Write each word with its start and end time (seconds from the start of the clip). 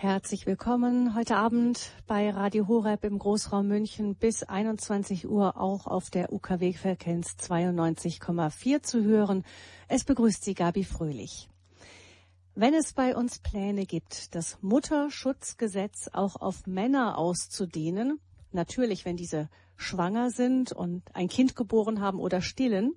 Herzlich 0.00 0.46
willkommen 0.46 1.16
heute 1.16 1.34
Abend 1.34 1.90
bei 2.06 2.30
Radio 2.30 2.68
Horeb 2.68 3.02
im 3.02 3.18
Großraum 3.18 3.66
München 3.66 4.14
bis 4.14 4.44
21 4.44 5.28
Uhr 5.28 5.60
auch 5.60 5.88
auf 5.88 6.08
der 6.08 6.32
UKW-Frequenz 6.32 7.34
92,4 7.40 8.80
zu 8.80 9.02
hören. 9.02 9.42
Es 9.88 10.04
begrüßt 10.04 10.44
Sie 10.44 10.54
Gabi 10.54 10.84
Fröhlich. 10.84 11.48
Wenn 12.54 12.74
es 12.74 12.92
bei 12.92 13.16
uns 13.16 13.40
Pläne 13.40 13.86
gibt, 13.86 14.36
das 14.36 14.58
Mutterschutzgesetz 14.60 16.08
auch 16.12 16.36
auf 16.36 16.68
Männer 16.68 17.18
auszudehnen, 17.18 18.20
natürlich 18.52 19.04
wenn 19.04 19.16
diese 19.16 19.48
schwanger 19.74 20.30
sind 20.30 20.70
und 20.70 21.02
ein 21.12 21.26
Kind 21.26 21.56
geboren 21.56 22.00
haben 22.00 22.20
oder 22.20 22.40
stillen, 22.40 22.92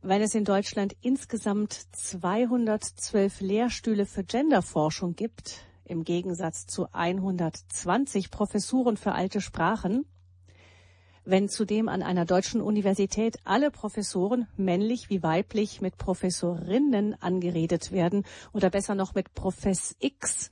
wenn 0.00 0.22
es 0.22 0.34
in 0.34 0.46
Deutschland 0.46 0.96
insgesamt 1.02 1.74
212 1.92 3.42
Lehrstühle 3.42 4.06
für 4.06 4.24
Genderforschung 4.24 5.14
gibt, 5.14 5.66
im 5.90 6.04
Gegensatz 6.04 6.66
zu 6.66 6.86
120 6.92 8.30
Professuren 8.30 8.96
für 8.96 9.12
alte 9.12 9.40
Sprachen. 9.40 10.06
Wenn 11.24 11.48
zudem 11.48 11.88
an 11.88 12.02
einer 12.02 12.24
deutschen 12.24 12.62
Universität 12.62 13.38
alle 13.44 13.70
Professoren, 13.70 14.48
männlich 14.56 15.10
wie 15.10 15.22
weiblich, 15.22 15.80
mit 15.80 15.98
Professorinnen 15.98 17.20
angeredet 17.20 17.92
werden 17.92 18.24
oder 18.52 18.70
besser 18.70 18.94
noch 18.94 19.14
mit 19.14 19.34
Profess 19.34 19.96
X, 19.98 20.50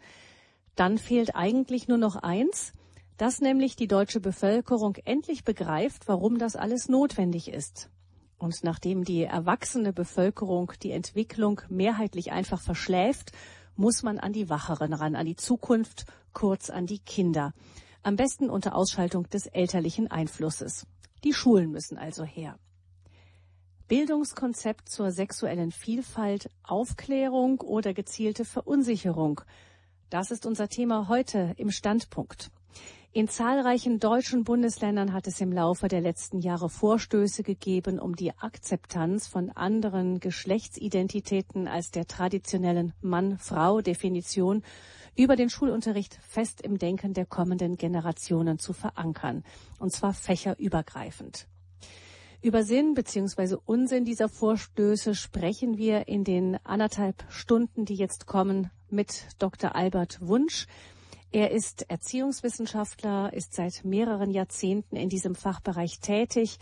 dann 0.75 0.99
fehlt 0.99 1.35
eigentlich 1.35 1.89
nur 1.89 1.99
noch 1.99 2.17
eins, 2.17 2.73
dass 3.17 3.41
nämlich 3.41 3.77
die 3.77 3.89
deutsche 3.89 4.21
Bevölkerung 4.21 4.97
endlich 5.05 5.45
begreift, 5.45 6.07
warum 6.07 6.39
das 6.39 6.55
alles 6.55 6.89
notwendig 6.89 7.49
ist. 7.49 7.91
Und 8.39 8.63
nachdem 8.63 9.03
die 9.03 9.25
erwachsene 9.25 9.93
Bevölkerung 9.93 10.73
die 10.83 10.93
Entwicklung 10.93 11.61
mehrheitlich 11.69 12.31
einfach 12.31 12.61
verschläft 12.61 13.33
muss 13.79 14.03
man 14.03 14.19
an 14.19 14.33
die 14.33 14.51
Wacheren 14.51 14.93
ran, 14.93 15.15
an 15.15 15.25
die 15.25 15.37
Zukunft, 15.37 16.05
kurz 16.33 16.69
an 16.69 16.87
die 16.87 16.99
Kinder. 16.99 17.53
Am 18.03 18.17
besten 18.17 18.51
unter 18.51 18.75
Ausschaltung 18.75 19.29
des 19.31 19.47
elterlichen 19.47 20.11
Einflusses. 20.11 20.87
Die 21.25 21.33
Schulen 21.33 21.71
müssen 21.71 21.97
also 21.97 22.25
her. 22.25 22.59
Bildungskonzept 23.87 24.89
zur 24.89 25.13
sexuellen 25.13 25.71
Vielfalt, 25.71 26.51
Aufklärung 26.65 27.61
oder 27.61 27.95
gezielte 27.95 28.45
Verunsicherung. 28.45 29.41
Das 30.11 30.31
ist 30.31 30.45
unser 30.45 30.69
Thema 30.69 31.09
heute 31.09 31.55
im 31.57 31.71
Standpunkt. 31.71 32.51
In 33.13 33.27
zahlreichen 33.27 34.01
deutschen 34.01 34.45
Bundesländern 34.45 35.15
hat 35.15 35.27
es 35.27 35.41
im 35.41 35.51
Laufe 35.51 35.89
der 35.89 36.03
letzten 36.03 36.41
Jahre 36.41 36.69
Vorstöße 36.69 37.43
gegeben, 37.43 37.99
um 37.99 38.15
die 38.15 38.37
Akzeptanz 38.37 39.27
von 39.27 39.49
anderen 39.51 40.21
Geschlechtsidentitäten 40.21 41.69
als 41.69 41.91
der 41.91 42.07
traditionellen 42.07 42.93
Mann-Frau-Definition 43.01 44.63
über 45.17 45.37
den 45.37 45.49
Schulunterricht 45.49 46.19
fest 46.23 46.61
im 46.61 46.77
Denken 46.77 47.15
der 47.15 47.25
kommenden 47.25 47.79
Generationen 47.79 48.59
zu 48.59 48.75
verankern, 48.75 49.43
und 49.79 49.91
zwar 49.91 50.13
fächerübergreifend. 50.13 51.49
Über 52.43 52.63
Sinn 52.63 52.93
bzw. 52.93 53.57
Unsinn 53.65 54.05
dieser 54.05 54.29
Vorstöße 54.29 55.15
sprechen 55.15 55.79
wir 55.79 56.09
in 56.09 56.25
den 56.25 56.59
anderthalb 56.63 57.25
Stunden, 57.31 57.87
die 57.87 57.97
jetzt 57.97 58.27
kommen, 58.27 58.71
mit 58.91 59.29
Dr. 59.39 59.75
Albert 59.75 60.19
Wunsch. 60.21 60.67
Er 61.31 61.51
ist 61.51 61.91
Erziehungswissenschaftler, 61.91 63.33
ist 63.35 63.53
seit 63.53 63.85
mehreren 63.85 64.31
Jahrzehnten 64.31 64.97
in 64.97 65.11
diesem 65.11 65.35
Fachbereich 65.35 66.01
tätig. 66.01 66.59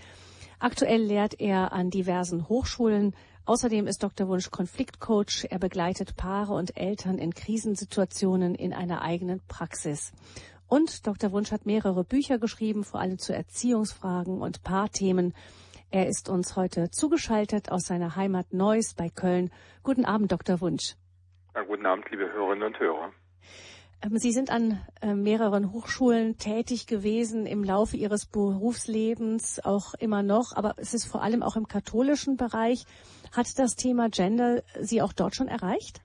Aktuell 0.58 1.02
lehrt 1.02 1.40
er 1.40 1.72
an 1.72 1.90
diversen 1.90 2.48
Hochschulen. 2.48 3.14
Außerdem 3.44 3.86
ist 3.86 4.02
Dr. 4.02 4.26
Wunsch 4.26 4.50
Konfliktcoach. 4.50 5.46
Er 5.50 5.60
begleitet 5.60 6.16
Paare 6.16 6.54
und 6.54 6.76
Eltern 6.76 7.18
in 7.18 7.32
Krisensituationen 7.32 8.56
in 8.56 8.72
einer 8.72 9.02
eigenen 9.02 9.40
Praxis. 9.46 10.12
Und 10.66 11.06
Dr. 11.06 11.30
Wunsch 11.30 11.52
hat 11.52 11.64
mehrere 11.64 12.02
Bücher 12.02 12.38
geschrieben, 12.38 12.82
vor 12.82 12.98
allem 12.98 13.18
zu 13.18 13.32
Erziehungsfragen 13.32 14.40
und 14.40 14.64
Paarthemen. 14.64 15.32
Er 15.92 16.08
ist 16.08 16.28
uns 16.28 16.56
heute 16.56 16.90
zugeschaltet 16.90 17.70
aus 17.70 17.84
seiner 17.84 18.16
Heimat 18.16 18.52
Neuss 18.52 18.94
bei 18.94 19.10
Köln. 19.10 19.52
Guten 19.84 20.04
Abend, 20.04 20.32
Dr. 20.32 20.60
Wunsch. 20.60 20.96
Ja, 21.54 21.62
guten 21.62 21.86
Abend, 21.86 22.10
liebe 22.10 22.32
Hörerinnen 22.32 22.64
und 22.64 22.80
Hörer. 22.80 23.12
Ähm, 24.06 24.18
Sie 24.18 24.32
sind 24.32 24.50
an 24.50 24.80
äh, 25.00 25.14
mehreren 25.14 25.72
Hochschulen 25.72 26.38
tätig 26.38 26.86
gewesen 26.86 27.46
im 27.46 27.64
Laufe 27.64 27.96
Ihres 27.96 28.26
Berufslebens, 28.26 29.64
auch 29.64 29.94
immer 29.94 30.22
noch, 30.22 30.52
aber 30.54 30.74
es 30.76 30.94
ist 30.94 31.06
vor 31.06 31.22
allem 31.22 31.42
auch 31.42 31.56
im 31.56 31.68
katholischen 31.68 32.36
Bereich. 32.36 32.84
Hat 33.32 33.58
das 33.58 33.74
Thema 33.74 34.08
Gender 34.08 34.62
Sie 34.80 35.02
auch 35.02 35.12
dort 35.12 35.34
schon 35.34 35.48
erreicht? 35.48 36.00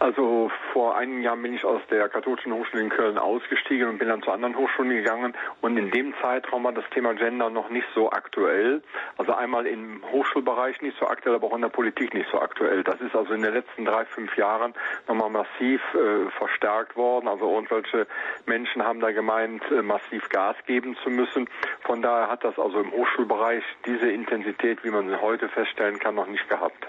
Also 0.00 0.50
vor 0.72 0.96
einem 0.96 1.20
Jahr 1.20 1.36
bin 1.36 1.52
ich 1.52 1.62
aus 1.62 1.82
der 1.90 2.08
katholischen 2.08 2.54
Hochschule 2.54 2.82
in 2.82 2.88
Köln 2.88 3.18
ausgestiegen 3.18 3.86
und 3.86 3.98
bin 3.98 4.08
dann 4.08 4.22
zu 4.22 4.30
anderen 4.30 4.56
Hochschulen 4.56 4.92
gegangen. 4.92 5.34
Und 5.60 5.76
in 5.76 5.90
dem 5.90 6.14
Zeitraum 6.22 6.64
war 6.64 6.72
das 6.72 6.88
Thema 6.94 7.12
Gender 7.12 7.50
noch 7.50 7.68
nicht 7.68 7.86
so 7.94 8.10
aktuell. 8.10 8.82
Also 9.18 9.34
einmal 9.34 9.66
im 9.66 10.02
Hochschulbereich 10.10 10.80
nicht 10.80 10.96
so 10.98 11.06
aktuell, 11.06 11.34
aber 11.34 11.48
auch 11.48 11.54
in 11.54 11.60
der 11.60 11.68
Politik 11.68 12.14
nicht 12.14 12.30
so 12.30 12.40
aktuell. 12.40 12.82
Das 12.82 12.98
ist 13.02 13.14
also 13.14 13.34
in 13.34 13.42
den 13.42 13.52
letzten 13.52 13.84
drei, 13.84 14.06
fünf 14.06 14.34
Jahren 14.38 14.72
nochmal 15.06 15.28
massiv 15.28 15.82
äh, 15.92 16.30
verstärkt 16.30 16.96
worden. 16.96 17.28
Also 17.28 17.52
irgendwelche 17.52 18.06
Menschen 18.46 18.82
haben 18.82 19.00
da 19.00 19.12
gemeint, 19.12 19.62
äh, 19.70 19.82
massiv 19.82 20.30
Gas 20.30 20.56
geben 20.66 20.96
zu 21.04 21.10
müssen. 21.10 21.46
Von 21.82 22.00
daher 22.00 22.30
hat 22.30 22.42
das 22.42 22.58
also 22.58 22.80
im 22.80 22.90
Hochschulbereich 22.90 23.64
diese 23.84 24.10
Intensität, 24.10 24.82
wie 24.82 24.90
man 24.90 25.10
sie 25.10 25.20
heute 25.20 25.50
feststellen 25.50 25.98
kann, 25.98 26.14
noch 26.14 26.26
nicht 26.26 26.48
gehabt. 26.48 26.86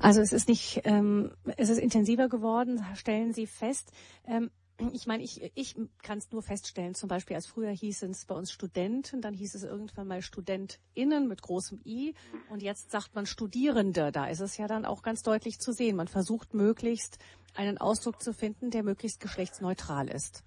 Also 0.00 0.20
es 0.20 0.32
ist 0.32 0.48
nicht, 0.48 0.82
ähm, 0.84 1.32
es 1.56 1.68
ist 1.68 1.78
intensiver 1.78 2.28
geworden, 2.28 2.84
stellen 2.94 3.32
Sie 3.32 3.46
fest. 3.46 3.92
Ähm, 4.26 4.50
ich 4.92 5.06
meine, 5.06 5.22
ich, 5.22 5.52
ich 5.54 5.76
kann 6.02 6.18
es 6.18 6.32
nur 6.32 6.42
feststellen, 6.42 6.94
zum 6.94 7.08
Beispiel 7.08 7.36
als 7.36 7.46
früher 7.46 7.70
hieß 7.70 8.02
es 8.02 8.26
bei 8.26 8.34
uns 8.34 8.50
Studenten, 8.50 9.20
dann 9.20 9.32
hieß 9.32 9.54
es 9.54 9.62
irgendwann 9.62 10.08
mal 10.08 10.20
StudentInnen 10.20 11.28
mit 11.28 11.42
großem 11.42 11.80
I 11.84 12.14
und 12.50 12.62
jetzt 12.62 12.90
sagt 12.90 13.14
man 13.14 13.24
Studierende. 13.24 14.10
Da 14.10 14.26
ist 14.26 14.40
es 14.40 14.56
ja 14.56 14.66
dann 14.66 14.84
auch 14.84 15.02
ganz 15.02 15.22
deutlich 15.22 15.60
zu 15.60 15.72
sehen. 15.72 15.96
Man 15.96 16.08
versucht 16.08 16.54
möglichst 16.54 17.18
einen 17.54 17.78
Ausdruck 17.78 18.20
zu 18.20 18.32
finden, 18.32 18.70
der 18.70 18.82
möglichst 18.82 19.20
geschlechtsneutral 19.20 20.08
ist. 20.08 20.42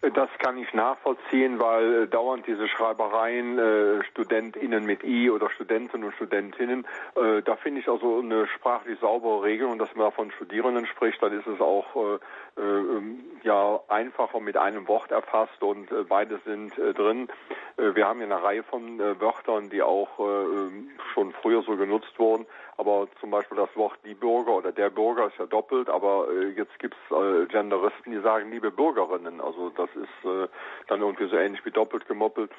Das 0.00 0.28
kann 0.38 0.56
ich 0.58 0.72
nachvollziehen, 0.74 1.58
weil 1.58 2.04
äh, 2.04 2.06
dauernd 2.06 2.46
diese 2.46 2.68
Schreibereien 2.68 3.58
äh, 3.58 4.04
StudentInnen 4.04 4.86
mit 4.86 5.02
I 5.02 5.28
oder 5.28 5.50
Studenten 5.50 6.04
und 6.04 6.14
Studentinnen, 6.14 6.86
äh, 7.16 7.42
da 7.42 7.56
finde 7.56 7.80
ich 7.80 7.88
also 7.88 8.20
eine 8.20 8.46
sprachlich 8.46 9.00
saubere 9.00 9.42
Regelung, 9.42 9.76
dass 9.76 9.92
man 9.96 10.12
von 10.12 10.30
Studierenden 10.30 10.86
spricht, 10.86 11.20
dann 11.20 11.32
ist 11.36 11.48
es 11.48 11.60
auch 11.60 11.96
äh, 11.96 12.60
äh, 12.60 13.02
ja 13.42 13.80
einfacher 13.88 14.38
mit 14.38 14.56
einem 14.56 14.86
Wort 14.86 15.10
erfasst 15.10 15.60
und 15.62 15.90
äh, 15.90 16.04
beide 16.08 16.38
sind 16.44 16.78
äh, 16.78 16.94
drin. 16.94 17.28
Äh, 17.76 17.96
wir 17.96 18.06
haben 18.06 18.20
ja 18.20 18.26
eine 18.26 18.40
Reihe 18.40 18.62
von 18.62 19.00
äh, 19.00 19.20
Wörtern, 19.20 19.68
die 19.68 19.82
auch 19.82 20.20
äh, 20.20 20.70
schon 21.12 21.32
früher 21.32 21.62
so 21.62 21.76
genutzt 21.76 22.16
wurden, 22.18 22.46
aber 22.78 23.08
zum 23.20 23.30
Beispiel 23.30 23.58
das 23.58 23.74
Wort 23.74 23.98
die 24.04 24.14
Bürger 24.14 24.52
oder 24.56 24.72
der 24.72 24.88
Bürger 24.88 25.26
ist 25.26 25.38
ja 25.38 25.46
doppelt, 25.46 25.88
aber 25.90 26.28
äh, 26.30 26.50
jetzt 26.56 26.78
gibt's 26.78 26.96
äh, 27.10 27.44
Genderisten, 27.46 28.12
die 28.12 28.20
sagen 28.20 28.50
liebe 28.50 28.70
Bürgerinnen, 28.70 29.40
also 29.40 29.70
das 29.70 29.90
ist 29.96 30.24
äh, 30.24 30.48
dann 30.86 31.00
irgendwie 31.00 31.28
so 31.28 31.36
ähnlich 31.36 31.64
wie 31.66 31.72
doppelt 31.72 32.06
gemoppelt. 32.06 32.50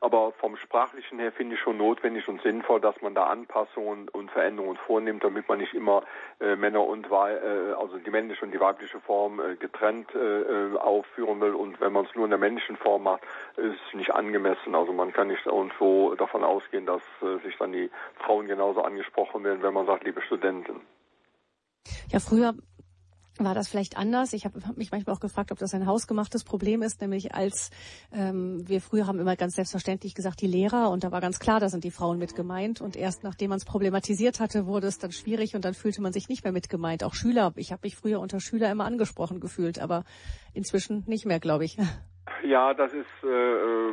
Aber 0.00 0.32
vom 0.32 0.56
Sprachlichen 0.56 1.18
her 1.18 1.32
finde 1.32 1.56
ich 1.56 1.60
schon 1.60 1.76
notwendig 1.76 2.28
und 2.28 2.42
sinnvoll, 2.42 2.80
dass 2.80 3.00
man 3.02 3.14
da 3.14 3.24
Anpassungen 3.26 4.08
und 4.08 4.30
Veränderungen 4.30 4.78
vornimmt, 4.86 5.24
damit 5.24 5.48
man 5.48 5.58
nicht 5.58 5.74
immer 5.74 6.02
äh, 6.40 6.56
Männer 6.56 6.84
und 6.84 7.06
äh, 7.06 7.72
also 7.78 7.98
die 7.98 8.10
männliche 8.10 8.44
und 8.44 8.52
die 8.52 8.60
weibliche 8.60 9.00
Form 9.00 9.40
äh, 9.40 9.56
getrennt 9.56 10.14
äh, 10.14 10.18
äh, 10.18 10.76
aufführen 10.76 11.40
will. 11.40 11.54
Und 11.54 11.80
wenn 11.80 11.92
man 11.92 12.04
es 12.04 12.14
nur 12.14 12.24
in 12.24 12.30
der 12.30 12.38
männlichen 12.38 12.76
Form 12.76 13.04
macht, 13.04 13.22
ist 13.56 13.78
es 13.88 13.94
nicht 13.94 14.12
angemessen. 14.12 14.74
Also 14.74 14.92
man 14.92 15.12
kann 15.12 15.28
nicht 15.28 15.46
irgendwo 15.46 16.14
davon 16.14 16.44
ausgehen, 16.44 16.86
dass 16.86 17.02
äh, 17.22 17.38
sich 17.44 17.56
dann 17.58 17.72
die 17.72 17.90
Frauen 18.24 18.46
genauso 18.46 18.82
angesprochen 18.82 19.44
werden, 19.44 19.62
wenn 19.62 19.74
man 19.74 19.86
sagt, 19.86 20.04
liebe 20.04 20.22
Studenten. 20.22 20.80
Ja, 22.10 22.20
früher 22.20 22.54
war 23.44 23.54
das 23.54 23.68
vielleicht 23.68 23.96
anders. 23.96 24.32
Ich 24.32 24.44
habe 24.44 24.60
hab 24.66 24.76
mich 24.76 24.90
manchmal 24.90 25.14
auch 25.16 25.20
gefragt, 25.20 25.52
ob 25.52 25.58
das 25.58 25.74
ein 25.74 25.86
hausgemachtes 25.86 26.44
Problem 26.44 26.82
ist, 26.82 27.00
nämlich 27.00 27.34
als 27.34 27.70
ähm, 28.12 28.68
wir 28.68 28.80
früher 28.80 29.06
haben 29.06 29.18
immer 29.18 29.36
ganz 29.36 29.54
selbstverständlich 29.54 30.14
gesagt, 30.14 30.40
die 30.40 30.46
Lehrer 30.46 30.90
und 30.90 31.04
da 31.04 31.12
war 31.12 31.20
ganz 31.20 31.38
klar, 31.38 31.60
da 31.60 31.68
sind 31.68 31.84
die 31.84 31.90
Frauen 31.90 32.18
mit 32.18 32.34
gemeint 32.34 32.80
und 32.80 32.96
erst 32.96 33.24
nachdem 33.24 33.50
man 33.50 33.58
es 33.58 33.64
problematisiert 33.64 34.40
hatte, 34.40 34.66
wurde 34.66 34.86
es 34.86 34.98
dann 34.98 35.12
schwierig 35.12 35.54
und 35.54 35.64
dann 35.64 35.74
fühlte 35.74 36.02
man 36.02 36.12
sich 36.12 36.28
nicht 36.28 36.44
mehr 36.44 36.52
mit 36.52 36.68
gemeint. 36.68 37.04
Auch 37.04 37.14
Schüler, 37.14 37.52
ich 37.56 37.72
habe 37.72 37.80
mich 37.84 37.96
früher 37.96 38.20
unter 38.20 38.40
Schüler 38.40 38.70
immer 38.70 38.84
angesprochen 38.84 39.40
gefühlt, 39.40 39.78
aber 39.78 40.04
inzwischen 40.52 41.04
nicht 41.06 41.26
mehr, 41.26 41.40
glaube 41.40 41.64
ich. 41.64 41.76
Ja, 42.44 42.74
das 42.74 42.92
ist 42.92 43.06
äh, 43.24 43.92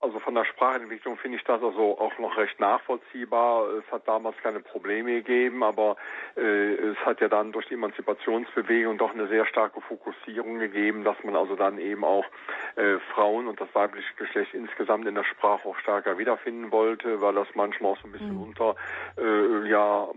also 0.00 0.18
von 0.18 0.34
der 0.34 0.46
Sprachentwicklung 0.46 1.18
finde 1.18 1.36
ich 1.36 1.44
das 1.44 1.62
also 1.62 1.98
auch 1.98 2.18
noch 2.18 2.36
recht 2.38 2.58
nachvollziehbar. 2.58 3.68
Es 3.74 3.92
hat 3.92 4.08
damals 4.08 4.36
keine 4.42 4.60
Probleme 4.60 5.12
gegeben, 5.12 5.62
aber 5.62 5.96
äh, 6.36 6.74
es 6.74 6.96
hat 7.04 7.20
ja 7.20 7.28
dann 7.28 7.52
durch 7.52 7.66
die 7.68 7.74
Emanzipationsbewegung 7.74 8.96
doch 8.96 9.12
eine 9.12 9.28
sehr 9.28 9.44
starke 9.44 9.80
Fokussierung 9.82 10.58
gegeben, 10.58 11.04
dass 11.04 11.16
man 11.22 11.36
also 11.36 11.54
dann 11.54 11.78
eben 11.78 12.04
auch 12.04 12.24
äh, 12.76 12.98
Frauen 13.12 13.46
und 13.46 13.60
das 13.60 13.68
weibliche 13.74 14.14
Geschlecht 14.14 14.54
insgesamt 14.54 15.06
in 15.06 15.14
der 15.14 15.24
Sprache 15.24 15.68
auch 15.68 15.76
stärker 15.78 16.16
wiederfinden 16.16 16.72
wollte, 16.72 17.20
weil 17.20 17.34
das 17.34 17.48
manchmal 17.54 17.92
auch 17.92 17.98
so 17.98 18.08
ein 18.08 18.12
bisschen 18.12 18.36
mhm. 18.36 18.42
unter 18.42 18.76
äh, 19.18 19.68
ja 19.68 20.08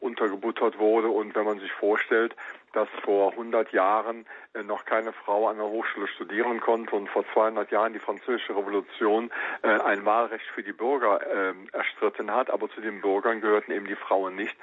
untergebuttert 0.00 0.78
wurde 0.78 1.08
und 1.08 1.34
wenn 1.36 1.44
man 1.44 1.60
sich 1.60 1.72
vorstellt, 1.72 2.34
dass 2.72 2.88
vor 3.04 3.32
100 3.32 3.72
Jahren 3.72 4.26
äh, 4.54 4.62
noch 4.62 4.84
keine 4.84 5.12
Frau 5.12 5.48
an 5.48 5.58
der 5.58 5.66
Hochschule 5.66 6.08
studieren 6.08 6.60
konnte 6.60 6.96
und 6.96 7.08
vor 7.08 7.24
200 7.32 7.70
Jahren 7.70 7.92
die 7.92 7.98
französische 7.98 8.56
Revolution 8.56 9.30
äh, 9.62 9.68
ein 9.68 10.04
Wahlrecht 10.04 10.46
für 10.54 10.62
die 10.62 10.72
Bürger 10.72 11.20
äh, 11.20 11.54
erstritten 11.72 12.30
hat, 12.30 12.50
aber 12.50 12.68
zu 12.70 12.80
den 12.80 13.00
Bürgern 13.00 13.40
gehörten 13.40 13.72
eben 13.72 13.86
die 13.86 13.96
Frauen 13.96 14.36
nicht. 14.36 14.56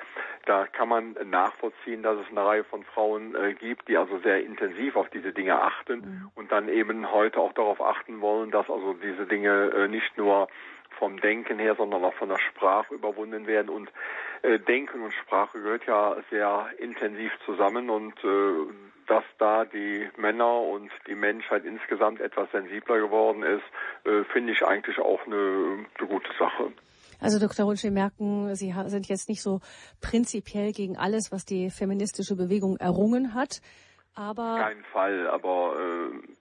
Da 0.46 0.68
kann 0.68 0.90
man 0.90 1.16
nachvollziehen, 1.26 2.04
dass 2.04 2.18
es 2.18 2.28
eine 2.32 2.46
Reihe 2.46 2.64
von 2.64 2.84
Frauen 2.84 3.36
äh, 3.36 3.54
gibt, 3.54 3.88
die 3.88 3.98
also 3.98 4.20
sehr 4.20 4.44
intensiv 4.44 4.96
auf 4.96 5.10
diese 5.10 5.32
Dinge 5.32 5.62
achten 5.62 6.00
mhm. 6.00 6.32
und 6.36 6.52
dann 6.52 6.70
eben 6.70 7.12
heute 7.12 7.40
auch 7.40 7.54
darauf 7.54 7.82
achten 7.82 8.22
wollen, 8.22 8.52
dass 8.52 8.70
also 8.70 8.94
diese 8.94 9.26
Dinge 9.26 9.72
äh, 9.76 9.88
nicht 9.88 10.18
nur 10.18 10.48
vom 10.98 11.20
Denken 11.20 11.60
her, 11.60 11.76
sondern 11.76 12.04
auch 12.04 12.14
von 12.16 12.30
der 12.30 12.40
Sprache 12.40 12.94
überwunden 12.94 13.48
werden. 13.48 13.70
Und 13.70 13.90
äh, 14.42 14.60
Denken 14.60 15.02
und 15.02 15.14
Sprache 15.14 15.60
gehört 15.60 15.86
ja 15.86 16.18
sehr 16.30 16.70
intensiv 16.80 17.32
zusammen 17.46 17.90
und 17.90 18.14
äh, 18.24 18.74
dass 19.08 19.24
da 19.40 19.66
die 19.66 20.08
Männer 20.18 20.62
und 20.62 20.92
die 21.08 21.16
Menschheit 21.16 21.66
insgesamt 21.66 22.22
etwas 22.22 22.50
sensibler 22.52 23.00
geworden 23.00 23.44
ist, 23.44 23.64
äh, 24.06 24.24
finde 24.32 24.54
ich 24.54 24.64
eigentlich 24.64 25.00
auch 25.00 25.26
eine, 25.26 25.88
eine 25.98 26.08
gute 26.08 26.30
Sache. 26.38 26.72
Also 27.20 27.40
Dr. 27.40 27.66
Runsch, 27.66 27.84
wir 27.84 27.92
merken, 27.92 28.56
Sie 28.56 28.74
sind 28.86 29.10
jetzt 29.10 29.28
nicht 29.28 29.42
so 29.42 29.60
prinzipiell 30.00 30.72
gegen 30.72 30.96
alles, 30.96 31.32
was 31.32 31.44
die 31.44 31.70
feministische 31.70 32.36
Bewegung 32.36 32.78
errungen 32.78 33.34
hat, 33.34 33.62
aber... 34.16 34.58
Kein 34.60 34.84
Fall, 34.86 35.28
aber 35.28 35.76
äh, 35.78 36.34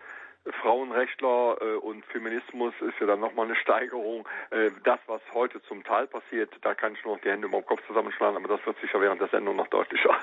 Frauenrechtler 0.62 1.56
äh, 1.60 1.76
und 1.76 2.04
Feminismus 2.06 2.74
ist 2.80 2.98
ja 3.00 3.06
dann 3.06 3.20
nochmal 3.20 3.46
eine 3.46 3.56
Steigerung. 3.56 4.26
Äh, 4.50 4.70
das, 4.84 4.98
was 5.06 5.20
heute 5.32 5.62
zum 5.62 5.84
Teil 5.84 6.06
passiert, 6.06 6.50
da 6.62 6.74
kann 6.74 6.94
ich 6.94 7.04
nur 7.04 7.14
noch 7.14 7.22
die 7.22 7.30
Hände 7.30 7.46
über 7.46 7.60
den 7.60 7.66
Kopf 7.66 7.86
zusammenschlagen, 7.86 8.36
aber 8.36 8.56
das 8.56 8.64
wird 8.66 8.78
sicher 8.80 9.00
während 9.00 9.20
der 9.20 9.28
Sendung 9.28 9.56
noch 9.56 9.68
deutlicher. 9.68 10.16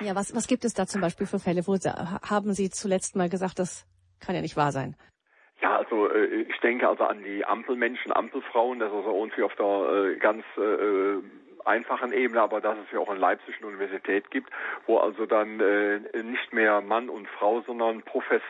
Ja, 0.00 0.14
was, 0.14 0.34
was 0.34 0.46
gibt 0.46 0.64
es 0.64 0.74
da 0.74 0.86
zum 0.86 1.00
Beispiel 1.00 1.26
für 1.26 1.38
Fälle? 1.38 1.66
Wo 1.66 1.74
haben 1.74 2.52
Sie 2.52 2.70
zuletzt 2.70 3.16
mal 3.16 3.28
gesagt, 3.28 3.58
das 3.58 3.86
kann 4.20 4.34
ja 4.34 4.40
nicht 4.40 4.56
wahr 4.56 4.72
sein? 4.72 4.96
Ja, 5.60 5.76
also 5.78 6.10
äh, 6.10 6.42
ich 6.42 6.58
denke 6.60 6.88
also 6.88 7.04
an 7.04 7.22
die 7.22 7.44
Ampelmenschen, 7.44 8.12
Ampelfrauen, 8.12 8.80
das 8.80 8.90
ist 8.90 8.96
also 8.96 9.16
irgendwie 9.16 9.42
auf 9.42 9.54
der 9.54 10.14
äh, 10.14 10.16
ganz 10.16 10.44
äh, 10.56 11.22
einfachen 11.64 12.12
Ebene, 12.12 12.42
aber 12.42 12.60
dass 12.60 12.76
es 12.78 12.92
ja 12.92 12.98
auch 12.98 13.12
in 13.12 13.18
Leipzig 13.18 13.56
eine 13.58 13.68
Universität 13.68 14.30
gibt, 14.30 14.50
wo 14.86 14.98
also 14.98 15.26
dann 15.26 15.60
äh, 15.60 16.00
nicht 16.22 16.52
mehr 16.52 16.80
Mann 16.80 17.08
und 17.08 17.28
Frau, 17.28 17.62
sondern 17.62 18.02
Profess 18.02 18.42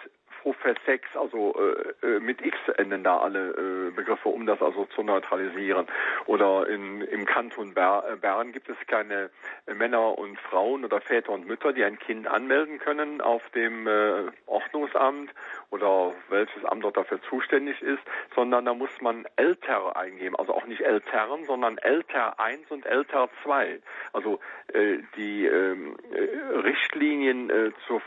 Professex, 0.45 1.09
also 1.17 1.55
äh, 2.03 2.07
äh, 2.07 2.21
mit 2.21 2.45
X 2.45 2.55
enden 2.77 3.03
da 3.03 3.17
alle 3.17 3.89
äh, 3.89 3.91
Begriffe, 3.93 4.29
um 4.29 4.45
das 4.45 4.61
also 4.61 4.85
zu 4.95 5.03
neutralisieren. 5.03 5.87
Oder 6.27 6.69
in, 6.69 7.01
im 7.01 7.25
Kanton 7.25 7.71
äh, 7.71 8.17
Bern 8.21 8.53
gibt 8.53 8.69
es 8.69 8.77
keine 8.87 9.31
Männer 9.67 10.19
und 10.19 10.39
Frauen 10.39 10.85
oder 10.85 11.01
Väter 11.01 11.33
und 11.33 11.47
Mütter, 11.47 11.73
die 11.73 11.83
ein 11.83 11.99
Kind 11.99 12.27
anmelden 12.27 12.79
können 12.79 13.23
auf 13.23 13.43
dem 13.55 13.87
äh, 13.87 14.25
Ordnungsamt 14.45 15.31
oder 15.71 16.13
welches 16.29 16.63
Amt 16.67 16.85
dort 16.85 16.99
dafür 16.99 17.23
zuständig 17.23 17.81
ist, 17.81 18.03
sondern 18.35 18.67
da 18.67 18.75
muss 18.75 19.01
man 19.01 19.25
älter 19.37 19.97
eingeben, 19.97 20.37
also 20.37 20.53
auch 20.53 20.67
nicht 20.67 20.83
Eltern, 20.83 21.45
sondern 21.47 21.79
älter 21.79 22.39
1 22.39 22.71
und 22.71 22.85
älter 22.85 23.31
2. 23.45 23.81
Also 24.13 24.41
äh, 24.75 24.99
die 25.17 25.47
ähm, 25.47 25.97
äh, 26.13 26.59
Richtlinien 26.59 27.49
äh, 27.49 27.73
zur 27.87 28.03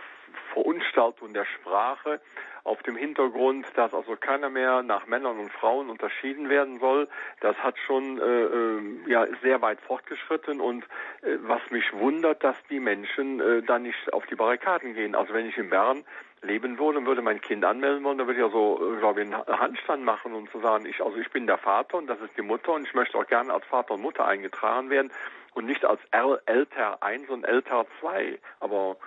Verunstaltung 0.53 1.33
der 1.33 1.45
Sprache 1.45 2.19
auf 2.63 2.83
dem 2.83 2.97
Hintergrund, 2.97 3.65
dass 3.75 3.93
also 3.93 4.17
keiner 4.17 4.49
mehr 4.49 4.83
nach 4.83 5.07
Männern 5.07 5.39
und 5.39 5.51
Frauen 5.53 5.89
unterschieden 5.89 6.49
werden 6.49 6.79
soll. 6.79 7.07
Das 7.39 7.55
hat 7.57 7.77
schon 7.79 8.19
äh, 8.19 8.23
äh, 8.23 8.81
ja 9.07 9.25
sehr 9.41 9.61
weit 9.61 9.79
fortgeschritten 9.81 10.59
und 10.59 10.83
äh, 11.21 11.37
was 11.43 11.61
mich 11.71 11.93
wundert, 11.93 12.43
dass 12.43 12.57
die 12.69 12.81
Menschen 12.81 13.39
äh, 13.39 13.61
da 13.63 13.79
nicht 13.79 14.11
auf 14.11 14.25
die 14.25 14.35
Barrikaden 14.35 14.93
gehen. 14.93 15.15
Also 15.15 15.33
wenn 15.33 15.47
ich 15.47 15.57
in 15.57 15.69
Bern 15.69 16.03
leben 16.41 16.77
würde 16.77 16.99
und 16.99 17.05
würde 17.05 17.21
mein 17.21 17.41
Kind 17.41 17.63
anmelden 17.63 18.03
wollen, 18.03 18.17
dann 18.17 18.27
würde 18.27 18.39
ich 18.39 18.45
also, 18.45 18.95
äh, 18.95 18.99
glaube 18.99 19.21
ich, 19.21 19.33
einen 19.33 19.45
Handstand 19.47 20.03
machen 20.03 20.33
und 20.33 20.51
zu 20.51 20.59
sagen, 20.59 20.85
ich, 20.85 21.01
also 21.01 21.17
ich 21.17 21.29
bin 21.31 21.47
der 21.47 21.57
Vater 21.57 21.97
und 21.97 22.07
das 22.07 22.19
ist 22.19 22.35
die 22.37 22.41
Mutter 22.41 22.73
und 22.73 22.85
ich 22.85 22.93
möchte 22.93 23.17
auch 23.17 23.27
gerne 23.27 23.53
als 23.53 23.65
Vater 23.65 23.93
und 23.93 24.01
Mutter 24.01 24.25
eingetragen 24.25 24.89
werden 24.89 25.11
und 25.53 25.65
nicht 25.65 25.85
als 25.85 26.01
älter 26.45 27.01
1 27.01 27.29
und 27.29 27.43
älter 27.43 27.85
2. 28.01 28.37
Aber 28.59 28.97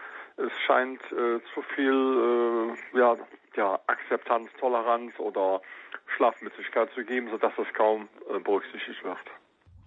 es 0.47 0.53
scheint 0.67 1.01
äh, 1.13 1.41
zu 1.55 1.63
viel 1.75 2.75
äh, 2.95 2.99
ja, 2.99 3.17
ja, 3.57 3.81
Akzeptanz, 3.87 4.49
Toleranz 4.59 5.13
oder 5.19 5.61
Schlafmützigkeit 6.17 6.91
zu 6.95 7.05
geben, 7.05 7.29
sodass 7.31 7.53
das 7.57 7.67
kaum 7.75 8.09
äh, 8.29 8.39
berücksichtigt 8.41 9.03
wird. 9.05 9.19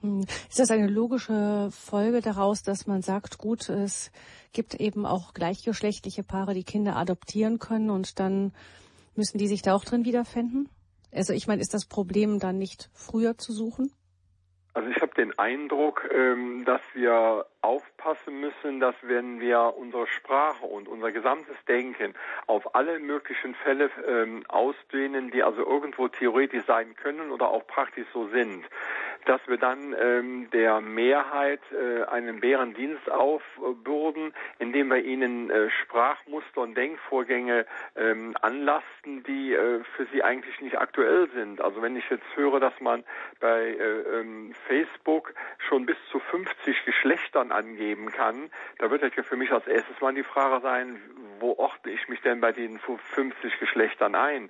Hm. 0.02 0.22
Ist 0.22 0.60
das 0.60 0.72
eine 0.72 0.88
logische 0.88 1.70
Folge 1.72 2.22
daraus, 2.22 2.62
dass 2.62 2.88
man 2.88 3.02
sagt, 3.02 3.38
gut, 3.38 3.70
es 3.70 4.12
gibt 4.52 4.76
eben 4.76 5.06
auch 5.06 5.34
gleichgeschlechtliche 5.34 6.24
Paare, 6.24 6.54
die 6.54 6.66
Kinder 6.66 6.98
adoptieren 6.98 7.58
können 7.60 7.90
und 7.90 8.20
dann 8.20 8.54
müssen 9.16 9.38
die 9.38 9.48
sich 9.48 9.62
da 9.62 9.74
auch 9.74 9.86
drin 9.86 10.06
wiederfinden? 10.06 10.70
Also 11.12 11.34
ich 11.34 11.48
meine, 11.48 11.62
ist 11.62 11.74
das 11.74 11.86
Problem 11.86 12.40
dann 12.40 12.58
nicht 12.58 12.90
früher 12.94 13.38
zu 13.38 13.54
suchen? 13.54 13.92
Also 14.76 14.90
ich 14.90 15.00
habe 15.02 15.14
den 15.14 15.38
Eindruck, 15.38 16.10
ähm, 16.12 16.66
dass 16.66 16.82
wir 16.96 17.46
aufpassen 17.62 18.40
müssen, 18.40 18.80
dass 18.80 18.96
wenn 19.04 19.40
wir 19.40 19.76
unsere 19.78 20.08
Sprache 20.08 20.66
und 20.66 20.88
unser 20.88 21.12
gesamtes 21.12 21.56
Denken 21.68 22.16
auf 22.48 22.74
alle 22.74 23.00
möglichen 23.00 23.54
Fälle 23.54 23.92
ähm, 24.08 24.44
ausdehnen, 24.48 25.30
die 25.30 25.44
also 25.44 25.64
irgendwo 25.64 26.08
theoretisch 26.08 26.66
sein 26.66 26.96
können 26.96 27.30
oder 27.30 27.50
auch 27.50 27.68
praktisch 27.68 28.08
so 28.14 28.28
sind, 28.30 28.66
dass 29.26 29.42
wir 29.48 29.58
dann 29.58 29.96
ähm, 30.00 30.50
der 30.52 30.82
Mehrheit 30.82 31.62
äh, 31.72 32.04
einen 32.04 32.40
Bärendienst 32.40 33.10
aufbürden, 33.10 34.34
indem 34.60 34.90
wir 34.90 35.04
ihnen 35.04 35.50
äh, 35.50 35.70
Sprachmuster 35.70 36.62
und 36.62 36.76
Denkvorgänge 36.76 37.66
ähm, 37.96 38.36
anlasten, 38.42 39.24
die 39.24 39.54
äh, 39.54 39.84
für 39.96 40.06
sie 40.12 40.24
eigentlich 40.24 40.60
nicht 40.62 40.78
aktuell 40.78 41.30
sind. 41.34 41.62
Also 41.62 41.82
wenn 41.82 41.96
ich 41.96 42.10
jetzt 42.10 42.26
höre, 42.36 42.60
dass 42.60 42.80
man 42.80 43.04
bei 43.40 43.62
äh, 43.62 44.20
ähm, 44.20 44.54
Facebook 44.68 45.34
schon 45.68 45.86
bis 45.86 45.98
zu 46.12 46.20
50 46.20 46.86
Geschlechtern 46.86 47.52
angeben 47.52 48.12
kann, 48.12 48.50
da 48.80 48.90
wird 48.92 49.04
ja 49.16 49.24
für 49.24 49.38
mich 49.38 49.52
als 49.52 49.68
erstes 49.68 50.00
mal 50.02 50.14
die 50.14 50.24
Frage 50.24 50.62
sein, 50.62 51.00
wo 51.40 51.54
orte 51.58 51.90
ich 51.90 52.08
mich 52.08 52.22
denn 52.22 52.42
bei 52.42 52.52
den 52.52 52.80
50 52.80 53.60
Geschlechtern 53.60 54.16
ein? 54.16 54.50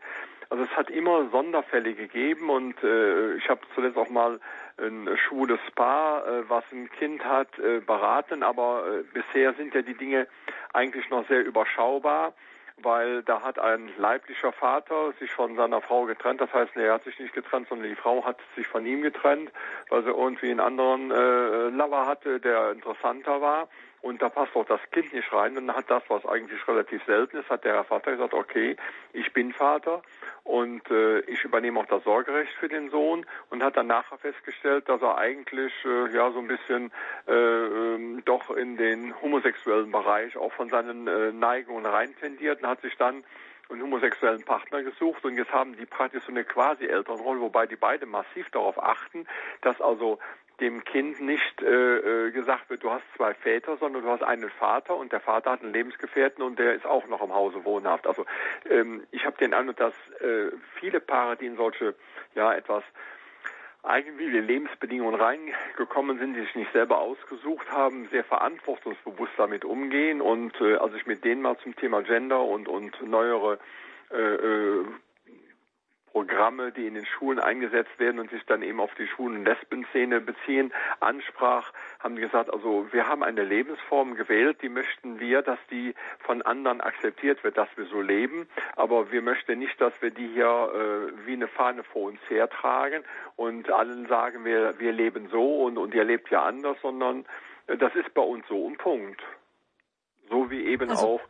Also 0.53 0.65
es 0.65 0.77
hat 0.77 0.91
immer 0.91 1.31
Sonderfälle 1.31 1.95
gegeben 1.95 2.51
und 2.51 2.75
äh, 2.83 3.33
ich 3.37 3.49
habe 3.49 3.61
zuletzt 3.73 3.97
auch 3.97 4.11
mal 4.11 4.39
ein 4.77 5.09
schwules 5.17 5.59
Paar, 5.73 6.27
äh, 6.27 6.47
was 6.47 6.63
ein 6.71 6.91
Kind 6.91 7.25
hat, 7.25 7.57
äh, 7.57 7.79
beraten, 7.79 8.43
aber 8.43 8.83
äh, 8.85 9.03
bisher 9.15 9.55
sind 9.55 9.73
ja 9.73 9.81
die 9.81 9.95
Dinge 9.95 10.27
eigentlich 10.71 11.09
noch 11.09 11.27
sehr 11.27 11.43
überschaubar 11.43 12.33
weil 12.77 13.21
da 13.21 13.43
hat 13.43 13.59
ein 13.59 13.91
leiblicher 13.97 14.51
Vater 14.51 15.13
sich 15.19 15.31
von 15.31 15.55
seiner 15.55 15.79
Frau 15.79 16.05
getrennt. 16.05 16.41
Das 16.41 16.51
heißt, 16.51 16.75
er 16.75 16.95
hat 16.95 17.03
sich 17.03 17.19
nicht 17.19 17.33
getrennt, 17.33 17.69
sondern 17.69 17.87
die 17.87 17.95
Frau 17.95 18.25
hat 18.25 18.37
sich 18.55 18.67
von 18.67 18.83
ihm 18.83 19.03
getrennt, 19.03 19.51
weil 19.89 20.03
sie 20.03 20.09
irgendwie 20.09 20.49
einen 20.49 20.59
anderen 20.59 21.11
äh, 21.11 21.69
Lover 21.69 22.07
hatte, 22.07 22.39
der 22.39 22.71
interessanter 22.71 23.41
war 23.41 23.69
und 24.03 24.21
da 24.21 24.27
passt 24.27 24.53
auch 24.55 24.65
das 24.65 24.81
Kind 24.91 25.13
nicht 25.13 25.31
rein. 25.31 25.57
Und 25.57 25.67
dann 25.67 25.77
hat 25.77 25.89
das, 25.89 26.03
was 26.09 26.25
eigentlich 26.25 26.67
relativ 26.67 27.03
selten 27.05 27.37
ist, 27.37 27.49
hat 27.49 27.63
der 27.63 27.83
Vater 27.85 28.11
gesagt, 28.11 28.33
okay, 28.33 28.75
ich 29.13 29.31
bin 29.31 29.53
Vater 29.53 30.01
und 30.43 30.91
äh, 30.91 31.21
ich 31.21 31.43
übernehme 31.45 31.79
auch 31.79 31.85
das 31.85 32.03
Sorgerecht 32.03 32.51
für 32.59 32.67
den 32.67 32.89
Sohn 32.89 33.25
und 33.49 33.63
hat 33.63 33.77
dann 33.77 33.87
nachher 33.87 34.17
festgestellt, 34.17 34.89
dass 34.89 35.01
er 35.01 35.17
eigentlich 35.17 35.71
äh, 35.85 36.13
ja 36.13 36.29
so 36.31 36.39
ein 36.39 36.49
bisschen 36.49 36.91
äh, 37.27 37.33
ähm, 37.33 38.21
doch 38.25 38.51
in 38.51 38.75
den 38.75 39.19
homosexuellen 39.21 39.91
Bereich 39.91 40.35
auch 40.35 40.51
von 40.51 40.69
seinen 40.69 41.07
äh, 41.07 41.31
Neigungen 41.31 41.85
rein 41.85 42.13
tendiert 42.19 42.61
und 42.61 42.67
hat 42.67 42.81
sich 42.81 42.97
dann 42.97 43.23
einen 43.69 43.81
homosexuellen 43.81 44.43
Partner 44.43 44.83
gesucht 44.83 45.23
und 45.23 45.37
jetzt 45.37 45.51
haben 45.51 45.75
die 45.77 45.85
praktisch 45.85 46.23
so 46.25 46.31
eine 46.31 46.43
quasi 46.43 46.85
Elternrolle, 46.85 47.39
wobei 47.39 47.65
die 47.67 47.77
beide 47.77 48.05
massiv 48.05 48.49
darauf 48.51 48.81
achten, 48.81 49.25
dass 49.61 49.79
also 49.81 50.19
dem 50.59 50.83
Kind 50.83 51.19
nicht 51.21 51.61
äh, 51.61 52.27
äh, 52.27 52.31
gesagt 52.31 52.69
wird, 52.69 52.83
du 52.83 52.91
hast 52.91 53.03
zwei 53.15 53.33
Väter, 53.33 53.77
sondern 53.77 54.03
du 54.03 54.09
hast 54.09 54.23
einen 54.23 54.49
Vater 54.49 54.95
und 54.95 55.11
der 55.11 55.19
Vater 55.19 55.51
hat 55.51 55.63
einen 55.63 55.73
Lebensgefährten 55.73 56.43
und 56.43 56.59
der 56.59 56.73
ist 56.73 56.85
auch 56.85 57.07
noch 57.07 57.21
im 57.21 57.33
Hause 57.33 57.65
wohnhaft. 57.65 58.07
Also 58.07 58.25
ähm, 58.69 59.03
ich 59.11 59.25
habe 59.25 59.37
den 59.37 59.53
Eindruck, 59.53 59.77
dass 59.77 59.93
äh, 60.21 60.51
viele 60.79 60.99
Paare, 60.99 61.37
die 61.37 61.47
in 61.47 61.55
solche 61.55 61.95
ja 62.35 62.53
etwas 62.53 62.83
eigenwillige 63.83 64.39
Lebensbedingungen 64.39 65.19
reingekommen 65.19 66.17
sind, 66.17 66.35
die 66.35 66.41
sich 66.41 66.55
nicht 66.55 66.71
selber 66.71 66.99
ausgesucht 66.99 67.69
haben, 67.69 68.07
sehr 68.11 68.23
verantwortungsbewusst 68.23 69.33
damit 69.37 69.65
umgehen 69.65 70.21
und 70.21 70.59
äh, 70.61 70.75
als 70.75 70.93
ich 70.93 71.05
mit 71.05 71.25
denen 71.25 71.41
mal 71.41 71.57
zum 71.57 71.75
Thema 71.75 72.01
Gender 72.01 72.41
und 72.41 72.69
und 72.69 73.01
neuere 73.05 73.59
äh, 74.11 74.15
äh 74.15 74.85
Programme, 76.13 76.71
die 76.71 76.85
in 76.85 76.93
den 76.93 77.07
Schulen 77.07 77.39
eingesetzt 77.39 77.97
werden 77.97 78.19
und 78.19 78.29
sich 78.29 78.45
dann 78.45 78.61
eben 78.61 78.79
auf 78.79 78.93
die 78.93 79.07
schwulen 79.07 79.43
Lesben-Szene 79.43 80.21
beziehen, 80.21 80.71
ansprach, 80.99 81.73
haben 81.99 82.15
gesagt, 82.15 82.53
also 82.53 82.87
wir 82.91 83.07
haben 83.07 83.23
eine 83.23 83.43
Lebensform 83.43 84.15
gewählt, 84.15 84.59
die 84.61 84.69
möchten 84.69 85.19
wir, 85.19 85.41
dass 85.41 85.57
die 85.71 85.95
von 86.19 86.43
anderen 86.43 86.81
akzeptiert 86.81 87.43
wird, 87.43 87.57
dass 87.57 87.67
wir 87.75 87.85
so 87.85 87.99
leben, 87.99 88.47
aber 88.75 89.11
wir 89.11 89.23
möchten 89.23 89.57
nicht, 89.57 89.81
dass 89.81 89.99
wir 90.03 90.11
die 90.11 90.27
hier 90.27 90.45
äh, 90.45 91.25
wie 91.25 91.33
eine 91.33 91.47
Fahne 91.47 91.83
vor 91.83 92.03
uns 92.03 92.19
hertragen 92.29 93.03
und 93.35 93.71
allen 93.71 94.07
sagen, 94.07 94.45
wir, 94.45 94.79
wir 94.79 94.91
leben 94.91 95.29
so 95.29 95.63
und, 95.63 95.79
und 95.79 95.95
ihr 95.95 96.03
lebt 96.03 96.29
ja 96.29 96.43
anders, 96.43 96.77
sondern 96.83 97.25
äh, 97.65 97.75
das 97.75 97.95
ist 97.95 98.13
bei 98.13 98.21
uns 98.21 98.47
so 98.47 98.69
ein 98.69 98.77
Punkt. 98.77 99.21
So 100.29 100.51
wie 100.51 100.63
eben 100.67 100.91
also, 100.91 101.07
auch 101.07 101.21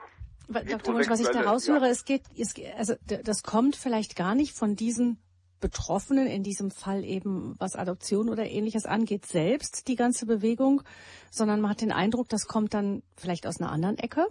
Dr. 0.47 0.93
Wunsch, 0.93 1.09
was 1.09 1.19
ich 1.19 1.27
da 1.27 1.41
raushöre, 1.41 1.85
ja. 1.85 1.91
es 1.91 2.05
geht, 2.05 2.23
es, 2.37 2.53
also 2.77 2.95
das 3.05 3.43
kommt 3.43 3.75
vielleicht 3.75 4.15
gar 4.15 4.35
nicht 4.35 4.53
von 4.53 4.75
diesen 4.75 5.17
Betroffenen, 5.59 6.27
in 6.27 6.43
diesem 6.43 6.71
Fall 6.71 7.05
eben 7.05 7.55
was 7.57 7.75
Adoption 7.75 8.27
oder 8.27 8.45
ähnliches 8.45 8.85
angeht, 8.85 9.25
selbst 9.25 9.87
die 9.87 9.95
ganze 9.95 10.25
Bewegung, 10.25 10.83
sondern 11.31 11.61
man 11.61 11.71
hat 11.71 11.81
den 11.81 11.93
Eindruck, 11.93 12.27
das 12.27 12.47
kommt 12.47 12.73
dann 12.73 13.01
vielleicht 13.15 13.47
aus 13.47 13.61
einer 13.61 13.71
anderen 13.71 13.97
Ecke? 13.97 14.27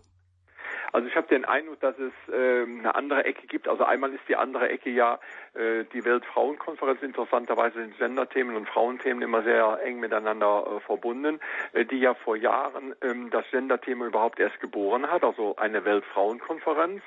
Also 0.92 1.08
ich 1.08 1.16
habe 1.16 1.26
den 1.26 1.46
Eindruck, 1.46 1.80
dass 1.80 1.96
es 1.99 2.12
äh, 2.32 2.62
eine 2.62 2.94
andere 2.94 3.25
Ecke 3.25 3.46
gibt. 3.46 3.66
Also 3.66 3.84
einmal 3.84 4.12
ist 4.12 4.28
die 4.28 4.37
andere 4.37 4.68
Ecke 4.68 4.90
ja 4.90 5.18
äh, 5.54 5.84
die 5.92 6.04
Weltfrauenkonferenz. 6.04 7.02
Interessanterweise 7.02 7.80
sind 7.80 7.99
Genderthemen 7.99 8.56
und 8.56 8.68
Frauenthemen 8.68 9.22
immer 9.22 9.42
sehr 9.42 9.80
eng 9.82 10.00
miteinander 10.00 10.66
äh, 10.66 10.80
verbunden, 10.80 11.40
äh, 11.72 11.87
die 11.87 11.99
ja 11.99 12.12
vor 12.14 12.37
Jahren 12.37 12.94
ähm, 13.00 13.30
das 13.30 13.44
Genderthema 13.50 14.06
überhaupt 14.06 14.38
erst 14.38 14.61
geboren 14.61 15.11
hat. 15.11 15.25
Also 15.25 15.56
eine 15.56 15.84
Weltfrauenkonferenz 15.84 17.02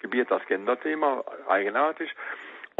gebiert 0.00 0.30
das 0.30 0.44
Genderthema, 0.46 1.24
eigenartig. 1.48 2.14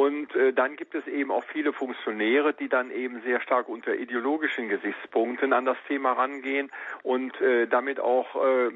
Und 0.00 0.34
äh, 0.34 0.54
dann 0.54 0.76
gibt 0.76 0.94
es 0.94 1.06
eben 1.06 1.30
auch 1.30 1.44
viele 1.44 1.74
Funktionäre, 1.74 2.54
die 2.54 2.70
dann 2.70 2.90
eben 2.90 3.20
sehr 3.20 3.38
stark 3.42 3.68
unter 3.68 3.94
ideologischen 3.94 4.70
Gesichtspunkten 4.70 5.52
an 5.52 5.66
das 5.66 5.76
Thema 5.88 6.12
rangehen 6.12 6.70
und 7.02 7.38
äh, 7.42 7.66
damit 7.66 8.00
auch 8.00 8.34
äh, 8.34 8.70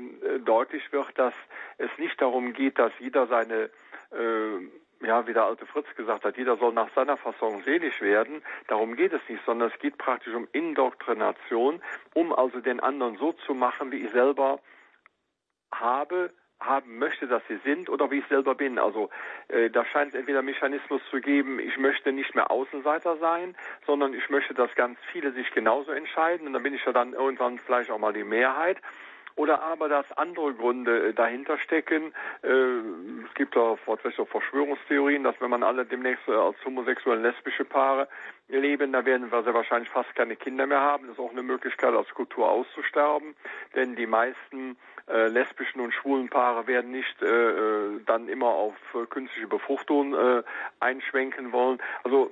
deutlich 0.44 0.92
wird, 0.92 1.18
dass 1.18 1.32
es 1.78 1.88
nicht 1.96 2.20
darum 2.20 2.52
geht, 2.52 2.78
dass 2.78 2.92
jeder 2.98 3.26
seine 3.26 3.70
äh, 4.12 5.06
ja, 5.06 5.26
wie 5.26 5.32
der 5.32 5.44
alte 5.44 5.64
Fritz 5.64 5.86
gesagt 5.96 6.26
hat, 6.26 6.36
jeder 6.36 6.58
soll 6.58 6.74
nach 6.74 6.92
seiner 6.94 7.16
Fassung 7.16 7.62
selig 7.62 8.02
werden. 8.02 8.42
Darum 8.68 8.94
geht 8.94 9.14
es 9.14 9.22
nicht, 9.26 9.42
sondern 9.46 9.70
es 9.70 9.78
geht 9.78 9.96
praktisch 9.96 10.34
um 10.34 10.46
Indoktrination, 10.52 11.82
um 12.12 12.34
also 12.34 12.60
den 12.60 12.80
anderen 12.80 13.16
so 13.16 13.32
zu 13.32 13.54
machen, 13.54 13.92
wie 13.92 14.04
ich 14.04 14.10
selber 14.12 14.60
habe, 15.72 16.34
haben 16.64 16.98
möchte, 16.98 17.26
dass 17.26 17.42
sie 17.48 17.58
sind 17.64 17.88
oder 17.88 18.10
wie 18.10 18.18
ich 18.18 18.26
selber 18.26 18.54
bin. 18.54 18.78
Also 18.78 19.10
äh, 19.48 19.70
da 19.70 19.84
scheint 19.84 20.14
es 20.14 20.20
entweder 20.20 20.42
Mechanismus 20.42 21.00
zu 21.10 21.20
geben, 21.20 21.58
ich 21.58 21.76
möchte 21.78 22.12
nicht 22.12 22.34
mehr 22.34 22.50
Außenseiter 22.50 23.16
sein, 23.18 23.54
sondern 23.86 24.14
ich 24.14 24.28
möchte, 24.30 24.54
dass 24.54 24.74
ganz 24.74 24.98
viele 25.12 25.32
sich 25.32 25.50
genauso 25.52 25.92
entscheiden 25.92 26.46
und 26.46 26.52
dann 26.52 26.62
bin 26.62 26.74
ich 26.74 26.84
ja 26.84 26.92
dann 26.92 27.12
irgendwann 27.12 27.58
vielleicht 27.58 27.90
auch 27.90 27.98
mal 27.98 28.12
die 28.12 28.24
Mehrheit 28.24 28.78
oder 29.36 29.62
aber 29.62 29.88
dass 29.88 30.10
andere 30.16 30.54
Gründe 30.54 31.08
äh, 31.08 31.12
dahinter 31.12 31.58
stecken. 31.58 32.14
Äh, 32.42 32.48
es 33.26 33.34
gibt 33.34 33.56
da 33.56 33.76
fortwährende 33.76 34.26
Verschwörungstheorien, 34.26 35.24
dass 35.24 35.40
wenn 35.40 35.50
man 35.50 35.62
alle 35.62 35.84
demnächst 35.84 36.26
äh, 36.28 36.32
als 36.32 36.56
homosexuelle 36.64 37.22
lesbische 37.22 37.64
Paare 37.64 38.08
leben, 38.48 38.92
da 38.92 39.04
werden 39.04 39.32
wir 39.32 39.42
sehr 39.42 39.54
wahrscheinlich 39.54 39.90
fast 39.90 40.14
keine 40.14 40.36
Kinder 40.36 40.66
mehr 40.66 40.80
haben. 40.80 41.06
Das 41.06 41.16
ist 41.16 41.20
auch 41.20 41.32
eine 41.32 41.42
Möglichkeit, 41.42 41.94
als 41.94 42.08
Kultur 42.10 42.48
auszusterben, 42.48 43.34
denn 43.74 43.96
die 43.96 44.06
meisten 44.06 44.76
äh, 45.08 45.26
lesbischen 45.28 45.80
und 45.80 45.92
schwulen 45.92 46.28
Paare 46.28 46.66
werden 46.66 46.90
nicht 46.90 47.20
äh, 47.22 48.00
dann 48.06 48.28
immer 48.28 48.48
auf 48.48 48.74
äh, 48.94 49.06
künstliche 49.06 49.48
Befruchtung 49.48 50.14
äh, 50.14 50.42
einschwenken 50.80 51.52
wollen. 51.52 51.78
Also 52.04 52.30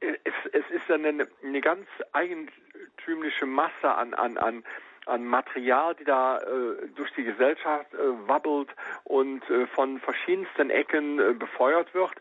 es, 0.00 0.34
es 0.52 0.70
ist 0.70 0.90
eine, 0.90 1.26
eine 1.42 1.60
ganz 1.60 1.86
eigentümliche 2.12 3.46
Masse 3.46 3.94
an, 3.94 4.14
an, 4.14 4.38
an 4.38 4.64
an 5.06 5.24
Material, 5.24 5.94
die 5.94 6.04
da 6.04 6.38
äh, 6.38 6.88
durch 6.94 7.12
die 7.14 7.24
Gesellschaft 7.24 7.92
äh, 7.94 8.28
wabbelt 8.28 8.68
und 9.04 9.48
äh, 9.50 9.66
von 9.68 9.98
verschiedensten 10.00 10.70
Ecken 10.70 11.18
äh, 11.18 11.34
befeuert 11.34 11.94
wird. 11.94 12.14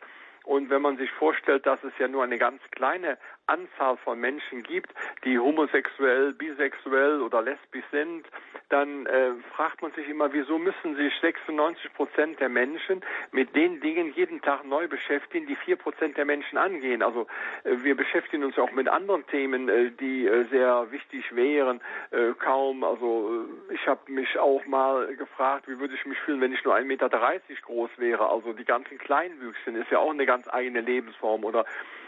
Und 0.44 0.70
wenn 0.70 0.82
man 0.82 0.98
sich 0.98 1.10
vorstellt, 1.12 1.66
dass 1.66 1.82
es 1.84 1.94
ja 2.00 2.08
nur 2.08 2.24
eine 2.24 2.38
ganz 2.38 2.62
kleine 2.72 3.18
Anzahl 3.48 3.98
von 3.98 4.20
Menschen 4.20 4.64
gibt, 4.64 4.94
die 5.24 5.38
homosexuell, 5.38 6.34
bisexuell 6.34 7.22
oder 7.22 7.42
lesbisch 7.42 7.84
sind, 7.92 8.26
dann 8.70 9.06
äh, 9.06 9.32
fragt 9.56 9.82
man 9.82 9.92
sich 9.92 10.08
immer, 10.08 10.34
wieso 10.34 10.58
müssen 10.58 10.96
sich 10.96 11.14
96 11.22 11.94
Prozent 11.94 12.40
der 12.40 12.50
Menschen 12.50 13.02
mit 13.32 13.56
den 13.56 13.82
Dingen 13.82 14.14
jeden 14.14 14.42
Tag 14.42 14.66
neu 14.66 14.88
beschäftigen, 14.88 15.46
die 15.46 15.56
vier 15.56 15.76
Prozent 15.76 16.18
der 16.18 16.26
Menschen 16.26 16.58
angehen. 16.58 17.04
Also 17.04 17.28
äh, 17.64 17.76
wir 17.84 17.96
beschäftigen 17.96 18.44
uns 18.44 18.58
auch 18.58 18.72
mit 18.72 18.88
anderen 18.88 19.28
Themen, 19.28 19.70
äh, 19.70 19.92
die 19.92 20.26
äh, 20.26 20.46
sehr 20.46 20.92
wichtig 20.92 21.36
wären. 21.36 21.82
Äh, 22.12 22.32
kaum, 22.40 22.84
also 22.84 23.46
äh, 23.70 23.74
ich 23.76 23.86
habe 23.88 24.12
mich 24.12 24.40
auch 24.40 24.66
mal 24.66 25.16
gefragt, 25.16 25.68
wie 25.68 25.80
würde 25.80 25.94
ich 25.94 26.06
mich 26.06 26.18
fühlen, 26.20 26.42
wenn 26.42 26.54
ich 26.54 26.64
nur 26.64 26.76
1,30 26.76 26.84
Meter 26.86 27.10
groß 27.10 27.92
wäre. 27.98 28.30
Also 28.30 28.54
die 28.54 28.66
ganzen 28.66 28.98
Kleinwüchsen 28.98 29.76
ist 29.76 29.92
ja 29.92 30.00
auch 30.00 30.12
eine 30.12 30.26
ganz 30.26 30.48
eigene 30.48 30.82
Lebensform. 30.82 31.44
Oder 31.44 31.66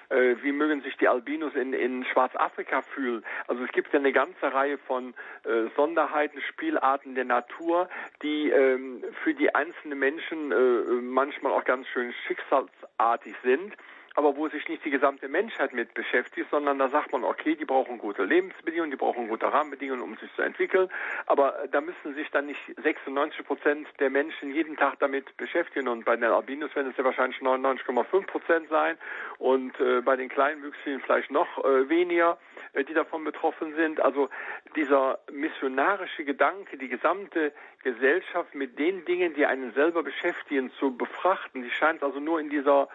äh, 0.10 0.36
wie 0.42 0.52
mögen 0.52 0.82
sich 0.82 0.98
die 0.98 1.08
Albinos 1.08 1.56
in, 1.56 1.74
in 1.74 2.06
Schwarzafrika 2.06 2.82
fühlen. 2.82 3.24
Also 3.48 3.64
es 3.64 3.72
gibt 3.72 3.94
ja 3.94 4.00
eine 4.00 4.12
ganze 4.12 4.54
Reihe 4.54 4.78
von 4.78 5.14
äh, 5.44 5.70
Sonderheiten, 5.76 6.42
Spielarten 6.42 7.16
der 7.16 7.26
Natur, 7.26 7.90
die 8.22 8.50
ähm, 8.50 9.04
für 9.24 9.34
die 9.34 9.54
einzelnen 9.54 10.00
Menschen 10.00 10.52
äh, 10.52 11.02
manchmal 11.02 11.54
auch 11.54 11.64
ganz 11.64 11.88
schön 11.88 12.14
schicksalsartig 12.28 13.36
sind 13.44 13.74
aber 14.16 14.36
wo 14.36 14.48
sich 14.50 14.68
nicht 14.68 14.84
die 14.86 14.90
gesamte 14.90 15.28
Menschheit 15.28 15.74
mit 15.74 15.94
beschäftigt, 15.94 16.50
sondern 16.50 16.80
da 16.80 16.90
sagt 16.90 17.12
man, 17.12 17.24
okay, 17.24 17.56
die 17.56 17.66
brauchen 17.66 17.98
gute 17.98 18.24
Lebensbedingungen, 18.24 18.92
die 18.92 18.98
brauchen 18.98 19.28
gute 19.28 19.52
Rahmenbedingungen, 19.52 20.02
um 20.02 20.16
sich 20.18 20.34
zu 20.36 20.42
entwickeln, 20.42 20.90
aber 21.26 21.64
äh, 21.64 21.70
da 21.70 21.82
müssen 21.82 22.16
sich 22.16 22.30
dann 22.32 22.46
nicht 22.48 22.60
96 22.82 23.46
Prozent 23.46 23.88
der 24.00 24.10
Menschen 24.10 24.54
jeden 24.54 24.78
Tag 24.78 25.00
damit 25.00 25.36
beschäftigen. 25.38 25.88
Und 25.88 26.06
bei 26.06 26.16
den 26.16 26.26
Albinos 26.26 26.76
werden 26.76 26.92
es 26.92 26.98
ja 26.98 27.04
wahrscheinlich 27.04 27.40
99,5 27.40 28.26
Prozent 28.26 28.70
sein. 28.70 28.98
Und 29.38 29.80
äh, 29.80 30.02
bei 30.02 30.16
den 30.16 30.30
Kleinwüchsigen 30.30 31.02
vielleicht 31.02 31.32
noch 31.32 31.64
äh, 31.64 31.90
weniger, 31.90 32.38
äh, 32.74 32.84
die 32.84 32.94
davon 32.94 33.24
betroffen 33.24 33.76
sind. 33.76 34.00
Also 34.00 34.30
dieser 34.76 35.20
missionarische 35.32 36.24
Gedanke, 36.26 36.78
die 36.78 36.90
gesamte 36.90 37.54
Gesellschaft 37.84 38.56
mit 38.56 38.80
den 38.80 39.06
Dingen, 39.06 39.34
die 39.34 39.46
einen 39.46 39.74
selber 39.74 40.04
beschäftigen, 40.04 40.72
zu 40.80 40.96
befrachten, 40.96 41.64
die 41.64 41.72
scheint 41.72 42.04
also 42.04 42.20
nur 42.20 42.40
in 42.40 42.50
dieser 42.50 42.88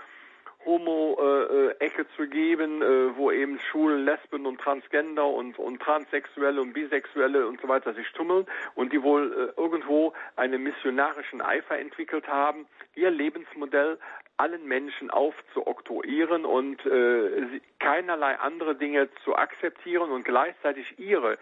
Homo-Ecke 0.65 2.07
zu 2.17 2.27
geben, 2.29 2.83
äh, 2.83 3.17
wo 3.17 3.31
eben 3.31 3.59
Schulen, 3.71 4.05
Lesben 4.05 4.47
und 4.47 4.61
Transgender 4.61 5.27
und, 5.27 5.59
und 5.59 5.81
Transsexuelle 5.81 6.61
und 6.61 6.73
Bisexuelle 6.73 7.47
und 7.47 7.61
so 7.61 7.69
weiter 7.69 7.95
sich 7.95 8.11
tummeln 8.13 8.47
und 8.75 8.93
die 8.93 9.03
wohl 9.03 9.53
äh, 9.57 9.61
irgendwo 9.61 10.13
einen 10.37 10.63
missionarischen 10.63 11.41
Eifer 11.41 11.79
entwickelt 11.79 12.29
haben, 12.29 12.67
ihr 12.95 13.11
Lebensmodell 13.11 13.99
allen 14.37 14.67
Menschen 14.67 15.11
aufzuoktroyieren 15.11 16.45
und 16.45 16.85
äh, 16.87 17.61
keinerlei 17.79 18.39
andere 18.39 18.75
Dinge 18.75 19.09
zu 19.25 19.37
akzeptieren 19.37 20.11
und 20.11 20.25
gleichzeitig 20.25 20.99
ihre 20.99 21.35
äh, 21.35 21.39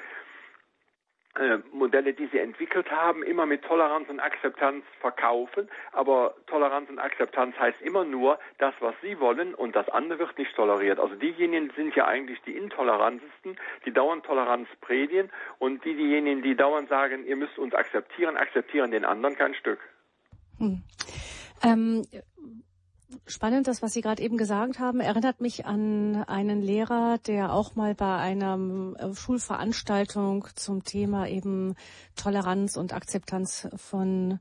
Modelle, 1.73 2.15
die 2.15 2.27
sie 2.27 2.39
entwickelt 2.39 2.91
haben, 2.91 3.23
immer 3.23 3.47
mit 3.47 3.63
Toleranz 3.63 4.09
und 4.09 4.21
Akzeptanz 4.21 4.85
verkaufen. 5.01 5.69
Aber 5.93 6.35
Toleranz 6.47 6.91
und 6.91 6.99
Akzeptanz 6.99 7.57
heißt 7.59 7.81
immer 7.83 8.05
nur 8.05 8.39
das, 8.59 8.75
was 8.81 8.95
sie 9.03 9.19
wollen 9.21 9.55
und 9.55 9.77
das 9.77 9.89
andere 9.89 10.19
wird 10.19 10.39
nicht 10.39 10.55
toleriert. 10.55 10.99
Also 10.99 11.15
diejenigen 11.15 11.71
sind 11.77 11.95
ja 11.95 12.07
eigentlich 12.07 12.41
die 12.43 12.57
intolerantesten, 12.57 13.57
die 13.87 13.93
dauernd 13.93 14.25
Toleranz 14.25 14.69
predigen 14.81 15.31
und 15.59 15.85
die, 15.85 15.95
diejenigen, 15.95 16.43
die 16.43 16.57
dauernd 16.57 16.89
sagen, 16.89 17.25
ihr 17.27 17.37
müsst 17.37 17.59
uns 17.59 17.75
akzeptieren, 17.75 18.37
akzeptieren 18.37 18.91
den 18.91 19.05
anderen 19.05 19.37
kein 19.37 19.55
Stück. 19.55 19.79
Hm. 20.59 20.83
Ähm, 21.65 22.05
Spannend, 23.27 23.67
das, 23.67 23.81
was 23.81 23.95
Sie 23.95 24.03
gerade 24.03 24.23
eben 24.23 24.37
gesagt 24.37 24.79
haben, 24.79 25.01
erinnert 25.01 25.41
mich 25.41 25.65
an 25.65 26.25
einen 26.25 26.61
Lehrer, 26.61 27.17
der 27.27 27.55
auch 27.55 27.75
mal 27.75 27.95
bei 27.95 28.17
einer 28.17 28.59
äh, 28.99 29.15
Schulveranstaltung 29.15 30.47
zum 30.55 30.85
Thema 30.85 31.27
eben 31.27 31.75
Toleranz 32.17 32.77
und 32.77 32.93
Akzeptanz 32.93 33.67
von 33.77 34.41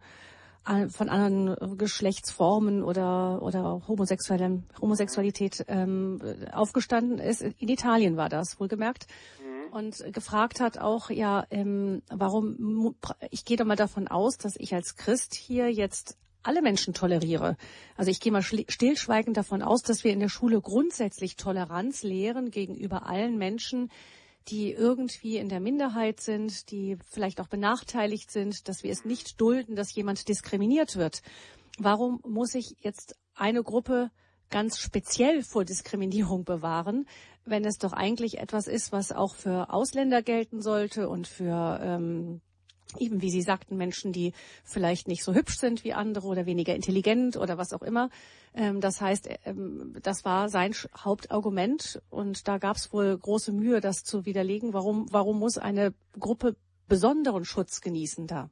äh, 0.68 0.90
von 0.90 1.08
anderen 1.08 1.78
Geschlechtsformen 1.78 2.84
oder 2.84 3.42
oder 3.42 3.84
homosexuellem 3.88 4.64
Homosexualität 4.82 5.64
ähm, 5.70 6.20
aufgestanden 6.52 7.20
ist. 7.20 7.42
In 7.42 7.70
Italien 7.70 8.18
war 8.18 8.28
das 8.28 8.60
wohlgemerkt 8.60 9.08
mhm. 9.40 9.74
und 9.74 10.14
gefragt 10.14 10.60
hat 10.60 10.78
auch 10.78 11.10
ja, 11.10 11.46
ähm, 11.52 12.02
warum 12.10 12.96
ich 13.32 13.46
gehe 13.46 13.56
doch 13.56 13.66
mal 13.66 13.78
davon 13.78 14.10
aus, 14.10 14.38
dass 14.38 14.58
ich 14.58 14.76
als 14.76 14.98
Christ 14.98 15.36
hier 15.36 15.72
jetzt 15.72 16.18
alle 16.48 16.62
Menschen 16.62 16.94
toleriere. 16.94 17.58
Also 17.96 18.10
ich 18.10 18.20
gehe 18.20 18.32
mal 18.32 18.42
stillschweigend 18.42 19.38
davon 19.38 19.62
aus, 19.62 19.82
dass 19.84 20.04
wir 20.04 20.14
in 20.14 20.20
der 20.20 20.30
Schule 20.30 20.62
grundsätzlich 20.62 21.36
Toleranz 21.36 22.04
lehren 22.04 22.50
gegenüber 22.52 23.06
allen 23.06 23.38
Menschen, 23.38 23.92
die 24.48 24.72
irgendwie 24.72 25.38
in 25.38 25.50
der 25.50 25.60
Minderheit 25.60 26.22
sind, 26.22 26.72
die 26.72 26.98
vielleicht 27.10 27.42
auch 27.42 27.50
benachteiligt 27.50 28.32
sind, 28.32 28.70
dass 28.70 28.82
wir 28.82 28.92
es 28.92 29.04
nicht 29.04 29.42
dulden, 29.42 29.76
dass 29.76 29.94
jemand 29.94 30.28
diskriminiert 30.30 30.96
wird. 30.96 31.22
Warum 31.78 32.22
muss 32.26 32.56
ich 32.56 32.76
jetzt 32.80 33.16
eine 33.36 33.62
Gruppe 33.62 34.10
ganz 34.50 34.80
speziell 34.80 35.44
vor 35.44 35.66
Diskriminierung 35.66 36.46
bewahren, 36.46 37.08
wenn 37.44 37.66
es 37.66 37.78
doch 37.78 37.92
eigentlich 37.94 38.40
etwas 38.40 38.68
ist, 38.68 38.92
was 38.94 39.12
auch 39.12 39.36
für 39.36 39.74
Ausländer 39.74 40.22
gelten 40.22 40.62
sollte 40.62 41.10
und 41.10 41.28
für 41.28 41.80
ähm, 41.82 42.42
eben 43.00 43.22
wie 43.22 43.30
Sie 43.30 43.42
sagten, 43.42 43.78
Menschen, 43.78 44.12
die 44.12 44.34
vielleicht 44.64 45.08
nicht 45.08 45.24
so 45.24 45.34
hübsch 45.34 45.58
sind 45.58 45.84
wie 45.84 45.94
andere 45.94 46.28
oder 46.28 46.46
weniger 46.46 46.76
intelligent 46.76 47.38
oder 47.38 47.58
was 47.58 47.74
auch 47.74 47.82
immer. 47.82 48.10
Ähm, 48.56 48.82
das 48.82 49.02
heißt, 49.02 49.30
ähm, 49.46 49.96
das 50.02 50.26
war 50.26 50.50
sein 50.50 50.74
Hauptargument 51.04 52.02
und 52.10 52.48
da 52.48 52.58
gab 52.58 52.76
es 52.78 52.92
wohl 52.92 53.18
große 53.18 53.52
Mühe, 53.52 53.82
das 53.82 54.04
zu 54.04 54.26
widerlegen. 54.26 54.74
Warum, 54.74 55.08
warum 55.12 55.40
muss 55.40 55.58
eine 55.58 55.94
Gruppe 56.20 56.56
besonderen 56.88 57.46
Schutz 57.46 57.82
genießen 57.82 58.28
da? 58.28 58.50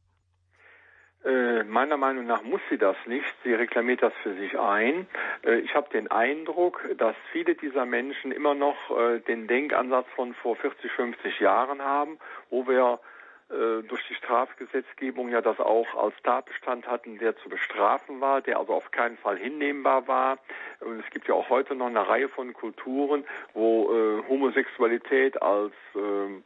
Äh, 1.26 1.64
meiner 1.64 1.98
Meinung 1.98 2.28
nach 2.28 2.44
muss 2.44 2.62
sie 2.70 2.78
das 2.78 2.96
nicht. 3.08 3.26
Sie 3.44 3.54
reklamiert 3.54 4.04
das 4.04 4.14
für 4.22 4.36
sich 4.36 4.60
ein. 4.60 5.08
Äh, 5.44 5.60
ich 5.62 5.74
habe 5.74 5.90
den 5.90 6.12
Eindruck, 6.12 6.88
dass 7.00 7.16
viele 7.32 7.56
dieser 7.56 7.88
Menschen 7.88 8.32
immer 8.32 8.54
noch 8.54 8.76
äh, 8.96 9.20
den 9.22 9.48
Denkansatz 9.48 10.06
von 10.16 10.36
vor 10.36 10.56
40, 10.56 10.92
50 10.92 11.40
Jahren 11.40 11.82
haben, 11.82 12.20
wo 12.52 12.68
wir 12.68 13.00
durch 13.48 14.02
die 14.08 14.16
Strafgesetzgebung 14.16 15.30
ja 15.30 15.42
das 15.42 15.60
auch 15.60 15.96
als 15.96 16.16
Tatbestand 16.24 16.88
hatten, 16.88 17.20
der 17.20 17.38
zu 17.38 17.48
bestrafen 17.48 18.20
war, 18.20 18.42
der 18.42 18.60
also 18.60 18.74
auf 18.74 18.90
keinen 18.92 19.18
Fall 19.18 19.38
hinnehmbar 19.38 20.08
war. 20.08 20.40
Und 20.80 21.00
es 21.00 21.10
gibt 21.12 21.28
ja 21.28 21.36
auch 21.36 21.50
heute 21.50 21.76
noch 21.76 21.86
eine 21.86 22.08
Reihe 22.08 22.28
von 22.30 22.54
Kulturen, 22.54 23.24
wo 23.54 23.94
äh, 23.94 24.28
Homosexualität 24.28 25.42
als 25.42 25.74
äh, 25.96 26.42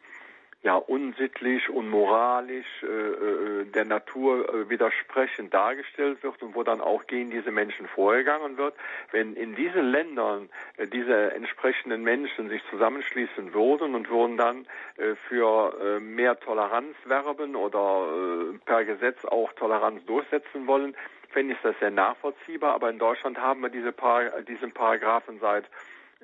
ja 0.62 0.76
unsittlich 0.76 1.70
und 1.70 1.90
moralisch 1.90 2.84
äh, 2.84 2.86
äh, 2.86 3.66
der 3.66 3.86
Natur 3.86 4.54
äh, 4.54 4.70
widersprechend 4.70 5.54
dargestellt 5.54 6.22
wird 6.22 6.42
und 6.44 6.54
wo 6.54 6.64
dann 6.64 6.82
auch 6.82 7.08
gegen 7.08 7.32
diese 7.32 7.52
Menschen 7.52 7.88
vorgegangen 7.88 8.58
wird. 8.58 8.74
Wenn 9.12 9.36
in 9.36 9.56
diesen 9.56 9.90
Ländern 9.90 10.50
äh, 10.76 10.86
diese 10.88 11.32
entsprechenden 11.34 12.04
Menschen 12.04 12.50
sich 12.50 12.62
zusammenschließen 12.70 13.54
würden 13.54 13.96
und 13.96 14.10
würden 14.10 14.36
dann 14.36 14.68
äh, 14.98 15.16
für 15.30 15.80
äh, 15.82 16.00
mehr 16.02 16.38
Toleranz 16.38 16.96
werben 17.06 17.56
oder 17.56 18.08
äh, 18.54 18.58
per 18.66 18.84
Gesetz 18.84 19.24
auch 19.24 19.54
Toleranz 19.54 20.06
durchsetzen 20.06 20.68
wollen, 20.68 20.94
fände 21.30 21.54
ich 21.54 21.60
das 21.64 21.76
sehr 21.80 21.92
nachvollziehbar. 21.92 22.74
Aber 22.74 22.90
in 22.90 23.00
Deutschland 23.00 23.38
haben 23.38 23.62
wir 23.62 23.70
diese 23.70 23.94
Par 23.94 24.42
diesen 24.42 24.74
Paragraphen 24.74 25.40
seit 25.40 25.64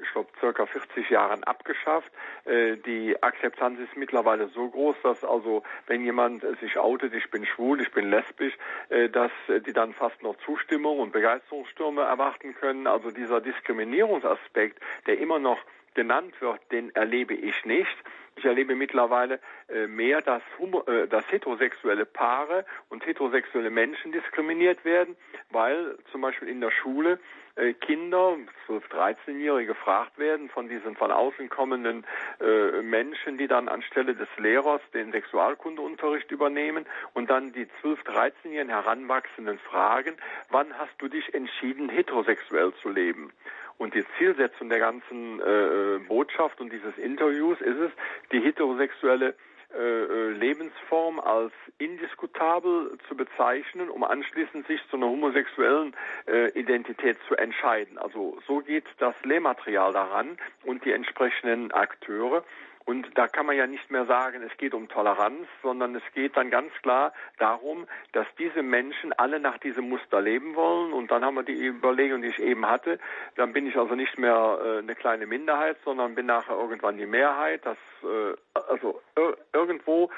ich 0.02 0.12
glaube, 0.12 0.30
circa 0.40 0.66
40 0.66 1.10
Jahren 1.10 1.44
abgeschafft. 1.44 2.12
Äh, 2.46 2.78
die 2.78 3.22
Akzeptanz 3.22 3.80
ist 3.80 3.96
mittlerweile 3.96 4.48
so 4.50 4.70
groß, 4.70 4.96
dass 5.04 5.24
also, 5.24 5.64
wenn 5.88 6.04
jemand 6.04 6.44
sich 6.60 6.78
outet, 6.78 7.14
ich 7.14 7.30
bin 7.32 7.46
schwul, 7.46 7.82
ich 7.82 7.92
bin 7.92 8.10
lesbisch, 8.10 8.58
äh, 8.90 9.10
dass 9.10 9.32
die 9.48 9.74
dann 9.74 9.94
fast 9.94 10.22
noch 10.22 10.36
Zustimmung 10.46 11.00
und 11.00 11.12
Begeisterungsstürme 11.12 12.02
erwarten 12.02 12.56
können. 12.56 12.88
Also 12.88 13.12
dieser 13.12 13.42
Diskriminierungsaspekt, 13.42 14.80
der 15.08 15.20
immer 15.20 15.40
noch 15.40 15.60
genannt 15.96 16.40
wird, 16.42 16.60
den 16.72 16.94
erlebe 16.94 17.34
ich 17.34 17.66
nicht. 17.66 17.96
Ich 18.38 18.46
erlebe 18.46 18.76
mittlerweile 18.76 19.40
äh, 19.70 19.88
mehr, 19.88 20.22
dass, 20.22 20.44
äh, 20.88 21.08
dass 21.08 21.32
heterosexuelle 21.32 22.06
Paare 22.06 22.66
und 22.90 23.06
heterosexuelle 23.06 23.70
Menschen 23.70 24.12
diskriminiert 24.12 24.84
werden, 24.84 25.16
weil 25.52 25.98
zum 26.12 26.22
Beispiel 26.22 26.50
in 26.50 26.60
der 26.60 26.72
Schule 26.72 27.20
äh, 27.56 27.74
Kinder, 27.74 28.38
12-, 28.68 28.90
13-Jährige 28.90 29.68
gefragt 29.68 30.18
werden 30.18 30.50
von 30.50 30.68
diesen 30.68 30.96
von 30.96 31.12
außen 31.12 31.50
kommenden 31.50 32.06
äh, 32.40 32.82
Menschen, 32.82 33.38
die 33.38 33.48
dann 33.48 33.70
anstelle 33.70 34.16
des 34.16 34.28
Lehrers 34.38 34.82
den 34.94 35.12
Sexualkundeunterricht 35.12 36.32
übernehmen 36.32 36.86
und 37.14 37.30
dann 37.30 37.54
die 37.54 37.68
12-, 37.84 38.06
13-Jährigen 38.06 38.70
Heranwachsenden 38.70 39.60
fragen, 39.60 40.16
wann 40.50 40.78
hast 40.78 40.94
du 41.00 41.08
dich 41.08 41.34
entschieden, 41.34 41.90
heterosexuell 41.90 42.74
zu 42.82 42.90
leben? 42.90 43.32
Und 43.78 43.94
die 43.94 44.06
Zielsetzung 44.18 44.70
der 44.70 44.80
ganzen 44.80 45.42
äh, 45.42 46.00
Botschaft 46.08 46.62
und 46.62 46.72
dieses 46.72 46.98
Interviews 46.98 47.60
ist 47.60 47.78
es, 47.78 47.92
die 48.32 48.40
heterosexuelle 48.40 49.36
äh, 49.76 49.80
äh, 49.82 50.30
Lebensform 50.32 51.20
als 51.20 51.52
indiskutabel 51.80 52.98
zu 53.08 53.16
bezeichnen, 53.16 53.90
um 53.90 54.04
anschließend 54.04 54.66
sich 54.68 54.80
zu 54.90 54.96
einer 54.96 55.08
homosexuellen 55.08 55.96
äh, 56.28 56.50
Identität 56.58 57.18
zu 57.28 57.36
entscheiden. 57.36 57.98
Also 57.98 58.38
so 58.48 58.60
geht 58.60 58.86
das 59.00 59.16
Lehrmaterial 59.24 59.92
daran 59.92 60.38
und 60.64 60.86
die 60.86 60.92
entsprechenden 60.92 61.72
Akteure. 61.72 62.44
Und 62.86 63.18
da 63.18 63.28
kann 63.28 63.48
man 63.48 63.58
ja 63.58 63.66
nicht 63.66 63.90
mehr 63.90 64.06
sagen, 64.06 64.44
es 64.44 64.56
geht 64.58 64.76
um 64.76 64.88
Toleranz, 64.88 65.48
sondern 65.64 65.96
es 65.96 66.04
geht 66.14 66.38
dann 66.38 66.52
ganz 66.52 66.72
klar 66.84 67.14
darum, 67.40 67.88
dass 68.12 68.28
diese 68.38 68.62
Menschen 68.62 69.12
alle 69.14 69.40
nach 69.40 69.58
diesem 69.58 69.90
Muster 69.90 70.22
leben 70.22 70.56
wollen. 70.56 70.94
Und 70.94 71.10
dann 71.10 71.26
haben 71.26 71.36
wir 71.36 71.44
die 71.44 71.66
Überlegung, 71.66 72.22
die 72.22 72.28
ich 72.28 72.40
eben 72.40 72.68
hatte. 72.68 73.00
Dann 73.36 73.54
bin 73.54 73.66
ich 73.66 73.76
also 73.76 73.96
nicht 73.96 74.20
mehr 74.20 74.60
äh, 74.64 74.78
eine 74.80 74.94
kleine 74.94 75.26
Minderheit, 75.26 75.78
sondern 75.84 76.14
bin 76.14 76.28
nachher 76.28 76.56
irgendwann 76.56 76.98
die 76.98 77.08
Mehrheit. 77.08 77.66
Das, 77.66 77.78
äh, 78.04 78.36
also 78.54 79.02
ir 79.18 79.36
irgendwo 79.54 80.12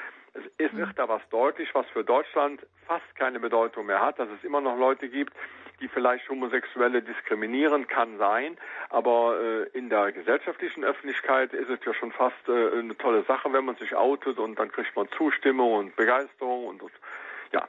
es 0.58 0.76
wird 0.76 0.98
da 0.98 1.08
was 1.08 1.22
deutlich, 1.30 1.74
was 1.74 1.86
für 1.88 2.04
Deutschland 2.04 2.64
fast 2.86 3.16
keine 3.16 3.40
Bedeutung 3.40 3.86
mehr 3.86 4.00
hat, 4.00 4.18
dass 4.18 4.28
es 4.28 4.44
immer 4.44 4.60
noch 4.60 4.76
Leute 4.76 5.08
gibt, 5.08 5.32
die 5.80 5.88
vielleicht 5.88 6.28
Homosexuelle 6.28 7.02
diskriminieren, 7.02 7.86
kann 7.86 8.18
sein, 8.18 8.56
aber 8.90 9.40
äh, 9.40 9.78
in 9.78 9.88
der 9.88 10.12
gesellschaftlichen 10.12 10.84
Öffentlichkeit 10.84 11.52
ist 11.52 11.70
es 11.70 11.78
ja 11.84 11.94
schon 11.94 12.12
fast 12.12 12.36
äh, 12.48 12.78
eine 12.78 12.96
tolle 12.96 13.24
Sache, 13.24 13.52
wenn 13.52 13.64
man 13.64 13.76
sich 13.76 13.94
outet 13.94 14.38
und 14.38 14.58
dann 14.58 14.70
kriegt 14.70 14.94
man 14.96 15.08
Zustimmung 15.16 15.74
und 15.74 15.96
Begeisterung 15.96 16.66
und, 16.66 16.82
und 16.82 16.92
ja. 17.52 17.68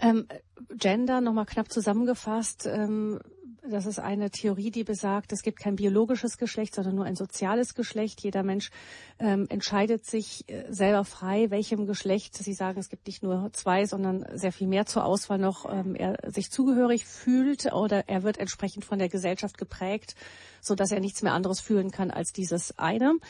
Ähm, 0.00 0.28
Gender 0.70 1.20
nochmal 1.20 1.46
knapp 1.46 1.70
zusammengefasst. 1.70 2.66
Ähm, 2.66 3.20
das 3.70 3.86
ist 3.86 3.98
eine 3.98 4.30
Theorie, 4.30 4.70
die 4.70 4.84
besagt, 4.84 5.32
es 5.32 5.42
gibt 5.42 5.58
kein 5.58 5.76
biologisches 5.76 6.38
Geschlecht, 6.38 6.74
sondern 6.74 6.94
nur 6.94 7.04
ein 7.04 7.16
soziales 7.16 7.74
Geschlecht. 7.74 8.20
Jeder 8.20 8.42
Mensch 8.42 8.70
ähm, 9.18 9.46
entscheidet 9.48 10.04
sich 10.04 10.48
äh, 10.48 10.64
selber 10.68 11.04
frei, 11.04 11.50
welchem 11.50 11.86
Geschlecht. 11.86 12.34
Sie 12.34 12.52
sagen, 12.52 12.78
es 12.78 12.88
gibt 12.88 13.06
nicht 13.06 13.22
nur 13.22 13.50
zwei, 13.52 13.86
sondern 13.86 14.26
sehr 14.34 14.52
viel 14.52 14.66
mehr 14.66 14.86
zur 14.86 15.04
Auswahl 15.04 15.38
noch. 15.38 15.70
Ähm, 15.70 15.94
er 15.94 16.18
sich 16.30 16.50
zugehörig 16.50 17.06
fühlt 17.06 17.72
oder 17.72 18.08
er 18.08 18.22
wird 18.22 18.38
entsprechend 18.38 18.84
von 18.84 18.98
der 18.98 19.08
Gesellschaft 19.08 19.56
geprägt, 19.56 20.14
so 20.60 20.74
dass 20.74 20.92
er 20.92 21.00
nichts 21.00 21.22
mehr 21.22 21.32
anderes 21.32 21.60
fühlen 21.60 21.90
kann 21.90 22.10
als 22.10 22.32
dieses 22.32 22.78
eine. 22.78 23.14
Mhm. 23.14 23.20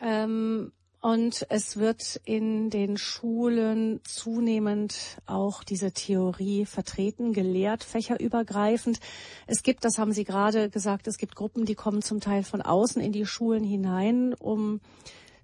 Ähm, 0.00 0.72
und 1.02 1.44
es 1.48 1.78
wird 1.78 2.20
in 2.24 2.70
den 2.70 2.96
Schulen 2.96 4.00
zunehmend 4.04 5.18
auch 5.26 5.64
diese 5.64 5.90
Theorie 5.90 6.64
vertreten, 6.64 7.32
gelehrt, 7.32 7.82
fächerübergreifend. 7.82 9.00
Es 9.48 9.64
gibt, 9.64 9.84
das 9.84 9.98
haben 9.98 10.12
Sie 10.12 10.22
gerade 10.22 10.70
gesagt, 10.70 11.08
es 11.08 11.18
gibt 11.18 11.34
Gruppen, 11.34 11.64
die 11.64 11.74
kommen 11.74 12.02
zum 12.02 12.20
Teil 12.20 12.44
von 12.44 12.62
außen 12.62 13.02
in 13.02 13.10
die 13.10 13.26
Schulen 13.26 13.64
hinein, 13.64 14.32
um 14.34 14.80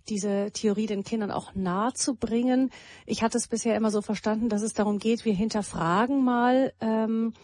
diese 0.09 0.53
Theorie 0.53 0.87
den 0.87 1.03
Kindern 1.03 1.33
auch 1.33 1.57
nahe 1.57 1.93
zu 1.93 2.15
bringen. 2.15 2.71
Ich 3.05 3.25
hatte 3.25 3.37
es 3.37 3.49
bisher 3.49 3.75
immer 3.75 3.91
so 3.91 4.01
verstanden, 4.01 4.49
dass 4.49 4.63
es 4.63 4.75
darum 4.75 5.01
geht, 5.01 5.25
wir 5.25 5.35
hinterfragen 5.35 6.23
mal, 6.23 6.73
ähm, 6.81 7.35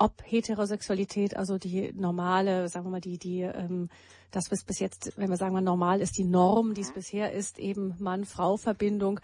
ob 0.00 0.22
Heterosexualität, 0.24 1.36
also 1.36 1.58
die 1.58 1.92
normale, 1.92 2.68
sagen 2.68 2.86
wir 2.86 2.90
mal, 2.90 3.00
die, 3.02 3.18
die 3.18 3.42
ähm, 3.42 3.90
das, 4.30 4.50
was 4.50 4.64
bis 4.64 4.78
jetzt, 4.78 5.12
wenn 5.16 5.28
wir 5.28 5.36
sagen 5.36 5.52
mal 5.52 5.60
normal 5.60 6.00
ist, 6.00 6.16
die 6.16 6.24
Norm, 6.24 6.72
die 6.72 6.80
es 6.80 6.92
bisher 6.92 7.32
ist, 7.32 7.58
eben 7.58 7.94
Mann-Frau-Verbindung, 7.98 9.20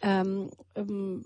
ähm, 0.00 0.50
ähm, 0.74 1.22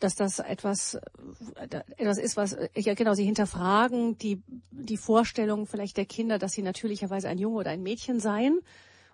dass 0.00 0.16
das 0.16 0.40
etwas, 0.40 0.94
äh, 0.94 1.80
etwas 1.96 2.18
ist, 2.18 2.36
was, 2.36 2.56
ja 2.74 2.94
genau, 2.94 3.14
sie 3.14 3.24
hinterfragen 3.24 4.18
die, 4.18 4.42
die 4.70 4.96
Vorstellung 4.96 5.66
vielleicht 5.66 5.96
der 5.96 6.06
Kinder, 6.06 6.38
dass 6.38 6.52
sie 6.52 6.62
natürlicherweise 6.62 7.28
ein 7.28 7.38
Junge 7.38 7.58
oder 7.58 7.70
ein 7.70 7.84
Mädchen 7.84 8.18
seien 8.18 8.60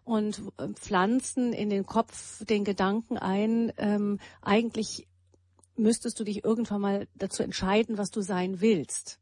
und 0.05 0.41
äh, 0.57 0.69
pflanzen 0.69 1.53
in 1.53 1.69
den 1.69 1.85
Kopf 1.85 2.43
den 2.47 2.65
Gedanken 2.65 3.19
ein, 3.19 3.71
ähm, 3.77 4.19
eigentlich 4.41 5.07
müsstest 5.81 6.21
du 6.21 6.25
dich 6.25 6.45
irgendwann 6.45 6.81
mal 6.81 7.09
dazu 7.17 7.43
entscheiden, 7.43 7.99
was 7.99 8.11
du 8.11 8.21
sein 8.21 8.61
willst. 8.61 9.19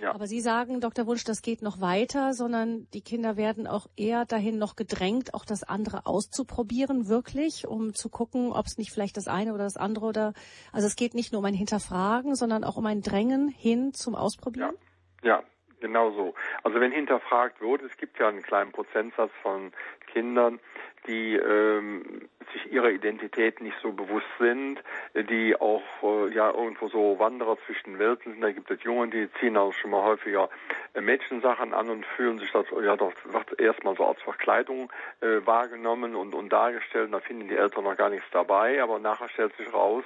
Ja. 0.00 0.12
Aber 0.14 0.26
Sie 0.26 0.40
sagen, 0.40 0.80
Dr. 0.80 1.06
Wunsch, 1.06 1.24
das 1.24 1.40
geht 1.40 1.62
noch 1.62 1.80
weiter, 1.80 2.34
sondern 2.34 2.86
die 2.92 3.00
Kinder 3.00 3.36
werden 3.36 3.66
auch 3.66 3.86
eher 3.96 4.26
dahin 4.26 4.58
noch 4.58 4.76
gedrängt, 4.76 5.32
auch 5.34 5.44
das 5.44 5.62
andere 5.62 6.04
auszuprobieren, 6.04 7.08
wirklich, 7.08 7.66
um 7.66 7.94
zu 7.94 8.10
gucken, 8.10 8.52
ob 8.52 8.66
es 8.66 8.76
nicht 8.76 8.90
vielleicht 8.90 9.16
das 9.16 9.28
eine 9.28 9.54
oder 9.54 9.64
das 9.64 9.76
andere 9.76 10.04
oder, 10.04 10.34
also 10.72 10.86
es 10.86 10.96
geht 10.96 11.14
nicht 11.14 11.32
nur 11.32 11.38
um 11.38 11.44
ein 11.46 11.54
Hinterfragen, 11.54 12.34
sondern 12.34 12.64
auch 12.64 12.76
um 12.76 12.86
ein 12.86 13.00
Drängen 13.00 13.48
hin 13.48 13.94
zum 13.94 14.14
Ausprobieren? 14.14 14.74
Ja, 15.22 15.38
ja 15.38 15.44
genau 15.80 16.10
so. 16.12 16.34
Also 16.62 16.80
wenn 16.80 16.92
hinterfragt 16.92 17.60
wird, 17.60 17.82
es 17.82 17.96
gibt 17.96 18.18
ja 18.18 18.28
einen 18.28 18.42
kleinen 18.42 18.72
Prozentsatz 18.72 19.30
von 19.42 19.72
Kindern, 20.12 20.58
die 21.06 21.34
ähm, 21.34 22.28
sich 22.52 22.72
ihrer 22.72 22.90
Identität 22.90 23.60
nicht 23.60 23.76
so 23.82 23.92
bewusst 23.92 24.26
sind, 24.38 24.82
die 25.14 25.56
auch 25.56 25.82
äh, 26.02 26.34
ja 26.34 26.50
irgendwo 26.50 26.88
so 26.88 27.18
Wanderer 27.18 27.56
zwischen 27.66 27.98
Welten 27.98 28.32
sind. 28.32 28.42
Da 28.42 28.52
gibt 28.52 28.70
es 28.70 28.82
Jungen, 28.82 29.10
die 29.10 29.28
ziehen 29.40 29.56
auch 29.56 29.72
schon 29.72 29.90
mal 29.90 30.02
häufiger 30.02 30.48
äh, 30.94 31.00
Mädchensachen 31.00 31.74
an 31.74 31.88
und 31.88 32.06
fühlen 32.16 32.38
sich 32.38 32.50
das 32.52 32.66
ja 32.82 32.96
doch 32.96 33.12
wird 33.24 33.60
erstmal 33.60 33.96
so 33.96 34.04
als 34.04 34.20
Verkleidung 34.22 34.92
äh, 35.20 35.44
wahrgenommen 35.44 36.14
und, 36.14 36.34
und 36.34 36.52
dargestellt. 36.52 37.12
Da 37.12 37.20
finden 37.20 37.48
die 37.48 37.56
Eltern 37.56 37.84
noch 37.84 37.96
gar 37.96 38.10
nichts 38.10 38.26
dabei, 38.32 38.82
aber 38.82 38.98
nachher 38.98 39.28
stellt 39.28 39.56
sich 39.56 39.72
raus, 39.72 40.04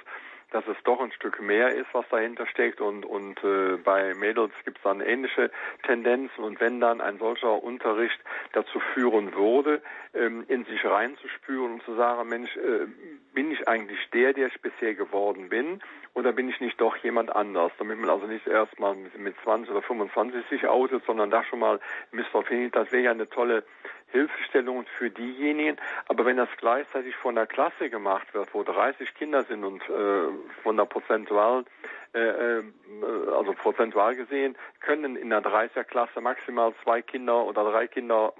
dass 0.51 0.65
es 0.67 0.77
doch 0.83 0.99
ein 0.99 1.11
Stück 1.11 1.41
mehr 1.41 1.75
ist, 1.75 1.87
was 1.93 2.05
dahinter 2.09 2.47
steckt 2.47 2.81
und, 2.81 3.05
und 3.05 3.43
äh, 3.43 3.77
bei 3.77 4.13
Mädels 4.15 4.51
gibt 4.65 4.77
es 4.77 4.83
dann 4.83 5.01
ähnliche 5.01 5.51
Tendenzen 5.83 6.43
und 6.43 6.59
wenn 6.59 6.79
dann 6.79 7.01
ein 7.01 7.19
solcher 7.19 7.63
Unterricht 7.63 8.19
dazu 8.53 8.79
führen 8.93 9.33
würde, 9.35 9.81
ähm, 10.13 10.45
in 10.47 10.65
sich 10.65 10.83
reinzuspüren 10.83 11.73
und 11.73 11.83
zu 11.83 11.95
sagen, 11.95 12.28
Mensch, 12.29 12.55
äh, 12.55 12.87
bin 13.33 13.51
ich 13.51 13.67
eigentlich 13.67 13.99
der, 14.11 14.33
der 14.33 14.47
ich 14.47 14.61
bisher 14.61 14.95
geworden 14.95 15.49
bin 15.49 15.81
oder 16.13 16.31
bin 16.31 16.49
ich 16.49 16.59
nicht 16.59 16.79
doch 16.81 16.95
jemand 16.97 17.35
anders, 17.35 17.71
damit 17.77 17.99
man 17.99 18.09
also 18.09 18.25
nicht 18.25 18.47
erstmal 18.47 18.95
mit 18.95 19.35
20 19.43 19.71
oder 19.71 19.81
25 19.81 20.45
sich 20.49 20.67
outet, 20.67 21.03
sondern 21.05 21.29
da 21.29 21.43
schon 21.43 21.59
mal 21.59 21.79
misst 22.11 22.31
findet, 22.47 22.75
das 22.75 22.91
wäre 22.91 23.03
ja 23.03 23.11
eine 23.11 23.29
tolle 23.29 23.63
Hilfestellungen 24.11 24.85
für 24.97 25.09
diejenigen. 25.09 25.77
Aber 26.07 26.25
wenn 26.25 26.37
das 26.37 26.49
gleichzeitig 26.57 27.15
von 27.17 27.35
der 27.35 27.45
Klasse 27.45 27.89
gemacht 27.89 28.33
wird, 28.33 28.53
wo 28.53 28.63
30 28.63 29.13
Kinder 29.13 29.43
sind 29.43 29.63
und 29.63 29.81
äh, 29.89 30.29
von 30.63 30.77
der 30.77 30.85
prozentualen 30.85 31.65
äh, 32.13 32.19
äh, 32.19 32.63
also 33.35 33.53
prozentual 33.53 34.15
gesehen, 34.15 34.57
können 34.79 35.15
in 35.15 35.29
der 35.29 35.43
30er 35.43 35.83
Klasse 35.83 36.21
maximal 36.21 36.73
zwei 36.83 37.01
Kinder 37.01 37.45
oder 37.45 37.63
drei 37.63 37.87
Kinder 37.87 38.33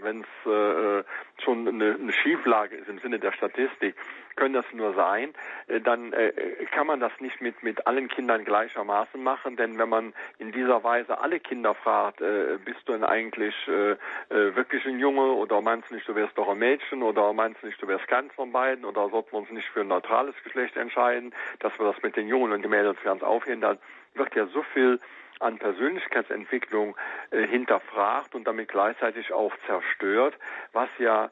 wenn 0.00 0.20
es 0.22 0.50
äh, 0.50 1.04
schon 1.42 1.68
eine, 1.68 1.94
eine 1.94 2.12
Schieflage 2.12 2.76
ist 2.76 2.88
im 2.88 2.98
Sinne 2.98 3.18
der 3.18 3.32
Statistik, 3.32 3.94
können 4.36 4.54
das 4.54 4.64
nur 4.72 4.94
sein, 4.94 5.32
äh, 5.68 5.80
dann 5.80 6.12
äh, 6.12 6.32
kann 6.72 6.86
man 6.86 7.00
das 7.00 7.12
nicht 7.20 7.40
mit, 7.40 7.62
mit 7.62 7.86
allen 7.86 8.08
Kindern 8.08 8.44
gleichermaßen 8.44 9.22
machen, 9.22 9.56
denn 9.56 9.78
wenn 9.78 9.88
man 9.88 10.12
in 10.38 10.52
dieser 10.52 10.82
Weise 10.82 11.18
alle 11.18 11.40
Kinder 11.40 11.74
fragt, 11.74 12.20
äh, 12.20 12.58
bist 12.64 12.80
du 12.86 12.92
denn 12.92 13.04
eigentlich 13.04 13.54
äh, 13.68 13.92
äh, 13.92 14.56
wirklich 14.56 14.84
ein 14.86 14.98
Junge 14.98 15.32
oder 15.32 15.60
meinst 15.60 15.90
du 15.90 15.94
nicht, 15.94 16.08
du 16.08 16.14
wärst 16.14 16.36
doch 16.36 16.48
ein 16.48 16.58
Mädchen 16.58 17.02
oder 17.02 17.32
meinst 17.32 17.62
du 17.62 17.66
nicht, 17.66 17.80
du 17.80 17.86
wärst 17.86 18.08
keins 18.08 18.32
von 18.34 18.52
beiden 18.52 18.84
oder 18.84 19.08
sollten 19.08 19.32
wir 19.32 19.38
uns 19.38 19.50
nicht 19.50 19.68
für 19.68 19.82
ein 19.82 19.88
neutrales 19.88 20.34
Geschlecht 20.42 20.76
entscheiden, 20.76 21.34
dass 21.60 21.76
wir 21.78 21.92
das 21.92 22.02
mit 22.02 22.16
den 22.16 22.28
Jungen 22.28 22.52
und 22.52 22.62
den 22.62 22.70
Mädels 22.70 22.98
ganz 23.02 23.22
aufhören, 23.22 23.60
dann 23.60 23.78
wird 24.14 24.34
ja 24.34 24.46
so 24.46 24.62
viel 24.74 25.00
an 25.44 25.58
Persönlichkeitsentwicklung 25.58 26.96
äh, 27.30 27.46
hinterfragt 27.46 28.34
und 28.34 28.44
damit 28.44 28.68
gleichzeitig 28.68 29.32
auch 29.32 29.52
zerstört, 29.66 30.34
was 30.72 30.88
ja 30.98 31.30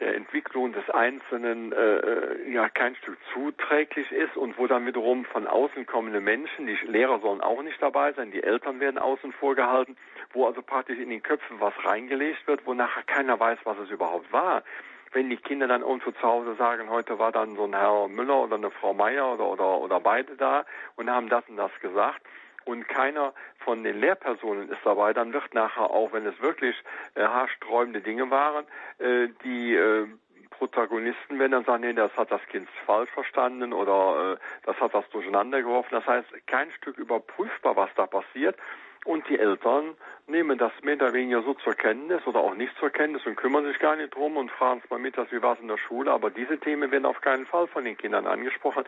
der 0.00 0.16
Entwicklung 0.16 0.72
des 0.72 0.88
Einzelnen 0.90 1.72
äh, 1.72 1.76
äh, 1.76 2.52
ja 2.52 2.68
kein 2.68 2.96
Stück 2.96 3.16
zuträglich 3.32 4.10
ist 4.10 4.36
und 4.36 4.58
wo 4.58 4.66
dann 4.66 4.84
wiederum 4.84 5.24
von 5.24 5.46
außen 5.46 5.86
kommende 5.86 6.20
Menschen, 6.20 6.66
die 6.66 6.76
Lehrer 6.86 7.20
sollen 7.20 7.40
auch 7.40 7.62
nicht 7.62 7.80
dabei 7.80 8.12
sein, 8.12 8.32
die 8.32 8.42
Eltern 8.42 8.80
werden 8.80 8.98
außen 8.98 9.32
vor 9.32 9.54
gehalten, 9.54 9.96
wo 10.32 10.46
also 10.46 10.60
praktisch 10.60 10.98
in 10.98 11.10
den 11.10 11.22
Köpfen 11.22 11.60
was 11.60 11.74
reingelegt 11.84 12.46
wird, 12.48 12.66
wo 12.66 12.74
nachher 12.74 13.04
keiner 13.04 13.38
weiß, 13.38 13.58
was 13.64 13.78
es 13.78 13.90
überhaupt 13.90 14.32
war. 14.32 14.64
Wenn 15.12 15.28
die 15.28 15.36
Kinder 15.36 15.68
dann 15.68 15.82
irgendwo 15.82 16.10
zu 16.10 16.22
Hause 16.22 16.54
sagen, 16.56 16.88
heute 16.88 17.18
war 17.18 17.30
dann 17.30 17.54
so 17.54 17.64
ein 17.64 17.74
Herr 17.74 18.08
Müller 18.08 18.42
oder 18.42 18.56
eine 18.56 18.70
Frau 18.70 18.94
Meier 18.94 19.34
oder, 19.34 19.46
oder, 19.46 19.78
oder 19.78 20.00
beide 20.00 20.36
da 20.36 20.64
und 20.96 21.10
haben 21.10 21.28
das 21.28 21.46
und 21.48 21.58
das 21.58 21.70
gesagt, 21.80 22.22
und 22.64 22.88
keiner 22.88 23.32
von 23.58 23.82
den 23.84 24.00
Lehrpersonen 24.00 24.68
ist 24.70 24.80
dabei, 24.84 25.12
dann 25.12 25.32
wird 25.32 25.54
nachher 25.54 25.90
auch, 25.90 26.12
wenn 26.12 26.26
es 26.26 26.40
wirklich 26.40 26.76
äh, 27.14 27.22
haarsträubende 27.22 28.00
Dinge 28.00 28.30
waren, 28.30 28.64
äh, 28.98 29.28
die 29.44 29.74
äh, 29.74 30.06
Protagonisten 30.50 31.38
werden 31.38 31.52
dann 31.52 31.64
sagen, 31.64 31.82
nee, 31.82 31.92
das 31.92 32.16
hat 32.16 32.30
das 32.30 32.44
Kind 32.46 32.68
falsch 32.86 33.10
verstanden 33.10 33.72
oder 33.72 34.34
äh, 34.34 34.36
das 34.64 34.78
hat 34.80 34.94
das 34.94 35.08
durcheinander 35.10 35.60
geworfen. 35.60 35.88
Das 35.92 36.06
heißt, 36.06 36.28
kein 36.46 36.70
Stück 36.72 36.98
überprüfbar, 36.98 37.74
was 37.74 37.90
da 37.96 38.06
passiert. 38.06 38.56
Und 39.04 39.28
die 39.28 39.38
Eltern 39.38 39.96
nehmen 40.28 40.58
das 40.58 40.72
mehr 40.82 40.94
oder 40.94 41.12
weniger 41.12 41.42
so 41.42 41.54
zur 41.54 41.74
Kenntnis 41.74 42.24
oder 42.26 42.40
auch 42.40 42.54
nicht 42.54 42.76
zur 42.78 42.90
Kenntnis 42.90 43.26
und 43.26 43.36
kümmern 43.36 43.64
sich 43.64 43.78
gar 43.80 43.96
nicht 43.96 44.14
drum 44.14 44.36
und 44.36 44.50
fragen 44.50 44.80
es 44.82 44.90
mal 44.90 44.98
mit, 44.98 45.18
dass 45.18 45.30
wie 45.32 45.42
war 45.42 45.54
es 45.54 45.60
in 45.60 45.68
der 45.68 45.78
Schule. 45.78 46.12
Aber 46.12 46.30
diese 46.30 46.58
Themen 46.58 46.90
werden 46.92 47.06
auf 47.06 47.20
keinen 47.20 47.46
Fall 47.46 47.66
von 47.66 47.84
den 47.84 47.96
Kindern 47.96 48.26
angesprochen. 48.26 48.84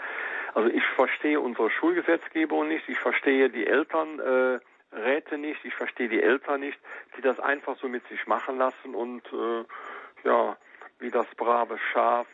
Also 0.55 0.68
ich 0.68 0.85
verstehe 0.94 1.40
unsere 1.40 1.70
Schulgesetzgebung 1.70 2.68
nicht, 2.68 2.88
ich 2.88 2.98
verstehe 2.98 3.50
die 3.50 3.66
Elternräte 3.66 4.61
äh, 5.35 5.38
nicht, 5.38 5.64
ich 5.64 5.74
verstehe 5.74 6.09
die 6.09 6.22
Eltern 6.22 6.61
nicht, 6.61 6.79
die 7.16 7.20
das 7.20 7.40
einfach 7.40 7.77
so 7.79 7.88
mit 7.88 8.07
sich 8.09 8.27
machen 8.29 8.59
lassen 8.59 8.94
und 8.94 9.22
äh, 9.33 9.64
ja, 10.22 10.57
wie 11.00 11.11
das 11.11 11.27
brave 11.35 11.77
Schaf 11.92 12.29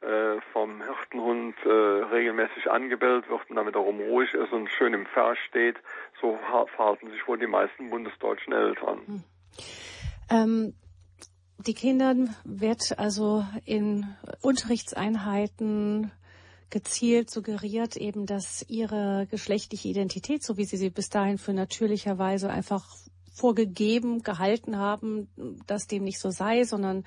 äh, 0.00 0.40
vom 0.52 0.82
Hirtenhund 0.82 1.56
äh, 1.64 1.68
regelmäßig 1.68 2.70
angebellt 2.70 3.28
wird 3.28 3.48
und 3.50 3.56
damit 3.56 3.74
darum 3.74 4.00
ruhig 4.00 4.32
ist 4.34 4.52
und 4.52 4.68
schön 4.70 4.94
im 4.94 5.06
Vers 5.06 5.38
steht. 5.48 5.76
So 6.20 6.38
verhalten 6.76 7.10
sich 7.10 7.26
wohl 7.26 7.38
die 7.38 7.46
meisten 7.46 7.90
bundesdeutschen 7.90 8.52
Eltern. 8.52 9.00
Hm. 9.06 9.24
Ähm, 10.30 10.74
die 11.58 11.74
Kindern 11.74 12.34
wird 12.44 12.98
also 12.98 13.44
in 13.64 14.06
Unterrichtseinheiten 14.42 16.12
gezielt 16.70 17.30
suggeriert 17.30 17.96
eben, 17.96 18.26
dass 18.26 18.64
ihre 18.68 19.26
geschlechtliche 19.30 19.88
Identität, 19.88 20.42
so 20.42 20.56
wie 20.56 20.64
sie 20.64 20.76
sie 20.76 20.90
bis 20.90 21.08
dahin 21.08 21.38
für 21.38 21.52
natürlicherweise 21.52 22.50
einfach 22.50 22.84
vorgegeben 23.38 24.22
gehalten 24.22 24.76
haben, 24.76 25.28
dass 25.66 25.86
dem 25.86 26.04
nicht 26.04 26.18
so 26.18 26.30
sei, 26.30 26.64
sondern 26.64 27.04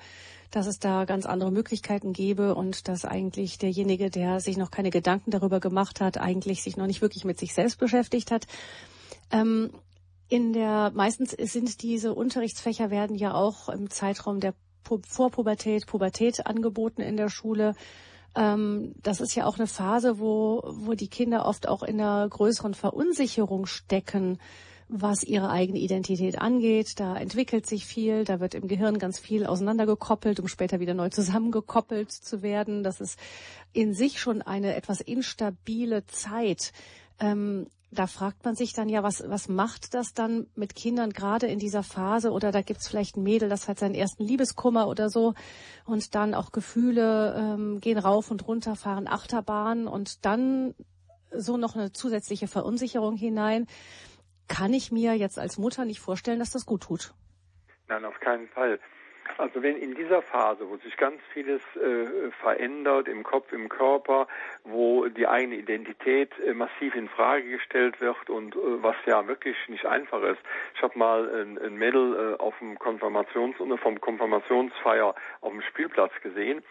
dass 0.50 0.66
es 0.66 0.78
da 0.78 1.04
ganz 1.04 1.26
andere 1.26 1.50
Möglichkeiten 1.50 2.12
gäbe 2.12 2.54
und 2.54 2.88
dass 2.88 3.04
eigentlich 3.04 3.58
derjenige, 3.58 4.10
der 4.10 4.40
sich 4.40 4.56
noch 4.56 4.70
keine 4.70 4.90
Gedanken 4.90 5.30
darüber 5.30 5.60
gemacht 5.60 6.00
hat, 6.00 6.18
eigentlich 6.18 6.62
sich 6.62 6.76
noch 6.76 6.86
nicht 6.86 7.02
wirklich 7.02 7.24
mit 7.24 7.38
sich 7.38 7.54
selbst 7.54 7.78
beschäftigt 7.78 8.30
hat. 8.30 8.46
Ähm, 9.30 9.70
in 10.28 10.52
der 10.52 10.92
meistens 10.94 11.30
sind 11.32 11.82
diese 11.82 12.14
Unterrichtsfächer 12.14 12.90
werden 12.90 13.16
ja 13.16 13.34
auch 13.34 13.68
im 13.68 13.90
Zeitraum 13.90 14.40
der 14.40 14.54
Vorpubertät, 14.84 15.86
Pubertät 15.86 16.46
angeboten 16.46 17.02
in 17.02 17.16
der 17.16 17.28
Schule. 17.28 17.74
Ähm, 18.34 18.94
das 19.02 19.20
ist 19.20 19.34
ja 19.34 19.46
auch 19.46 19.58
eine 19.58 19.66
Phase, 19.66 20.18
wo, 20.18 20.62
wo 20.66 20.94
die 20.94 21.08
Kinder 21.08 21.46
oft 21.46 21.68
auch 21.68 21.82
in 21.82 22.00
einer 22.00 22.28
größeren 22.28 22.74
Verunsicherung 22.74 23.66
stecken 23.66 24.38
was 24.92 25.22
ihre 25.22 25.48
eigene 25.48 25.78
Identität 25.78 26.38
angeht. 26.38 27.00
Da 27.00 27.16
entwickelt 27.16 27.66
sich 27.66 27.86
viel, 27.86 28.24
da 28.24 28.40
wird 28.40 28.54
im 28.54 28.68
Gehirn 28.68 28.98
ganz 28.98 29.18
viel 29.18 29.46
auseinandergekoppelt, 29.46 30.38
um 30.38 30.48
später 30.48 30.80
wieder 30.80 30.94
neu 30.94 31.08
zusammengekoppelt 31.08 32.12
zu 32.12 32.42
werden. 32.42 32.84
Das 32.84 33.00
ist 33.00 33.18
in 33.72 33.94
sich 33.94 34.20
schon 34.20 34.42
eine 34.42 34.74
etwas 34.74 35.00
instabile 35.00 36.04
Zeit. 36.06 36.72
Ähm, 37.18 37.66
da 37.90 38.06
fragt 38.06 38.44
man 38.44 38.54
sich 38.54 38.72
dann 38.72 38.88
ja, 38.88 39.02
was, 39.02 39.22
was 39.26 39.48
macht 39.48 39.94
das 39.94 40.14
dann 40.14 40.46
mit 40.54 40.74
Kindern 40.74 41.10
gerade 41.10 41.46
in 41.46 41.58
dieser 41.58 41.82
Phase? 41.82 42.30
Oder 42.30 42.52
da 42.52 42.62
gibt's 42.62 42.88
vielleicht 42.88 43.16
ein 43.16 43.22
Mädel, 43.22 43.48
das 43.48 43.68
hat 43.68 43.78
seinen 43.78 43.94
ersten 43.94 44.24
Liebeskummer 44.24 44.88
oder 44.88 45.10
so 45.10 45.34
und 45.84 46.14
dann 46.14 46.34
auch 46.34 46.52
Gefühle 46.52 47.34
ähm, 47.36 47.80
gehen 47.80 47.98
rauf 47.98 48.30
und 48.30 48.46
runter, 48.46 48.76
fahren 48.76 49.08
Achterbahn 49.08 49.86
und 49.86 50.24
dann 50.24 50.74
so 51.34 51.56
noch 51.56 51.76
eine 51.76 51.92
zusätzliche 51.92 52.46
Verunsicherung 52.46 53.16
hinein 53.16 53.66
kann 54.52 54.74
ich 54.74 54.92
mir 54.92 55.14
jetzt 55.14 55.38
als 55.38 55.58
Mutter 55.58 55.84
nicht 55.84 56.00
vorstellen, 56.00 56.38
dass 56.38 56.50
das 56.50 56.66
gut 56.66 56.82
tut. 56.82 57.14
Nein, 57.88 58.04
auf 58.04 58.20
keinen 58.20 58.48
Fall. 58.48 58.78
Also 59.38 59.62
wenn 59.62 59.76
in 59.76 59.94
dieser 59.94 60.20
Phase, 60.20 60.68
wo 60.68 60.76
sich 60.76 60.96
ganz 60.96 61.20
vieles 61.32 61.62
äh, 61.76 62.30
verändert 62.42 63.08
im 63.08 63.22
Kopf, 63.22 63.50
im 63.52 63.68
Körper, 63.68 64.26
wo 64.64 65.06
die 65.08 65.26
eigene 65.26 65.56
Identität 65.56 66.30
äh, 66.40 66.52
massiv 66.52 66.94
in 66.94 67.08
Frage 67.08 67.48
gestellt 67.48 68.00
wird 68.00 68.28
und 68.28 68.54
äh, 68.54 68.58
was 68.82 68.96
ja 69.06 69.26
wirklich 69.26 69.56
nicht 69.68 69.86
einfach 69.86 70.22
ist. 70.22 70.40
Ich 70.74 70.82
habe 70.82 70.98
mal 70.98 71.28
ein, 71.30 71.58
ein 71.58 71.76
Mädel 71.76 72.36
äh, 72.36 72.42
auf 72.42 72.58
dem 72.58 72.78
Konfirmations 72.78 73.56
vom 73.56 74.00
Konfirmationsfeier 74.00 75.14
auf 75.40 75.50
dem 75.50 75.62
Spielplatz 75.62 76.12
gesehen. 76.22 76.62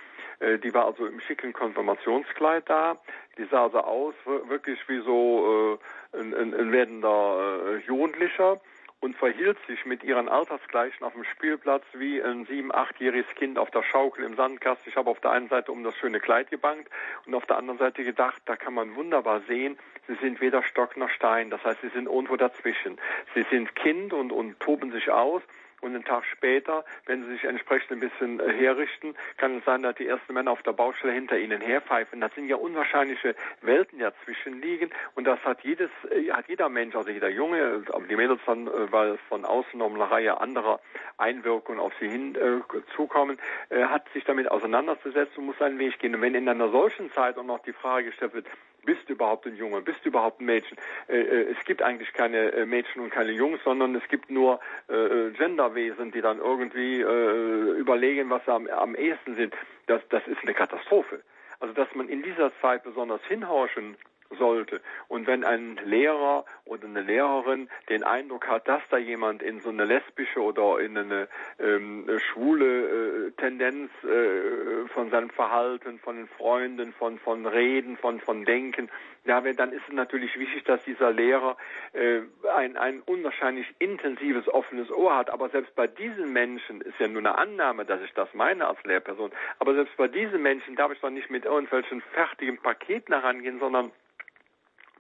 Äh, 0.41 0.58
die 0.60 0.73
war 0.73 0.86
also 0.86 1.06
im 1.06 1.19
schicken 1.21 1.54
Konfirmationskleid 1.54 2.69
da. 2.69 2.97
Die 3.38 3.45
sah 3.45 3.69
so 3.69 3.80
aus, 3.80 4.13
wirklich 4.25 4.80
wie 4.89 4.99
so 4.99 5.80
äh, 6.13 6.19
ein, 6.19 6.34
ein, 6.34 6.54
ein 6.54 6.71
werdender 6.71 7.77
Jugendlicher 7.86 8.60
und 9.01 9.17
verhielt 9.17 9.58
sich 9.65 9.84
mit 9.86 10.04
ihren 10.04 10.30
Altersgleichen 10.30 11.04
auf 11.04 11.13
dem 11.13 11.23
Spielplatz 11.23 11.84
wie 11.93 12.21
ein 12.21 12.45
sieben-, 12.45 12.73
achtjähriges 12.73 13.34
Kind 13.36 13.58
auf 13.58 13.71
der 13.71 13.82
Schaukel 13.82 14.23
im 14.23 14.36
Sandkasten. 14.36 14.89
Ich 14.89 14.95
habe 14.95 15.10
auf 15.10 15.19
der 15.19 15.32
einen 15.32 15.49
Seite 15.49 15.71
um 15.71 15.84
das 15.84 15.95
schöne 15.97 16.19
Kleid 16.19 16.51
gebankt 16.51 16.88
und 17.25 17.34
auf 17.34 17.45
der 17.47 17.58
anderen 17.58 17.80
Seite 17.80 18.04
gedacht, 18.04 18.41
da 18.45 18.56
kann 18.56 18.75
man 18.75 18.95
wunderbar 18.95 19.41
sehen, 19.47 19.77
sie 20.08 20.15
sind 20.15 20.39
weder 20.39 20.62
Stock 20.63 20.97
noch 20.97 21.10
Stein. 21.10 21.49
Das 21.49 21.63
heißt, 21.63 21.82
sie 21.82 21.89
sind 21.89 22.06
irgendwo 22.06 22.38
dazwischen. 22.38 22.99
Sie 23.34 23.43
sind 23.49 23.75
Kind 23.75 24.13
und, 24.13 24.32
und 24.32 24.60
toben 24.60 24.91
sich 24.91 25.10
aus 25.10 25.41
und 25.81 25.95
einen 25.95 26.05
Tag 26.05 26.23
später, 26.25 26.85
wenn 27.05 27.25
sie 27.25 27.31
sich 27.33 27.43
entsprechend 27.43 27.91
ein 27.91 27.99
bisschen 27.99 28.39
äh, 28.39 28.53
herrichten, 28.53 29.15
kann 29.37 29.57
es 29.57 29.65
sein, 29.65 29.83
dass 29.83 29.95
die 29.95 30.07
ersten 30.07 30.33
Männer 30.33 30.51
auf 30.51 30.63
der 30.63 30.73
Baustelle 30.73 31.13
hinter 31.13 31.37
ihnen 31.37 31.59
herpfeifen. 31.59 32.21
Das 32.21 32.33
sind 32.35 32.47
ja 32.47 32.55
unwahrscheinliche 32.55 33.35
Welten, 33.61 33.97
die 33.97 34.03
dazwischen 34.03 34.61
liegen. 34.61 34.91
Und 35.15 35.25
das 35.25 35.39
hat 35.43 35.61
jedes, 35.63 35.89
äh, 36.09 36.31
hat 36.31 36.47
jeder 36.47 36.69
Mensch, 36.69 36.95
also 36.95 37.09
jeder 37.09 37.29
Junge, 37.29 37.83
die 38.09 38.15
Mädels 38.15 38.41
dann, 38.45 38.67
äh, 38.67 38.91
weil 38.91 39.17
von 39.27 39.43
außen 39.43 39.77
noch 39.79 39.93
eine 39.93 40.09
Reihe 40.09 40.39
anderer 40.39 40.79
Einwirkungen 41.17 41.79
auf 41.79 41.93
sie 41.99 42.09
hinzukommen, 42.09 43.37
hat 43.69 44.09
sich 44.13 44.23
damit 44.23 44.49
auseinanderzusetzen 44.49 45.37
und 45.37 45.45
muss 45.45 45.57
seinen 45.59 45.77
Weg 45.77 45.99
gehen. 45.99 46.15
Und 46.15 46.21
wenn 46.21 46.33
in 46.33 46.49
einer 46.49 46.69
solchen 46.69 47.11
Zeit 47.11 47.37
auch 47.37 47.43
noch 47.43 47.59
die 47.59 47.73
Frage 47.73 48.07
gestellt 48.07 48.33
wird, 48.33 48.47
bist 48.85 49.07
du 49.07 49.13
überhaupt 49.13 49.45
ein 49.45 49.55
Junge, 49.55 49.81
bist 49.81 49.99
du 50.03 50.09
überhaupt 50.09 50.41
ein 50.41 50.45
Mädchen? 50.45 50.77
es 51.07 51.65
gibt 51.65 51.81
eigentlich 51.81 52.13
keine 52.13 52.65
Mädchen 52.65 53.01
und 53.01 53.11
keine 53.11 53.31
Jungs, 53.31 53.59
sondern 53.63 53.95
es 53.95 54.07
gibt 54.07 54.29
nur 54.29 54.59
Gender 54.87 55.75
Wesen, 55.75 56.11
die 56.11 56.21
dann 56.21 56.39
irgendwie 56.39 57.01
äh, 57.01 57.77
überlegen, 57.77 58.29
was 58.29 58.43
sie 58.45 58.51
am, 58.51 58.67
am 58.67 58.95
ehesten 58.95 59.35
sind, 59.35 59.53
das, 59.87 60.01
das 60.09 60.25
ist 60.27 60.41
eine 60.41 60.53
Katastrophe. 60.53 61.21
Also 61.59 61.73
dass 61.73 61.93
man 61.93 62.09
in 62.09 62.23
dieser 62.23 62.51
Zeit 62.59 62.83
besonders 62.83 63.21
hinhorchen 63.27 63.95
sollte. 64.37 64.81
Und 65.07 65.27
wenn 65.27 65.43
ein 65.43 65.79
Lehrer 65.83 66.45
oder 66.65 66.85
eine 66.85 67.01
Lehrerin 67.01 67.69
den 67.89 68.03
Eindruck 68.03 68.47
hat, 68.47 68.67
dass 68.67 68.81
da 68.89 68.97
jemand 68.97 69.41
in 69.41 69.59
so 69.59 69.69
eine 69.69 69.85
lesbische 69.85 70.41
oder 70.41 70.79
in 70.79 70.97
eine 70.97 71.27
ähm, 71.59 72.07
schwule 72.31 73.27
äh, 73.27 73.31
Tendenz 73.31 73.91
äh, 74.03 74.87
von 74.93 75.09
seinem 75.09 75.29
Verhalten, 75.29 75.99
von 75.99 76.15
den 76.15 76.27
Freunden, 76.27 76.93
von, 76.93 77.19
von 77.19 77.45
Reden, 77.45 77.97
von, 77.97 78.19
von 78.19 78.45
Denken, 78.45 78.89
ja, 79.23 79.39
dann 79.39 79.71
ist 79.71 79.83
es 79.87 79.93
natürlich 79.93 80.37
wichtig, 80.39 80.63
dass 80.63 80.83
dieser 80.83 81.11
Lehrer 81.11 81.55
äh, 81.93 82.21
ein, 82.55 82.75
ein 82.75 83.01
unwahrscheinlich 83.01 83.67
intensives, 83.77 84.47
offenes 84.47 84.89
Ohr 84.91 85.15
hat. 85.15 85.29
Aber 85.29 85.49
selbst 85.49 85.75
bei 85.75 85.85
diesen 85.85 86.33
Menschen 86.33 86.81
ist 86.81 86.99
ja 86.99 87.07
nur 87.07 87.19
eine 87.19 87.37
Annahme, 87.37 87.85
dass 87.85 88.01
ich 88.01 88.11
das 88.13 88.33
meine 88.33 88.67
als 88.67 88.83
Lehrperson. 88.83 89.31
Aber 89.59 89.75
selbst 89.75 89.95
bei 89.95 90.07
diesen 90.07 90.41
Menschen 90.41 90.75
darf 90.75 90.91
ich 90.91 90.99
doch 91.01 91.11
nicht 91.11 91.29
mit 91.29 91.45
irgendwelchen 91.45 92.01
fertigen 92.13 92.57
Paketen 92.57 93.13
herangehen, 93.13 93.59
sondern 93.59 93.91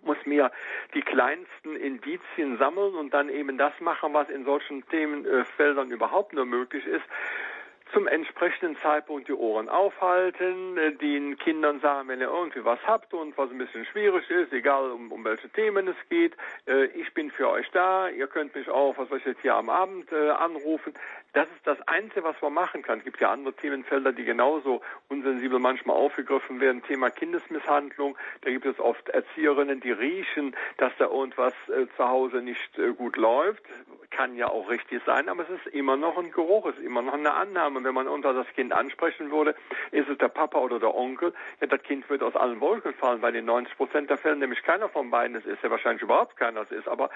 muss 0.03 0.17
mir 0.25 0.51
die 0.93 1.01
kleinsten 1.01 1.75
Indizien 1.75 2.57
sammeln 2.57 2.95
und 2.95 3.13
dann 3.13 3.29
eben 3.29 3.57
das 3.57 3.73
machen, 3.79 4.13
was 4.13 4.29
in 4.29 4.45
solchen 4.45 4.87
Themenfeldern 4.89 5.91
überhaupt 5.91 6.33
nur 6.33 6.45
möglich 6.45 6.85
ist 6.85 7.05
zum 7.93 8.07
entsprechenden 8.07 8.77
Zeitpunkt 8.77 9.27
die 9.27 9.33
Ohren 9.33 9.69
aufhalten, 9.69 10.75
den 11.01 11.37
Kindern 11.37 11.79
sagen, 11.81 12.07
wenn 12.07 12.21
ihr 12.21 12.29
irgendwie 12.29 12.63
was 12.63 12.79
habt 12.85 13.13
und 13.13 13.37
was 13.37 13.49
ein 13.49 13.57
bisschen 13.57 13.85
schwierig 13.85 14.29
ist, 14.29 14.53
egal 14.53 14.91
um, 14.91 15.11
um 15.11 15.23
welche 15.25 15.49
Themen 15.49 15.87
es 15.87 15.95
geht, 16.09 16.35
äh, 16.67 16.85
ich 16.85 17.13
bin 17.13 17.31
für 17.31 17.49
euch 17.49 17.69
da, 17.71 18.07
ihr 18.09 18.27
könnt 18.27 18.55
mich 18.55 18.69
auch, 18.69 18.97
was 18.97 19.09
weiß 19.11 19.19
ich 19.19 19.25
jetzt 19.25 19.41
hier 19.41 19.55
am 19.55 19.69
Abend 19.69 20.11
äh, 20.11 20.29
anrufen. 20.29 20.93
Das 21.33 21.47
ist 21.55 21.65
das 21.65 21.77
Einzige, 21.87 22.23
was 22.23 22.35
man 22.41 22.53
machen 22.53 22.81
kann. 22.81 22.99
Es 22.99 23.05
gibt 23.05 23.21
ja 23.21 23.31
andere 23.31 23.53
Themenfelder, 23.53 24.11
die 24.11 24.25
genauso 24.25 24.81
unsensibel 25.07 25.59
manchmal 25.59 25.95
aufgegriffen 25.95 26.59
werden. 26.59 26.83
Thema 26.83 27.09
Kindesmisshandlung, 27.09 28.17
da 28.41 28.49
gibt 28.49 28.65
es 28.65 28.79
oft 28.79 29.07
Erzieherinnen, 29.07 29.79
die 29.79 29.91
riechen, 29.91 30.55
dass 30.77 30.91
da 30.97 31.05
irgendwas 31.05 31.53
äh, 31.69 31.87
zu 31.95 32.07
Hause 32.07 32.41
nicht 32.41 32.77
äh, 32.77 32.93
gut 32.93 33.15
läuft. 33.15 33.63
Kann 34.09 34.35
ja 34.35 34.47
auch 34.47 34.69
richtig 34.69 35.01
sein, 35.05 35.29
aber 35.29 35.43
es 35.43 35.49
ist 35.49 35.73
immer 35.73 35.95
noch 35.95 36.17
ein 36.17 36.31
Geruch, 36.31 36.65
es 36.65 36.77
ist 36.77 36.83
immer 36.83 37.01
noch 37.01 37.13
eine 37.13 37.33
Annahme 37.33 37.81
wenn 37.83 37.93
man 37.93 38.09
unter 38.09 38.33
das 38.33 38.47
Kind 38.53 38.73
ansprechen 38.73 39.31
würde, 39.31 39.55
ist 39.91 40.09
es 40.09 40.17
der 40.17 40.27
Papa 40.27 40.59
oder 40.59 40.79
der 40.79 40.93
Onkel, 40.93 41.33
ja, 41.61 41.67
das 41.67 41.81
Kind 41.83 42.09
wird 42.09 42.23
aus 42.23 42.35
allen 42.35 42.59
Wolken 42.59 42.93
fallen, 42.93 43.21
weil 43.21 43.35
in 43.35 43.45
90 43.45 43.77
Prozent 43.77 44.09
der 44.09 44.17
Fälle 44.17 44.35
nämlich 44.35 44.61
keiner 44.63 44.89
von 44.89 45.09
beiden 45.09 45.37
es 45.37 45.45
ist, 45.45 45.63
ja 45.63 45.71
wahrscheinlich 45.71 46.03
überhaupt 46.03 46.35
keiner 46.35 46.61
es 46.61 46.71
ist. 46.71 46.89
Aber 46.89 47.09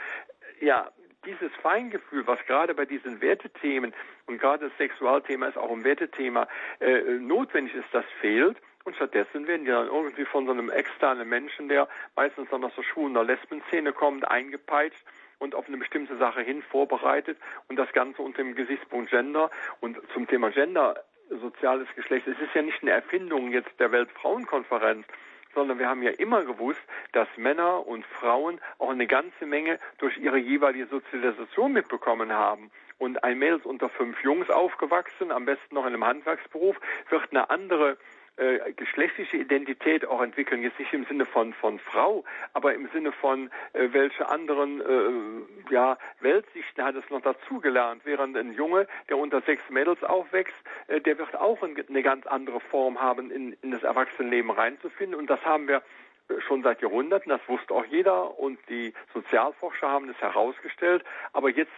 ja, 0.62 0.90
dieses 1.26 1.52
Feingefühl, 1.62 2.26
was 2.28 2.40
gerade 2.46 2.74
bei 2.74 2.86
diesen 2.86 3.22
Wertethemen 3.22 3.94
und 4.28 4.40
gerade 4.40 4.70
das 4.70 4.78
Sexualthema 4.78 5.48
ist 5.48 5.58
auch 5.58 5.72
ein 5.72 5.84
Wertethema 5.84 6.48
äh, 6.80 7.02
notwendig 7.20 7.76
ist, 7.76 7.88
das 7.92 8.06
fehlt. 8.22 8.58
Und 8.84 8.96
stattdessen 8.96 9.48
werden 9.48 9.66
die 9.66 9.72
dann 9.72 9.88
irgendwie 9.88 10.26
von 10.26 10.46
so 10.46 10.52
einem 10.52 10.70
externen 10.70 11.28
Menschen, 11.28 11.70
der 11.70 11.88
meistens 12.16 12.50
dann 12.52 12.64
aus 12.64 12.76
der 12.76 12.84
Schwulen- 12.84 13.18
oder 13.18 13.26
Lesben-Szene 13.26 13.94
kommt, 13.94 14.28
eingepeitscht 14.30 15.04
und 15.40 15.56
auf 15.56 15.68
eine 15.68 15.78
bestimmte 15.78 16.18
Sache 16.18 16.42
hin 16.42 16.62
vorbereitet 16.62 17.38
und 17.68 17.78
das 17.78 17.92
Ganze 17.94 18.22
unter 18.22 18.44
dem 18.44 18.54
Gesichtspunkt 18.54 19.10
Gender 19.10 19.50
und 19.80 19.98
zum 20.14 20.28
Thema 20.28 20.52
Gender 20.52 21.04
soziales 21.30 21.88
Geschlecht. 21.96 22.28
Es 22.28 22.40
ist 22.40 22.54
ja 22.54 22.62
nicht 22.62 22.82
eine 22.84 22.92
Erfindung 22.92 23.52
jetzt 23.52 23.72
der 23.80 23.92
Weltfrauenkonferenz, 23.92 25.08
sondern 25.56 25.80
wir 25.80 25.90
haben 25.90 26.04
ja 26.04 26.12
immer 26.12 26.44
gewusst, 26.44 26.82
dass 27.14 27.28
Männer 27.38 27.88
und 27.88 28.06
Frauen 28.06 28.60
auch 28.78 28.90
eine 28.90 29.08
ganze 29.08 29.46
Menge 29.46 29.80
durch 29.98 30.18
ihre 30.18 30.38
jeweilige 30.38 30.86
Sozialisation 30.88 31.74
mitbekommen 31.74 32.32
haben. 32.32 32.70
Und 32.98 33.24
ein 33.24 33.40
Mädel 33.40 33.60
unter 33.64 33.90
fünf 33.90 34.22
Jungs 34.24 34.50
aufgewachsen, 34.50 35.32
am 35.32 35.46
besten 35.46 35.76
noch 35.76 35.86
in 35.86 35.94
einem 35.94 36.06
Handwerksberuf, 36.06 36.80
wird 37.10 37.24
eine 37.32 37.50
andere 37.50 37.98
äh, 38.38 38.74
geschlechtliche 38.74 39.38
Identität 39.38 40.06
auch 40.06 40.22
entwickeln, 40.22 40.62
jetzt 40.62 40.80
nicht 40.80 40.94
im 40.94 41.06
Sinne 41.06 41.26
von 41.26 41.54
von 41.54 41.80
Frau, 41.80 42.24
aber 42.54 42.74
im 42.74 42.90
Sinne 42.94 43.12
von 43.12 43.50
äh, 43.74 43.90
welche 43.92 44.28
anderen 44.28 44.82
äh, 44.82 45.74
ja 45.74 45.98
Weltsichten 46.20 46.84
hat 46.84 46.96
es 46.96 47.10
noch 47.10 47.22
dazugelernt, 47.22 48.02
während 48.04 48.36
ein 48.38 48.54
Junge, 48.54 48.88
der 49.10 49.18
unter 49.18 49.42
sechs 49.42 49.64
Mädels 49.70 50.04
aufwächst, 50.04 50.56
äh, 50.88 51.02
der 51.02 51.18
wird 51.18 51.36
auch 51.36 51.62
eine 51.64 52.04
ganz 52.04 52.26
andere 52.28 52.60
Form 52.60 53.02
haben, 53.02 53.32
in, 53.32 53.54
in 53.62 53.72
das 53.72 53.84
Erwachsenenleben 53.84 54.52
reinzufinden. 54.52 55.18
Und 55.18 55.30
das 55.30 55.44
haben 55.46 55.68
wir 55.68 55.82
äh, 56.28 56.42
schon 56.42 56.64
seit 56.64 56.82
Jahrhunderten, 56.82 57.30
das 57.30 57.42
wusste 57.48 57.74
auch 57.74 57.86
jeder. 57.86 58.38
Und 58.40 58.60
die 58.70 58.94
Sozialforscher 59.14 59.90
haben 59.90 60.08
das 60.08 60.18
herausgestellt, 60.20 61.04
aber 61.34 61.50
jetzt 61.50 61.72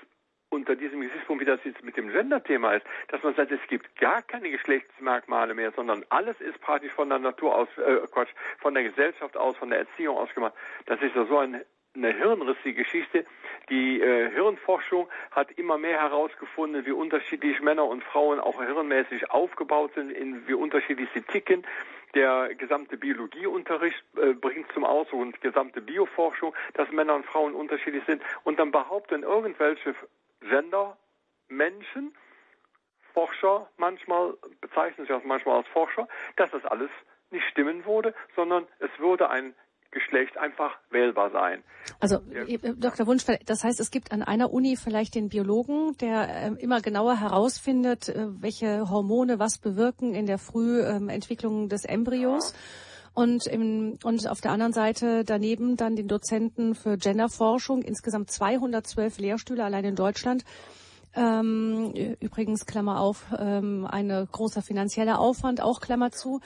unter 0.49 0.75
diesem 0.75 1.01
Gesichtspunkt, 1.01 1.41
wie 1.41 1.45
das 1.45 1.59
jetzt 1.63 1.83
mit 1.83 1.97
dem 1.97 2.09
Gender-Thema 2.09 2.73
ist, 2.73 2.85
dass 3.09 3.21
man 3.23 3.35
sagt, 3.35 3.51
es 3.51 3.59
gibt 3.67 3.95
gar 3.97 4.21
keine 4.21 4.49
Geschlechtsmerkmale 4.49 5.53
mehr, 5.53 5.71
sondern 5.71 6.05
alles 6.09 6.39
ist 6.39 6.59
praktisch 6.61 6.91
von 6.93 7.09
der 7.09 7.19
Natur 7.19 7.55
aus, 7.55 7.67
äh, 7.77 8.07
Quatsch, 8.11 8.31
von 8.59 8.73
der 8.73 8.83
Gesellschaft 8.83 9.35
aus, 9.35 9.57
von 9.57 9.69
der 9.69 9.79
Erziehung 9.79 10.17
aus 10.17 10.33
gemacht. 10.33 10.53
Das 10.85 11.01
ist 11.01 11.15
ja 11.15 11.25
so 11.25 11.37
ein, 11.37 11.61
eine 11.95 12.13
hirnrissige 12.13 12.83
Geschichte. 12.83 13.25
Die 13.69 13.99
äh, 13.99 14.31
Hirnforschung 14.31 15.09
hat 15.31 15.51
immer 15.51 15.77
mehr 15.77 15.99
herausgefunden, 15.99 16.85
wie 16.85 16.91
unterschiedlich 16.91 17.59
Männer 17.59 17.85
und 17.85 18.03
Frauen 18.03 18.39
auch 18.39 18.63
hirnmäßig 18.63 19.29
aufgebaut 19.31 19.91
sind, 19.95 20.11
in 20.11 20.47
wie 20.47 20.53
unterschiedlich 20.53 21.09
sie 21.13 21.21
ticken. 21.21 21.65
Der 22.15 22.55
gesamte 22.55 22.97
Biologieunterricht 22.97 24.01
äh, 24.15 24.33
bringt 24.33 24.71
zum 24.71 24.85
Ausdruck 24.85 25.19
und 25.19 25.41
gesamte 25.41 25.81
Bioforschung, 25.81 26.55
dass 26.73 26.89
Männer 26.91 27.15
und 27.15 27.25
Frauen 27.25 27.53
unterschiedlich 27.53 28.03
sind. 28.05 28.21
Und 28.45 28.59
dann 28.59 28.71
behaupten 28.71 29.23
irgendwelche 29.23 29.93
Gendermenschen, 30.41 32.15
Forscher 33.13 33.69
manchmal, 33.77 34.33
bezeichnen 34.61 35.05
sich 35.05 35.15
auch 35.15 35.23
manchmal 35.23 35.57
als 35.57 35.67
Forscher, 35.69 36.07
dass 36.35 36.51
das 36.51 36.63
alles 36.65 36.89
nicht 37.31 37.45
stimmen 37.51 37.85
würde, 37.85 38.13
sondern 38.35 38.67
es 38.79 38.89
würde 38.99 39.29
ein 39.29 39.55
Geschlecht 39.89 40.37
einfach 40.37 40.77
wählbar 40.89 41.31
sein. 41.31 41.63
Also 41.99 42.17
äh, 42.31 42.57
Dr. 42.75 43.07
Wunschfeld, 43.07 43.49
das 43.49 43.63
heißt, 43.63 43.79
es 43.79 43.89
gibt 43.89 44.11
an 44.11 44.21
einer 44.21 44.51
Uni 44.51 44.75
vielleicht 44.75 45.15
den 45.15 45.29
Biologen, 45.29 45.95
der 45.97 46.27
äh, 46.29 46.61
immer 46.61 46.81
genauer 46.81 47.19
herausfindet, 47.19 48.09
äh, 48.09 48.27
welche 48.41 48.89
Hormone 48.89 49.39
was 49.39 49.57
bewirken 49.57 50.13
in 50.13 50.25
der 50.25 50.37
Frühentwicklung 50.37 51.69
des 51.69 51.85
Embryos. 51.85 52.51
Ja 52.51 52.57
und, 53.17 53.47
im, 53.47 53.97
und 54.03 54.27
auf 54.27 54.41
der 54.41 54.51
anderen 54.51 54.73
Seite 54.73 55.23
daneben 55.25 55.75
dann 55.75 55.95
den 55.95 56.07
Dozenten 56.07 56.75
für 56.75 56.97
Genderforschung, 56.97 57.81
insgesamt 57.81 58.29
212 58.29 59.17
Lehrstühle 59.17 59.63
allein 59.63 59.85
in 59.85 59.95
Deutschland. 59.95 60.45
Ähm, 61.15 61.93
übrigens, 62.19 62.67
Klammer 62.67 62.99
auf, 62.99 63.25
ähm, 63.39 63.87
ein 63.89 64.27
großer 64.31 64.61
finanzieller 64.61 65.17
Aufwand, 65.17 65.61
auch 65.61 65.81
Klammer 65.81 66.11
zu. 66.11 66.41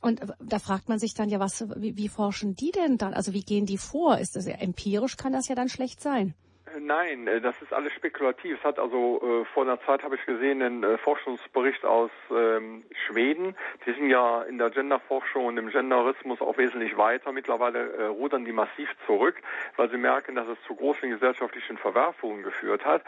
Und 0.00 0.20
da 0.40 0.58
fragt 0.58 0.88
man 0.88 0.98
sich 0.98 1.14
dann 1.14 1.28
ja, 1.28 1.38
was, 1.38 1.64
wie, 1.76 1.96
wie 1.96 2.08
forschen 2.08 2.56
die 2.56 2.72
denn 2.72 2.98
dann? 2.98 3.14
Also 3.14 3.32
wie 3.32 3.44
gehen 3.44 3.64
die 3.64 3.78
vor? 3.78 4.18
Ist 4.18 4.34
das 4.34 4.46
empirisch 4.46 5.16
kann 5.16 5.32
das 5.32 5.46
ja 5.46 5.54
dann 5.54 5.68
schlecht 5.68 6.00
sein. 6.02 6.34
Nein, 6.80 7.26
äh, 7.26 7.40
das 7.40 7.60
ist 7.62 7.72
alles 7.72 7.92
spekulativ. 7.92 8.58
Es 8.58 8.64
hat 8.64 8.78
also 8.78 9.20
äh, 9.22 9.44
vor 9.52 9.62
einer 9.64 9.80
Zeit 9.82 10.02
habe 10.02 10.16
ich 10.16 10.26
gesehen 10.26 10.62
einen 10.62 10.82
äh, 10.82 10.98
Forschungsbericht 10.98 11.84
aus 11.84 12.10
ähm, 12.30 12.84
Schweden. 13.06 13.56
Die 13.86 13.92
sind 13.92 14.10
ja 14.10 14.42
in 14.42 14.58
der 14.58 14.70
Genderforschung 14.70 15.46
und 15.46 15.58
im 15.58 15.70
Genderismus 15.70 16.40
auch 16.40 16.58
wesentlich 16.58 16.96
weiter. 16.96 17.32
Mittlerweile 17.32 17.92
äh, 17.92 18.04
rudern 18.06 18.44
die 18.44 18.52
massiv 18.52 18.88
zurück, 19.06 19.36
weil 19.76 19.90
sie 19.90 19.96
merken, 19.96 20.34
dass 20.34 20.48
es 20.48 20.58
zu 20.66 20.74
großen 20.74 21.08
gesellschaftlichen 21.08 21.78
Verwerfungen 21.78 22.42
geführt 22.42 22.84
hat. 22.84 23.02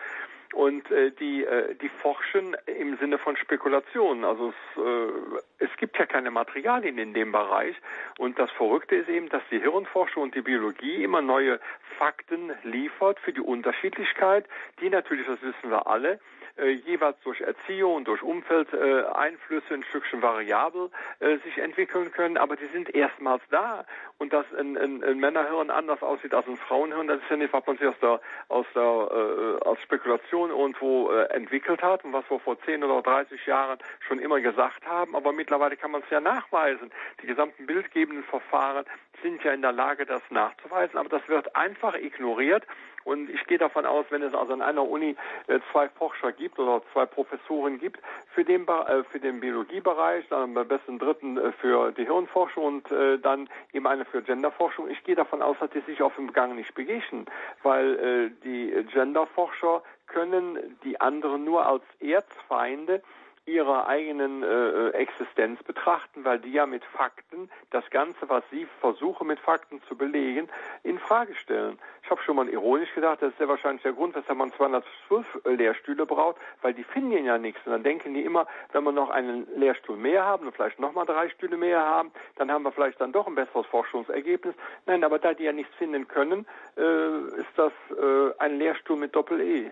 Und 0.55 0.91
äh, 0.91 1.11
die, 1.13 1.45
äh, 1.45 1.75
die 1.75 1.89
forschen 1.89 2.57
im 2.67 2.97
Sinne 2.99 3.19
von 3.19 3.37
Spekulationen. 3.37 4.25
Also 4.25 4.53
es, 4.77 4.83
äh, 4.83 5.65
es 5.65 5.77
gibt 5.77 5.99
ja 5.99 6.07
keine 6.07 6.31
Materialien 6.31 6.99
in 6.99 7.15
dem 7.15 7.33
Bereich. 7.33 7.77
Und 8.19 8.39
das 8.39 8.51
Verrückte 8.53 8.97
ist 8.97 9.09
eben, 9.09 9.29
dass 9.29 9.43
die 9.51 9.61
Hirnforschung 9.61 10.25
und 10.25 10.35
die 10.35 10.43
Biologie 10.43 11.05
immer 11.05 11.21
neue 11.21 11.61
Fakten 11.99 12.53
liefert 12.63 13.19
für 13.21 13.33
die 13.33 13.41
Unterschiedlichkeit, 13.41 14.47
die 14.81 14.89
natürlich, 14.89 15.27
das 15.27 15.43
wissen 15.43 15.71
wir 15.71 15.87
alle, 15.87 16.19
äh, 16.59 16.71
jeweils 16.71 17.16
durch 17.23 17.40
Erziehung 17.40 18.05
durch 18.05 18.23
Umfeldeinflüsse 18.23 19.75
ein 19.75 19.85
Stückchen 19.85 20.23
variabel 20.23 20.90
äh, 21.21 21.37
sich 21.38 21.59
entwickeln 21.59 22.11
können, 22.12 22.37
aber 22.37 22.57
die 22.57 22.66
sind 22.66 22.94
erstmals 22.94 23.42
da. 23.51 23.85
Und 24.18 24.33
dass 24.33 24.47
ein, 24.55 24.77
ein, 24.77 25.05
ein 25.05 25.18
Männerhirn 25.18 25.71
anders 25.71 26.03
aussieht 26.03 26.35
als 26.35 26.47
ein 26.47 26.57
Frauenhirn, 26.57 27.07
das 27.07 27.21
ist 27.23 27.31
ja 27.31 27.37
nicht, 27.37 27.53
was 27.53 27.66
man 27.66 27.77
sich 27.79 27.87
aus 27.87 27.99
der, 28.01 28.21
aus 28.49 28.66
der 28.75 28.83
äh, 28.83 29.64
aus 29.64 29.81
Spekulation 29.83 30.51
irgendwo 30.51 31.11
äh, 31.11 31.25
entwickelt 31.31 31.83
hat 31.83 32.05
und 32.05 32.12
was 32.12 32.29
wir 32.29 32.40
vor 32.40 32.61
10 32.62 32.83
oder 32.83 33.03
30 33.03 33.47
Jahren 33.47 33.79
schon 34.01 34.18
immer 34.18 34.40
gesagt 34.40 34.87
haben, 34.87 35.14
aber 35.14 35.33
mittlerweile 35.33 35.77
kann 35.77 35.92
man 35.92 36.03
es 36.03 36.11
ja 36.11 36.21
nachweisen. 36.21 36.90
Die 37.23 37.27
gesamten 37.27 37.66
bildgebenden 37.66 38.25
Verfahren 38.25 38.85
sind 39.23 39.42
ja 39.44 39.53
in 39.53 39.62
der 39.62 39.73
Lage, 39.73 40.07
das 40.07 40.23
nachzuweisen, 40.31 40.99
aber 40.99 41.09
das 41.09 41.29
wird 41.29 41.55
einfach 41.57 41.94
ignoriert 41.94 42.64
und 43.09 43.31
ich 43.31 43.44
gehe 43.47 43.57
davon 43.57 43.87
aus, 43.87 44.05
wenn 44.11 44.23
es 44.23 44.35
also 44.35 44.53
an 44.53 44.61
einer 44.61 44.87
Uni 44.87 45.16
äh, 45.47 45.61
zwei 45.73 45.88
Forscher 45.88 46.31
gibt 46.33 46.59
oder 46.59 46.83
zwei 46.92 47.07
Professoren 47.07 47.79
gibt 47.79 48.01
für 48.35 48.44
den, 48.44 48.68
äh, 48.68 49.03
für 49.05 49.18
den 49.18 49.40
Biologiebereich, 49.40 50.27
dann 50.29 50.57
am 50.57 50.68
besten 50.68 50.99
dritten 50.99 51.38
äh, 51.38 51.53
für 51.53 51.90
die 51.92 52.05
Hirnforschung 52.05 52.64
und 52.64 52.88
dann 53.23 53.49
eben 53.73 53.87
eine 53.87 54.05
für 54.05 54.23
Genderforschung. 54.23 54.90
Ich 54.90 55.03
gehe 55.05 55.14
davon 55.14 55.42
aus, 55.42 55.57
dass 55.61 55.71
die 55.71 55.81
sich 55.81 56.03
auf 56.03 56.14
dem 56.16 56.33
Gang 56.33 56.55
nicht 56.55 56.75
begegnen, 56.75 57.27
weil 57.62 58.31
die 58.44 58.71
Genderforscher 58.92 59.83
können 60.07 60.79
die 60.85 61.01
anderen 61.01 61.44
nur 61.44 61.66
als 61.66 61.83
Erzfeinde 62.01 63.03
ihrer 63.49 63.89
eigenen 63.89 64.43
äh, 64.43 64.91
Existenz 64.91 65.63
betrachten, 65.63 66.25
weil 66.25 66.39
die 66.39 66.53
ja 66.53 66.67
mit 66.67 66.85
Fakten 66.85 67.51
das 67.71 67.89
Ganze, 67.91 68.29
was 68.29 68.45
sie 68.51 68.67
versuchen 68.81 69.27
mit 69.27 69.41
Fakten 69.41 69.81
zu 69.89 69.97
belegen, 69.97 70.49
in 70.83 70.99
Frage 70.99 71.35
stellen. 71.35 71.79
Ich 72.03 72.11
habe 72.11 72.23
schon 72.23 72.37
mal 72.37 72.49
ironisch 72.49 72.95
gedacht, 72.95 73.23
das 73.23 73.33
ist 73.33 73.41
ja 73.41 73.49
wahrscheinlich 73.49 73.83
der 73.83 73.93
Grund, 73.93 74.15
weshalb 74.15 74.39
man 74.39 74.53
212 74.53 75.27
Lehrstühle 75.45 76.07
braucht, 76.07 76.37
weil 76.63 76.75
die 76.75 76.85
finden 76.85 77.25
ja 77.25 77.39
nichts. 77.39 77.61
Und 77.67 77.73
dann 77.73 77.83
denken 77.83 78.15
die 78.15 78.23
immer, 78.23 78.47
wenn 78.73 78.85
wir 78.85 78.93
noch 78.93 79.11
einen 79.11 79.47
Lehrstuhl 79.57 79.97
mehr 79.97 80.25
haben 80.25 80.47
und 80.47 80.55
vielleicht 80.55 80.79
nochmal 80.79 81.07
drei 81.07 81.29
Stühle 81.31 81.57
mehr 81.57 81.81
haben, 81.81 82.13
dann 82.37 82.51
haben 82.51 82.63
wir 82.63 82.73
vielleicht 82.73 83.01
dann 83.01 83.13
doch 83.13 83.27
ein 83.27 83.35
besseres 83.35 83.67
Forschungsergebnis. 83.67 84.55
Nein, 84.87 85.05
aber 85.05 85.19
da 85.19 85.35
die 85.35 85.45
ja 85.45 85.53
nichts 85.53 85.75
finden 85.77 86.07
können, 86.09 86.47
äh, 86.77 87.41
ist 87.41 87.53
das 87.57 87.73
äh, 87.91 88.33
ein 88.39 88.59
Lehrstuhl 88.59 88.97
mit 88.97 89.15
Doppel-E. 89.15 89.71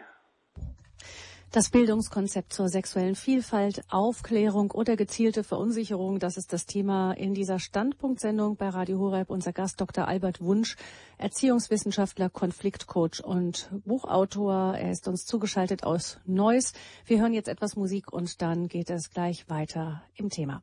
Das 1.57 1.71
Bildungskonzept 1.71 2.53
zur 2.53 2.69
sexuellen 2.69 3.15
Vielfalt, 3.15 3.83
Aufklärung 3.89 4.73
oder 4.73 4.95
gezielte 4.95 5.43
Verunsicherung, 5.43 6.19
das 6.19 6.37
ist 6.37 6.53
das 6.53 6.67
Thema 6.67 7.13
in 7.13 7.33
dieser 7.33 7.59
Standpunktsendung 7.59 8.57
bei 8.57 8.69
Radio 8.69 8.99
Horeb. 8.99 9.31
Unser 9.31 9.55
Gast 9.55 9.81
Dr. 9.81 10.07
Albert 10.07 10.43
Wunsch, 10.43 10.77
Erziehungswissenschaftler, 11.17 12.29
Konfliktcoach 12.29 13.25
und 13.25 13.71
Buchautor. 13.87 14.75
Er 14.77 14.91
ist 14.91 15.09
uns 15.09 15.25
zugeschaltet 15.25 15.83
aus 15.83 16.21
Neuss. 16.27 16.75
Wir 17.07 17.23
hören 17.23 17.33
jetzt 17.33 17.49
etwas 17.49 17.75
Musik 17.75 18.13
und 18.13 18.43
dann 18.43 18.69
geht 18.69 18.91
es 18.91 19.09
gleich 19.09 19.49
weiter 19.49 20.03
im 20.15 20.29
Thema. 20.29 20.63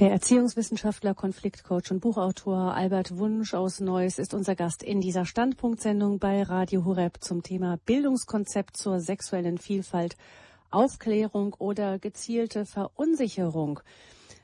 Der 0.00 0.12
Erziehungswissenschaftler, 0.12 1.14
Konfliktcoach 1.14 1.90
und 1.90 2.00
Buchautor 2.00 2.72
Albert 2.74 3.18
Wunsch 3.18 3.52
aus 3.52 3.80
Neuss 3.80 4.18
ist 4.18 4.32
unser 4.32 4.54
Gast 4.54 4.82
in 4.82 5.02
dieser 5.02 5.26
Standpunktsendung 5.26 6.18
bei 6.18 6.42
Radio 6.42 6.86
Horeb 6.86 7.18
zum 7.22 7.42
Thema 7.42 7.78
Bildungskonzept 7.84 8.78
zur 8.78 9.00
sexuellen 9.00 9.58
Vielfalt, 9.58 10.16
Aufklärung 10.70 11.52
oder 11.58 11.98
gezielte 11.98 12.64
Verunsicherung. 12.64 13.80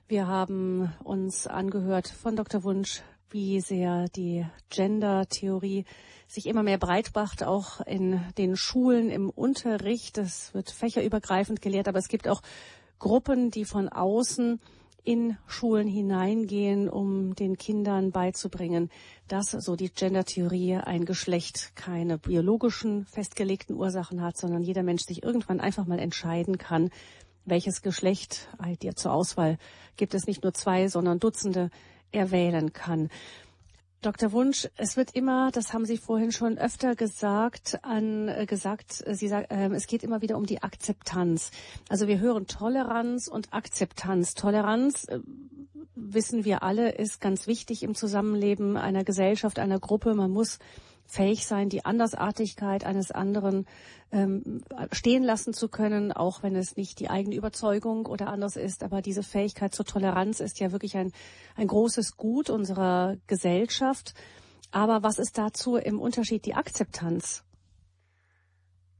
Wir 0.09 0.27
haben 0.27 0.92
uns 1.03 1.47
angehört 1.47 2.09
von 2.09 2.37
Dr. 2.37 2.62
Wunsch, 2.62 3.01
wie 3.31 3.62
sehr 3.62 4.09
die 4.09 4.45
Gender-Theorie 4.69 5.87
sich 6.29 6.45
immer 6.45 6.64
mehr 6.64 6.79
breit 6.79 7.12
macht, 7.14 7.42
auch 7.42 7.81
in 7.81 8.21
den 8.37 8.57
Schulen, 8.57 9.09
im 9.09 9.31
Unterricht. 9.31 10.19
Es 10.19 10.53
wird 10.53 10.71
fächerübergreifend 10.71 11.62
gelehrt, 11.62 11.88
aber 11.88 11.99
es 11.99 12.09
gibt 12.09 12.29
auch 12.29 12.42
Gruppen, 12.99 13.51
die 13.51 13.64
von 13.64 13.88
außen 13.88 14.61
in 15.07 15.38
Schulen 15.47 15.87
hineingehen, 15.87 16.88
um 16.88 17.37
den 17.37 17.57
Kindern 17.57 18.11
beizubringen, 18.11 18.90
dass 19.29 19.53
so 19.53 19.77
die 19.77 19.88
Gender-Theorie 19.88 20.75
ein 20.75 21.05
Geschlecht 21.05 21.73
keine 21.77 22.19
biologischen 22.19 23.07
festgelegten 23.07 23.77
Ursachen 23.77 24.21
hat, 24.21 24.37
sondern 24.37 24.62
jeder 24.62 24.83
Mensch 24.83 25.05
sich 25.05 25.23
irgendwann 25.23 25.61
einfach 25.61 25.87
mal 25.87 26.01
entscheiden 26.01 26.59
kann, 26.59 26.90
welches 27.45 27.83
Geschlecht, 27.83 28.49
dir 28.83 28.97
zur 28.97 29.12
Auswahl 29.12 29.59
gibt 29.97 30.12
es 30.12 30.27
nicht 30.27 30.42
nur 30.42 30.53
zwei, 30.53 30.88
sondern 30.88 31.21
Dutzende, 31.21 31.71
er 32.11 32.33
wählen 32.33 32.73
kann. 32.73 33.09
Dr. 34.03 34.33
Wunsch, 34.33 34.69
es 34.77 34.97
wird 34.97 35.15
immer, 35.15 35.51
das 35.51 35.73
haben 35.73 35.85
Sie 35.85 35.97
vorhin 35.97 36.31
schon 36.31 36.59
öfter 36.59 36.95
gesagt, 36.95 37.79
an, 37.83 38.29
äh, 38.29 38.47
gesagt, 38.47 39.05
Sie 39.07 39.29
sagen, 39.29 39.47
äh, 39.51 39.75
es 39.75 39.87
geht 39.87 40.03
immer 40.05 40.23
wieder 40.23 40.37
um 40.37 40.47
die 40.47 40.63
Akzeptanz. 40.63 41.51
Also 41.89 42.07
wir 42.07 42.21
hören 42.21 42.47
Toleranz 42.47 43.27
und 43.27 43.53
Akzeptanz. 43.53 44.35
Toleranz, 44.35 45.05
äh, 45.05 45.21
wissen 45.95 46.45
wir 46.45 46.63
alle, 46.63 46.91
ist 46.91 47.21
ganz 47.21 47.47
wichtig 47.47 47.83
im 47.83 47.95
Zusammenleben 47.95 48.77
einer 48.77 49.03
Gesellschaft, 49.03 49.59
einer 49.59 49.81
Gruppe. 49.81 50.15
Man 50.15 50.31
muss 50.31 50.59
fähig 51.07 51.47
sein, 51.47 51.69
die 51.69 51.85
Andersartigkeit 51.85 52.85
eines 52.85 53.11
anderen 53.11 53.66
ähm, 54.12 54.62
stehen 54.92 55.23
lassen 55.23 55.53
zu 55.53 55.69
können, 55.69 56.12
auch 56.12 56.42
wenn 56.42 56.57
es 56.57 56.77
nicht 56.77 57.01
die 57.01 57.11
eigene 57.11 57.37
Überzeugung 57.37 58.07
oder 58.07 58.29
anders 58.29 58.57
ist. 58.57 58.83
Aber 58.83 59.03
diese 59.03 59.23
Fähigkeit 59.23 59.75
zur 59.75 59.85
Toleranz 59.85 60.40
ist 60.40 60.61
ja 60.61 60.73
wirklich 60.73 60.97
ein, 60.97 61.12
ein 61.57 61.66
großes 61.66 62.16
Gut 62.16 62.51
unserer 62.51 63.16
Gesellschaft. 63.27 64.14
Aber 64.73 65.03
was 65.03 65.19
ist 65.19 65.38
dazu 65.38 65.77
im 65.77 66.01
Unterschied 66.01 66.45
die 66.45 66.55
Akzeptanz? 66.55 67.45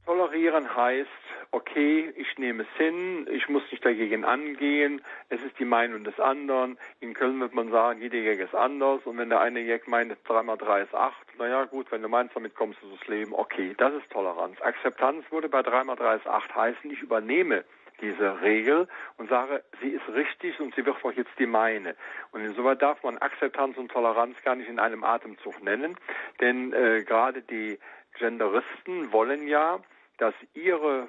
Tolerieren 0.05 0.73
heißt, 0.75 1.26
okay, 1.51 2.13
ich 2.15 2.37
nehme 2.37 2.63
es 2.63 2.77
hin, 2.77 3.27
ich 3.31 3.47
muss 3.49 3.63
nicht 3.71 3.83
dagegen 3.85 4.25
angehen, 4.25 5.01
es 5.29 5.41
ist 5.41 5.57
die 5.59 5.65
Meinung 5.65 6.03
des 6.03 6.19
anderen. 6.19 6.77
In 6.99 7.13
Köln 7.13 7.39
wird 7.39 7.53
man 7.53 7.71
sagen, 7.71 8.01
jeder 8.01 8.17
Jäger 8.17 8.45
ist 8.45 8.55
anders 8.55 9.01
und 9.05 9.17
wenn 9.17 9.29
der 9.29 9.41
eine 9.41 9.59
Jäger 9.59 9.83
meint, 9.87 10.15
3 10.25 10.43
mal 10.43 10.57
3 10.57 10.81
ist 10.83 10.93
8, 10.93 11.15
naja 11.37 11.65
gut, 11.65 11.91
wenn 11.91 12.01
du 12.01 12.09
meinst, 12.09 12.35
damit 12.35 12.55
kommst 12.55 12.81
du 12.81 12.89
ins 12.89 13.07
Leben, 13.07 13.33
okay, 13.33 13.73
das 13.77 13.93
ist 13.93 14.09
Toleranz. 14.11 14.61
Akzeptanz 14.61 15.25
würde 15.31 15.49
bei 15.49 15.61
3 15.61 15.83
mal 15.83 15.95
3 15.95 16.15
ist 16.15 16.27
8 16.27 16.55
heißen, 16.55 16.91
ich 16.91 17.01
übernehme 17.01 17.63
diese 18.01 18.41
Regel 18.41 18.87
und 19.17 19.29
sage, 19.29 19.63
sie 19.81 19.89
ist 19.89 20.07
richtig 20.09 20.59
und 20.59 20.75
sie 20.75 20.85
wird 20.85 21.03
auch 21.03 21.11
jetzt 21.13 21.31
die 21.39 21.47
meine. 21.47 21.95
Und 22.31 22.41
insoweit 22.41 22.81
darf 22.81 23.01
man 23.03 23.17
Akzeptanz 23.17 23.77
und 23.77 23.91
Toleranz 23.91 24.37
gar 24.43 24.55
nicht 24.55 24.69
in 24.69 24.79
einem 24.79 25.03
Atemzug 25.03 25.61
nennen, 25.63 25.97
denn 26.39 26.73
äh, 26.73 27.03
gerade 27.03 27.41
die 27.41 27.79
Genderisten 28.19 29.11
wollen 29.11 29.47
ja, 29.47 29.79
dass 30.17 30.33
ihre 30.53 31.07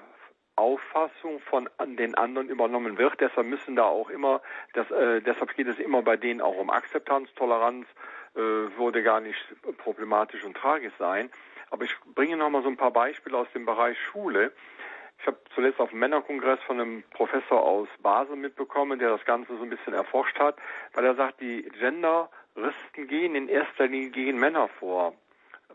Auffassung 0.58 1.40
von 1.40 1.68
den 1.86 2.16
anderen 2.16 2.48
übernommen 2.48 2.98
wird. 2.98 3.20
Deshalb 3.20 3.46
müssen 3.46 3.76
da 3.76 3.84
auch 3.84 4.10
immer, 4.10 4.42
das, 4.74 4.90
äh, 4.90 5.20
deshalb 5.20 5.54
geht 5.54 5.68
es 5.68 5.78
immer 5.78 6.02
bei 6.02 6.16
denen 6.16 6.40
auch 6.40 6.56
um 6.56 6.68
Akzeptanz, 6.68 7.32
Toleranz 7.34 7.86
äh, 8.34 8.40
würde 8.40 9.02
gar 9.02 9.20
nicht 9.20 9.38
problematisch 9.78 10.44
und 10.44 10.56
tragisch 10.56 10.92
sein. 10.98 11.30
Aber 11.70 11.84
ich 11.84 11.94
bringe 12.14 12.36
noch 12.36 12.50
mal 12.50 12.62
so 12.62 12.68
ein 12.68 12.76
paar 12.76 12.90
Beispiele 12.90 13.36
aus 13.36 13.46
dem 13.54 13.66
Bereich 13.66 13.96
Schule. 14.10 14.52
Ich 15.20 15.26
habe 15.26 15.38
zuletzt 15.54 15.80
auf 15.80 15.90
dem 15.90 16.00
Männerkongress 16.00 16.60
von 16.66 16.80
einem 16.80 17.02
Professor 17.10 17.62
aus 17.62 17.88
Basel 18.00 18.36
mitbekommen, 18.36 18.98
der 18.98 19.10
das 19.10 19.24
Ganze 19.24 19.56
so 19.56 19.62
ein 19.62 19.70
bisschen 19.70 19.92
erforscht 19.92 20.38
hat, 20.38 20.56
weil 20.94 21.04
er 21.04 21.14
sagt, 21.14 21.40
die 21.40 21.62
Genderisten 21.78 23.06
gehen 23.06 23.34
in 23.34 23.48
erster 23.48 23.86
Linie 23.86 24.10
gegen 24.10 24.38
Männer 24.38 24.68
vor, 24.78 25.14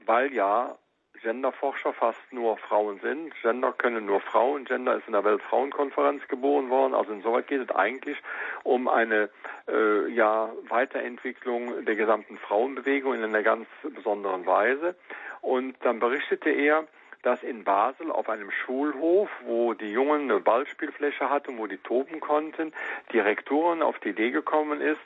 weil 0.06 0.34
ja 0.34 0.78
Genderforscher 1.22 1.94
fast 1.94 2.22
nur 2.32 2.58
Frauen 2.58 3.00
sind. 3.02 3.34
Gender 3.42 3.72
können 3.74 4.06
nur 4.06 4.20
Frauen. 4.20 4.66
Gender 4.66 4.98
ist 4.98 5.08
in 5.08 5.14
der 5.14 5.24
Weltfrauenkonferenz 5.24 6.28
geboren 6.28 6.70
worden. 6.70 6.94
Also 6.94 7.14
insoweit 7.14 7.48
geht 7.48 7.62
es 7.62 7.76
eigentlich 7.76 8.18
um 8.64 8.88
eine 8.88 9.30
äh, 9.68 10.10
ja, 10.12 10.52
Weiterentwicklung 10.68 11.86
der 11.86 11.96
gesamten 11.96 12.38
Frauenbewegung 12.38 13.14
in 13.14 13.24
einer 13.24 13.44
ganz 13.44 13.68
besonderen 13.84 14.46
Weise. 14.46 14.96
Und 15.42 15.76
dann 15.82 16.00
berichtete 16.00 16.50
er, 16.50 16.88
dass 17.24 17.42
in 17.42 17.64
Basel 17.64 18.12
auf 18.12 18.30
einem 18.30 18.52
Schulhof, 18.52 19.30
wo 19.46 19.74
die 19.74 19.92
Jungen 19.92 20.30
eine 20.30 20.40
Ballspielfläche 20.40 21.30
hatten, 21.30 21.58
wo 21.58 21.68
die 21.68 21.78
toben 21.78 22.20
konnten, 22.20 22.74
die 23.12 23.20
Rektorin 23.20 23.82
auf 23.82 23.98
die 24.00 24.10
Idee 24.10 24.32
gekommen 24.32 24.82
ist, 24.82 25.00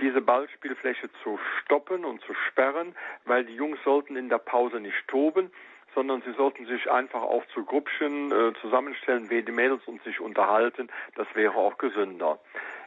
diese 0.00 0.20
Ballspielfläche 0.20 1.10
zu 1.22 1.38
stoppen 1.60 2.04
und 2.04 2.20
zu 2.22 2.34
sperren, 2.48 2.94
weil 3.24 3.44
die 3.44 3.54
Jungs 3.54 3.78
sollten 3.84 4.16
in 4.16 4.28
der 4.28 4.38
Pause 4.38 4.80
nicht 4.80 5.08
toben, 5.08 5.50
sondern 5.94 6.22
sie 6.22 6.32
sollten 6.32 6.66
sich 6.66 6.90
einfach 6.90 7.22
auch 7.22 7.44
zu 7.54 7.64
Gruppchen 7.64 8.30
äh, 8.30 8.52
zusammenstellen, 8.60 9.30
wie 9.30 9.42
die 9.42 9.52
Mädels 9.52 9.82
und 9.86 10.02
sich 10.04 10.20
unterhalten. 10.20 10.90
Das 11.14 11.26
wäre 11.34 11.54
auch 11.54 11.78
gesünder. 11.78 12.38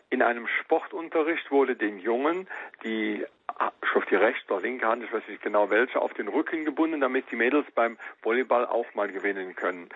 In 0.09 0.21
einem 0.21 0.47
Sportunterricht 0.47 1.51
wurde 1.51 1.75
den 1.75 1.99
Jungen 1.99 2.47
die 2.83 3.25
auf 3.57 4.05
die 4.05 4.15
rechte 4.15 4.53
oder 4.53 4.63
linke 4.63 4.85
Hand, 4.87 5.03
ich 5.03 5.13
weiß 5.13 5.23
nicht 5.27 5.41
genau 5.41 5.69
welche, 5.69 6.01
auf 6.01 6.13
den 6.13 6.27
Rücken 6.27 6.65
gebunden, 6.65 6.99
damit 6.99 7.31
die 7.31 7.35
Mädels 7.35 7.65
beim 7.73 7.97
Volleyball 8.21 8.65
auch 8.65 8.93
mal 8.93 9.07
gewinnen 9.07 9.55
können. 9.55 9.89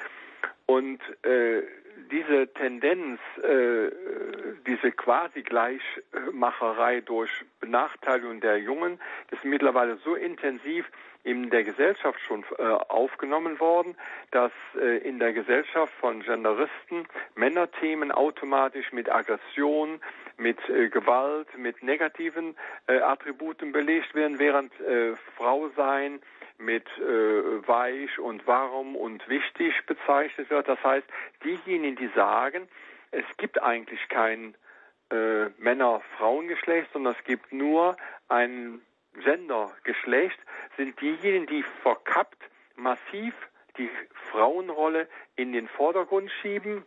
Und 0.66 1.02
äh, 1.26 1.64
diese 2.12 2.48
Tendenz, 2.54 3.20
äh, 3.44 3.90
diese 4.66 4.92
quasi 4.92 5.42
Gleichmacherei 5.44 7.02
durch 7.02 7.32
Benachteiligung 7.60 8.42
der 8.42 8.58
Jungen 8.58 9.00
ist 9.32 9.44
mittlerweile 9.44 9.98
so 10.04 10.16
intensiv 10.16 10.86
in 11.24 11.50
der 11.50 11.64
Gesellschaft 11.64 12.20
schon 12.28 12.46
äh, 12.58 12.64
aufgenommen 12.64 13.60
worden, 13.60 13.96
dass 14.32 14.52
äh, 14.80 14.98
in 15.00 15.20
der 15.20 15.34
Gesellschaft 15.34 15.94
von 16.00 16.22
Genderisten 16.22 17.06
Männerthemen 17.36 18.12
automatisch 18.12 18.92
mit 18.94 19.12
Aggression, 19.12 20.00
mit 20.40 20.58
äh, 20.70 20.90
Gewalt, 20.90 21.48
mit 21.58 21.84
negativen 21.84 22.56
äh, 22.88 23.00
Attributen 23.00 23.72
belegt 23.72 24.16
werden, 24.16 24.40
während 24.40 24.78
äh, 24.80 25.16
Frau 25.36 25.70
sein 25.76 26.20
mit 26.58 26.86
äh, 26.98 27.68
weich 27.68 28.20
und 28.20 28.46
warm 28.46 28.96
und 28.96 29.28
wichtig 29.30 29.74
bezeichnet 29.86 30.50
wird. 30.50 30.68
Das 30.68 30.84
heißt, 30.84 31.08
diejenigen, 31.44 31.96
die 31.96 32.10
sagen, 32.16 32.68
es 33.12 33.26
gibt 33.38 33.62
eigentlich 33.62 34.08
kein 34.10 34.56
äh, 35.12 35.46
Männer-Frauen-Geschlecht, 35.58 36.90
sondern 36.94 37.16
es 37.18 37.24
gibt 37.24 37.52
nur 37.54 37.96
ein 38.28 38.82
Gendergeschlecht, 39.24 40.38
sind 40.78 41.00
diejenigen, 41.02 41.48
die 41.48 41.64
verkappt 41.82 42.44
massiv 42.76 43.34
die 43.78 43.90
Frauenrolle 44.32 45.08
in 45.36 45.54
den 45.54 45.68
Vordergrund 45.68 46.30
schieben 46.42 46.84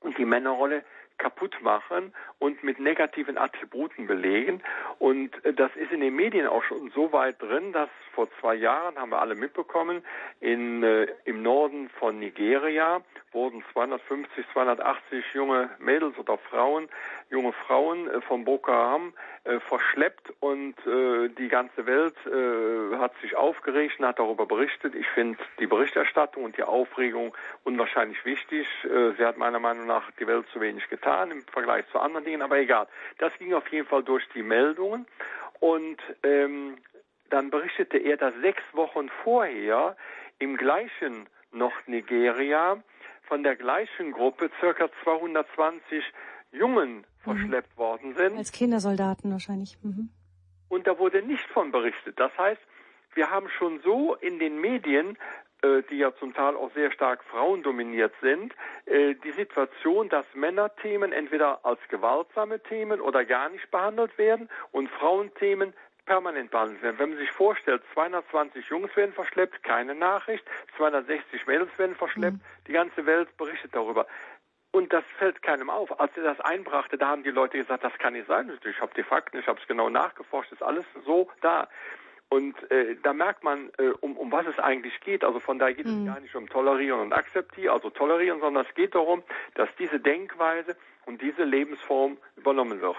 und 0.00 0.18
die 0.18 0.24
Männerrolle 0.24 0.84
kaputt 1.20 1.54
machen 1.62 2.12
und 2.38 2.64
mit 2.64 2.80
negativen 2.80 3.38
Attributen 3.38 4.06
belegen. 4.06 4.62
Und 4.98 5.44
äh, 5.44 5.52
das 5.52 5.70
ist 5.76 5.92
in 5.92 6.00
den 6.00 6.16
Medien 6.16 6.46
auch 6.46 6.64
schon 6.64 6.90
so 6.94 7.12
weit 7.12 7.40
drin, 7.40 7.72
dass 7.72 7.90
vor 8.14 8.28
zwei 8.40 8.54
Jahren, 8.54 8.96
haben 8.96 9.10
wir 9.10 9.20
alle 9.20 9.34
mitbekommen, 9.34 10.02
in, 10.40 10.82
äh, 10.82 11.06
im 11.24 11.42
Norden 11.42 11.90
von 11.98 12.18
Nigeria 12.18 13.02
wurden 13.32 13.62
250, 13.72 14.44
280 14.52 15.24
junge 15.34 15.70
Mädels 15.78 16.18
oder 16.18 16.36
Frauen, 16.38 16.88
junge 17.30 17.52
Frauen 17.52 18.08
äh, 18.08 18.20
von 18.20 18.44
Boko 18.44 18.72
Haram 18.72 19.14
äh, 19.44 19.60
verschleppt 19.60 20.32
und 20.40 20.74
äh, 20.86 21.28
die 21.28 21.48
ganze 21.48 21.86
Welt 21.86 22.16
äh, 22.26 22.96
hat 22.98 23.12
sich 23.22 23.36
aufgeregt 23.36 23.98
und 23.98 24.06
hat 24.06 24.18
darüber 24.18 24.46
berichtet. 24.46 24.94
Ich 24.94 25.06
finde 25.08 25.38
die 25.58 25.66
Berichterstattung 25.66 26.44
und 26.44 26.56
die 26.56 26.64
Aufregung 26.64 27.34
unwahrscheinlich 27.64 28.24
wichtig. 28.24 28.66
Äh, 28.84 29.12
sie 29.16 29.24
hat 29.24 29.38
meiner 29.38 29.60
Meinung 29.60 29.86
nach 29.86 30.10
die 30.18 30.26
Welt 30.26 30.46
zu 30.52 30.60
wenig 30.60 30.88
getan 30.88 31.30
im 31.30 31.42
Vergleich 31.42 31.86
zu 31.92 31.98
anderen 31.98 32.24
Dingen, 32.24 32.42
aber 32.42 32.58
egal. 32.58 32.88
Das 33.18 33.32
ging 33.38 33.54
auf 33.54 33.68
jeden 33.68 33.86
Fall 33.86 34.02
durch 34.02 34.28
die 34.34 34.42
Meldungen 34.42 35.06
und 35.60 35.98
ähm, 36.24 36.76
dann 37.30 37.50
berichtete 37.50 37.98
er, 37.98 38.16
dass 38.16 38.34
sechs 38.40 38.62
Wochen 38.72 39.08
vorher 39.22 39.96
im 40.38 40.56
gleichen 40.56 41.28
Nordnigeria 41.52 42.82
von 43.22 43.44
der 43.44 43.54
gleichen 43.54 44.10
Gruppe 44.10 44.50
circa 44.58 44.88
220 45.04 46.04
Jungen 46.52 46.98
mhm. 46.98 47.04
verschleppt 47.18 47.76
worden 47.76 48.14
sind. 48.14 48.36
Als 48.36 48.52
Kindersoldaten 48.52 49.30
wahrscheinlich. 49.30 49.78
Mhm. 49.82 50.10
Und 50.68 50.86
da 50.86 50.98
wurde 50.98 51.22
nicht 51.22 51.44
von 51.50 51.72
berichtet. 51.72 52.18
Das 52.18 52.36
heißt, 52.38 52.60
wir 53.14 53.30
haben 53.30 53.48
schon 53.48 53.80
so 53.80 54.14
in 54.14 54.38
den 54.38 54.60
Medien 54.60 55.16
äh, 55.62 55.82
die 55.90 55.98
ja 55.98 56.14
zum 56.16 56.32
Teil 56.32 56.56
auch 56.56 56.72
sehr 56.72 56.90
stark 56.90 57.22
frauendominiert 57.24 58.14
sind, 58.22 58.54
äh, 58.86 59.14
die 59.14 59.32
Situation, 59.32 60.08
dass 60.08 60.24
Männerthemen 60.32 61.12
entweder 61.12 61.64
als 61.66 61.80
gewaltsame 61.90 62.60
Themen 62.62 62.98
oder 62.98 63.26
gar 63.26 63.50
nicht 63.50 63.70
behandelt 63.70 64.16
werden 64.16 64.48
und 64.72 64.88
Frauenthemen 64.88 65.74
permanent 66.06 66.50
behandelt 66.50 66.82
werden. 66.82 66.98
Wenn 66.98 67.10
man 67.10 67.18
sich 67.18 67.30
vorstellt, 67.30 67.82
220 67.92 68.70
Jungs 68.70 68.96
werden 68.96 69.12
verschleppt, 69.12 69.62
keine 69.62 69.94
Nachricht, 69.94 70.44
260 70.78 71.46
Mädels 71.46 71.70
werden 71.76 71.94
verschleppt, 71.94 72.38
mhm. 72.38 72.66
die 72.66 72.72
ganze 72.72 73.04
Welt 73.04 73.36
berichtet 73.36 73.74
darüber. 73.74 74.06
Und 74.72 74.92
das 74.92 75.04
fällt 75.18 75.42
keinem 75.42 75.68
auf. 75.68 75.98
Als 75.98 76.16
er 76.16 76.22
das 76.22 76.40
einbrachte, 76.40 76.96
da 76.96 77.08
haben 77.08 77.24
die 77.24 77.30
Leute 77.30 77.58
gesagt, 77.58 77.82
das 77.82 77.92
kann 77.98 78.12
nicht 78.12 78.28
sein. 78.28 78.50
Ich 78.64 78.80
habe 78.80 78.92
die 78.96 79.02
Fakten, 79.02 79.38
ich 79.38 79.46
habe 79.46 79.60
es 79.60 79.66
genau 79.66 79.90
nachgeforscht, 79.90 80.52
ist 80.52 80.62
alles 80.62 80.84
so 81.04 81.28
da. 81.40 81.68
Und 82.28 82.54
äh, 82.70 82.96
da 83.02 83.12
merkt 83.12 83.42
man, 83.42 83.70
äh, 83.78 83.88
um, 84.00 84.16
um 84.16 84.30
was 84.30 84.46
es 84.46 84.58
eigentlich 84.60 85.00
geht. 85.00 85.24
Also 85.24 85.40
von 85.40 85.58
daher 85.58 85.74
geht 85.74 85.86
mhm. 85.86 86.06
es 86.06 86.14
gar 86.14 86.20
nicht 86.20 86.36
um 86.36 86.48
Tolerieren 86.48 87.00
und 87.00 87.12
Akzeptieren, 87.12 87.74
also 87.74 87.90
Tolerieren, 87.90 88.38
sondern 88.38 88.64
es 88.64 88.74
geht 88.76 88.94
darum, 88.94 89.24
dass 89.54 89.68
diese 89.80 89.98
Denkweise 89.98 90.76
und 91.06 91.20
diese 91.20 91.42
Lebensform 91.42 92.18
übernommen 92.36 92.80
wird. 92.80 92.96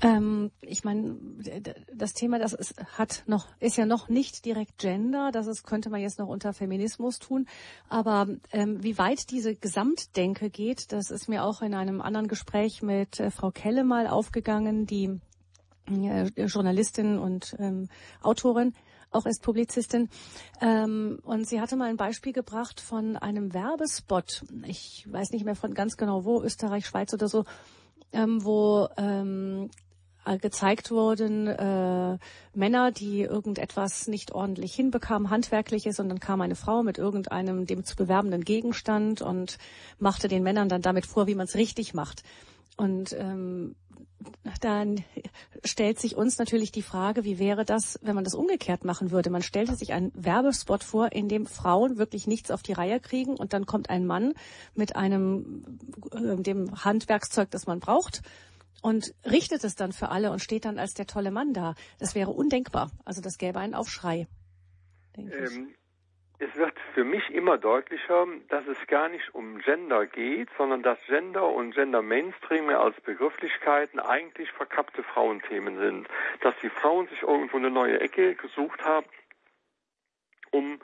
Ähm, 0.00 0.50
ich 0.60 0.84
meine, 0.84 1.16
das 1.92 2.12
Thema, 2.12 2.38
das 2.38 2.52
ist, 2.52 2.74
hat 2.98 3.24
noch, 3.26 3.48
ist 3.58 3.76
ja 3.76 3.86
noch 3.86 4.08
nicht 4.08 4.44
direkt 4.44 4.78
Gender, 4.78 5.30
das 5.32 5.46
ist, 5.46 5.64
könnte 5.64 5.90
man 5.90 6.00
jetzt 6.00 6.18
noch 6.18 6.28
unter 6.28 6.52
Feminismus 6.52 7.18
tun. 7.18 7.46
Aber 7.88 8.28
ähm, 8.52 8.82
wie 8.82 8.98
weit 8.98 9.30
diese 9.30 9.56
Gesamtdenke 9.56 10.50
geht, 10.50 10.92
das 10.92 11.10
ist 11.10 11.28
mir 11.28 11.44
auch 11.44 11.62
in 11.62 11.74
einem 11.74 12.00
anderen 12.00 12.28
Gespräch 12.28 12.82
mit 12.82 13.18
äh, 13.18 13.30
Frau 13.30 13.50
Kelle 13.50 13.84
mal 13.84 14.06
aufgegangen, 14.06 14.86
die 14.86 15.20
äh, 15.90 16.30
Journalistin 16.36 17.18
und 17.18 17.56
ähm, 17.58 17.88
Autorin, 18.22 18.74
auch 19.10 19.26
ist 19.26 19.42
Publizistin. 19.42 20.08
Ähm, 20.60 21.18
und 21.22 21.48
sie 21.48 21.60
hatte 21.60 21.76
mal 21.76 21.88
ein 21.88 21.96
Beispiel 21.96 22.32
gebracht 22.32 22.80
von 22.80 23.16
einem 23.16 23.54
Werbespot. 23.54 24.44
Ich 24.66 25.06
weiß 25.10 25.30
nicht 25.30 25.44
mehr 25.44 25.56
von 25.56 25.74
ganz 25.74 25.96
genau 25.96 26.24
wo, 26.24 26.42
Österreich, 26.42 26.86
Schweiz 26.86 27.12
oder 27.14 27.28
so, 27.28 27.44
ähm, 28.12 28.44
wo 28.44 28.88
ähm, 28.96 29.70
äh, 30.28 30.38
gezeigt 30.38 30.90
wurden 30.90 31.46
äh, 31.46 32.18
Männer, 32.54 32.92
die 32.92 33.22
irgendetwas 33.22 34.08
nicht 34.08 34.32
ordentlich 34.32 34.74
hinbekamen, 34.74 35.30
handwerkliches, 35.30 36.00
und 36.00 36.08
dann 36.08 36.20
kam 36.20 36.40
eine 36.40 36.56
Frau 36.56 36.82
mit 36.82 36.98
irgendeinem 36.98 37.66
dem 37.66 37.84
zu 37.84 37.96
bewerbenden 37.96 38.44
Gegenstand 38.44 39.22
und 39.22 39.58
machte 39.98 40.28
den 40.28 40.42
Männern 40.42 40.68
dann 40.68 40.82
damit 40.82 41.06
vor, 41.06 41.26
wie 41.26 41.34
man 41.34 41.46
es 41.46 41.54
richtig 41.54 41.94
macht. 41.94 42.22
Und 42.76 43.12
ähm, 43.18 43.74
dann 44.60 45.04
stellt 45.64 45.98
sich 45.98 46.16
uns 46.16 46.38
natürlich 46.38 46.72
die 46.72 46.82
Frage, 46.82 47.24
wie 47.24 47.38
wäre 47.38 47.64
das, 47.64 47.98
wenn 48.02 48.14
man 48.14 48.24
das 48.24 48.34
umgekehrt 48.34 48.84
machen 48.84 49.10
würde? 49.10 49.30
Man 49.30 49.42
stellte 49.42 49.76
sich 49.76 49.92
einen 49.92 50.12
Werbespot 50.14 50.82
vor, 50.82 51.12
in 51.12 51.28
dem 51.28 51.46
Frauen 51.46 51.98
wirklich 51.98 52.26
nichts 52.26 52.50
auf 52.50 52.62
die 52.62 52.72
Reihe 52.72 53.00
kriegen 53.00 53.36
und 53.36 53.52
dann 53.52 53.66
kommt 53.66 53.90
ein 53.90 54.06
Mann 54.06 54.34
mit 54.74 54.96
einem, 54.96 55.78
äh, 56.12 56.36
dem 56.42 56.84
Handwerkszeug, 56.84 57.50
das 57.50 57.66
man 57.66 57.80
braucht 57.80 58.22
und 58.82 59.14
richtet 59.24 59.64
es 59.64 59.74
dann 59.74 59.92
für 59.92 60.08
alle 60.10 60.30
und 60.30 60.40
steht 60.40 60.64
dann 60.64 60.78
als 60.78 60.94
der 60.94 61.06
tolle 61.06 61.30
Mann 61.30 61.52
da. 61.52 61.74
Das 61.98 62.14
wäre 62.14 62.30
undenkbar. 62.30 62.90
Also 63.04 63.20
das 63.20 63.38
gäbe 63.38 63.58
einen 63.58 63.74
Aufschrei. 63.74 64.28
Ähm, 65.16 65.74
es 66.38 66.54
wird 66.56 66.78
für 66.94 67.04
mich 67.04 67.30
immer 67.30 67.58
deutlicher, 67.58 68.26
dass 68.48 68.66
es 68.66 68.86
gar 68.86 69.08
nicht 69.08 69.34
um 69.34 69.58
Gender 69.58 70.06
geht, 70.06 70.48
sondern 70.56 70.82
dass 70.82 70.98
Gender 71.06 71.48
und 71.48 71.74
Gender 71.74 72.00
Mainstream 72.00 72.68
als 72.68 73.00
Begrifflichkeiten 73.00 73.98
eigentlich 73.98 74.50
verkappte 74.52 75.02
Frauenthemen 75.02 75.78
sind. 75.78 76.08
Dass 76.40 76.54
die 76.62 76.70
Frauen 76.70 77.08
sich 77.08 77.22
irgendwo 77.22 77.56
eine 77.56 77.70
neue 77.70 78.00
Ecke 78.00 78.36
gesucht 78.36 78.84
haben, 78.84 79.06
um 80.52 80.80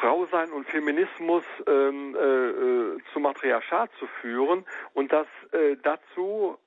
Frau 0.00 0.26
sein 0.26 0.50
und 0.50 0.68
Feminismus 0.68 1.44
ähm, 1.66 2.14
äh, 2.14 2.20
äh, 2.20 2.98
zu 3.12 3.20
Matriarchat 3.20 3.90
zu 3.98 4.06
führen 4.20 4.66
und 4.92 5.12
dass 5.12 5.26
äh, 5.52 5.76
dazu 5.82 6.58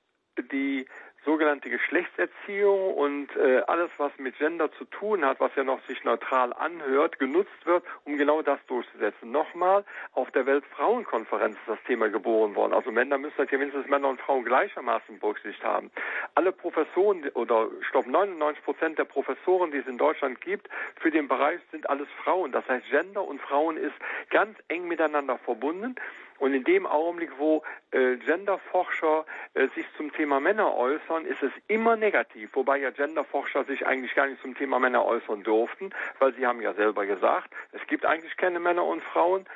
die 0.52 0.86
sogenannte 1.24 1.70
Geschlechtserziehung 1.70 2.94
und 2.94 3.28
äh, 3.36 3.60
alles, 3.66 3.90
was 3.98 4.12
mit 4.18 4.38
Gender 4.38 4.70
zu 4.72 4.84
tun 4.84 5.24
hat, 5.24 5.40
was 5.40 5.50
ja 5.56 5.64
noch 5.64 5.80
sich 5.86 6.02
neutral 6.04 6.52
anhört, 6.52 7.18
genutzt 7.18 7.64
wird, 7.64 7.84
um 8.04 8.16
genau 8.16 8.42
das 8.42 8.58
durchzusetzen. 8.66 9.30
Nochmal, 9.30 9.84
auf 10.12 10.30
der 10.30 10.46
Weltfrauenkonferenz 10.46 11.56
ist 11.56 11.68
das 11.68 11.78
Thema 11.86 12.08
geboren 12.08 12.54
worden. 12.54 12.72
Also 12.72 12.90
Männer 12.90 13.18
müssen 13.18 13.36
halt 13.36 13.52
mindestens 13.52 13.88
Männer 13.88 14.08
und 14.08 14.20
Frauen 14.20 14.44
gleichermaßen 14.44 15.18
Berücksichtigt 15.18 15.64
haben. 15.64 15.90
Alle 16.34 16.52
Professoren 16.52 17.28
oder 17.34 17.68
ich 17.80 17.90
glaube 17.90 18.10
99 18.10 18.64
Prozent 18.64 18.98
der 18.98 19.04
Professoren, 19.04 19.70
die 19.70 19.78
es 19.78 19.86
in 19.86 19.98
Deutschland 19.98 20.40
gibt, 20.40 20.68
für 21.00 21.10
den 21.10 21.28
Bereich 21.28 21.60
sind 21.72 21.88
alles 21.90 22.08
Frauen. 22.22 22.52
Das 22.52 22.66
heißt, 22.68 22.86
Gender 22.90 23.22
und 23.22 23.40
Frauen 23.40 23.76
ist 23.76 23.94
ganz 24.30 24.56
eng 24.68 24.88
miteinander 24.88 25.38
verbunden. 25.38 25.96
Und 26.38 26.54
in 26.54 26.64
dem 26.64 26.86
Augenblick, 26.86 27.30
wo 27.38 27.62
äh, 27.90 28.16
Genderforscher 28.16 29.26
äh, 29.54 29.68
sich 29.74 29.86
zum 29.96 30.12
Thema 30.12 30.40
Männer 30.40 30.74
äußern, 30.74 31.26
ist 31.26 31.42
es 31.42 31.52
immer 31.66 31.96
negativ, 31.96 32.50
wobei 32.54 32.78
ja 32.78 32.90
Genderforscher 32.90 33.64
sich 33.64 33.86
eigentlich 33.86 34.14
gar 34.14 34.26
nicht 34.26 34.40
zum 34.42 34.54
Thema 34.56 34.78
Männer 34.78 35.04
äußern 35.04 35.42
durften, 35.42 35.90
weil 36.18 36.34
sie 36.34 36.46
haben 36.46 36.60
ja 36.60 36.74
selber 36.74 37.06
gesagt, 37.06 37.52
es 37.72 37.84
gibt 37.86 38.04
eigentlich 38.04 38.36
keine 38.36 38.60
Männer 38.60 38.84
und 38.84 39.02
Frauen. 39.02 39.46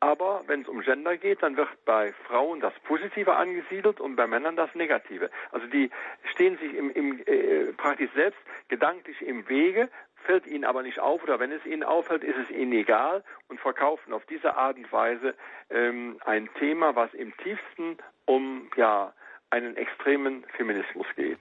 Aber 0.00 0.42
wenn 0.48 0.62
es 0.62 0.68
um 0.68 0.80
Gender 0.80 1.16
geht, 1.16 1.44
dann 1.44 1.56
wird 1.56 1.68
bei 1.84 2.12
Frauen 2.26 2.58
das 2.58 2.74
Positive 2.80 3.36
angesiedelt 3.36 4.00
und 4.00 4.16
bei 4.16 4.26
Männern 4.26 4.56
das 4.56 4.74
Negative. 4.74 5.30
Also 5.52 5.68
die 5.68 5.90
stehen 6.32 6.58
sich 6.58 6.74
im, 6.74 6.90
im 6.90 7.20
äh, 7.24 7.72
praktisch 7.76 8.10
selbst 8.12 8.40
gedanklich 8.66 9.22
im 9.22 9.48
Wege, 9.48 9.88
fällt 10.22 10.46
ihnen 10.46 10.64
aber 10.64 10.82
nicht 10.82 10.98
auf 10.98 11.22
oder 11.22 11.38
wenn 11.38 11.52
es 11.52 11.64
ihnen 11.66 11.82
auffällt, 11.82 12.24
ist 12.24 12.36
es 12.36 12.50
ihnen 12.50 12.72
egal 12.72 13.22
und 13.48 13.60
verkaufen 13.60 14.12
auf 14.12 14.24
diese 14.26 14.56
Art 14.56 14.76
und 14.76 14.90
Weise 14.92 15.34
ähm, 15.70 16.18
ein 16.24 16.48
Thema, 16.58 16.94
was 16.96 17.12
im 17.14 17.36
tiefsten 17.38 17.98
um 18.24 18.70
ja 18.76 19.12
einen 19.50 19.76
extremen 19.76 20.44
Feminismus 20.56 21.06
geht. 21.16 21.40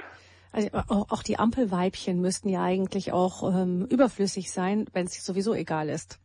Also 0.52 0.70
auch 0.74 1.24
die 1.24 1.40
Ampelweibchen 1.40 2.20
müssten 2.20 2.50
ja 2.50 2.62
eigentlich 2.62 3.14
auch 3.14 3.44
ähm, 3.56 3.88
überflüssig 3.90 4.52
sein, 4.52 4.86
wenn 4.92 5.06
es 5.06 5.26
sowieso 5.26 5.54
egal 5.54 5.88
ist. 5.88 6.20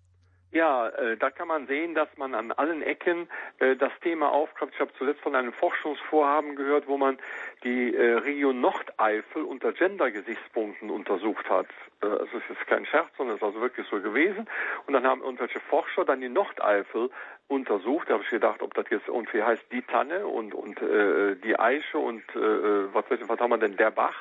Ja, 0.56 0.88
äh, 0.88 1.18
da 1.18 1.30
kann 1.30 1.48
man 1.48 1.66
sehen, 1.66 1.94
dass 1.94 2.08
man 2.16 2.34
an 2.34 2.50
allen 2.50 2.80
Ecken 2.80 3.28
äh, 3.58 3.76
das 3.76 3.92
Thema 4.00 4.32
aufgreift. 4.32 4.72
Ich 4.72 4.80
habe 4.80 4.90
zuletzt 4.96 5.20
von 5.20 5.34
einem 5.34 5.52
Forschungsvorhaben 5.52 6.56
gehört, 6.56 6.88
wo 6.88 6.96
man 6.96 7.18
die 7.62 7.94
äh, 7.94 8.14
Region 8.14 8.62
Nordeifel 8.62 9.42
unter 9.42 9.74
Gender-Gesichtspunkten 9.74 10.88
untersucht 10.88 11.50
hat. 11.50 11.66
Äh, 12.00 12.06
also 12.06 12.38
es 12.38 12.56
ist 12.56 12.66
kein 12.68 12.86
Scherz, 12.86 13.10
sondern 13.18 13.36
es 13.36 13.42
ist 13.42 13.46
also 13.46 13.60
wirklich 13.60 13.86
so 13.88 14.00
gewesen. 14.00 14.48
Und 14.86 14.94
dann 14.94 15.06
haben 15.06 15.20
irgendwelche 15.20 15.60
Forscher 15.60 16.06
dann 16.06 16.22
die 16.22 16.30
Nordeifel 16.30 17.10
untersucht. 17.48 18.08
Da 18.08 18.14
habe 18.14 18.24
ich 18.24 18.30
gedacht, 18.30 18.62
ob 18.62 18.72
das 18.72 18.86
jetzt 18.88 19.08
irgendwie 19.08 19.42
heißt 19.42 19.70
die 19.70 19.82
Tanne 19.82 20.26
und 20.26 20.54
und 20.54 20.80
äh, 20.80 21.36
die 21.36 21.58
Eiche 21.58 21.98
und 21.98 22.22
äh, 22.34 22.38
äh 22.38 22.88
was 22.94 23.04
was 23.10 23.38
haben 23.38 23.50
wir 23.50 23.58
denn 23.58 23.76
der 23.76 23.90
Bach, 23.90 24.16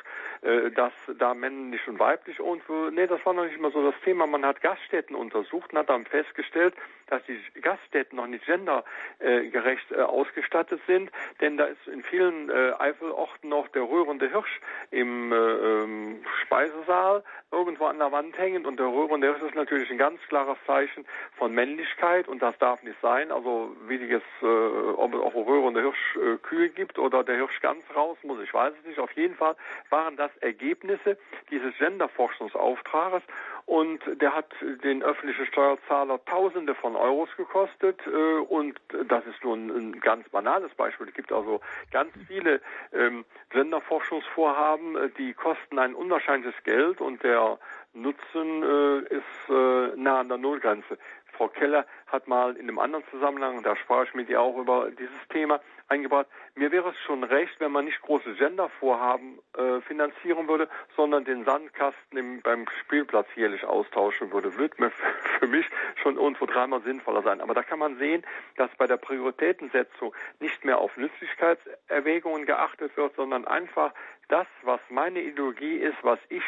äh, 0.46 0.72
dass 0.72 0.94
da 1.18 1.34
männlich 1.34 1.88
und 1.88 2.00
weiblich 2.00 2.40
und 2.40 2.62
nee, 2.92 3.08
das 3.08 3.26
war 3.26 3.34
noch 3.34 3.46
nicht 3.46 3.58
immer 3.58 3.72
so 3.72 3.84
das 3.90 4.00
Thema. 4.04 4.28
Man 4.28 4.46
hat 4.46 4.62
Gaststätten 4.62 5.16
untersucht 5.16 5.74
und 5.74 5.80
hat 5.80 5.90
dann 5.90 6.06
festgestellt, 6.06 6.76
dass 7.08 7.22
die 7.26 7.40
Gaststätten 7.62 8.18
noch 8.18 8.28
nicht 8.28 8.46
gendergerecht 8.46 9.92
äh, 9.92 10.02
ausgestattet 10.02 10.82
sind, 10.88 11.12
denn 11.42 11.58
da 11.58 11.66
ist 11.66 11.88
in 11.88 12.04
vielen 12.04 12.50
äh, 12.50 12.74
Eifelorten 12.78 13.50
noch 13.50 13.68
der 13.70 13.84
rührende 13.84 14.30
Hirsch 14.30 14.60
im 14.92 15.32
äh, 15.32 15.36
ähm, 15.36 16.26
Speisesaal 16.44 17.24
irgendwo 17.52 17.86
an 17.86 18.00
der 18.00 18.12
Wand 18.12 18.38
hängen 18.38 18.66
und 18.66 18.80
der 18.80 18.88
rührende 18.88 19.28
Hirsch 19.28 19.50
ist 19.50 19.56
natürlich 19.56 19.90
ein 19.92 19.98
ganz 19.98 20.20
klares 20.28 20.58
Zeichen 20.66 21.06
von 21.38 21.54
Männlichkeit 21.54 22.28
und 22.28 22.42
das 22.42 22.58
darf 22.60 22.82
nicht 22.84 23.00
sein. 23.02 23.32
Also 23.32 23.76
wie 23.88 23.96
es, 24.12 24.24
äh, 24.42 24.46
ob 24.46 25.14
es 25.14 25.20
auch 25.20 25.36
rührende 25.36 25.82
Hirsch 25.82 26.18
äh, 26.18 26.70
gibt 26.70 26.98
oder 27.00 27.24
der 27.24 27.36
Hirsch 27.36 27.62
ganz 27.62 27.84
raus 27.96 28.18
muss, 28.24 28.42
ich 28.44 28.54
weiß 28.54 28.74
es 28.80 28.86
nicht. 28.86 29.00
Auf 29.00 29.12
jeden 29.12 29.36
Fall 29.36 29.56
waren 29.90 30.18
das 30.18 30.32
Ergebnisse 30.42 31.18
dieses 31.50 31.78
Genderforschungsauftrages 31.78 33.24
und 33.66 34.00
der 34.22 34.34
hat 34.34 34.54
den 34.84 35.02
öffentlichen 35.04 35.46
Steuerzahler 35.48 36.24
Tausende 36.26 36.76
von 36.76 36.96
Euros 36.96 37.30
gekostet 37.36 38.00
äh, 38.06 38.10
und 38.10 38.80
das 39.08 39.26
ist 39.26 39.44
nur 39.44 39.56
ein, 39.56 40.00
ganz 40.00 40.28
banales 40.30 40.74
Beispiel. 40.76 41.08
Es 41.08 41.14
gibt 41.14 41.32
also 41.32 41.62
ganz 41.92 42.12
viele 42.28 42.62
ähm, 42.94 43.26
Genderforschungsvorhaben, 43.50 44.96
äh, 44.96 45.10
die 45.18 45.34
kosten 45.34 45.80
ein 45.80 45.96
unwahrscheinliches 45.96 46.64
Geld 46.64 47.02
und 47.02 47.24
der 47.24 47.58
Nutzen 47.94 48.64
äh, 48.64 49.00
ist 49.16 49.96
nah 49.96 50.20
an 50.20 50.28
der 50.28 50.38
Nullgrenze. 50.38 50.98
Frau 51.38 51.48
Keller 51.50 51.86
hat 52.08 52.28
mal 52.28 52.56
in 52.56 52.64
einem 52.64 52.80
anderen 52.80 53.04
Zusammenhang, 53.12 53.62
da 53.64 53.76
sprach 53.76 54.06
ich 54.06 54.14
mit 54.14 54.30
ihr 54.30 54.42
auch 54.42 54.58
über 54.58 54.90
dieses 54.92 55.28
Thema, 55.30 55.60
eingebracht, 55.88 56.28
mir 56.56 56.72
wäre 56.72 56.90
es 56.90 56.98
schon 57.06 57.24
recht, 57.24 57.60
wenn 57.60 57.72
man 57.72 57.86
nicht 57.86 58.02
große 58.02 58.34
Gendervorhaben 58.36 59.40
äh, 59.58 59.82
finanzieren 59.82 60.48
würde, 60.48 60.68
sondern 60.96 61.26
den 61.26 61.46
Sandkasten 61.46 62.18
im, 62.18 62.42
beim 62.42 62.66
Spielplatz 62.82 63.28
jährlich 63.36 63.66
austauschen 63.66 64.32
würde. 64.32 64.56
Würde 64.58 64.76
mir 64.80 64.92
für 65.40 65.48
mich 65.48 65.66
schon 66.02 66.18
irgendwo 66.18 66.46
dreimal 66.46 66.82
sinnvoller 66.82 67.22
sein. 67.22 67.42
Aber 67.42 67.54
da 67.54 67.64
kann 67.64 67.80
man 67.80 67.98
sehen, 67.98 68.26
dass 68.58 68.70
bei 68.78 68.88
der 68.88 68.98
Prioritätensetzung 68.98 70.14
nicht 70.40 70.66
mehr 70.66 70.80
auf 70.80 70.96
Nützlichkeitserwägungen 70.98 72.46
geachtet 72.46 72.96
wird, 72.98 73.16
sondern 73.16 73.46
einfach 73.46 73.94
das, 74.28 74.48
was 74.64 74.80
meine 74.90 75.22
Ideologie 75.22 75.78
ist, 75.78 75.98
was 76.04 76.20
ich 76.30 76.44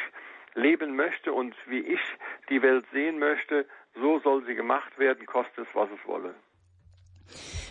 leben 0.55 0.95
möchte 0.95 1.31
und 1.31 1.55
wie 1.67 1.79
ich 1.79 2.01
die 2.49 2.61
Welt 2.61 2.85
sehen 2.91 3.19
möchte, 3.19 3.67
so 3.93 4.19
soll 4.19 4.43
sie 4.45 4.55
gemacht 4.55 4.97
werden, 4.97 5.25
koste 5.25 5.61
es, 5.61 5.67
was 5.73 5.89
es 5.91 6.07
wolle. 6.07 6.33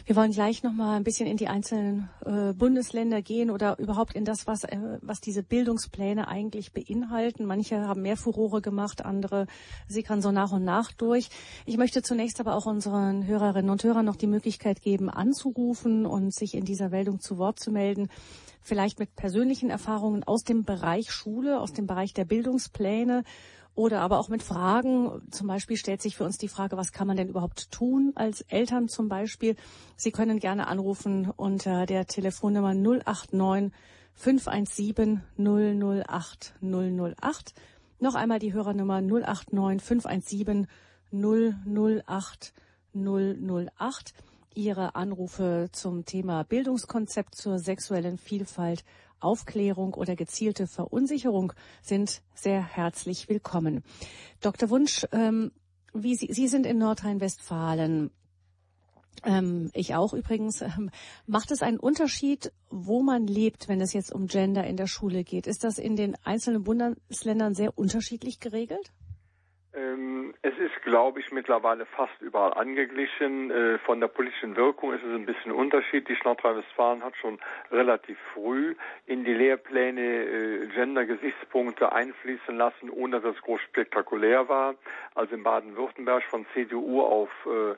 Wir 0.04 0.16
wollen 0.16 0.32
gleich 0.32 0.62
noch 0.62 0.72
mal 0.72 0.96
ein 0.96 1.04
bisschen 1.04 1.26
in 1.26 1.36
die 1.36 1.48
einzelnen 1.48 2.08
äh, 2.24 2.52
Bundesländer 2.52 3.22
gehen 3.22 3.50
oder 3.50 3.78
überhaupt 3.78 4.14
in 4.14 4.24
das, 4.24 4.46
was, 4.46 4.64
äh, 4.64 4.78
was 5.02 5.20
diese 5.20 5.42
Bildungspläne 5.42 6.28
eigentlich 6.28 6.72
beinhalten. 6.72 7.44
Manche 7.46 7.86
haben 7.88 8.02
mehr 8.02 8.16
Furore 8.16 8.60
gemacht, 8.60 9.04
andere 9.04 9.46
sickern 9.88 10.22
so 10.22 10.30
nach 10.30 10.52
und 10.52 10.64
nach 10.64 10.92
durch. 10.92 11.28
Ich 11.64 11.76
möchte 11.76 12.02
zunächst 12.02 12.40
aber 12.40 12.54
auch 12.54 12.66
unseren 12.66 13.26
Hörerinnen 13.26 13.70
und 13.70 13.82
Hörern 13.84 14.04
noch 14.04 14.16
die 14.16 14.26
Möglichkeit 14.26 14.82
geben, 14.82 15.10
anzurufen 15.10 16.06
und 16.06 16.34
sich 16.34 16.54
in 16.54 16.64
dieser 16.64 16.90
Meldung 16.90 17.20
zu 17.20 17.38
Wort 17.38 17.58
zu 17.58 17.70
melden 17.70 18.08
vielleicht 18.66 18.98
mit 18.98 19.14
persönlichen 19.14 19.70
Erfahrungen 19.70 20.24
aus 20.24 20.42
dem 20.42 20.64
Bereich 20.64 21.12
Schule, 21.12 21.60
aus 21.60 21.72
dem 21.72 21.86
Bereich 21.86 22.12
der 22.14 22.24
Bildungspläne 22.24 23.22
oder 23.76 24.00
aber 24.00 24.18
auch 24.18 24.28
mit 24.28 24.42
Fragen. 24.42 25.22
Zum 25.30 25.46
Beispiel 25.46 25.76
stellt 25.76 26.02
sich 26.02 26.16
für 26.16 26.24
uns 26.24 26.38
die 26.38 26.48
Frage, 26.48 26.76
was 26.76 26.92
kann 26.92 27.06
man 27.06 27.16
denn 27.16 27.28
überhaupt 27.28 27.70
tun 27.70 28.12
als 28.16 28.40
Eltern 28.40 28.88
zum 28.88 29.08
Beispiel? 29.08 29.54
Sie 29.96 30.10
können 30.10 30.40
gerne 30.40 30.66
anrufen 30.66 31.30
unter 31.36 31.86
der 31.86 32.06
Telefonnummer 32.06 32.74
089 32.74 33.72
517 34.14 35.22
008 35.38 36.54
008. 36.62 37.54
Noch 38.00 38.14
einmal 38.14 38.38
die 38.38 38.54
Hörernummer 38.54 39.02
089 39.02 39.82
517 39.82 40.66
008 41.12 42.54
008. 42.94 44.14
Ihre 44.54 44.94
Anrufe 44.94 45.68
zum 45.72 46.06
Thema 46.06 46.42
Bildungskonzept 46.44 47.34
zur 47.34 47.58
sexuellen 47.58 48.16
Vielfalt, 48.16 48.84
Aufklärung 49.20 49.94
oder 49.94 50.16
gezielte 50.16 50.66
Verunsicherung 50.66 51.52
sind 51.82 52.22
sehr 52.34 52.62
herzlich 52.62 53.28
willkommen. 53.28 53.82
Dr. 54.40 54.70
Wunsch, 54.70 55.06
ähm, 55.12 55.52
wie 55.92 56.14
Sie, 56.14 56.32
Sie 56.32 56.48
sind 56.48 56.66
in 56.66 56.78
Nordrhein-Westfalen. 56.78 58.10
Ähm, 59.24 59.70
ich 59.72 59.94
auch 59.94 60.12
übrigens. 60.12 60.62
Ähm, 60.62 60.90
macht 61.26 61.50
es 61.50 61.62
einen 61.62 61.78
Unterschied, 61.78 62.52
wo 62.70 63.02
man 63.02 63.26
lebt, 63.26 63.68
wenn 63.68 63.80
es 63.80 63.92
jetzt 63.92 64.12
um 64.12 64.26
Gender 64.26 64.66
in 64.66 64.76
der 64.76 64.86
Schule 64.86 65.24
geht? 65.24 65.46
Ist 65.46 65.64
das 65.64 65.78
in 65.78 65.96
den 65.96 66.16
einzelnen 66.24 66.64
Bundesländern 66.64 67.54
sehr 67.54 67.78
unterschiedlich 67.78 68.40
geregelt? 68.40 68.92
Ähm, 69.76 70.32
es 70.40 70.56
ist, 70.58 70.82
glaube 70.82 71.20
ich, 71.20 71.30
mittlerweile 71.32 71.84
fast 71.84 72.20
überall 72.20 72.54
angeglichen. 72.54 73.50
Äh, 73.50 73.78
von 73.80 74.00
der 74.00 74.08
politischen 74.08 74.56
Wirkung 74.56 74.94
ist 74.94 75.02
es 75.02 75.14
ein 75.14 75.26
bisschen 75.26 75.52
unterschiedlich. 75.52 76.18
Nordrhein-Westfalen 76.24 77.04
hat 77.04 77.14
schon 77.16 77.38
relativ 77.70 78.16
früh 78.32 78.74
in 79.06 79.24
die 79.24 79.34
Lehrpläne 79.34 80.00
äh, 80.00 80.66
Gender-Gesichtspunkte 80.68 81.92
einfließen 81.92 82.56
lassen, 82.56 82.88
ohne 82.88 83.20
dass 83.20 83.36
es 83.36 83.42
groß 83.42 83.60
spektakulär 83.60 84.48
war. 84.48 84.76
Also 85.14 85.34
in 85.34 85.42
Baden-Württemberg 85.42 86.24
von 86.24 86.46
CDU 86.54 87.02
auf 87.02 87.28
äh, 87.44 87.74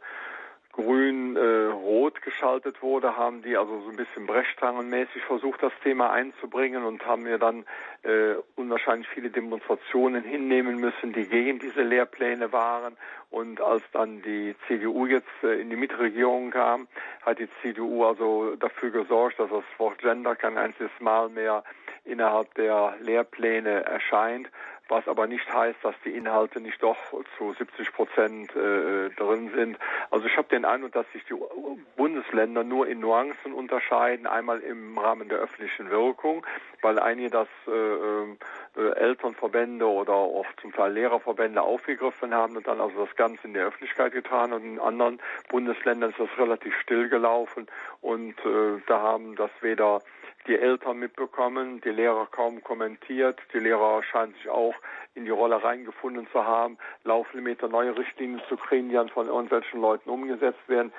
grün-rot 0.79 2.19
äh, 2.19 2.21
geschaltet 2.21 2.83
wurde, 2.83 3.17
haben 3.17 3.43
die 3.43 3.57
also 3.57 3.81
so 3.81 3.91
ein 3.91 3.97
bisschen 3.97 4.27
brechstangenmäßig 4.27 5.23
versucht, 5.25 5.61
das 5.61 5.73
Thema 5.83 6.13
einzubringen 6.13 6.85
und 6.85 7.05
haben 7.05 7.25
mir 7.25 7.39
dann 7.39 7.65
äh, 8.05 8.35
unwahrscheinlich 8.55 9.09
viele 9.09 9.31
Demonstrationen 9.31 10.23
hinnehmen 10.23 10.79
müssen, 10.79 11.13
die 11.13 11.27
gegen 11.27 11.59
diese 11.59 11.83
Lehrpläne 11.83 12.53
waren. 12.53 12.97
Und 13.31 13.61
als 13.61 13.83
dann 13.93 14.23
die 14.23 14.55
CDU 14.69 15.07
jetzt 15.07 15.27
äh, 15.43 15.61
in 15.61 15.69
die 15.69 15.77
Mitregierung 15.77 16.53
kam, 16.53 16.87
hat 17.27 17.41
die 17.41 17.49
CDU 17.61 18.05
also 18.05 18.55
dafür 18.55 18.91
gesorgt, 18.91 19.41
dass 19.41 19.51
das 19.51 19.65
Wort 19.79 19.99
Gender 19.99 20.37
kein 20.37 20.57
einziges 20.57 20.93
Mal 21.01 21.29
mehr 21.29 21.65
innerhalb 22.05 22.55
der 22.55 22.95
Lehrpläne 23.01 23.85
erscheint 23.85 24.49
was 24.89 25.07
aber 25.07 25.27
nicht 25.27 25.53
heißt, 25.53 25.79
dass 25.83 25.95
die 26.05 26.11
Inhalte 26.11 26.61
nicht 26.61 26.83
doch 26.83 26.97
zu 27.37 27.53
70 27.53 27.93
Prozent 27.93 28.57
äh, 28.57 29.11
drin 29.11 29.51
sind. 29.55 29.79
Also 30.11 30.27
ich 30.27 30.37
habe 30.37 30.49
den 30.49 30.65
Eindruck, 30.65 30.93
dass 30.93 31.11
sich 31.13 31.25
die 31.25 31.35
Bundesländer 31.97 32.65
nur 32.65 32.89
in 32.89 33.01
Nuancen 33.01 33.53
unterscheiden, 33.53 34.27
einmal 34.27 34.61
im 34.61 34.97
Rahmen 34.99 35.29
der 35.29 35.39
öffentlichen 35.39 35.91
Wirkung, 35.91 36.45
weil 36.83 36.99
einige 36.99 37.31
das 37.31 37.49
äh, 37.67 37.71
äh, 37.71 38.95
Elternverbände 38.97 39.87
oder 39.87 40.15
auch 40.15 40.47
zum 40.61 40.73
Teil 40.73 40.93
Lehrerverbände 40.93 41.61
aufgegriffen 41.61 42.33
haben 42.33 42.57
und 42.57 42.67
dann 42.67 42.81
also 42.81 43.05
das 43.05 43.15
Ganze 43.17 43.47
in 43.47 43.55
der 43.55 43.67
Öffentlichkeit 43.67 44.13
getan 44.13 44.53
und 44.53 44.65
in 44.65 44.79
anderen 44.79 45.21
Bundesländern 45.49 46.11
ist 46.11 46.21
das 46.21 46.39
relativ 46.39 46.75
still 46.81 47.09
gelaufen 47.09 47.67
und 48.01 48.39
äh, 48.45 48.81
da 48.87 49.01
haben 49.01 49.37
das 49.37 49.51
weder 49.61 50.01
die 50.49 50.59
Eltern 50.59 50.99
mitbekommen, 50.99 51.81
die 51.83 51.91
Lehrer 51.91 52.27
kaum 52.31 52.63
kommentiert. 52.65 53.39
Die 53.53 53.59
Lehrer 53.59 54.03
scheinen 54.03 54.33
sich 54.35 54.49
auch 54.49 54.75
in 55.15 55.25
die 55.25 55.31
Rolle 55.31 55.63
reingefunden 55.63 56.27
zu 56.33 56.45
haben, 56.45 56.79
Lauflimiter 57.05 57.69
neue 57.69 57.97
Richtlinien 57.97 58.41
zu 58.49 58.57
kriegen, 58.57 58.89
die 58.89 58.95
dann 58.95 59.11
von 59.11 59.29
irgendwelchen 59.29 59.81
Leuten 59.81 60.11
umgesetzt 60.11 60.69
werden. 60.69 60.93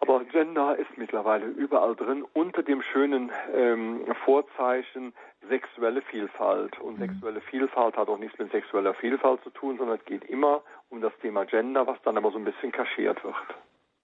Aber 0.00 0.22
Gender 0.24 0.76
ist 0.76 0.98
mittlerweile 0.98 1.46
überall 1.46 1.96
drin, 1.96 2.26
unter 2.34 2.62
dem 2.62 2.82
schönen 2.82 3.32
ähm, 3.54 4.04
Vorzeichen 4.24 5.14
sexuelle 5.48 6.02
Vielfalt. 6.02 6.78
Und 6.78 6.98
mhm. 6.98 7.06
sexuelle 7.06 7.40
Vielfalt 7.40 7.96
hat 7.96 8.08
auch 8.08 8.18
nichts 8.18 8.38
mit 8.38 8.50
sexueller 8.52 8.92
Vielfalt 8.92 9.42
zu 9.44 9.50
tun, 9.50 9.78
sondern 9.78 9.98
es 9.98 10.04
geht 10.04 10.24
immer 10.24 10.62
um 10.90 11.00
das 11.00 11.16
Thema 11.22 11.46
Gender, 11.46 11.86
was 11.86 12.00
dann 12.02 12.18
aber 12.18 12.30
so 12.32 12.38
ein 12.38 12.44
bisschen 12.44 12.70
kaschiert 12.70 13.24
wird. 13.24 13.34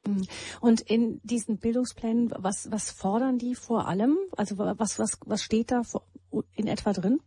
Mhm. 0.07 0.27
Und 0.61 0.81
in 0.81 1.21
diesen 1.23 1.59
Bildungsplänen, 1.59 2.33
was, 2.37 2.71
was 2.71 2.91
fordern 2.91 3.39
die 3.39 3.55
vor 3.55 3.87
allem? 3.87 4.17
Also 4.37 4.59
was, 4.59 4.99
was, 4.99 5.19
was 5.27 5.43
steht 5.43 5.71
da 5.71 5.83
in 6.55 6.67
etwa 6.67 6.93
drin? 6.93 7.21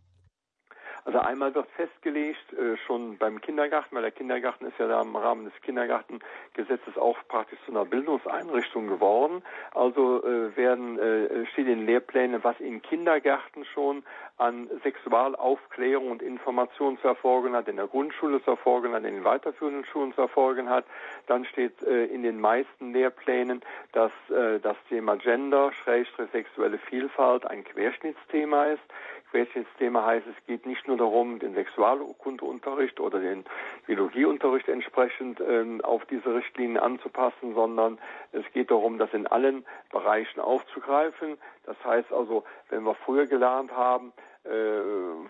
Also 1.04 1.18
einmal 1.18 1.54
wird 1.54 1.68
festgelegt, 1.72 2.52
äh, 2.54 2.78
schon 2.86 3.18
beim 3.18 3.40
Kindergarten, 3.40 3.94
weil 3.94 4.02
der 4.02 4.10
Kindergarten 4.10 4.64
ist 4.64 4.78
ja 4.78 4.88
da 4.88 5.02
im 5.02 5.14
Rahmen 5.14 5.44
des 5.44 5.52
Kindergartengesetzes 5.62 6.96
auch 6.96 7.18
praktisch 7.28 7.58
zu 7.66 7.72
einer 7.72 7.84
Bildungseinrichtung 7.84 8.86
geworden. 8.86 9.42
Also 9.74 10.24
äh, 10.24 10.56
werden 10.56 10.98
äh, 10.98 11.46
steht 11.52 11.68
in 11.68 11.84
Lehrplänen, 11.84 12.42
was 12.42 12.58
in 12.58 12.80
Kindergärten 12.80 13.66
schon 13.66 14.02
an 14.38 14.68
Sexualaufklärung 14.82 16.10
und 16.10 16.22
Information 16.22 16.98
zu 16.98 17.08
erfolgen 17.08 17.54
hat, 17.54 17.68
in 17.68 17.76
der 17.76 17.86
Grundschule 17.86 18.42
zu 18.42 18.52
erfolgen 18.52 18.92
hat, 18.92 19.04
in 19.04 19.14
den 19.14 19.24
weiterführenden 19.24 19.84
Schulen 19.84 20.14
zu 20.14 20.22
erfolgen 20.22 20.70
hat. 20.70 20.86
Dann 21.26 21.44
steht 21.44 21.82
äh, 21.82 22.06
in 22.06 22.22
den 22.22 22.40
meisten 22.40 22.92
Lehrplänen, 22.92 23.60
dass 23.92 24.10
äh, 24.30 24.58
das 24.58 24.76
Thema 24.88 25.16
Gender, 25.16 25.70
Schrägstrich 25.72 26.30
sexuelle 26.32 26.78
Vielfalt 26.78 27.46
ein 27.46 27.62
Querschnittsthema 27.62 28.64
ist. 28.64 28.82
Querschnittsthema 29.34 30.06
heißt, 30.06 30.28
es 30.28 30.46
geht 30.46 30.64
nicht 30.64 30.86
nur 30.86 30.96
darum, 30.96 31.40
den 31.40 31.54
Sexualkundeunterricht 31.54 33.00
oder 33.00 33.18
den 33.18 33.44
Biologieunterricht 33.84 34.68
entsprechend 34.68 35.40
ähm, 35.40 35.80
auf 35.80 36.04
diese 36.06 36.32
Richtlinien 36.32 36.78
anzupassen, 36.78 37.52
sondern 37.52 37.98
es 38.30 38.44
geht 38.52 38.70
darum, 38.70 38.96
das 38.96 39.12
in 39.12 39.26
allen 39.26 39.66
Bereichen 39.90 40.38
aufzugreifen. 40.38 41.36
Das 41.66 41.76
heißt 41.84 42.12
also, 42.12 42.44
wenn 42.70 42.84
wir 42.84 42.94
früher 42.94 43.26
gelernt 43.26 43.72
haben, 43.72 44.12
äh, 44.44 44.50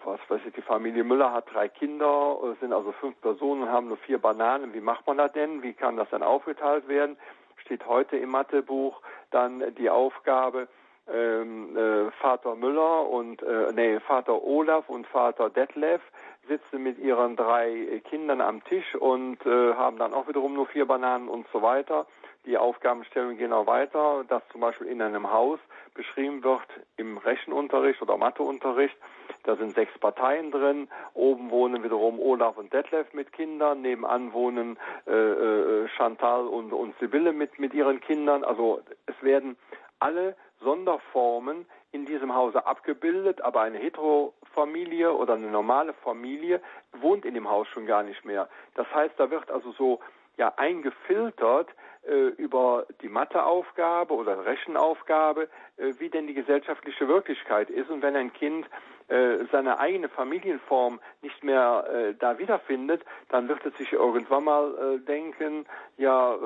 was 0.05 0.21
weiß 0.29 0.43
ich, 0.49 0.53
die 0.53 0.61
Familie 0.61 1.03
Müller 1.03 1.33
hat 1.33 1.51
drei 1.51 1.69
Kinder, 1.69 2.37
sind 2.61 2.75
also 2.75 2.93
fünf 2.93 3.19
Personen 3.23 3.63
und 3.63 3.71
haben 3.71 3.89
nur 3.89 3.97
vier 3.97 4.19
Bananen. 4.19 4.75
Wie 4.75 4.83
macht 4.83 5.07
man 5.07 5.17
das 5.17 5.33
denn? 5.33 5.63
Wie 5.63 5.73
kann 5.73 5.97
das 5.97 6.11
dann 6.11 6.23
aufgeteilt 6.23 6.89
werden? 6.89 7.17
Steht 7.65 7.87
heute 7.87 8.19
im 8.19 8.29
Mathebuch 8.29 9.01
dann 9.31 9.75
die 9.77 9.89
Aufgabe, 9.89 10.69
ähm, 11.13 11.77
äh, 11.77 12.11
Vater 12.21 12.55
Müller 12.55 13.09
und 13.09 13.43
äh, 13.43 13.73
nee, 13.75 14.01
Vater 14.01 14.43
Olaf 14.43 14.89
und 14.89 15.07
Vater 15.07 15.51
Detlef 15.51 16.01
sitzen 16.49 16.83
mit 16.83 16.99
ihren 16.99 17.37
drei 17.37 18.03
Kindern 18.09 18.41
am 18.41 18.63
Tisch 18.65 18.95
und 18.95 19.45
äh, 19.47 19.75
haben 19.75 19.99
dann 19.99 20.13
auch 20.15 20.29
wiederum 20.29 20.55
nur 20.55 20.67
vier 20.67 20.87
Bananen 20.87 21.29
und 21.29 21.47
so 21.53 21.63
weiter. 21.63 22.07
Die 22.47 22.59
Aufgabenstellungen 22.59 23.39
gehen 23.39 23.55
auch 23.55 23.67
weiter, 23.67 24.25
dass 24.29 24.43
zum 24.53 24.61
Beispiel 24.61 24.89
in 24.89 25.01
einem 25.01 25.31
Haus 25.31 25.59
beschrieben 25.95 26.45
wird 26.45 26.61
im 26.99 27.17
Rechenunterricht 27.17 28.03
oder 28.03 28.19
Matheunterricht, 28.19 28.97
da 29.45 29.57
sind 29.57 29.75
sechs 29.75 29.97
Parteien 29.99 30.51
drin. 30.51 30.89
Oben 31.13 31.51
wohnen 31.51 31.85
wiederum 31.85 32.19
Olaf 32.19 32.57
und 32.57 32.73
Detlef 32.73 33.13
mit 33.13 33.33
Kindern. 33.33 33.83
Nebenan 33.83 34.33
wohnen 34.33 34.79
äh, 35.07 35.13
äh, 35.13 35.89
Chantal 35.97 36.47
und, 36.47 36.73
und 36.73 36.99
Sibylle 36.99 37.33
mit, 37.33 37.59
mit 37.59 37.75
ihren 37.75 38.01
Kindern. 38.01 38.43
Also 38.43 38.81
es 39.07 39.15
werden 39.23 39.57
alle 40.01 40.35
Sonderformen 40.61 41.67
in 41.93 42.07
diesem 42.07 42.35
Hause 42.35 42.67
abgebildet, 42.67 43.41
aber 43.43 43.61
eine 43.61 43.79
Heterofamilie 43.79 45.13
oder 45.13 45.35
eine 45.35 45.51
normale 45.51 45.93
Familie 45.93 46.61
wohnt 46.93 47.25
in 47.25 47.35
dem 47.35 47.49
Haus 47.49 47.69
schon 47.69 47.87
gar 47.87 48.03
nicht 48.03 48.25
mehr. 48.25 48.49
Das 48.75 48.87
heißt, 48.95 49.15
da 49.19 49.31
wird 49.31 49.51
also 49.51 49.73
so 49.73 50.01
ja 50.37 50.53
eingefiltert 50.57 51.69
äh, 52.07 52.29
über 52.37 52.87
die 53.03 53.09
Matheaufgabe 53.09 54.15
oder 54.15 54.45
Rechenaufgabe, 54.45 55.49
äh, 55.77 55.95
wie 55.99 56.09
denn 56.09 56.27
die 56.27 56.35
gesellschaftliche 56.35 57.09
Wirklichkeit 57.09 57.71
ist. 57.71 57.91
Und 57.91 58.03
wenn 58.03 58.17
ein 58.17 58.33
Kind 58.33 58.67
äh, 59.09 59.45
seine 59.53 59.79
eigene 59.79 60.09
Familienform 60.09 61.01
nicht 61.23 61.45
mehr 61.45 61.85
äh, 61.93 62.15
da 62.15 62.39
wiederfindet, 62.39 63.05
dann 63.29 63.49
wird 63.49 63.65
es 63.67 63.77
sich 63.77 63.93
irgendwann 63.93 64.45
mal 64.45 64.75
äh, 64.75 64.99
denken, 64.99 65.67
ja, 65.97 66.35
äh, 66.35 66.39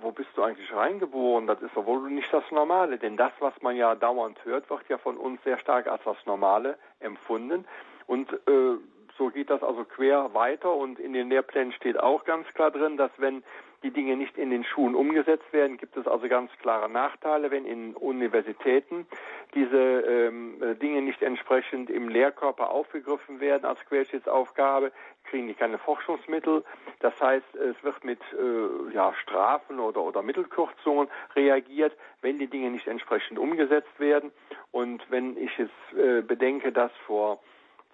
wo 0.00 0.12
bist 0.12 0.30
du 0.34 0.42
eigentlich 0.42 0.72
reingeboren? 0.74 1.46
Das 1.46 1.60
ist 1.62 1.74
doch 1.74 1.86
wohl 1.86 2.10
nicht 2.10 2.32
das 2.32 2.44
Normale. 2.50 2.98
Denn 2.98 3.16
das, 3.16 3.32
was 3.40 3.54
man 3.62 3.76
ja 3.76 3.94
dauernd 3.94 4.44
hört, 4.44 4.68
wird 4.68 4.88
ja 4.88 4.98
von 4.98 5.16
uns 5.16 5.42
sehr 5.44 5.58
stark 5.58 5.86
als 5.86 6.02
das 6.04 6.18
Normale 6.26 6.76
empfunden. 7.00 7.64
Und 8.06 8.32
äh, 8.32 8.76
so 9.18 9.28
geht 9.28 9.50
das 9.50 9.62
also 9.62 9.84
quer 9.84 10.34
weiter 10.34 10.74
und 10.74 10.98
in 10.98 11.12
den 11.12 11.28
Lehrplänen 11.28 11.72
steht 11.72 11.98
auch 11.98 12.24
ganz 12.24 12.46
klar 12.54 12.70
drin, 12.70 12.96
dass 12.96 13.10
wenn 13.18 13.42
die 13.82 13.90
Dinge 13.90 14.16
nicht 14.16 14.38
in 14.38 14.50
den 14.50 14.64
Schulen 14.64 14.94
umgesetzt 14.94 15.52
werden, 15.52 15.76
gibt 15.76 15.96
es 15.96 16.06
also 16.06 16.28
ganz 16.28 16.50
klare 16.60 16.88
Nachteile, 16.88 17.50
wenn 17.50 17.66
in 17.66 17.94
Universitäten 17.94 19.06
diese 19.54 19.76
ähm, 19.76 20.62
äh, 20.62 20.74
Dinge 20.76 21.02
nicht 21.02 21.20
entsprechend 21.22 21.90
im 21.90 22.08
Lehrkörper 22.08 22.70
aufgegriffen 22.70 23.40
werden 23.40 23.64
als 23.64 23.80
Querschnittsaufgabe, 23.86 24.92
kriegen 25.24 25.48
die 25.48 25.54
keine 25.54 25.78
Forschungsmittel. 25.78 26.64
Das 27.00 27.12
heißt, 27.20 27.56
es 27.56 27.82
wird 27.82 28.04
mit 28.04 28.20
äh, 28.32 28.94
ja, 28.94 29.12
Strafen 29.22 29.80
oder, 29.80 30.02
oder 30.02 30.22
Mittelkürzungen 30.22 31.08
reagiert, 31.34 31.92
wenn 32.20 32.38
die 32.38 32.46
Dinge 32.46 32.70
nicht 32.70 32.86
entsprechend 32.86 33.38
umgesetzt 33.38 33.98
werden. 33.98 34.30
Und 34.70 35.02
wenn 35.10 35.36
ich 35.36 35.50
jetzt 35.58 35.98
äh, 35.98 36.22
bedenke, 36.22 36.72
dass 36.72 36.92
vor 37.06 37.40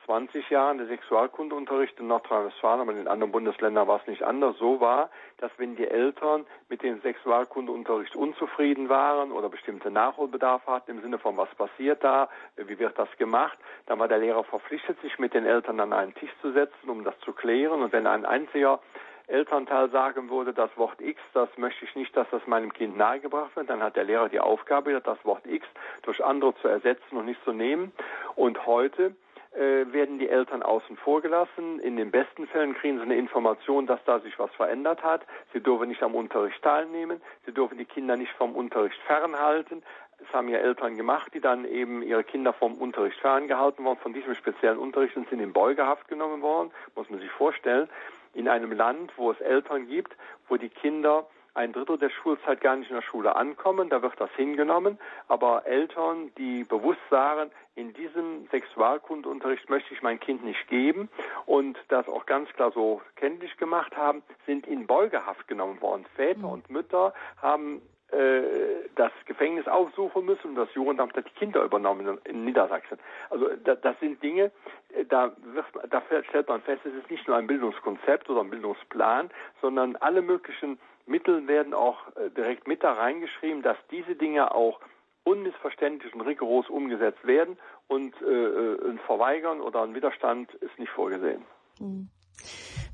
20 0.09 0.49
Jahren 0.49 0.79
der 0.79 0.87
Sexualkundeunterricht 0.87 2.01
in 2.01 2.07
Nordrhein-Westfalen, 2.07 2.81
aber 2.81 2.93
in 2.93 2.97
den 2.97 3.09
anderen 3.09 3.31
Bundesländern 3.31 3.87
war 3.87 4.01
es 4.01 4.07
nicht 4.07 4.23
anders, 4.23 4.57
so 4.57 4.81
war, 4.81 5.11
dass 5.37 5.51
wenn 5.59 5.77
die 5.77 5.87
Eltern 5.87 6.47
mit 6.71 6.83
dem 6.83 6.99
Sexualkundeunterricht 7.03 8.17
unzufrieden 8.17 8.89
waren 8.89 9.33
oder 9.33 9.51
bestimmte 9.51 9.91
Nachholbedarf 9.91 10.67
hatten 10.67 10.93
im 10.93 11.03
Sinne 11.03 11.19
von 11.19 11.37
was 11.37 11.55
passiert 11.57 12.03
da, 12.03 12.31
wie 12.57 12.79
wird 12.79 12.99
das 12.99 13.11
gemacht, 13.19 13.59
dann 13.85 13.99
war 13.99 14.09
der 14.09 14.17
Lehrer 14.17 14.45
verpflichtet, 14.45 14.99
sich 15.03 15.19
mit 15.19 15.35
den 15.35 15.45
Eltern 15.45 15.79
an 15.79 15.93
einen 15.93 16.15
Tisch 16.15 16.33
zu 16.41 16.53
setzen, 16.53 16.89
um 16.89 17.05
das 17.05 17.19
zu 17.21 17.35
klären. 17.35 17.83
Und 17.83 17.93
wenn 17.93 18.07
ein 18.07 18.25
einziger 18.25 18.81
Elternteil 19.27 19.91
sagen 19.91 20.31
würde, 20.31 20.55
das 20.55 20.71
Wort 20.77 21.03
X, 21.03 21.21
das 21.35 21.51
möchte 21.59 21.85
ich 21.85 21.95
nicht, 21.95 22.17
dass 22.17 22.27
das 22.31 22.47
meinem 22.47 22.73
Kind 22.73 22.97
nahegebracht 22.97 23.55
wird, 23.57 23.69
dann 23.69 23.83
hat 23.83 23.95
der 23.95 24.05
Lehrer 24.05 24.31
die 24.31 24.41
Aufgabe, 24.41 24.99
das 25.05 25.23
Wort 25.27 25.47
X 25.47 25.67
durch 26.01 26.25
andere 26.25 26.55
zu 26.63 26.69
ersetzen 26.69 27.19
und 27.19 27.27
nicht 27.27 27.45
zu 27.45 27.53
nehmen. 27.53 27.93
Und 28.37 28.65
heute 28.65 29.15
äh, 29.53 29.93
werden 29.93 30.19
die 30.19 30.29
Eltern 30.29 30.63
außen 30.63 30.97
vor 30.99 31.21
gelassen. 31.21 31.81
In 31.81 31.97
den 31.97 32.11
besten 32.11 32.47
Fällen 32.47 32.75
kriegen 32.75 32.99
sie 32.99 33.03
eine 33.03 33.17
Information, 33.17 33.87
dass 33.87 34.03
da 34.05 34.21
sich 34.21 34.39
was 34.39 34.51
verändert 34.53 35.03
hat. 35.03 35.23
Sie 35.53 35.61
dürfen 35.61 35.89
nicht 35.89 36.03
am 36.03 36.15
Unterricht 36.15 36.63
teilnehmen. 36.63 37.21
Sie 37.47 37.53
dürfen 37.53 37.79
die 37.79 37.85
Kinder 37.85 38.17
nicht 38.17 38.33
vom 38.33 38.55
Unterricht 38.55 38.99
fernhalten. 39.07 39.83
Das 40.19 40.33
haben 40.33 40.49
ja 40.49 40.59
Eltern 40.59 40.97
gemacht, 40.97 41.33
die 41.33 41.41
dann 41.41 41.65
eben 41.65 42.03
ihre 42.03 42.25
Kinder 42.25 42.53
vom 42.53 42.75
Unterricht 42.75 43.19
ferngehalten 43.21 43.85
worden, 43.85 43.99
von 44.03 44.13
diesem 44.13 44.35
speziellen 44.35 44.79
Unterricht 44.79 45.17
und 45.17 45.29
sind 45.31 45.41
in 45.41 45.53
Beugehaft 45.53 46.09
genommen 46.09 46.43
worden, 46.43 46.71
muss 46.97 47.09
man 47.09 47.21
sich 47.21 47.31
vorstellen. 47.31 47.89
In 48.35 48.49
einem 48.49 48.73
Land, 48.73 49.13
wo 49.17 49.31
es 49.31 49.41
Eltern 49.41 49.87
gibt, 49.87 50.15
wo 50.49 50.57
die 50.57 50.69
Kinder 50.69 51.27
ein 51.59 51.73
Drittel 51.73 51.99
der 51.99 52.11
Schulzeit 52.11 52.61
gar 52.61 52.77
nicht 52.77 52.89
in 52.89 52.97
der 52.97 53.03
Schule 53.03 53.35
ankommen, 53.35 53.91
da 53.91 54.01
wird 54.01 54.15
das 54.19 54.31
hingenommen. 54.37 54.99
Aber 55.27 55.67
Eltern, 55.67 56.31
die 56.39 56.63
bewusst 56.63 57.01
sagen, 57.11 57.51
in 57.75 57.93
diesem 57.95 58.47
Sexualkundunterricht 58.51 59.69
möchte 59.69 59.93
ich 59.93 60.01
mein 60.01 60.21
Kind 60.21 60.45
nicht 60.45 60.69
geben 60.69 61.09
und 61.47 61.77
das 61.89 62.09
auch 62.09 62.27
ganz 62.27 62.49
klar 62.51 62.71
so 62.71 63.03
kenntlich 63.17 63.57
gemacht 63.57 63.97
haben, 63.97 64.23
sind 64.47 64.67
in 64.67 64.87
Beugehaft 64.87 65.49
genommen 65.49 65.81
worden. 65.83 66.07
Väter 66.15 66.39
mhm. 66.39 66.53
und 66.53 66.71
Mütter 66.71 67.13
haben 67.43 67.83
äh, 68.11 68.89
das 68.95 69.13
Gefängnis 69.27 69.67
aufsuchen 69.67 70.25
müssen 70.25 70.51
und 70.51 70.55
das 70.55 70.73
Jugendamt 70.75 71.15
hat 71.17 71.27
die 71.27 71.39
Kinder 71.39 71.63
übernommen 71.63 72.19
in 72.25 72.45
Niedersachsen. 72.45 72.99
Also 73.31 73.49
das 73.65 74.01
sind 74.01 74.23
Dinge, 74.23 74.51
äh, 74.97 75.05
da, 75.05 75.33
wird, 75.43 75.67
da 75.91 76.03
stellt 76.29 76.49
man 76.49 76.63
fest, 76.63 76.87
es 76.87 76.95
ist 76.95 77.11
nicht 77.11 77.29
nur 77.29 77.37
ein 77.37 77.47
Bildungskonzept 77.47 78.31
oder 78.31 78.41
ein 78.41 78.51
Bildungsplan, 78.51 79.31
sondern 79.61 79.97
alle 79.97 80.23
möglichen 80.23 80.79
Mittel 81.09 81.47
werden 81.49 81.75
auch 81.75 81.99
äh, 82.17 82.31
direkt 82.31 82.69
mit 82.69 82.83
da 82.83 82.93
reingeschrieben, 82.93 83.63
dass 83.63 83.77
diese 83.91 84.15
Dinge 84.15 84.55
auch 84.55 84.81
unmissverständlich 85.25 86.15
und 86.15 86.23
rigoros 86.23 86.69
umgesetzt 86.69 87.27
werden 87.27 87.59
und 87.87 88.15
äh, 88.23 88.91
ein 88.91 88.99
Verweigern 89.07 89.61
oder 89.61 89.83
ein 89.83 89.95
Widerstand 89.95 90.53
ist 90.55 90.79
nicht 90.79 90.93
vorgesehen. 90.93 91.43
Mhm. 91.79 92.09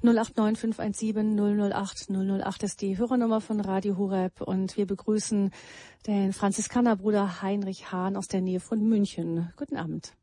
089517 0.02 1.38
008 1.72 2.10
008 2.10 2.62
ist 2.62 2.82
die 2.82 2.98
Hörernummer 2.98 3.40
von 3.40 3.60
Radio 3.60 3.96
Horeb 3.96 4.40
und 4.40 4.76
wir 4.76 4.86
begrüßen 4.86 5.52
den 6.06 6.32
Franziskanerbruder 6.32 7.42
Heinrich 7.42 7.92
Hahn 7.92 8.16
aus 8.16 8.28
der 8.28 8.40
Nähe 8.40 8.60
von 8.60 8.80
München. 8.80 9.52
Guten 9.56 9.76
Abend. 9.76 10.14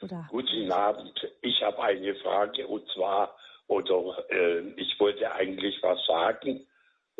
Oder? 0.00 0.26
Guten 0.30 0.72
Abend. 0.72 1.28
Ich 1.42 1.62
habe 1.62 1.82
eine 1.82 2.14
Frage 2.16 2.66
und 2.66 2.84
zwar, 2.94 3.36
oder 3.68 4.24
äh, 4.30 4.60
ich 4.76 4.98
wollte 4.98 5.32
eigentlich 5.32 5.78
was 5.82 6.04
sagen 6.06 6.66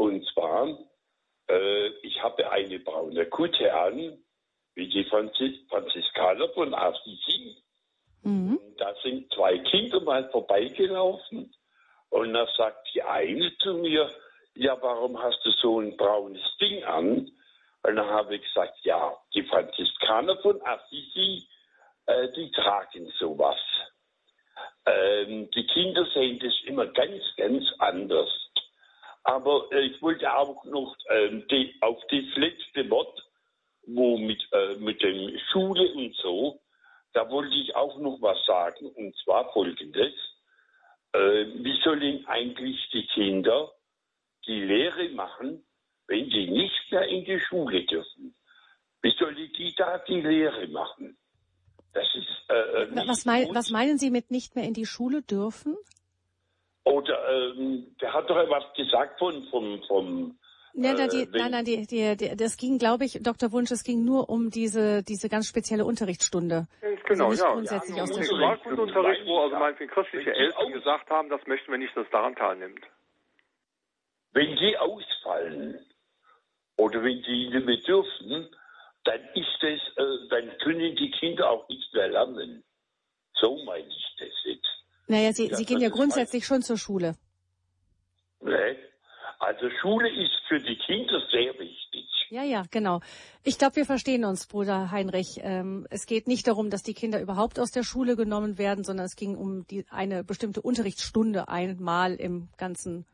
und 0.03 0.27
zwar, 0.33 0.67
äh, 1.49 1.89
ich 2.03 2.21
habe 2.21 2.51
eine 2.51 2.81
braune 2.81 3.25
Kutte 3.27 3.73
an, 3.73 4.19
wie 4.75 4.89
die 4.89 5.05
Franzis 5.05 5.61
Franziskaner 5.69 6.49
von 6.49 6.75
Assisi. 6.75 7.57
Mhm. 8.23 8.59
Da 8.79 8.93
sind 9.05 9.33
zwei 9.33 9.59
Kinder 9.59 10.01
mal 10.01 10.29
vorbeigelaufen 10.31 11.55
und 12.11 12.33
da 12.33 12.49
sagt 12.57 12.89
die 12.93 13.03
eine 13.03 13.57
zu 13.59 13.75
mir, 13.75 14.11
ja, 14.55 14.77
warum 14.83 15.23
hast 15.23 15.39
du 15.45 15.51
so 15.53 15.81
ein 15.81 15.97
braunes 15.97 16.43
Ding 16.61 16.83
an? 16.83 17.31
Und 17.85 17.97
dann 17.97 18.11
habe 18.11 18.35
ich 18.35 18.43
gesagt, 18.43 18.79
ja, 18.83 19.17
die 19.35 19.45
Franziskaner 19.45 20.37
von 20.39 20.61
Assisi, 20.63 21.47
äh, 22.07 22.29
die 22.33 22.51
tragen 22.51 23.07
sowas. 23.21 23.61
Ähm, 24.85 25.49
die 25.53 25.67
Kinder 25.69 26.05
sehen 26.13 26.41
das 26.41 26.55
immer 26.65 26.87
ganz, 26.87 27.23
ganz 27.37 27.65
anders. 27.79 28.29
Aber 29.25 29.69
äh, 29.73 29.81
ich 29.87 30.01
wollte 30.03 30.33
auch 30.35 30.65
noch 30.65 30.97
ähm, 31.11 31.47
die, 31.51 31.75
auf 31.81 32.01
das 32.11 32.37
letzte 32.37 32.89
Wort, 32.91 33.23
wo 33.87 34.19
mit, 34.19 34.43
äh, 34.53 34.77
mit 34.77 35.03
dem 35.03 35.39
Schule 35.51 35.93
und 35.95 36.15
so, 36.17 36.61
da 37.13 37.29
wollte 37.31 37.55
ich 37.55 37.75
auch 37.77 37.99
noch 37.99 38.19
was 38.21 38.45
sagen, 38.47 38.87
und 38.91 39.15
zwar 39.25 39.53
folgendes 39.53 40.15
äh, 41.13 41.47
wie 41.63 41.79
sollen 41.83 42.27
eigentlich 42.27 42.79
die 42.93 43.07
Kinder 43.07 43.73
die 44.47 44.61
Lehre 44.61 45.09
machen, 45.11 45.65
wenn 46.07 46.29
sie 46.31 46.51
nicht 46.51 46.91
mehr 46.91 47.07
in 47.07 47.25
die 47.25 47.39
Schule 47.39 47.85
dürfen? 47.85 48.35
Wie 49.03 49.15
sollen 49.19 49.37
die 49.37 49.75
da 49.77 49.99
die 49.99 50.21
Lehre 50.21 50.67
machen? 50.69 51.17
Das 51.93 52.07
ist 52.15 52.51
äh, 52.51 52.85
äh 52.85 53.07
was, 53.07 53.25
mein, 53.27 53.55
was 53.55 53.71
meinen 53.71 53.99
Sie 53.99 54.11
mit 54.11 54.31
nicht 54.31 54.57
mehr 54.57 54.65
in 54.65 54.75
die 54.75 54.87
Schule 54.87 55.23
dürfen? 55.23 55.77
Oder 56.85 57.55
ähm, 57.55 57.95
der 58.01 58.13
hat 58.13 58.29
doch 58.29 58.37
was 58.37 58.65
gesagt 58.75 59.19
von 59.19 59.45
vom 59.51 59.83
vom 59.87 60.39
ja, 60.75 60.93
äh, 60.95 61.09
die, 61.09 61.29
nein, 61.31 61.51
nein, 61.51 61.65
die, 61.65 61.87
die, 61.87 62.17
die, 62.17 62.37
das 62.37 62.57
ging, 62.57 62.79
glaube 62.79 63.05
ich, 63.05 63.19
Dr. 63.23 63.53
Wunsch, 63.53 63.71
es 63.71 63.85
ging 63.85 64.05
nur 64.05 64.31
um 64.31 64.51
diese, 64.51 65.03
diese 65.03 65.29
ganz 65.29 65.47
spezielle 65.47 65.85
Unterrichtsstunde. 65.85 66.67
Genau, 67.05 67.29
also 67.29 67.45
ja. 67.45 67.53
grundsätzlich 67.53 67.97
ja, 67.97 68.03
aus 68.05 68.13
der 68.13 68.23
Schule. 68.23 68.59
Unterricht, 68.81 69.27
wo 69.27 69.41
also 69.41 69.57
meinetwegen 69.57 69.91
christliche 69.91 70.33
Eltern 70.35 70.73
gesagt 70.73 71.11
haben, 71.11 71.29
das 71.29 71.47
möchten 71.47 71.71
wir 71.71 71.79
nicht, 71.79 71.95
dass 71.95 72.09
daran 72.11 72.35
teilnimmt. 72.35 72.85
Wenn 74.33 74.57
die 74.57 74.79
ausfallen 74.79 75.85
oder 76.79 77.03
wenn 77.03 77.23
die 77.23 77.51
nicht 77.51 77.67
mehr 77.67 77.77
dürfen, 77.77 78.49
dann 79.05 79.21
ist 79.35 79.63
es, 79.63 79.81
äh, 79.99 80.29
dann 80.31 80.57
können 80.59 80.97
die 80.97 81.11
Kinder 81.11 81.51
auch 81.51 81.69
nicht 81.69 81.93
mehr 81.93 82.09
lernen. 82.09 82.65
So 83.35 83.63
meine 83.65 83.89
ich 83.89 84.17
das 84.19 84.33
jetzt. 84.45 84.82
Naja, 85.09 85.33
Sie, 85.33 85.49
ja, 85.49 85.57
Sie 85.57 85.65
gehen 85.65 85.81
ja 85.81 85.89
grundsätzlich 85.89 86.47
schon 86.47 86.63
zur 86.63 86.79
Schule. 86.79 87.15
Nee. 88.41 88.77
Also 89.39 89.69
Schule 89.81 90.09
ist 90.09 90.33
für 90.49 90.59
die 90.59 90.77
Kinder 90.77 91.21
sehr 91.31 91.59
wichtig. 91.59 92.07
Ja, 92.31 92.45
ja, 92.45 92.63
genau. 92.71 93.01
Ich 93.43 93.59
glaube, 93.59 93.77
wir 93.77 93.85
verstehen 93.85 94.25
uns, 94.25 94.47
Bruder 94.47 94.91
Heinrich. 94.91 95.41
Ähm, 95.43 95.87
es 95.91 96.07
geht 96.07 96.29
nicht 96.29 96.47
darum, 96.47 96.71
dass 96.71 96.83
die 96.83 96.95
Kinder 96.95 97.21
überhaupt 97.21 97.59
aus 97.59 97.73
der 97.73 97.83
Schule 97.83 98.17
genommen 98.17 98.57
werden, 98.57 98.85
sondern 98.85 99.05
es 99.05 99.17
ging 99.17 99.37
um 99.37 99.67
die, 99.67 99.85
eine 99.91 100.25
bestimmte 100.25 100.63
Unterrichtsstunde 100.63 101.49
einmal 101.49 102.15
im 102.15 102.49
ganzen 102.57 103.05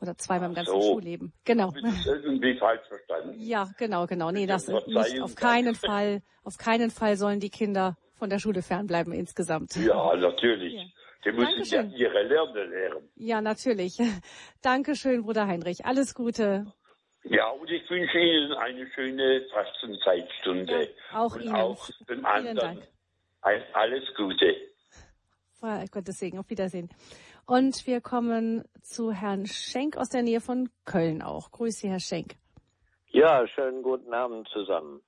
oder 0.00 0.18
zweimal 0.18 0.50
im 0.50 0.54
ganzen 0.54 0.72
so. 0.72 0.92
Schulleben. 0.92 1.32
Genau. 1.44 1.70
Das 1.70 1.94
ist 1.94 2.06
irgendwie 2.06 2.58
falsch 2.58 2.86
verstanden. 2.86 3.34
Ja, 3.38 3.70
genau, 3.78 4.06
genau. 4.06 4.30
Nee, 4.30 4.46
das 4.46 4.68
nicht 4.68 5.22
auf 5.22 5.36
keinen 5.36 5.74
Fall, 5.74 6.22
auf 6.44 6.58
keinen 6.58 6.90
Fall 6.90 7.16
sollen 7.16 7.40
die 7.40 7.50
Kinder 7.50 7.96
von 8.14 8.28
der 8.28 8.38
Schule 8.38 8.62
fernbleiben 8.62 9.12
insgesamt. 9.12 9.76
Ja, 9.76 10.16
natürlich. 10.16 10.74
Ja. 10.74 10.82
Die 11.26 11.32
müssen 11.32 11.44
Dankeschön. 11.44 11.90
ja 11.90 11.96
ihre 11.96 12.22
Lerne 12.22 12.64
lernen. 12.64 13.08
Ja, 13.16 13.40
natürlich. 13.40 13.98
Dankeschön, 14.62 15.22
Bruder 15.22 15.48
Heinrich. 15.48 15.84
Alles 15.84 16.14
Gute. 16.14 16.66
Ja, 17.24 17.48
und 17.50 17.68
ich 17.68 17.88
wünsche 17.90 18.18
Ihnen 18.18 18.52
eine 18.52 18.86
schöne 18.94 19.44
Fastenzeitstunde. 19.52 20.82
Ja, 20.82 21.18
auch 21.18 21.34
und 21.34 21.42
Ihnen. 21.42 21.54
Auch 21.56 21.90
dem 22.08 22.24
anderen 22.24 22.56
Dank. 22.56 22.82
alles 23.72 24.04
Gute. 24.16 24.54
Gottes 25.90 26.20
Segen. 26.20 26.38
Auf 26.38 26.48
Wiedersehen. 26.48 26.88
Und 27.44 27.88
wir 27.88 28.00
kommen 28.00 28.64
zu 28.82 29.10
Herrn 29.10 29.46
Schenk 29.46 29.96
aus 29.96 30.10
der 30.10 30.22
Nähe 30.22 30.40
von 30.40 30.68
Köln 30.84 31.22
auch. 31.22 31.50
Grüße, 31.50 31.88
Herr 31.88 31.98
Schenk. 31.98 32.34
Ja, 33.08 33.48
schönen 33.48 33.82
guten 33.82 34.14
Abend 34.14 34.48
zusammen. 34.50 35.00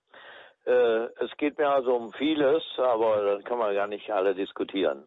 Äh, 0.65 1.07
es 1.25 1.31
geht 1.37 1.59
mir 1.59 1.69
also 1.69 1.95
um 1.95 2.13
vieles, 2.13 2.65
aber 2.77 3.23
dann 3.25 3.45
kann 3.45 3.59
man 3.59 3.75
gar 3.75 3.87
nicht 3.87 4.11
alle 4.11 4.35
diskutieren. 4.35 5.07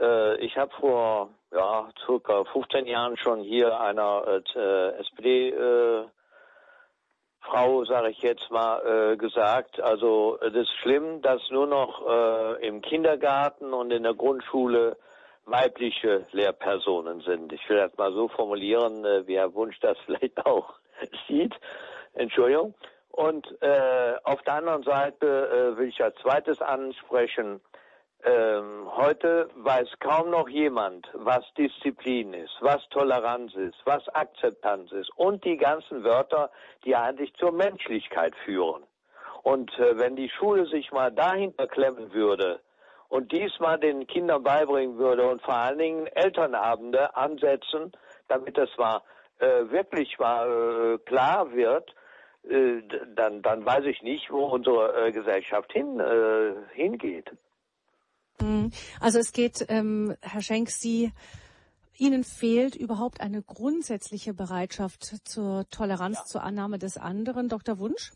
Äh, 0.00 0.36
ich 0.36 0.56
habe 0.56 0.72
vor 0.80 1.30
ja, 1.52 1.88
circa 2.04 2.44
15 2.44 2.86
Jahren 2.86 3.16
schon 3.16 3.40
hier 3.40 3.78
einer 3.80 4.42
äh, 4.54 5.00
SPD 5.00 5.50
äh, 5.50 6.04
Frau, 7.40 7.84
sage 7.84 8.10
ich 8.10 8.22
jetzt 8.22 8.50
mal, 8.50 9.12
äh, 9.12 9.16
gesagt, 9.16 9.80
also 9.80 10.38
es 10.40 10.54
ist 10.54 10.72
schlimm, 10.80 11.22
dass 11.22 11.42
nur 11.50 11.66
noch 11.66 12.06
äh, 12.06 12.66
im 12.66 12.82
Kindergarten 12.82 13.72
und 13.72 13.90
in 13.90 14.04
der 14.04 14.14
Grundschule 14.14 14.96
weibliche 15.44 16.24
Lehrpersonen 16.30 17.20
sind. 17.22 17.52
Ich 17.52 17.68
will 17.68 17.78
das 17.78 17.96
mal 17.96 18.12
so 18.12 18.28
formulieren, 18.28 19.04
äh, 19.04 19.26
wie 19.26 19.36
Herr 19.36 19.54
Wunsch 19.54 19.78
das 19.80 19.98
vielleicht 20.06 20.46
auch 20.46 20.74
sieht. 21.26 21.54
Entschuldigung. 22.14 22.74
Und 23.10 23.46
äh, 23.60 24.14
auf 24.24 24.40
der 24.42 24.54
anderen 24.54 24.84
Seite 24.84 25.26
äh, 25.26 25.78
will 25.78 25.88
ich 25.88 26.02
als 26.02 26.16
zweites 26.22 26.62
ansprechen, 26.62 27.60
ähm, 28.24 28.88
heute 28.96 29.48
weiß 29.56 29.88
kaum 30.00 30.30
noch 30.30 30.48
jemand, 30.48 31.08
was 31.14 31.44
Disziplin 31.58 32.34
ist, 32.34 32.56
was 32.60 32.80
Toleranz 32.90 33.54
ist, 33.54 33.76
was 33.84 34.08
Akzeptanz 34.10 34.92
ist 34.92 35.10
und 35.16 35.44
die 35.44 35.56
ganzen 35.56 36.04
Wörter, 36.04 36.50
die 36.84 36.94
eigentlich 36.94 37.34
zur 37.34 37.52
Menschlichkeit 37.52 38.34
führen. 38.44 38.82
Und 39.42 39.76
äh, 39.78 39.98
wenn 39.98 40.14
die 40.16 40.30
Schule 40.30 40.66
sich 40.66 40.92
mal 40.92 41.10
dahinter 41.10 41.66
klemmen 41.66 42.12
würde, 42.12 42.60
und 43.12 43.30
diesmal 43.30 43.78
den 43.78 44.06
Kindern 44.06 44.42
beibringen 44.42 44.96
würde 44.96 45.28
und 45.28 45.42
vor 45.42 45.52
allen 45.52 45.76
Dingen 45.76 46.06
Elternabende 46.06 47.14
ansetzen, 47.14 47.92
damit 48.28 48.56
das 48.56 48.70
mal 48.78 49.02
äh, 49.38 49.70
wirklich 49.70 50.18
mal 50.18 50.94
äh, 50.94 50.98
klar 51.04 51.52
wird, 51.52 51.94
äh, 52.48 52.80
dann, 53.14 53.42
dann 53.42 53.66
weiß 53.66 53.84
ich 53.84 54.00
nicht, 54.00 54.30
wo 54.30 54.46
unsere 54.46 55.08
äh, 55.08 55.12
Gesellschaft 55.12 55.70
hin, 55.74 56.00
äh, 56.00 56.54
hingeht. 56.72 57.30
Mhm. 58.42 58.70
Also 59.00 59.18
es 59.18 59.32
geht, 59.32 59.64
ähm, 59.68 60.14
Herr 60.20 60.42
Schenk, 60.42 60.70
Sie, 60.70 61.12
Ihnen 61.98 62.24
fehlt 62.24 62.74
überhaupt 62.74 63.20
eine 63.20 63.42
grundsätzliche 63.42 64.34
Bereitschaft 64.34 65.20
zur 65.24 65.68
Toleranz, 65.70 66.18
ja. 66.18 66.24
zur 66.24 66.42
Annahme 66.42 66.78
des 66.78 66.96
anderen. 66.96 67.48
Dr. 67.48 67.78
Wunsch? 67.78 68.12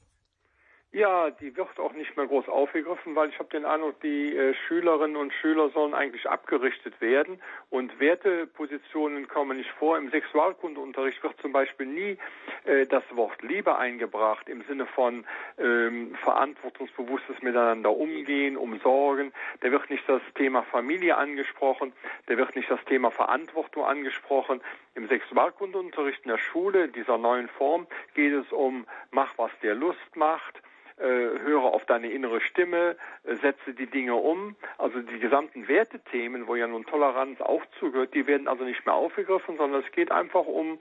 Ja, 0.97 1.29
die 1.29 1.55
wird 1.55 1.79
auch 1.79 1.93
nicht 1.93 2.17
mehr 2.17 2.27
groß 2.27 2.49
aufgegriffen, 2.49 3.15
weil 3.15 3.29
ich 3.29 3.39
habe 3.39 3.51
den 3.51 3.67
Eindruck, 3.67 4.01
die 4.01 4.35
äh, 4.35 4.55
Schülerinnen 4.55 5.17
und 5.17 5.31
Schüler 5.35 5.69
sollen 5.69 5.93
eigentlich 5.93 6.27
abgerichtet 6.27 7.03
werden 7.03 7.39
und 7.69 8.01
Wertepositionen 8.01 9.29
kommen 9.29 9.59
nicht 9.59 9.69
vor. 9.73 9.99
Im 9.99 10.09
Sexualkundeunterricht 10.09 11.23
wird 11.23 11.39
zum 11.43 11.53
Beispiel 11.53 11.85
nie 11.85 12.17
äh, 12.65 12.87
das 12.87 13.03
Wort 13.11 13.43
Liebe 13.43 13.77
eingebracht 13.77 14.49
im 14.49 14.63
Sinne 14.63 14.87
von 14.87 15.27
ähm, 15.59 16.15
verantwortungsbewusstes 16.15 17.43
Miteinander 17.43 17.95
umgehen, 17.95 18.57
umsorgen. 18.57 19.35
Da 19.61 19.71
wird 19.71 19.91
nicht 19.91 20.09
das 20.09 20.23
Thema 20.35 20.63
Familie 20.63 21.19
angesprochen, 21.19 21.93
da 22.25 22.39
wird 22.39 22.57
nicht 22.57 22.71
das 22.71 22.83
Thema 22.87 23.11
Verantwortung 23.11 23.85
angesprochen. 23.85 24.63
Im 24.95 25.09
Sexualkundeunterricht 25.09 26.25
in 26.25 26.31
der 26.31 26.39
Schule 26.39 26.89
dieser 26.89 27.19
neuen 27.19 27.49
Form 27.49 27.87
geht 28.15 28.33
es 28.33 28.51
um 28.51 28.87
mach, 29.11 29.37
was 29.37 29.51
dir 29.61 29.75
Lust 29.75 30.17
macht, 30.17 30.63
höre 31.05 31.65
auf 31.65 31.85
deine 31.85 32.11
innere 32.11 32.41
Stimme, 32.41 32.97
äh, 33.25 33.37
setze 33.37 33.75
die 33.75 33.87
Dinge 33.87 34.15
um. 34.15 34.57
Also 34.79 35.01
die 35.01 35.19
gesamten 35.19 35.69
Wertethemen, 35.69 36.47
wo 36.47 36.55
ja 36.55 36.67
nun 36.67 36.85
Toleranz 36.87 37.41
auch 37.41 37.63
zugehört, 37.79 38.15
die 38.15 38.27
werden 38.27 38.49
also 38.49 38.65
nicht 38.65 38.85
mehr 38.87 38.95
aufgegriffen, 38.95 39.57
sondern 39.57 39.83
es 39.85 39.93
geht 39.93 40.11
einfach 40.11 40.47
um 40.47 40.79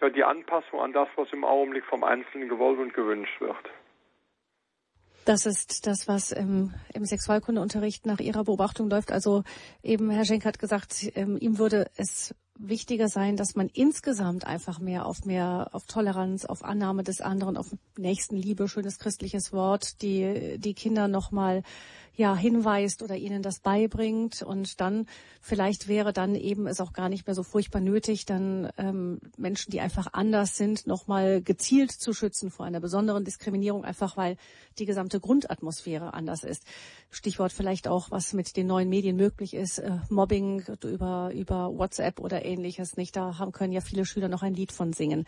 ja, 0.00 0.10
die 0.10 0.24
Anpassung 0.24 0.80
an 0.80 0.92
das, 0.92 1.08
was 1.16 1.32
im 1.32 1.44
Augenblick 1.44 1.84
vom 1.84 2.04
Einzelnen 2.04 2.48
gewollt 2.48 2.78
und 2.78 2.94
gewünscht 2.94 3.40
wird. 3.40 3.56
Das 5.24 5.44
ist 5.44 5.88
das, 5.88 6.06
was 6.06 6.30
im, 6.30 6.72
im 6.94 7.04
Sexualkundeunterricht 7.04 8.06
nach 8.06 8.20
Ihrer 8.20 8.44
Beobachtung 8.44 8.88
läuft. 8.88 9.10
Also 9.10 9.42
eben 9.82 10.08
Herr 10.10 10.24
Schenk 10.24 10.44
hat 10.44 10.60
gesagt, 10.60 11.10
ähm, 11.16 11.36
ihm 11.40 11.58
würde 11.58 11.90
es 11.96 12.32
wichtiger 12.58 13.08
sein, 13.08 13.36
dass 13.36 13.54
man 13.54 13.68
insgesamt 13.68 14.46
einfach 14.46 14.78
mehr 14.78 15.06
auf 15.06 15.24
mehr 15.24 15.70
auf 15.72 15.86
Toleranz, 15.86 16.44
auf 16.44 16.64
Annahme 16.64 17.02
des 17.02 17.20
anderen, 17.20 17.56
auf 17.56 17.66
Nächstenliebe, 17.96 18.68
schönes 18.68 18.98
christliches 18.98 19.52
Wort, 19.52 20.02
die 20.02 20.58
die 20.58 20.74
Kinder 20.74 21.08
noch 21.08 21.30
mal 21.30 21.62
ja 22.16 22.34
hinweist 22.34 23.02
oder 23.02 23.16
ihnen 23.16 23.42
das 23.42 23.60
beibringt 23.60 24.42
und 24.42 24.80
dann 24.80 25.06
vielleicht 25.40 25.86
wäre 25.86 26.12
dann 26.12 26.34
eben 26.34 26.66
es 26.66 26.80
auch 26.80 26.92
gar 26.92 27.08
nicht 27.08 27.26
mehr 27.26 27.34
so 27.34 27.42
furchtbar 27.42 27.80
nötig, 27.80 28.24
dann 28.24 28.70
ähm, 28.78 29.20
Menschen, 29.36 29.70
die 29.70 29.80
einfach 29.80 30.08
anders 30.12 30.56
sind, 30.56 30.86
nochmal 30.86 31.42
gezielt 31.42 31.92
zu 31.92 32.12
schützen 32.12 32.50
vor 32.50 32.66
einer 32.66 32.80
besonderen 32.80 33.24
Diskriminierung, 33.24 33.84
einfach 33.84 34.16
weil 34.16 34.36
die 34.78 34.86
gesamte 34.86 35.20
Grundatmosphäre 35.20 36.14
anders 36.14 36.42
ist. 36.42 36.64
Stichwort 37.10 37.52
vielleicht 37.52 37.86
auch, 37.86 38.10
was 38.10 38.32
mit 38.32 38.56
den 38.56 38.66
neuen 38.66 38.88
Medien 38.88 39.16
möglich 39.16 39.54
ist, 39.54 39.78
äh, 39.78 39.98
Mobbing 40.08 40.64
über 40.84 41.30
über 41.34 41.76
WhatsApp 41.76 42.20
oder 42.20 42.44
ähnliches 42.44 42.96
nicht. 42.96 43.16
Da 43.16 43.38
haben 43.38 43.52
können 43.52 43.72
ja 43.72 43.80
viele 43.80 44.06
Schüler 44.06 44.28
noch 44.28 44.42
ein 44.42 44.54
Lied 44.54 44.72
von 44.72 44.92
singen. 44.92 45.26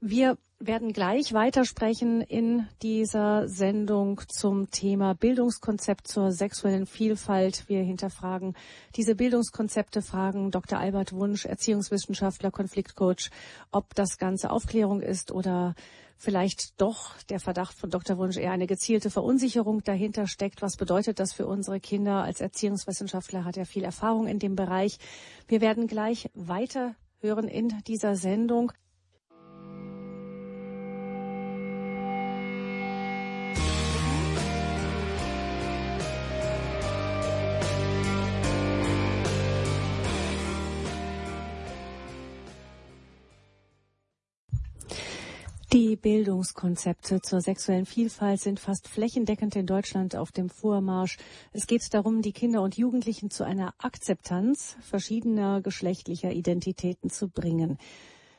Wir 0.00 0.36
werden 0.58 0.92
gleich 0.92 1.32
weitersprechen 1.32 2.20
in 2.20 2.66
dieser 2.82 3.48
Sendung 3.48 4.20
zum 4.28 4.70
Thema 4.70 5.14
Bildungskonzept 5.14 6.06
zur 6.06 6.32
sexuellen 6.32 6.86
Vielfalt. 6.86 7.64
Wir 7.68 7.82
hinterfragen 7.82 8.54
diese 8.94 9.14
Bildungskonzepte, 9.14 10.02
fragen 10.02 10.50
Dr. 10.50 10.78
Albert 10.78 11.14
Wunsch, 11.14 11.46
Erziehungswissenschaftler, 11.46 12.50
Konfliktcoach, 12.50 13.30
ob 13.70 13.94
das 13.94 14.18
Ganze 14.18 14.50
Aufklärung 14.50 15.00
ist 15.00 15.32
oder 15.32 15.74
vielleicht 16.18 16.78
doch 16.80 17.18
der 17.30 17.40
Verdacht 17.40 17.78
von 17.78 17.88
Dr. 17.88 18.18
Wunsch 18.18 18.36
eher 18.36 18.52
eine 18.52 18.66
gezielte 18.66 19.08
Verunsicherung 19.08 19.82
dahinter 19.82 20.26
steckt. 20.26 20.60
Was 20.60 20.76
bedeutet 20.76 21.20
das 21.20 21.32
für 21.32 21.46
unsere 21.46 21.80
Kinder? 21.80 22.22
Als 22.22 22.42
Erziehungswissenschaftler 22.42 23.46
hat 23.46 23.56
er 23.56 23.64
viel 23.64 23.84
Erfahrung 23.84 24.26
in 24.26 24.38
dem 24.38 24.56
Bereich. 24.56 24.98
Wir 25.48 25.62
werden 25.62 25.86
gleich 25.86 26.30
weiter 26.34 26.94
hören 27.20 27.48
in 27.48 27.82
dieser 27.86 28.14
Sendung. 28.16 28.72
Die 45.86 45.94
Bildungskonzepte 45.94 47.20
zur 47.22 47.40
sexuellen 47.40 47.86
Vielfalt 47.86 48.40
sind 48.40 48.58
fast 48.58 48.88
flächendeckend 48.88 49.54
in 49.54 49.66
Deutschland 49.66 50.16
auf 50.16 50.32
dem 50.32 50.50
Vormarsch. 50.50 51.16
Es 51.52 51.68
geht 51.68 51.94
darum, 51.94 52.22
die 52.22 52.32
Kinder 52.32 52.62
und 52.62 52.76
Jugendlichen 52.76 53.30
zu 53.30 53.44
einer 53.44 53.72
Akzeptanz 53.78 54.76
verschiedener 54.80 55.60
geschlechtlicher 55.60 56.32
Identitäten 56.32 57.08
zu 57.08 57.28
bringen. 57.28 57.78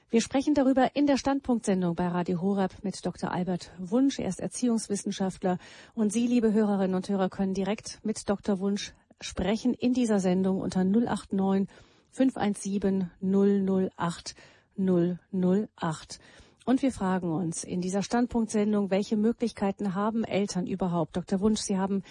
Wir 0.10 0.20
sprechen 0.20 0.56
darüber 0.56 0.94
in 0.94 1.08
der 1.08 1.16
Standpunktsendung 1.16 1.96
bei 1.96 2.10
Radio 2.10 2.42
Horeb 2.42 2.84
mit 2.84 3.06
Dr. 3.06 3.32
Albert 3.32 3.72
Wunsch. 3.78 4.20
Er 4.20 4.28
ist 4.28 4.42
Erziehungswissenschaftler 4.42 5.58
und 5.96 6.12
Sie, 6.12 6.28
liebe 6.28 6.52
Hörerinnen 6.52 6.96
und 6.98 7.08
Hörer, 7.08 7.30
können 7.30 7.54
direkt 7.54 8.02
mit 8.04 8.28
Dr. 8.28 8.60
Wunsch 8.60 8.94
sprechen 9.22 9.74
in 9.74 9.94
dieser 9.94 10.20
Sendung 10.20 10.60
unter 10.60 10.84
089 10.84 11.70
517 12.12 13.10
008 13.22 14.36
008. 14.78 16.20
Und 16.68 16.82
wir 16.82 16.92
fragen 16.92 17.32
uns 17.32 17.64
in 17.64 17.80
dieser 17.80 18.04
Standpunktsendung, 18.04 18.92
welche 18.92 19.16
Möglichkeiten 19.16 19.96
haben 19.96 20.26
Eltern 20.26 20.68
überhaupt? 20.68 21.16
Dr. 21.16 21.40
Wunsch, 21.40 21.62
Sie 21.62 21.78
haben 21.78 22.04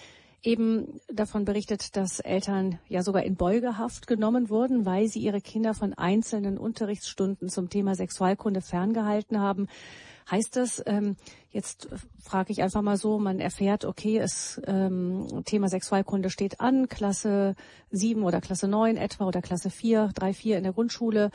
eben 0.43 0.99
davon 1.09 1.45
berichtet, 1.45 1.95
dass 1.95 2.21
Eltern 2.21 2.79
ja 2.89 3.03
sogar 3.03 3.25
in 3.25 3.37
Beugehaft 3.37 4.07
genommen 4.07 4.49
wurden, 4.49 4.87
weil 4.87 5.09
sie 5.09 5.19
ihre 5.19 5.43
Kinder 5.43 5.75
von 5.75 5.93
einzelnen 5.93 6.57
Unterrichtsstunden 6.57 7.51
zum 7.51 7.69
Thema 7.69 7.97
Sexualkunde 7.97 8.63
ferngehalten 8.63 9.41
haben. 9.41 9.69
Heißt 10.31 10.57
das, 10.57 10.83
ähm, 10.87 11.17
jetzt 11.51 11.89
frage 12.19 12.51
ich 12.51 12.63
einfach 12.63 12.81
mal 12.81 12.97
so, 12.97 13.19
man 13.19 13.41
erfährt, 13.41 13.85
okay, 13.85 14.17
es 14.17 14.59
ähm, 14.67 15.43
Thema 15.45 15.69
Sexualkunde 15.69 16.31
steht 16.31 16.61
an, 16.61 16.89
Klasse 16.89 17.57
7 17.91 18.23
oder 18.23 18.41
Klasse 18.41 18.69
9 18.69 18.97
etwa 18.97 19.27
oder 19.27 19.43
Klasse 19.43 19.69
4, 19.69 20.13
3, 20.15 20.33
4 20.33 20.57
in 20.57 20.65
der 20.65 20.73
Grundschule 20.73 21.31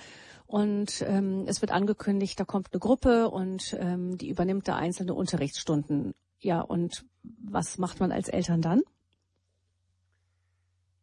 und 0.52 1.02
ähm, 1.08 1.46
es 1.48 1.62
wird 1.62 1.72
angekündigt, 1.72 2.38
da 2.38 2.44
kommt 2.44 2.68
eine 2.74 2.80
Gruppe 2.82 3.30
und 3.30 3.74
ähm, 3.80 4.18
die 4.18 4.30
übernimmt 4.30 4.68
da 4.68 4.76
einzelne 4.76 5.14
Unterrichtsstunden. 5.14 6.14
Ja, 6.40 6.60
und 6.60 7.06
was 7.24 7.78
macht 7.78 8.02
man 8.02 8.12
als 8.12 8.28
Eltern 8.28 8.62
dann? 8.62 8.82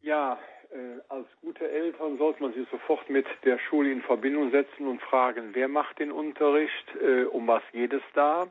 Ja, 0.01 0.37
äh, 0.71 1.01
als 1.09 1.25
gute 1.41 1.67
Eltern 1.67 2.19
sollte 2.19 2.43
man 2.43 2.53
sich 2.53 2.67
sofort 2.69 3.09
mit 3.09 3.25
der 3.43 3.57
Schule 3.57 3.91
in 3.91 4.03
Verbindung 4.03 4.51
setzen 4.51 4.87
und 4.87 5.01
fragen, 5.01 5.49
wer 5.53 5.67
macht 5.67 5.97
den 5.97 6.11
Unterricht, 6.11 6.85
äh, 7.01 7.23
um 7.23 7.47
was 7.47 7.63
geht 7.71 7.93
es 7.93 8.03
da, 8.13 8.45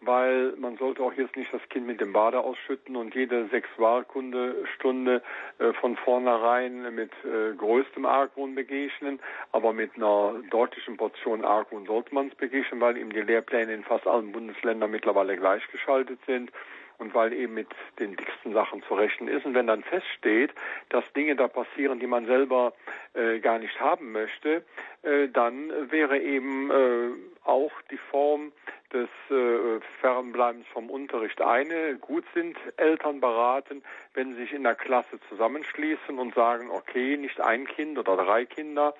weil 0.00 0.52
man 0.56 0.76
sollte 0.76 1.02
auch 1.02 1.12
jetzt 1.14 1.36
nicht 1.36 1.52
das 1.52 1.66
Kind 1.68 1.86
mit 1.86 2.00
dem 2.00 2.12
Bade 2.12 2.40
ausschütten 2.40 2.96
und 2.96 3.14
jede 3.14 3.46
Sexualkundestunde 3.48 5.22
äh, 5.58 5.72
von 5.74 5.96
vornherein 5.96 6.94
mit 6.94 7.10
äh, 7.24 7.54
größtem 7.56 8.04
Argwohn 8.04 8.54
begegnen, 8.54 9.20
aber 9.52 9.72
mit 9.72 9.96
einer 9.96 10.34
deutlichen 10.50 10.96
Portion 10.96 11.44
Argwohn 11.44 11.86
sollte 11.86 12.14
man 12.14 12.28
es 12.28 12.34
begegnen, 12.34 12.80
weil 12.80 12.96
eben 12.96 13.10
die 13.10 13.22
Lehrpläne 13.22 13.72
in 13.72 13.84
fast 13.84 14.06
allen 14.06 14.32
Bundesländern 14.32 14.90
mittlerweile 14.90 15.36
gleichgeschaltet 15.36 16.18
sind 16.26 16.50
und 16.98 17.14
weil 17.14 17.32
eben 17.32 17.54
mit 17.54 17.68
den 17.98 18.16
dicksten 18.16 18.52
Sachen 18.52 18.82
zu 18.84 18.94
rechnen 18.94 19.28
ist. 19.28 19.44
Und 19.44 19.54
wenn 19.54 19.66
dann 19.66 19.82
feststeht, 19.82 20.52
dass 20.90 21.04
Dinge 21.14 21.36
da 21.36 21.48
passieren, 21.48 21.98
die 21.98 22.06
man 22.06 22.26
selber 22.26 22.72
äh, 23.14 23.40
gar 23.40 23.58
nicht 23.58 23.78
haben 23.80 24.12
möchte, 24.12 24.64
äh, 25.02 25.28
dann 25.28 25.70
wäre 25.90 26.18
eben 26.18 26.70
äh, 26.70 27.10
auch 27.44 27.72
die 27.90 27.98
Form 28.10 28.52
des 28.92 29.08
äh, 29.30 29.80
Fernbleibens 30.00 30.66
vom 30.72 30.88
Unterricht 30.88 31.40
eine. 31.40 31.96
Gut 31.96 32.24
sind 32.34 32.56
Eltern 32.76 33.20
beraten, 33.20 33.82
wenn 34.14 34.34
sie 34.34 34.42
sich 34.42 34.52
in 34.52 34.62
der 34.62 34.74
Klasse 34.74 35.18
zusammenschließen 35.28 36.18
und 36.18 36.34
sagen, 36.34 36.70
okay, 36.70 37.16
nicht 37.16 37.40
ein 37.40 37.66
Kind 37.66 37.98
oder 37.98 38.16
drei 38.16 38.44
Kinder, 38.44 38.94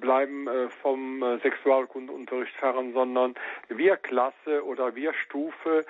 bleiben 0.00 0.46
äh, 0.46 0.68
vom 0.82 1.22
äh, 1.22 1.38
Sexualkundeunterricht 1.38 2.54
fern, 2.56 2.92
sondern 2.92 3.34
wir 3.68 3.96
Klasse 3.96 4.64
oder 4.64 4.94
wir 4.94 5.12
Stufe 5.14 5.84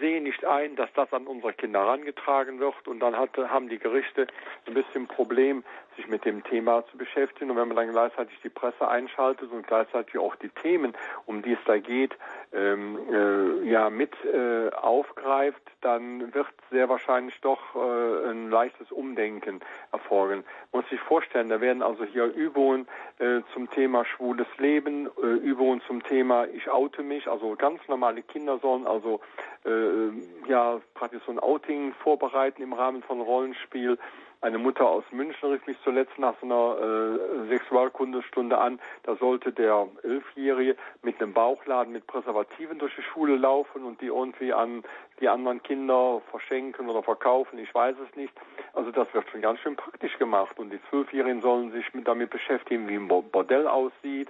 sehen 0.00 0.24
nicht 0.24 0.44
ein, 0.44 0.74
dass 0.74 0.92
das 0.94 1.12
an 1.12 1.26
unsere 1.26 1.52
Kinder 1.52 1.80
herangetragen 1.80 2.58
wird 2.58 2.88
und 2.88 2.98
dann 3.00 3.16
hat, 3.16 3.36
haben 3.36 3.68
die 3.68 3.78
Gerichte 3.78 4.26
ein 4.66 4.74
bisschen 4.74 5.06
Problem, 5.06 5.62
sich 5.96 6.08
mit 6.08 6.24
dem 6.24 6.42
Thema 6.44 6.84
zu 6.90 6.96
beschäftigen. 6.96 7.50
Und 7.50 7.56
wenn 7.56 7.68
man 7.68 7.76
dann 7.76 7.90
gleichzeitig 7.90 8.36
die 8.42 8.48
Presse 8.48 8.88
einschaltet 8.88 9.50
und 9.50 9.66
gleichzeitig 9.66 10.18
auch 10.18 10.34
die 10.36 10.48
Themen, 10.48 10.94
um 11.26 11.42
die 11.42 11.52
es 11.52 11.58
da 11.66 11.78
geht, 11.78 12.16
ähm, 12.54 12.98
äh, 13.10 13.68
ja 13.68 13.90
mit 13.90 14.12
äh, 14.24 14.70
aufgreift, 14.70 15.62
dann 15.80 16.32
wird 16.34 16.46
sehr 16.70 16.88
wahrscheinlich 16.88 17.40
doch 17.40 17.60
äh, 17.74 18.30
ein 18.30 18.50
leichtes 18.50 18.92
Umdenken 18.92 19.60
erfolgen. 19.92 20.44
Muss 20.72 20.88
sich 20.88 21.00
vorstellen, 21.00 21.48
da 21.48 21.60
werden 21.60 21.82
also 21.82 22.04
hier 22.04 22.26
Übungen 22.26 22.86
äh, 23.18 23.40
zum 23.52 23.70
Thema 23.70 24.04
schwules 24.04 24.46
Leben, 24.58 25.08
äh, 25.22 25.26
Übungen 25.26 25.80
zum 25.86 26.02
Thema 26.02 26.46
ich 26.46 26.70
oute 26.70 27.02
mich, 27.02 27.28
also 27.28 27.56
ganz 27.56 27.80
normale 27.88 28.22
Kinder 28.22 28.58
sollen 28.58 28.86
also 28.86 29.20
äh, 29.64 30.48
ja 30.48 30.80
praktisch 30.94 31.22
so 31.26 31.32
ein 31.32 31.40
Outing 31.40 31.92
vorbereiten 31.94 32.62
im 32.62 32.72
Rahmen 32.72 33.02
von 33.02 33.20
Rollenspiel. 33.20 33.98
Eine 34.44 34.58
Mutter 34.58 34.86
aus 34.86 35.04
München 35.10 35.52
rief 35.52 35.66
mich 35.66 35.78
zuletzt 35.84 36.18
nach 36.18 36.34
so 36.38 36.44
einer 36.44 36.76
äh, 36.78 37.48
Sexualkundestunde 37.48 38.58
an. 38.58 38.78
Da 39.04 39.16
sollte 39.16 39.52
der 39.52 39.88
Elfjährige 40.02 40.76
mit 41.00 41.18
einem 41.18 41.32
Bauchladen 41.32 41.94
mit 41.94 42.06
Präservativen 42.06 42.78
durch 42.78 42.94
die 42.94 43.02
Schule 43.02 43.36
laufen 43.36 43.84
und 43.84 44.02
die 44.02 44.08
irgendwie 44.08 44.52
an 44.52 44.82
die 45.18 45.30
anderen 45.30 45.62
Kinder 45.62 46.20
verschenken 46.30 46.90
oder 46.90 47.02
verkaufen. 47.02 47.58
Ich 47.58 47.74
weiß 47.74 47.96
es 48.06 48.16
nicht. 48.16 48.34
Also 48.74 48.90
das 48.90 49.08
wird 49.14 49.26
schon 49.30 49.40
ganz 49.40 49.60
schön 49.60 49.76
praktisch 49.76 50.18
gemacht. 50.18 50.58
Und 50.58 50.68
die 50.74 50.80
Zwölfjährigen 50.90 51.40
sollen 51.40 51.72
sich 51.72 51.94
mit, 51.94 52.06
damit 52.06 52.28
beschäftigen, 52.28 52.86
wie 52.86 52.96
ein 52.96 53.08
Bordell 53.08 53.66
aussieht 53.66 54.28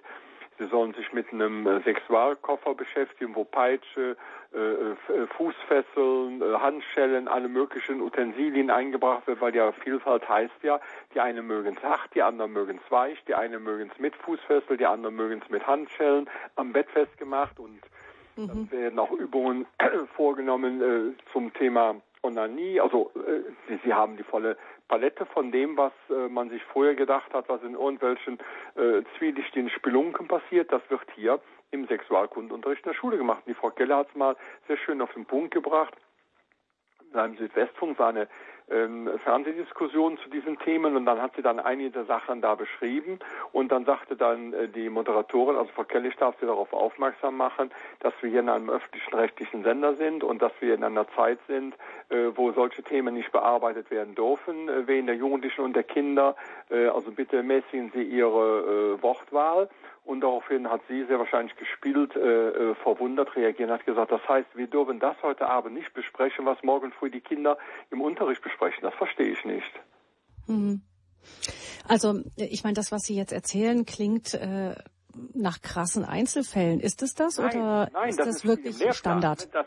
Sie 0.58 0.66
sollen 0.66 0.94
sich 0.94 1.12
mit 1.12 1.32
einem 1.32 1.66
äh, 1.66 1.80
Sexualkoffer 1.82 2.74
beschäftigen, 2.74 3.34
wo 3.34 3.44
Peitsche, 3.44 4.16
äh, 4.54 4.58
äh, 4.58 5.26
Fußfesseln, 5.36 6.42
Handschellen, 6.60 7.26
alle 7.26 7.48
möglichen 7.48 8.00
Utensilien 8.00 8.70
eingebracht 8.70 9.26
wird, 9.26 9.40
weil 9.40 9.54
ja 9.54 9.72
Vielfalt 9.72 10.28
heißt 10.28 10.62
ja, 10.62 10.80
die 11.12 11.20
einen 11.20 11.46
mögen 11.46 11.76
es 11.76 11.82
hart, 11.82 12.14
die 12.14 12.22
anderen 12.22 12.52
mögen 12.52 12.80
es 12.84 12.90
weich, 12.90 13.18
die 13.26 13.34
einen 13.34 13.64
mögen 13.64 13.90
es 13.92 13.98
mit 13.98 14.14
Fußfessel, 14.16 14.76
die 14.76 14.86
anderen 14.86 15.16
mögen 15.16 15.42
es 15.42 15.50
mit 15.50 15.66
Handschellen 15.66 16.30
am 16.54 16.72
Bett 16.72 16.88
festgemacht 16.90 17.58
und 17.58 17.80
mhm. 18.36 18.48
dann 18.48 18.70
werden 18.70 18.98
auch 18.98 19.10
Übungen 19.10 19.66
vorgenommen 20.16 20.80
äh, 20.80 21.32
zum 21.32 21.52
Thema 21.54 21.96
Onanie. 22.22 22.80
Also 22.80 23.10
äh, 23.16 23.50
sie, 23.68 23.80
sie 23.84 23.92
haben 23.92 24.16
die 24.16 24.22
volle 24.22 24.56
Palette 24.88 25.26
von 25.26 25.50
dem, 25.50 25.76
was 25.76 25.92
äh, 26.10 26.28
man 26.28 26.50
sich 26.50 26.62
vorher 26.64 26.94
gedacht 26.94 27.32
hat, 27.32 27.48
was 27.48 27.62
in 27.62 27.74
irgendwelchen 27.74 28.38
äh, 28.76 29.02
zwielichtigen 29.18 29.70
Spelunken 29.70 30.28
passiert, 30.28 30.72
das 30.72 30.82
wird 30.88 31.02
hier 31.14 31.40
im 31.70 31.86
Sexualkundunterricht 31.86 32.84
in 32.84 32.92
der 32.92 32.98
Schule 32.98 33.16
gemacht. 33.16 33.42
Die 33.46 33.54
Frau 33.54 33.70
Keller 33.70 33.98
hat 33.98 34.08
es 34.08 34.14
mal 34.14 34.36
sehr 34.68 34.76
schön 34.76 35.00
auf 35.00 35.12
den 35.14 35.24
Punkt 35.26 35.52
gebracht. 35.52 35.94
Beim 37.12 37.36
Südwestfunk 37.36 37.98
war 37.98 38.08
eine 38.08 38.28
ähm, 38.70 39.10
Fernsehdiskussionen 39.22 40.18
zu 40.18 40.30
diesen 40.30 40.58
Themen 40.58 40.96
und 40.96 41.04
dann 41.04 41.20
hat 41.20 41.36
sie 41.36 41.42
dann 41.42 41.60
einige 41.60 41.90
der 41.90 42.04
Sachen 42.04 42.40
da 42.40 42.54
beschrieben 42.54 43.18
und 43.52 43.70
dann 43.70 43.84
sagte 43.84 44.16
dann 44.16 44.52
äh, 44.52 44.68
die 44.68 44.88
Moderatorin, 44.88 45.56
also 45.56 45.70
Frau 45.74 45.84
Kelly 45.84 46.10
darf 46.18 46.34
sie 46.40 46.46
darauf 46.46 46.72
aufmerksam 46.72 47.36
machen, 47.36 47.70
dass 48.00 48.14
wir 48.20 48.30
hier 48.30 48.40
in 48.40 48.48
einem 48.48 48.70
öffentlichen 48.70 49.14
rechtlichen 49.14 49.64
Sender 49.64 49.94
sind 49.94 50.24
und 50.24 50.40
dass 50.40 50.52
wir 50.60 50.74
in 50.74 50.84
einer 50.84 51.06
Zeit 51.14 51.38
sind, 51.46 51.74
äh, 52.08 52.30
wo 52.34 52.52
solche 52.52 52.82
Themen 52.82 53.14
nicht 53.14 53.32
bearbeitet 53.32 53.90
werden 53.90 54.14
dürfen, 54.14 54.68
äh, 54.68 54.86
wegen 54.86 55.06
der 55.06 55.16
Jugendlichen 55.16 55.62
und 55.62 55.74
der 55.76 55.84
Kinder. 55.84 56.36
Also 56.70 57.12
bitte 57.12 57.42
mäßigen 57.42 57.92
Sie 57.94 58.02
Ihre 58.02 59.00
Wortwahl. 59.02 59.68
Und 60.04 60.20
daraufhin 60.20 60.68
hat 60.70 60.82
sie 60.86 61.04
sehr 61.06 61.18
wahrscheinlich 61.18 61.56
gespielt, 61.56 62.14
äh, 62.14 62.48
äh, 62.48 62.74
verwundert 62.76 63.34
reagiert 63.36 63.70
und 63.70 63.74
hat 63.74 63.86
gesagt, 63.86 64.12
das 64.12 64.20
heißt, 64.28 64.48
wir 64.54 64.66
dürfen 64.66 65.00
das 65.00 65.16
heute 65.22 65.48
Abend 65.48 65.74
nicht 65.74 65.94
besprechen, 65.94 66.44
was 66.44 66.62
morgen 66.62 66.92
früh 66.92 67.10
die 67.10 67.22
Kinder 67.22 67.56
im 67.90 68.02
Unterricht 68.02 68.42
besprechen. 68.42 68.80
Das 68.82 68.94
verstehe 68.94 69.28
ich 69.28 69.44
nicht. 69.44 69.72
Mhm. 70.46 70.82
Also 71.88 72.20
ich 72.36 72.64
meine, 72.64 72.74
das, 72.74 72.92
was 72.92 73.02
Sie 73.02 73.16
jetzt 73.16 73.32
erzählen, 73.32 73.86
klingt 73.86 74.34
äh, 74.34 74.74
nach 75.32 75.62
krassen 75.62 76.04
Einzelfällen. 76.04 76.80
Ist 76.80 77.02
es 77.02 77.14
das 77.14 77.38
nein, 77.38 77.46
oder 77.48 77.90
nein, 77.92 78.08
ist 78.10 78.18
das, 78.18 78.26
das 78.26 78.36
ist 78.36 78.44
wirklich 78.46 78.94
Standard? 78.94 79.54
Das, 79.54 79.66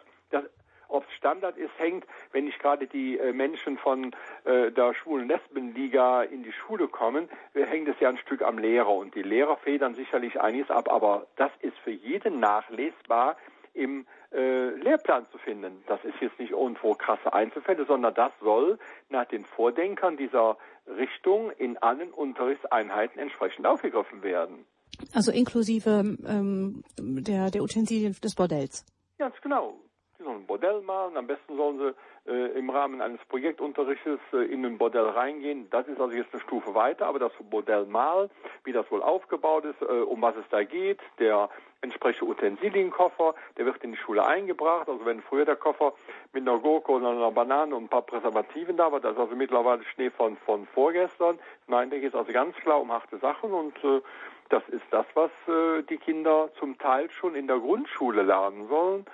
ob 0.90 1.06
es 1.06 1.14
Standard 1.16 1.58
ist, 1.58 1.72
hängt, 1.78 2.06
wenn 2.32 2.46
nicht 2.46 2.60
gerade 2.60 2.88
die 2.88 3.18
äh, 3.18 3.34
Menschen 3.34 3.78
von 3.78 4.16
äh, 4.46 4.72
der 4.72 4.94
Schwulen 4.94 5.28
Lesbenliga 5.28 6.24
in 6.24 6.44
die 6.44 6.52
Schule 6.52 6.88
kommen, 6.88 7.30
äh, 7.54 7.66
hängt 7.66 7.88
es 7.88 8.00
ja 8.00 8.10
ein 8.10 8.18
Stück 8.18 8.42
am 8.42 8.58
Lehrer. 8.58 8.92
Und 8.92 9.16
die 9.16 9.24
Lehrer 9.24 9.58
federn 9.58 9.96
sicherlich 9.96 10.40
einiges 10.40 10.70
ab, 10.70 10.92
aber 10.92 11.28
das 11.36 11.52
ist 11.62 11.78
für 11.80 11.92
jeden 11.92 12.40
nachlesbar 12.40 13.38
im 13.74 14.08
äh, 14.34 14.70
Lehrplan 14.70 15.28
zu 15.32 15.38
finden. 15.38 15.84
Das 15.88 16.04
ist 16.04 16.20
jetzt 16.20 16.40
nicht 16.40 16.52
irgendwo 16.52 16.94
krasse 16.94 17.32
Einzelfälle, 17.32 17.86
sondern 17.86 18.14
das 18.14 18.32
soll 18.42 18.80
nach 19.10 19.26
den 19.26 19.46
Vordenkern 19.46 20.18
dieser 20.18 20.58
Richtung 20.88 21.52
in 21.52 21.78
allen 21.78 22.12
Unterrichtseinheiten 22.12 23.22
entsprechend 23.22 23.66
aufgegriffen 23.66 24.24
werden. 24.24 24.66
Also 25.14 25.32
inklusive 25.32 26.18
ähm, 26.28 26.84
der, 27.00 27.52
der 27.52 27.62
Utensilien 27.62 28.16
des 28.22 28.36
Bordells. 28.36 28.86
Ganz 29.18 29.36
genau. 29.42 29.80
Sie 30.18 30.24
sollen 30.24 30.38
ein 30.38 30.46
Bordell 30.48 30.82
malen. 30.82 31.16
Am 31.16 31.28
besten 31.28 31.56
sollen 31.58 31.78
sie 31.78 32.32
äh, 32.32 32.58
im 32.58 32.72
Rahmen 32.72 33.02
eines 33.02 33.24
Projektunterrichtes 33.26 34.20
äh, 34.34 34.52
in 34.52 34.66
ein 34.66 34.80
Bordell 34.80 35.06
reingehen. 35.06 35.70
Das 35.70 35.88
ist 35.88 36.00
also 36.02 36.16
jetzt 36.16 36.34
eine 36.34 36.42
Stufe 36.42 36.74
weiter, 36.74 37.06
aber 37.06 37.20
das 37.20 37.32
Bordell 37.52 37.86
malen, 37.86 38.32
wie 38.64 38.72
das 38.72 38.90
wohl 38.90 39.04
aufgebaut 39.04 39.66
ist, 39.66 39.80
äh, 39.82 39.86
um 39.86 40.22
was 40.24 40.36
es 40.36 40.46
da 40.50 40.64
geht, 40.64 41.00
der 41.20 41.50
entsprechende 41.82 42.32
Utensilienkoffer, 42.32 43.36
der 43.58 43.66
wird 43.66 43.84
in 43.84 43.92
die 43.92 43.98
Schule 43.98 44.26
eingebracht. 44.26 44.90
Also 44.90 45.06
wenn 45.06 45.22
früher 45.22 45.46
der 45.46 45.56
Koffer 45.56 45.94
mit 46.34 46.48
einer 46.48 46.58
Gurke 46.58 46.94
oder 46.94 47.12
einer 47.12 47.32
Banane 47.32 47.76
und 47.76 47.84
ein 47.84 47.90
paar 47.90 48.02
Präservativen 48.02 48.76
da 48.76 48.92
war, 48.92 49.00
das 49.00 49.14
ist 49.14 49.20
also 49.20 49.36
mittlerweile 49.36 49.84
Schnee 49.84 50.10
von, 50.10 50.36
von 50.38 50.66
vorgestern. 50.74 51.38
Nein, 51.68 51.92
da 51.92 52.00
geht 52.00 52.10
es 52.10 52.16
also 52.16 52.32
ganz 52.34 52.56
klar 52.58 52.82
um 52.82 52.92
harte 52.92 53.20
Sachen 53.20 53.54
und 53.54 53.78
äh, 53.84 54.02
das 54.50 54.64
ist 54.70 54.86
das, 54.90 55.06
was 55.14 55.30
äh, 55.48 55.84
die 55.84 55.98
Kinder 55.98 56.50
zum 56.58 56.80
Teil 56.80 57.12
schon 57.12 57.36
in 57.36 57.46
der 57.46 57.60
Grundschule 57.60 58.24
lernen 58.24 58.68
sollen. 58.68 59.06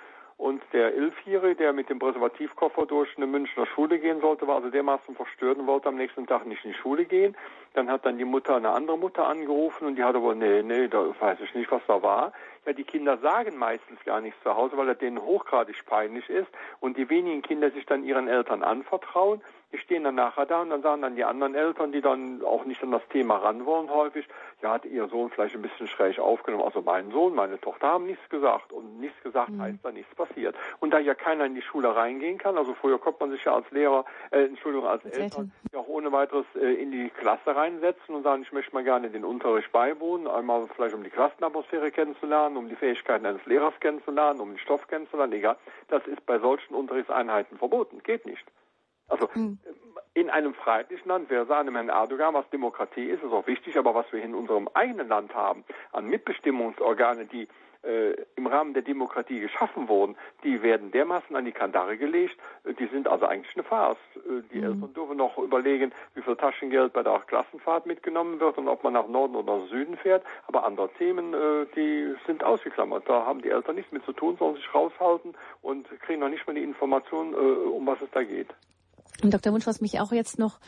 Und 0.44 0.62
der 0.74 0.94
Elfjährige, 0.94 1.54
der 1.54 1.72
mit 1.72 1.88
dem 1.88 1.98
Präservativkoffer 1.98 2.84
durch 2.84 3.08
eine 3.16 3.26
Münchner 3.26 3.64
Schule 3.64 3.98
gehen 3.98 4.20
sollte, 4.20 4.46
war 4.46 4.56
also 4.56 4.68
dermaßen 4.68 5.16
verstört 5.16 5.56
und 5.56 5.66
wollte 5.66 5.88
am 5.88 5.96
nächsten 5.96 6.26
Tag 6.26 6.44
nicht 6.44 6.62
in 6.66 6.72
die 6.72 6.76
Schule 6.76 7.06
gehen. 7.06 7.34
Dann 7.72 7.90
hat 7.90 8.04
dann 8.04 8.18
die 8.18 8.26
Mutter 8.26 8.56
eine 8.56 8.68
andere 8.68 8.98
Mutter 8.98 9.26
angerufen 9.26 9.86
und 9.86 9.96
die 9.96 10.04
hatte 10.04 10.20
wohl, 10.20 10.34
nee, 10.34 10.62
nee, 10.62 10.86
da 10.88 11.18
weiß 11.18 11.38
ich 11.40 11.54
nicht, 11.54 11.70
was 11.70 11.80
da 11.86 12.02
war. 12.02 12.34
weil 12.66 12.74
die 12.74 12.84
Kinder 12.84 13.16
sagen 13.18 13.56
meistens 13.56 13.98
gar 14.04 14.20
nichts 14.20 14.42
zu 14.42 14.54
Hause, 14.54 14.76
weil 14.76 14.88
er 14.88 14.94
denen 14.94 15.20
hochgradig 15.20 15.76
peinlich 15.86 16.28
ist 16.28 16.48
und 16.80 16.96
die 16.96 17.08
wenigen 17.08 17.40
Kinder 17.40 17.70
sich 17.70 17.86
dann 17.86 18.04
ihren 18.04 18.28
Eltern 18.28 18.62
anvertrauen. 18.62 19.40
Die 19.72 19.78
stehen 19.78 20.04
dann 20.04 20.14
nachher 20.14 20.46
da 20.46 20.62
und 20.62 20.70
dann 20.70 20.82
sagen 20.82 21.02
dann 21.02 21.16
die 21.16 21.24
anderen 21.24 21.54
Eltern, 21.54 21.92
die 21.92 22.00
dann 22.00 22.42
auch 22.44 22.64
nicht 22.64 22.82
an 22.82 22.92
das 22.92 23.06
Thema 23.08 23.36
ran 23.36 23.66
wollen 23.66 23.90
häufig, 23.90 24.26
ja, 24.62 24.72
hat 24.72 24.84
ihr 24.84 25.08
Sohn 25.08 25.30
vielleicht 25.30 25.54
ein 25.54 25.62
bisschen 25.62 25.88
schräg 25.88 26.18
aufgenommen. 26.18 26.64
Also 26.64 26.82
mein 26.82 27.10
Sohn, 27.10 27.34
meine 27.34 27.60
Tochter 27.60 27.88
haben 27.88 28.06
nichts 28.06 28.28
gesagt 28.28 28.72
und 28.72 29.00
nichts 29.00 29.20
gesagt 29.22 29.50
mhm. 29.50 29.62
heißt 29.62 29.78
da 29.82 29.90
nichts 29.90 30.14
passiert. 30.14 30.56
Und 30.80 30.92
da 30.92 30.98
ja 30.98 31.14
keiner 31.14 31.44
in 31.46 31.54
die 31.54 31.62
Schule 31.62 31.94
reingehen 31.94 32.38
kann, 32.38 32.56
also 32.56 32.74
früher 32.74 32.98
konnte 32.98 33.20
man 33.20 33.30
sich 33.30 33.44
ja 33.44 33.54
als 33.54 33.70
Lehrer, 33.70 34.04
äh, 34.30 34.44
Entschuldigung, 34.44 34.86
als 34.88 35.04
Eltern 35.04 35.52
ja 35.72 35.80
auch 35.80 35.88
ohne 35.88 36.12
weiteres 36.12 36.46
äh, 36.54 36.74
in 36.74 36.90
die 36.90 37.10
Klasse 37.10 37.54
reinsetzen 37.54 38.14
und 38.14 38.22
sagen, 38.22 38.42
ich 38.42 38.52
möchte 38.52 38.72
mal 38.74 38.84
gerne 38.84 39.10
den 39.10 39.24
Unterricht 39.24 39.70
beiwohnen, 39.72 40.26
einmal 40.26 40.66
vielleicht 40.74 40.94
um 40.94 41.02
die 41.02 41.10
Klassenatmosphäre 41.10 41.90
kennenzulernen, 41.90 42.56
um 42.56 42.68
die 42.68 42.76
Fähigkeiten 42.76 43.26
eines 43.26 43.44
Lehrers 43.46 43.74
kennenzulernen, 43.80 44.40
um 44.40 44.50
den 44.50 44.58
Stoff 44.58 44.86
kennenzulernen, 44.88 45.32
egal. 45.32 45.56
Das 45.88 46.06
ist 46.06 46.24
bei 46.26 46.38
solchen 46.38 46.74
Unterrichtseinheiten 46.74 47.58
verboten, 47.58 48.02
geht 48.02 48.24
nicht. 48.26 48.44
Also 49.08 49.28
mhm. 49.34 49.58
in 50.14 50.30
einem 50.30 50.54
freiheitlichen 50.54 51.08
Land, 51.08 51.30
wir 51.30 51.44
sagen 51.46 51.74
Herrn 51.74 51.88
Erdogan, 51.88 52.34
was 52.34 52.48
Demokratie 52.50 53.04
ist, 53.04 53.22
ist 53.22 53.32
auch 53.32 53.46
wichtig, 53.46 53.78
aber 53.78 53.94
was 53.94 54.10
wir 54.12 54.22
in 54.22 54.34
unserem 54.34 54.68
eigenen 54.74 55.08
Land 55.08 55.34
haben, 55.34 55.64
an 55.92 56.06
Mitbestimmungsorgane, 56.06 57.26
die 57.26 57.48
äh, 57.84 58.14
im 58.36 58.46
Rahmen 58.46 58.74
der 58.74 58.82
Demokratie 58.82 59.40
geschaffen 59.40 59.88
wurden, 59.88 60.16
die 60.42 60.62
werden 60.62 60.90
dermaßen 60.90 61.36
an 61.36 61.44
die 61.44 61.52
Kandare 61.52 61.96
gelegt, 61.96 62.36
äh, 62.64 62.74
die 62.74 62.86
sind 62.86 63.08
also 63.08 63.26
eigentlich 63.26 63.54
eine 63.54 63.64
Farce. 63.64 63.98
Äh, 64.16 64.42
die 64.52 64.58
mhm. 64.58 64.64
Eltern 64.64 64.94
dürfen 64.94 65.16
noch 65.16 65.38
überlegen, 65.38 65.92
wie 66.14 66.22
viel 66.22 66.36
Taschengeld 66.36 66.92
bei 66.92 67.02
der 67.02 67.20
Klassenfahrt 67.20 67.86
mitgenommen 67.86 68.40
wird 68.40 68.58
und 68.58 68.68
ob 68.68 68.82
man 68.84 68.94
nach 68.94 69.06
Norden 69.06 69.36
oder 69.36 69.66
Süden 69.66 69.96
fährt, 69.96 70.24
aber 70.46 70.64
andere 70.64 70.88
Themen, 70.94 71.34
äh, 71.34 71.66
die 71.76 72.14
sind 72.26 72.42
ausgeklammert. 72.42 73.08
Da 73.08 73.26
haben 73.26 73.42
die 73.42 73.50
Eltern 73.50 73.76
nichts 73.76 73.92
mit 73.92 74.04
zu 74.04 74.12
tun, 74.12 74.36
sollen 74.38 74.56
sich 74.56 74.74
raushalten 74.74 75.34
und 75.62 75.88
kriegen 76.00 76.20
noch 76.20 76.28
nicht 76.28 76.46
mal 76.46 76.54
die 76.54 76.62
Information, 76.62 77.34
äh, 77.34 77.36
um 77.36 77.86
was 77.86 78.00
es 78.00 78.10
da 78.12 78.22
geht. 78.22 78.48
Und 79.22 79.32
Dr. 79.32 79.52
Wunsch, 79.52 79.66
was 79.66 79.80
mich 79.80 80.00
auch 80.00 80.12
jetzt 80.12 80.38
noch 80.38 80.58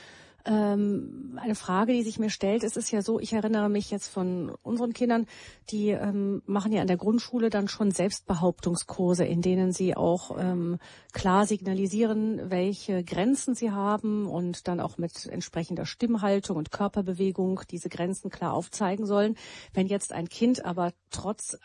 ähm, 0.47 1.39
eine 1.43 1.55
Frage, 1.55 1.93
die 1.93 2.03
sich 2.03 2.19
mir 2.19 2.31
stellt, 2.31 2.63
es 2.63 2.77
ist 2.77 2.91
ja 2.91 3.03
so, 3.03 3.19
ich 3.19 3.33
erinnere 3.33 3.69
mich 3.69 3.91
jetzt 3.91 4.09
von 4.09 4.51
unseren 4.63 4.93
Kindern, 4.93 5.27
die 5.71 5.89
ähm, 5.89 6.43
machen 6.47 6.73
ja 6.73 6.81
an 6.81 6.87
der 6.87 6.97
Grundschule 6.97 7.51
dann 7.51 7.69
schon 7.69 7.91
Selbstbehauptungskurse, 7.91 9.25
in 9.25 9.43
denen 9.43 9.73
sie 9.73 9.97
auch 9.97 10.37
ähm, 10.39 10.79
klar 11.13 11.47
signalisieren, 11.47 12.51
welche 12.51 13.03
Grenzen 13.03 13.55
sie 13.55 13.73
haben 13.73 14.27
und 14.27 14.69
dann 14.69 14.81
auch 14.81 14.99
mit 14.99 15.27
entsprechender 15.27 15.85
Stimmhaltung 15.85 16.57
und 16.57 16.71
Körperbewegung 16.71 17.61
diese 17.71 17.89
Grenzen 17.89 18.31
klar 18.31 18.53
aufzeigen 18.53 19.07
sollen. 19.07 19.37
Wenn 19.75 19.89
jetzt 19.89 20.13
ein 20.13 20.29
Kind 20.29 20.65
aber 20.65 20.93
trotz 21.11 21.59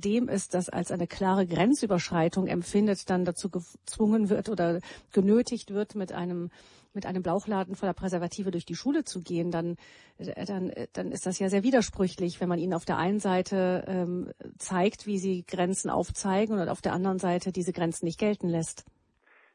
dem 0.00 0.28
es 0.28 0.48
das 0.48 0.68
als 0.68 0.90
eine 0.90 1.06
klare 1.06 1.46
Grenzüberschreitung 1.46 2.46
empfindet, 2.46 3.10
dann 3.10 3.24
dazu 3.24 3.50
gezwungen 3.50 4.28
wird 4.28 4.48
oder 4.48 4.80
genötigt 5.12 5.72
wird, 5.72 5.94
mit 5.94 6.12
einem 6.12 6.50
mit 6.94 7.06
einem 7.06 7.22
Bauchladen 7.22 7.76
voller 7.76 7.94
Präservative 7.94 8.50
durch 8.50 8.64
die 8.64 8.74
Schule 8.74 9.04
zu 9.04 9.22
gehen, 9.22 9.50
dann, 9.50 9.76
äh, 10.18 10.44
dann, 10.46 10.70
äh, 10.70 10.88
dann 10.92 11.12
ist 11.12 11.26
das 11.26 11.38
ja 11.38 11.48
sehr 11.48 11.62
widersprüchlich, 11.62 12.40
wenn 12.40 12.48
man 12.48 12.58
ihnen 12.58 12.74
auf 12.74 12.84
der 12.84 12.96
einen 12.96 13.20
Seite 13.20 13.84
ähm, 13.86 14.32
zeigt, 14.58 15.06
wie 15.06 15.18
sie 15.18 15.44
Grenzen 15.46 15.90
aufzeigen 15.90 16.58
und 16.58 16.68
auf 16.68 16.80
der 16.80 16.92
anderen 16.92 17.18
Seite 17.18 17.52
diese 17.52 17.72
Grenzen 17.72 18.06
nicht 18.06 18.18
gelten 18.18 18.48
lässt. 18.48 18.84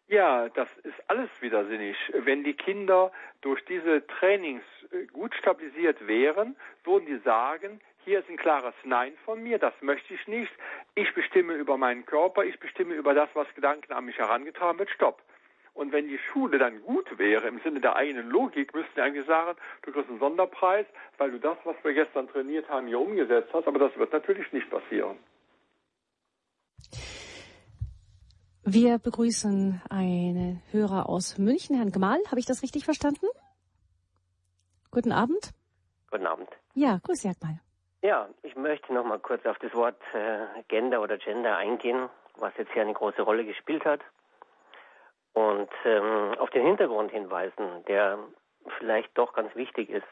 Ja, 0.07 0.49
das 0.49 0.69
ist 0.83 1.01
alles 1.07 1.29
widersinnig. 1.41 1.95
Wenn 2.13 2.43
die 2.43 2.53
Kinder 2.53 3.11
durch 3.41 3.63
diese 3.65 4.05
Trainings 4.07 4.63
äh, 4.91 5.05
gut 5.07 5.33
stabilisiert 5.35 6.05
wären, 6.07 6.55
würden 6.83 7.05
die 7.07 7.19
sagen, 7.23 7.81
hier 8.05 8.19
ist 8.19 8.29
ein 8.29 8.37
klares 8.37 8.73
Nein 8.83 9.13
von 9.25 9.41
mir, 9.41 9.59
das 9.59 9.73
möchte 9.81 10.13
ich 10.13 10.27
nicht. 10.27 10.51
Ich 10.95 11.13
bestimme 11.13 11.53
über 11.53 11.77
meinen 11.77 12.05
Körper, 12.05 12.43
ich 12.43 12.59
bestimme 12.59 12.95
über 12.95 13.13
das, 13.13 13.29
was 13.33 13.47
Gedanken 13.55 13.93
an 13.93 14.05
mich 14.05 14.17
herangetragen 14.17 14.79
wird. 14.79 14.89
Stopp. 14.89 15.21
Und 15.73 15.91
wenn 15.91 16.07
die 16.07 16.19
Schule 16.31 16.59
dann 16.59 16.81
gut 16.83 17.17
wäre, 17.17 17.47
im 17.47 17.59
Sinne 17.61 17.81
der 17.81 17.95
eigenen 17.95 18.29
Logik, 18.29 18.75
müssten 18.75 18.91
die 18.95 19.01
eigentlich 19.01 19.25
sagen, 19.25 19.57
du 19.81 19.91
kriegst 19.91 20.09
einen 20.09 20.19
Sonderpreis, 20.19 20.85
weil 21.17 21.31
du 21.31 21.39
das, 21.39 21.57
was 21.63 21.75
wir 21.83 21.93
gestern 21.93 22.27
trainiert 22.27 22.69
haben, 22.69 22.87
hier 22.87 22.99
umgesetzt 22.99 23.49
hast. 23.53 23.67
Aber 23.67 23.79
das 23.79 23.95
wird 23.97 24.13
natürlich 24.13 24.51
nicht 24.53 24.69
passieren. 24.69 25.17
Wir 28.65 28.99
begrüßen 28.99 29.81
einen 29.89 30.61
Hörer 30.71 31.09
aus 31.09 31.37
München, 31.37 31.75
Herrn 31.75 31.91
Gemahl. 31.91 32.19
Habe 32.27 32.39
ich 32.39 32.45
das 32.45 32.61
richtig 32.61 32.85
verstanden? 32.85 33.25
Guten 34.91 35.11
Abend. 35.11 35.51
Guten 36.11 36.27
Abend. 36.27 36.49
Ja, 36.75 36.99
grüß 37.03 37.23
Herr 37.23 37.33
Gemahl. 37.33 37.59
Ja, 38.03 38.27
ich 38.41 38.57
möchte 38.57 38.93
noch 38.93 39.05
mal 39.05 39.17
kurz 39.17 39.45
auf 39.45 39.57
das 39.59 39.73
Wort 39.73 39.95
äh, 40.13 40.61
Gender 40.67 41.01
oder 41.01 41.17
Gender 41.17 41.55
eingehen, 41.55 42.09
was 42.35 42.51
jetzt 42.57 42.73
hier 42.73 42.81
eine 42.81 42.93
große 42.93 43.21
Rolle 43.21 43.45
gespielt 43.45 43.85
hat 43.85 44.01
und 45.31 45.69
ähm, 45.85 46.35
auf 46.37 46.49
den 46.49 46.65
Hintergrund 46.65 47.11
hinweisen, 47.11 47.85
der 47.87 48.19
vielleicht 48.77 49.17
doch 49.17 49.31
ganz 49.31 49.55
wichtig 49.55 49.89
ist. 49.89 50.07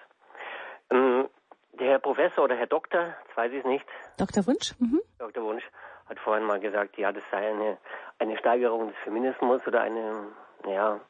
Ähm, 0.89 1.27
der 1.73 1.87
Herr 1.87 1.99
Professor 1.99 2.45
oder 2.45 2.55
Herr 2.55 2.67
Doktor, 2.67 3.13
jetzt 3.27 3.35
weiß 3.35 3.51
ich 3.51 3.59
es 3.59 3.65
nicht. 3.65 3.85
Dr. 4.17 4.47
Wunsch? 4.47 4.73
Mhm. 4.79 5.01
Dr. 5.19 5.43
Wunsch 5.43 5.63
hat 6.07 6.17
vorhin 6.19 6.45
mal 6.45 6.61
gesagt, 6.61 6.97
ja, 6.97 7.11
das 7.11 7.23
sei 7.29 7.49
eine, 7.49 7.77
eine 8.19 8.37
Steigerung 8.37 8.87
des 8.87 8.97
Feminismus 9.03 9.67
oder 9.67 9.81
eine 9.81 10.27
ja, 10.65 11.01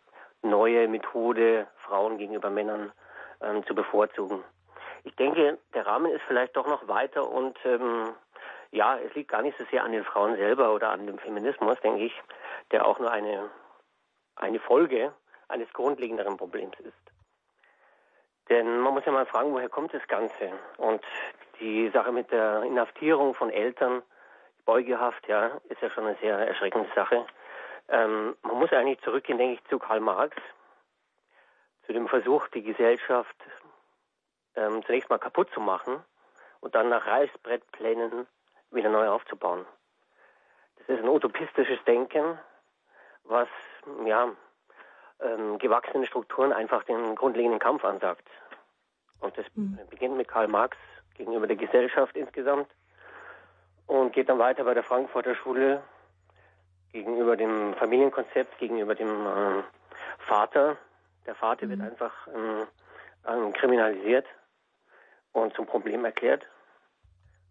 neue 0.41 0.87
Methode, 0.87 1.67
Frauen 1.85 2.17
gegenüber 2.17 2.49
Männern 2.49 2.91
ähm, 3.39 3.63
zu 3.67 3.75
bevorzugen. 3.75 4.43
Ich 5.03 5.15
denke, 5.15 5.57
der 5.73 5.85
Rahmen 5.85 6.11
ist 6.11 6.23
vielleicht 6.27 6.55
doch 6.55 6.67
noch 6.67 6.87
weiter 6.87 7.27
und 7.27 7.57
ähm, 7.65 8.13
ja, 8.71 8.97
es 8.97 9.13
liegt 9.15 9.31
gar 9.31 9.41
nicht 9.41 9.57
so 9.57 9.65
sehr 9.65 9.83
an 9.83 9.91
den 9.91 10.05
Frauen 10.05 10.35
selber 10.37 10.73
oder 10.73 10.89
an 10.89 11.07
dem 11.07 11.17
Feminismus, 11.17 11.79
denke 11.81 12.05
ich, 12.05 12.13
der 12.71 12.85
auch 12.85 12.99
nur 12.99 13.11
eine 13.11 13.49
eine 14.35 14.59
Folge 14.59 15.13
eines 15.47 15.71
grundlegenderen 15.73 16.37
Problems 16.37 16.79
ist. 16.79 16.93
Denn 18.49 18.79
man 18.79 18.93
muss 18.93 19.05
ja 19.05 19.11
mal 19.11 19.25
fragen, 19.25 19.53
woher 19.53 19.69
kommt 19.69 19.93
das 19.93 20.05
Ganze? 20.07 20.51
Und 20.77 21.01
die 21.59 21.89
Sache 21.89 22.11
mit 22.11 22.31
der 22.31 22.63
Inhaftierung 22.63 23.33
von 23.33 23.49
Eltern, 23.49 24.01
Beugehaft, 24.65 25.27
ja, 25.27 25.59
ist 25.69 25.81
ja 25.81 25.89
schon 25.89 26.05
eine 26.05 26.17
sehr 26.21 26.37
erschreckende 26.37 26.89
Sache. 26.95 27.25
Ähm, 27.89 28.35
man 28.41 28.59
muss 28.59 28.71
eigentlich 28.71 29.01
zurückgehen, 29.01 29.37
denke 29.37 29.55
ich, 29.55 29.69
zu 29.69 29.79
Karl 29.79 29.99
Marx, 29.99 30.35
zu 31.85 31.93
dem 31.93 32.07
Versuch, 32.07 32.47
die 32.49 32.63
Gesellschaft 32.63 33.35
ähm, 34.55 34.83
zunächst 34.85 35.09
mal 35.09 35.17
kaputt 35.17 35.49
zu 35.53 35.59
machen 35.59 36.03
und 36.59 36.75
dann 36.75 36.89
nach 36.89 37.05
Reißbrettplänen 37.05 38.27
wieder 38.71 38.89
neu 38.89 39.09
aufzubauen. 39.09 39.65
Das 40.77 40.97
ist 40.97 41.03
ein 41.03 41.09
utopistisches 41.09 41.83
Denken, 41.85 42.39
was 43.23 43.47
ja, 44.05 44.31
ähm, 45.21 45.57
gewachsene 45.59 46.07
Strukturen 46.07 46.53
einfach 46.53 46.83
den 46.83 47.15
grundlegenden 47.15 47.59
Kampf 47.59 47.83
ansagt. 47.85 48.27
Und 49.19 49.37
das 49.37 49.45
mhm. 49.55 49.79
beginnt 49.89 50.17
mit 50.17 50.27
Karl 50.27 50.47
Marx 50.47 50.77
gegenüber 51.15 51.47
der 51.47 51.55
Gesellschaft 51.55 52.15
insgesamt 52.15 52.67
und 53.87 54.13
geht 54.13 54.29
dann 54.29 54.39
weiter 54.39 54.63
bei 54.63 54.73
der 54.73 54.83
Frankfurter 54.83 55.35
Schule 55.35 55.83
gegenüber 56.91 57.37
dem 57.37 57.73
Familienkonzept, 57.75 58.57
gegenüber 58.57 58.95
dem 58.95 59.09
äh, 59.09 59.63
Vater. 60.19 60.77
Der 61.25 61.35
Vater 61.35 61.65
mhm. 61.65 61.69
wird 61.69 61.81
einfach 61.81 62.27
ähm, 62.27 62.67
ähm, 63.27 63.53
kriminalisiert 63.53 64.25
und 65.33 65.53
zum 65.55 65.65
Problem 65.65 66.05
erklärt. 66.05 66.45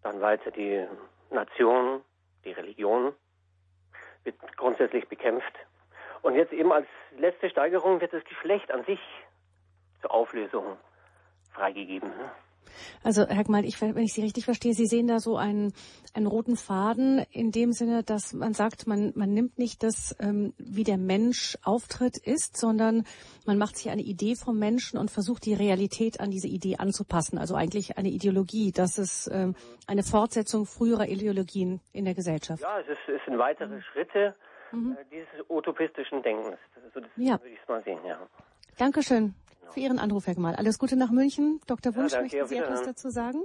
Dann 0.03 0.21
weiter 0.21 0.51
die 0.51 0.87
Nation, 1.31 2.03
die 2.45 2.53
Religion 2.53 3.15
wird 4.25 4.37
grundsätzlich 4.57 5.09
bekämpft. 5.09 5.55
Und 6.23 6.35
jetzt 6.35 6.53
eben 6.53 6.73
als 6.73 6.87
letzte 7.17 7.49
Steigerung 7.51 8.01
wird 8.01 8.13
das 8.13 8.25
Geschlecht 8.25 8.71
an 8.71 8.85
sich 8.85 9.01
zur 10.01 10.13
Auflösung 10.13 10.77
freigegeben. 11.53 12.13
Also 13.03 13.27
Herr 13.27 13.45
Gmal, 13.45 13.65
ich, 13.65 13.81
wenn 13.81 13.97
ich 13.99 14.13
Sie 14.13 14.23
richtig 14.23 14.45
verstehe, 14.45 14.75
Sie 14.75 14.87
sehen 14.87 15.07
da 15.07 15.19
so 15.19 15.37
einen, 15.37 15.73
einen 16.15 16.27
roten 16.27 16.57
Faden 16.57 17.25
in 17.31 17.51
dem 17.51 17.73
Sinne, 17.73 18.03
dass 18.03 18.33
man 18.33 18.55
sagt, 18.55 18.87
man, 18.87 19.13
man 19.15 19.33
nimmt 19.33 19.59
nicht 19.59 19.83
das, 19.83 20.17
ähm, 20.21 20.55
wie 20.59 20.85
der 20.85 20.99
Mensch 20.99 21.57
auftritt 21.65 22.17
ist, 22.19 22.57
sondern 22.57 23.05
man 23.47 23.59
macht 23.59 23.77
sich 23.77 23.91
eine 23.91 24.03
Idee 24.03 24.35
vom 24.35 24.59
Menschen 24.59 24.99
und 24.99 25.11
versucht 25.11 25.47
die 25.47 25.55
Realität 25.55 26.21
an 26.21 26.31
diese 26.31 26.49
Idee 26.49 26.77
anzupassen. 26.77 27.39
Also 27.39 27.55
eigentlich 27.55 27.99
eine 27.99 28.09
Ideologie. 28.09 28.73
Das 28.73 28.99
ist 28.99 29.31
ähm, 29.33 29.55
eine 29.87 30.03
Fortsetzung 30.03 30.67
früherer 30.67 31.09
Ideologien 31.09 31.81
in 31.93 32.05
der 32.05 32.15
Gesellschaft. 32.15 32.63
Ja, 32.63 32.81
es, 32.81 32.89
ist, 32.89 33.09
es 33.09 33.25
sind 33.25 33.39
weitere 33.39 33.77
mhm. 33.77 33.83
Schritte 33.93 34.35
mhm. 34.73 34.97
äh, 34.99 35.05
dieses 35.11 35.49
utopistischen 35.49 36.23
Denkens. 36.23 36.59
So 36.95 37.01
das 37.01 37.11
ja. 37.17 37.33
würde 37.33 37.49
ich 37.49 37.59
es 37.61 37.69
mal 37.69 37.83
sehen, 37.83 38.01
ja. 38.05 38.19
Dankeschön. 38.79 39.35
Für 39.71 39.81
Ihren 39.81 39.99
Anruf, 39.99 40.27
Herr 40.27 40.35
Gemal. 40.35 40.57
Alles 40.57 40.79
Gute 40.79 40.97
nach 40.97 41.11
München. 41.11 41.61
Dr. 41.67 41.95
Wunsch, 41.97 42.13
ja, 42.13 42.23
möchten 42.23 42.47
Sie 42.47 42.57
etwas 42.57 42.83
dazu 42.83 43.11
sagen? 43.11 43.43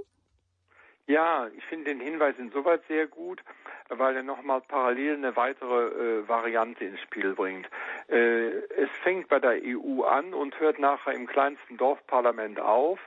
Ja, 1.06 1.46
ich 1.56 1.64
finde 1.66 1.84
den 1.84 2.00
Hinweis 2.00 2.34
insoweit 2.36 2.82
sehr 2.88 3.06
gut, 3.06 3.40
weil 3.88 4.16
er 4.16 4.24
nochmal 4.24 4.60
parallel 4.60 5.14
eine 5.14 5.36
weitere 5.36 5.84
äh, 6.22 6.28
Variante 6.28 6.84
ins 6.84 7.00
Spiel 7.00 7.34
bringt. 7.34 7.68
Äh, 8.08 8.48
es 8.48 8.90
fängt 9.04 9.28
bei 9.28 9.38
der 9.38 9.60
EU 9.62 10.02
an 10.02 10.34
und 10.34 10.58
hört 10.58 10.80
nachher 10.80 11.14
im 11.14 11.28
kleinsten 11.28 11.76
Dorfparlament 11.76 12.58
auf. 12.58 12.98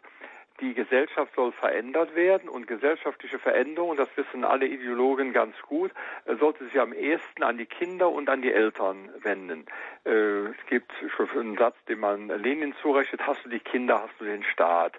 Die 0.62 0.74
Gesellschaft 0.74 1.34
soll 1.36 1.52
verändert 1.52 2.16
werden 2.16 2.50
und 2.50 2.68
gesellschaftliche 2.68 3.40
Veränderung, 3.40 3.98
das 3.98 4.10
wissen 4.16 4.44
alle 4.44 4.68
Ideologen 4.68 5.34
ganz 5.34 5.56
gut, 5.62 5.92
äh, 6.26 6.36
sollte 6.36 6.66
sich 6.66 6.80
am 6.80 6.94
ehesten 6.94 7.44
an 7.44 7.58
die 7.58 7.66
Kinder 7.66 8.10
und 8.10 8.30
an 8.30 8.42
die 8.42 8.52
Eltern 8.52 9.10
wenden. 9.22 9.66
Äh, 10.06 10.50
es 10.50 10.66
gibt 10.68 10.92
schon 11.16 11.30
einen 11.32 11.58
Satz, 11.58 11.76
den 11.88 12.00
man 12.00 12.28
Lenin 12.28 12.74
zurechnet, 12.82 13.26
hast 13.26 13.44
du 13.46 13.50
die 13.50 13.60
Kinder, 13.60 14.04
hast 14.04 14.20
du 14.20 14.26
den 14.26 14.44
Staat. 14.44 14.94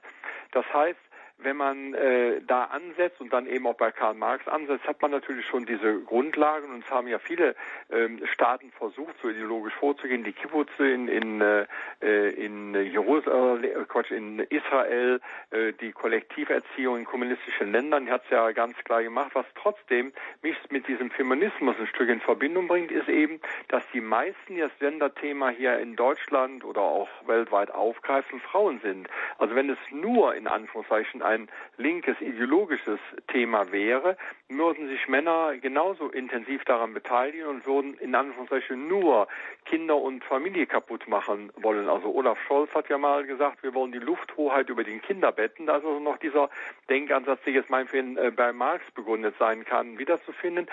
Das 0.52 0.64
heißt, 0.72 1.00
wenn 1.42 1.56
man 1.56 1.94
äh, 1.94 2.40
da 2.46 2.64
ansetzt 2.64 3.20
und 3.20 3.32
dann 3.32 3.46
eben 3.46 3.66
auch 3.66 3.76
bei 3.76 3.90
Karl 3.90 4.14
Marx 4.14 4.46
ansetzt, 4.48 4.86
hat 4.86 5.00
man 5.02 5.10
natürlich 5.10 5.46
schon 5.46 5.66
diese 5.66 6.00
Grundlagen 6.00 6.70
und 6.70 6.84
es 6.84 6.90
haben 6.90 7.08
ja 7.08 7.18
viele 7.18 7.54
ähm, 7.90 8.20
Staaten 8.32 8.70
versucht, 8.72 9.14
so 9.22 9.28
ideologisch 9.28 9.74
vorzugehen. 9.74 10.24
Die 10.24 10.32
Kibbutze 10.32 10.88
in 10.88 11.08
in 11.08 11.40
äh, 11.40 12.30
in 12.30 12.74
Jerusalem, 12.74 13.64
äh, 13.64 13.84
Quatsch, 13.86 14.10
in 14.10 14.40
Israel, 14.40 15.20
äh, 15.50 15.72
die 15.72 15.92
Kollektiverziehung 15.92 16.98
in 16.98 17.04
kommunistischen 17.04 17.72
Ländern, 17.72 18.06
die 18.06 18.12
hat 18.12 18.24
es 18.24 18.30
ja 18.30 18.50
ganz 18.52 18.76
klar 18.84 19.02
gemacht. 19.02 19.30
Was 19.34 19.46
trotzdem 19.54 20.12
mich 20.42 20.56
mit 20.70 20.86
diesem 20.88 21.10
Feminismus 21.10 21.76
ein 21.78 21.86
Stück 21.86 22.08
in 22.08 22.20
Verbindung 22.20 22.68
bringt, 22.68 22.90
ist 22.90 23.08
eben, 23.08 23.40
dass 23.68 23.82
die 23.92 24.00
meisten, 24.00 24.54
die 24.54 24.60
das 24.60 24.72
Gender-Thema 24.78 25.50
hier 25.50 25.78
in 25.78 25.96
Deutschland 25.96 26.64
oder 26.64 26.82
auch 26.82 27.08
weltweit 27.26 27.70
aufgreifen, 27.70 28.40
Frauen 28.40 28.80
sind. 28.80 29.08
Also 29.38 29.54
wenn 29.54 29.70
es 29.70 29.78
nur 29.90 30.34
in 30.34 30.46
Anführungszeichen 30.46 31.22
ein 31.30 31.48
linkes 31.76 32.20
ideologisches 32.20 32.98
Thema 33.28 33.70
wäre, 33.72 34.16
würden 34.48 34.88
sich 34.88 35.08
Männer 35.08 35.56
genauso 35.56 36.08
intensiv 36.08 36.64
daran 36.64 36.92
beteiligen 36.92 37.46
und 37.46 37.66
würden 37.66 37.94
in 37.94 38.14
Anführungszeichen 38.14 38.88
nur 38.88 39.28
Kinder 39.64 39.96
und 39.96 40.24
Familie 40.24 40.66
kaputt 40.66 41.08
machen 41.08 41.52
wollen. 41.56 41.88
Also 41.88 42.12
Olaf 42.12 42.38
Scholz 42.46 42.74
hat 42.74 42.88
ja 42.88 42.98
mal 42.98 43.24
gesagt, 43.24 43.62
wir 43.62 43.74
wollen 43.74 43.92
die 43.92 43.98
Lufthoheit 43.98 44.68
über 44.68 44.84
den 44.84 45.00
Kinderbetten. 45.00 45.66
Da 45.66 45.76
ist 45.76 45.84
also 45.84 46.00
noch 46.00 46.18
dieser 46.18 46.50
Denkansatz, 46.88 47.40
der 47.44 47.52
jetzt 47.52 47.70
meinetwegen 47.70 48.16
äh, 48.16 48.32
bei 48.34 48.52
Marx 48.52 48.84
begründet 48.92 49.34
sein 49.38 49.64
kann, 49.64 49.98
wiederzufinden. 49.98 50.66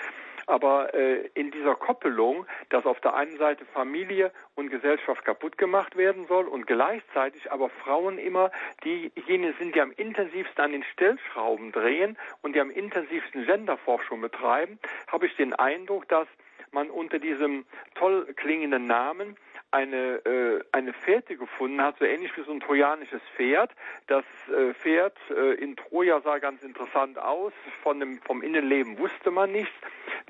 Aber 0.48 0.94
äh, 0.94 1.28
in 1.34 1.50
dieser 1.50 1.74
Koppelung, 1.74 2.46
dass 2.70 2.86
auf 2.86 2.98
der 3.00 3.14
einen 3.14 3.36
Seite 3.36 3.66
Familie 3.66 4.32
und 4.54 4.70
Gesellschaft 4.70 5.22
kaputt 5.24 5.58
gemacht 5.58 5.94
werden 5.94 6.26
soll 6.26 6.48
und 6.48 6.66
gleichzeitig 6.66 7.52
aber 7.52 7.68
Frauen 7.68 8.18
immer 8.18 8.50
diejenigen 8.82 9.54
sind, 9.58 9.74
die 9.74 9.80
am 9.82 9.92
intensivsten 9.92 10.64
an 10.64 10.72
den 10.72 10.84
Stellschrauben 10.84 11.70
drehen 11.70 12.16
und 12.40 12.54
die 12.54 12.60
am 12.60 12.70
intensivsten 12.70 13.44
Genderforschung 13.44 14.22
betreiben, 14.22 14.78
habe 15.08 15.26
ich 15.26 15.36
den 15.36 15.52
Eindruck, 15.52 16.08
dass 16.08 16.26
man 16.72 16.88
unter 16.88 17.18
diesem 17.18 17.66
toll 17.94 18.32
klingenden 18.34 18.86
Namen 18.86 19.36
eine, 19.70 20.24
äh, 20.24 20.64
eine 20.72 20.92
Fährte 20.92 21.36
gefunden 21.36 21.82
hat, 21.82 21.98
so 21.98 22.04
ähnlich 22.04 22.36
wie 22.36 22.42
so 22.42 22.52
ein 22.52 22.60
trojanisches 22.60 23.20
Pferd. 23.36 23.70
Das 24.06 24.24
äh, 24.48 24.72
Pferd 24.74 25.16
äh, 25.30 25.54
in 25.54 25.76
Troja 25.76 26.20
sah 26.20 26.38
ganz 26.38 26.62
interessant 26.62 27.18
aus, 27.18 27.52
von 27.82 28.00
dem, 28.00 28.20
vom 28.22 28.42
Innenleben 28.42 28.98
wusste 28.98 29.30
man 29.30 29.52
nichts. 29.52 29.74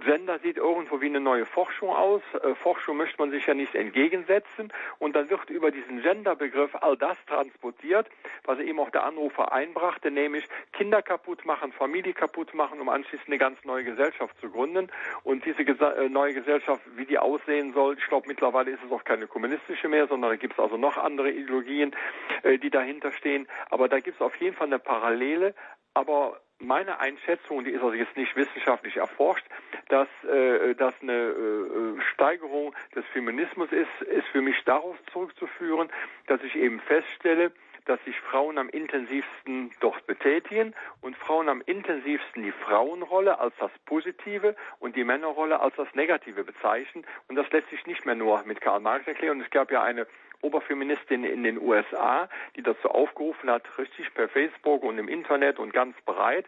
Sender 0.05 0.39
sieht 0.41 0.57
irgendwo 0.57 1.01
wie 1.01 1.07
eine 1.07 1.21
neue 1.21 1.47
Forschung 1.47 1.91
aus. 1.91 2.23
Äh, 2.43 2.55
Forschung 2.57 2.97
möchte 2.97 3.17
man 3.19 3.31
sich 3.31 3.47
ja 3.47 3.55
nicht 3.55 3.75
entgegensetzen. 3.75 4.73
Und 4.99 5.15
dann 5.15 5.31
wird 5.31 5.51
über 5.51 5.71
diesen 5.71 6.03
Genderbegriff 6.03 6.75
all 6.81 6.97
das 6.97 7.17
transportiert, 7.27 8.09
was 8.45 8.59
eben 8.59 8.81
auch 8.81 8.91
der 8.91 9.05
Anrufer 9.05 9.53
einbrachte, 9.53 10.11
nämlich 10.11 10.47
Kinder 10.73 11.03
kaputt 11.03 11.45
machen, 11.45 11.73
Familie 11.73 12.13
kaputt 12.13 12.55
machen, 12.55 12.81
um 12.81 12.89
anschließend 12.89 13.29
eine 13.29 13.39
ganz 13.39 13.65
neue 13.65 13.85
Gesellschaft 13.85 14.39
zu 14.41 14.51
gründen. 14.51 14.89
Und 15.23 15.45
diese 15.45 15.65
Gesa 15.65 15.93
äh, 15.93 16.09
neue 16.09 16.35
Gesellschaft, 16.35 16.83
wie 16.97 17.07
die 17.07 17.19
aussehen 17.19 17.73
soll, 17.73 17.97
ich 17.99 18.07
glaube 18.07 18.27
mittlerweile 18.27 18.73
ist 18.73 18.83
es 18.85 18.91
auch 18.91 19.05
keine 19.05 19.28
kommunistische 19.29 19.89
mehr, 19.89 20.07
sondern 20.07 20.31
da 20.31 20.37
gibt 20.37 20.55
es 20.55 20.59
also 20.59 20.77
noch 20.77 20.97
andere 20.97 21.31
Ideologien, 21.31 21.95
äh, 22.43 22.59
die 22.59 22.71
dahinter 22.71 23.13
stehen. 23.13 23.47
Aber 23.71 23.89
da 23.89 24.01
gibt 24.01 24.17
es 24.17 24.23
auf 24.23 24.35
jeden 24.37 24.57
Fall 24.57 24.67
eine 24.67 24.79
Parallele. 24.79 25.55
Aber 25.95 26.41
meine 26.59 26.99
Einschätzung, 27.01 27.65
die 27.65 27.71
ist 27.71 27.83
also 27.83 27.95
jetzt 27.95 28.17
nicht 28.17 28.35
wissenschaftlich 28.37 28.97
erforscht, 28.97 29.45
dass 29.89 30.09
äh, 30.25 30.75
das 30.75 30.95
eine 31.01 31.13
äh, 31.13 32.01
Steigerung 32.13 32.75
des 32.95 33.05
Feminismus 33.13 33.71
ist, 33.73 34.09
ist 34.09 34.27
für 34.29 34.43
mich 34.43 34.57
darauf 34.65 34.97
zurückzuführen, 35.13 35.89
dass 36.27 36.43
ich 36.43 36.57
eben 36.57 36.81
feststelle, 36.81 37.53
dass 37.89 38.03
sich 38.05 38.21
Frauen 38.21 38.59
am 38.59 38.69
intensivsten 38.69 39.73
dort 39.81 40.07
betätigen 40.07 40.75
und 41.01 41.17
Frauen 41.17 41.49
am 41.49 41.63
intensivsten 41.65 42.43
die 42.43 42.53
Frauenrolle 42.53 43.41
als 43.41 43.55
das 43.59 43.71
Positive 43.87 44.55
und 44.79 44.95
die 44.95 45.05
Männerrolle 45.05 45.61
als 45.61 45.75
das 45.77 45.89
Negative 45.95 46.45
bezeichnen. 46.45 47.07
Und 47.29 47.37
das 47.37 47.51
lässt 47.51 47.71
sich 47.71 47.87
nicht 47.87 48.05
mehr 48.05 48.15
nur 48.15 48.43
mit 48.45 48.61
Karl 48.61 48.81
Marx 48.81 49.07
erklären. 49.07 49.41
Es 49.41 49.51
gab 49.51 49.71
ja 49.71 49.83
eine 49.83 50.07
Oberfeministin 50.43 51.25
in 51.25 51.43
den 51.43 51.59
USA, 51.59 52.29
die 52.57 52.63
dazu 52.63 52.91
aufgerufen 52.91 53.51
hat, 53.51 53.67
richtig 53.79 54.13
per 54.15 54.29
Facebook 54.29 54.83
und 54.83 54.99
im 54.99 55.09
Internet 55.09 55.59
und 55.59 55.73
ganz 55.73 55.97
breit, 56.03 56.47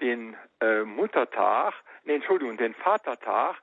den 0.00 0.36
äh, 0.60 0.82
Muttertag, 0.82 1.74
nee, 2.04 2.14
Entschuldigung, 2.14 2.56
den 2.56 2.74
Vatertag 2.74 3.56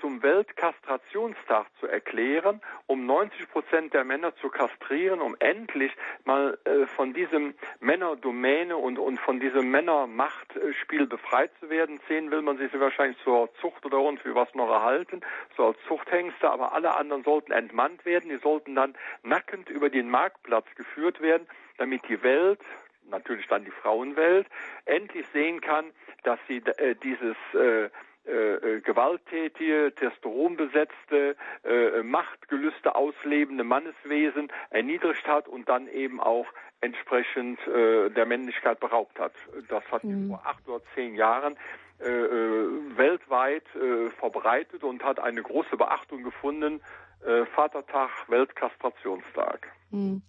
zum 0.00 0.22
Weltkastrationstag 0.22 1.66
zu 1.80 1.86
erklären, 1.86 2.60
um 2.86 3.06
90 3.06 3.50
Prozent 3.50 3.94
der 3.94 4.04
Männer 4.04 4.34
zu 4.36 4.48
kastrieren, 4.48 5.20
um 5.20 5.36
endlich 5.38 5.92
mal 6.24 6.58
äh, 6.64 6.86
von 6.86 7.12
diesem 7.12 7.54
Männerdomäne 7.80 8.76
und, 8.76 8.98
und 8.98 9.20
von 9.20 9.40
diesem 9.40 9.70
Männermachtspiel 9.70 11.06
befreit 11.06 11.50
zu 11.60 11.70
werden. 11.70 12.00
Zehn 12.08 12.30
will 12.30 12.42
man 12.42 12.58
sich 12.58 12.72
wahrscheinlich 12.78 13.18
zur 13.22 13.48
Zucht 13.60 13.84
oder 13.86 13.98
irgendwie 13.98 14.34
was 14.34 14.54
noch 14.54 14.70
erhalten, 14.70 15.20
so 15.56 15.66
als 15.66 15.78
Zuchthengste, 15.86 16.50
aber 16.50 16.72
alle 16.72 16.94
anderen 16.96 17.24
sollten 17.24 17.52
entmannt 17.52 18.04
werden. 18.04 18.30
Die 18.30 18.38
sollten 18.38 18.74
dann 18.74 18.94
nackend 19.22 19.68
über 19.68 19.90
den 19.90 20.10
Marktplatz 20.10 20.66
geführt 20.76 21.20
werden, 21.20 21.46
damit 21.78 22.08
die 22.08 22.22
Welt, 22.22 22.60
natürlich 23.10 23.46
dann 23.48 23.64
die 23.64 23.70
Frauenwelt, 23.70 24.46
endlich 24.84 25.26
sehen 25.32 25.60
kann, 25.60 25.86
dass 26.22 26.38
sie 26.48 26.58
äh, 26.58 26.94
dieses 26.96 27.36
äh, 27.54 27.90
äh, 28.26 28.54
äh, 28.54 28.80
gewalttätige, 28.80 29.92
testosteronbesetzte, 29.96 31.36
äh, 31.62 32.02
Machtgelüste 32.02 32.94
auslebende 32.94 33.64
Manneswesen 33.64 34.50
erniedrigt 34.70 35.26
hat 35.26 35.46
und 35.46 35.68
dann 35.68 35.88
eben 35.88 36.20
auch 36.20 36.46
entsprechend 36.80 37.58
äh, 37.66 38.10
der 38.10 38.26
Männlichkeit 38.26 38.80
beraubt 38.80 39.18
hat. 39.18 39.32
Das 39.68 39.84
hat 39.90 40.04
mhm. 40.04 40.28
vor 40.28 40.42
acht 40.44 40.66
oder 40.68 40.82
zehn 40.94 41.14
Jahren 41.14 41.56
äh, 42.00 42.08
äh, 42.08 42.96
weltweit 42.96 43.64
äh, 43.74 44.10
verbreitet 44.18 44.84
und 44.84 45.04
hat 45.04 45.20
eine 45.20 45.42
große 45.42 45.76
Beachtung 45.76 46.22
gefunden. 46.22 46.80
Äh, 47.24 47.46
Vatertag, 47.54 48.10
Weltkastrationstag. 48.28 49.68
Mhm. 49.90 50.22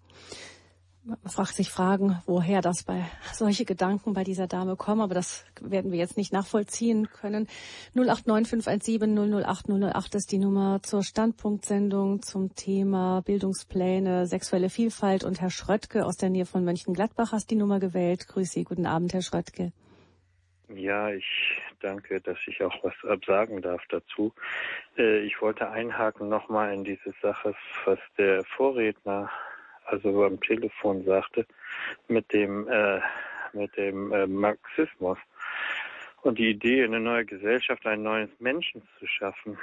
Man 1.07 1.19
fragt 1.29 1.53
sich 1.53 1.69
Fragen, 1.69 2.19
woher 2.25 2.61
das 2.61 2.83
bei 2.83 3.03
solche 3.31 3.63
Gedanken 3.63 4.13
bei 4.13 4.23
dieser 4.23 4.47
Dame 4.47 4.75
kommen, 4.75 5.01
aber 5.01 5.13
das 5.13 5.45
werden 5.61 5.91
wir 5.91 5.99
jetzt 5.99 6.17
nicht 6.17 6.33
nachvollziehen 6.33 7.09
können. 7.09 7.47
089517 7.93 9.43
008 9.45 9.69
008 9.69 10.15
ist 10.15 10.31
die 10.31 10.39
Nummer 10.39 10.81
zur 10.81 11.03
Standpunktsendung 11.03 12.23
zum 12.23 12.55
Thema 12.55 13.21
Bildungspläne, 13.21 14.25
sexuelle 14.25 14.71
Vielfalt 14.71 15.23
und 15.23 15.41
Herr 15.41 15.51
Schröttke 15.51 16.07
aus 16.07 16.17
der 16.17 16.31
Nähe 16.31 16.47
von 16.47 16.65
Mönchengladbach 16.65 17.33
hast 17.33 17.51
die 17.51 17.55
Nummer 17.55 17.79
gewählt. 17.79 18.27
Grüße 18.27 18.53
Sie, 18.53 18.63
guten 18.63 18.87
Abend, 18.87 19.13
Herr 19.13 19.21
Schröttke. 19.21 19.73
Ja, 20.73 21.11
ich 21.11 21.61
danke, 21.81 22.19
dass 22.19 22.37
ich 22.47 22.63
auch 22.63 22.73
was 22.83 22.95
absagen 23.07 23.61
darf 23.61 23.83
dazu. 23.89 24.33
Äh, 24.97 25.19
ich 25.19 25.39
wollte 25.39 25.69
einhaken 25.69 26.29
nochmal 26.29 26.73
in 26.73 26.83
diese 26.83 27.13
Sache, 27.21 27.53
was 27.85 27.99
der 28.17 28.43
Vorredner 28.43 29.29
also 29.85 30.25
am 30.25 30.39
Telefon 30.41 31.03
sagte, 31.05 31.45
mit 32.07 32.31
dem, 32.33 32.67
äh, 32.67 32.99
mit 33.53 33.75
dem 33.77 34.11
äh, 34.11 34.27
Marxismus 34.27 35.17
und 36.21 36.39
die 36.39 36.49
Idee, 36.49 36.83
eine 36.83 36.99
neue 36.99 37.25
Gesellschaft, 37.25 37.85
ein 37.85 38.03
neues 38.03 38.29
Menschen 38.39 38.81
zu 38.99 39.07
schaffen. 39.07 39.57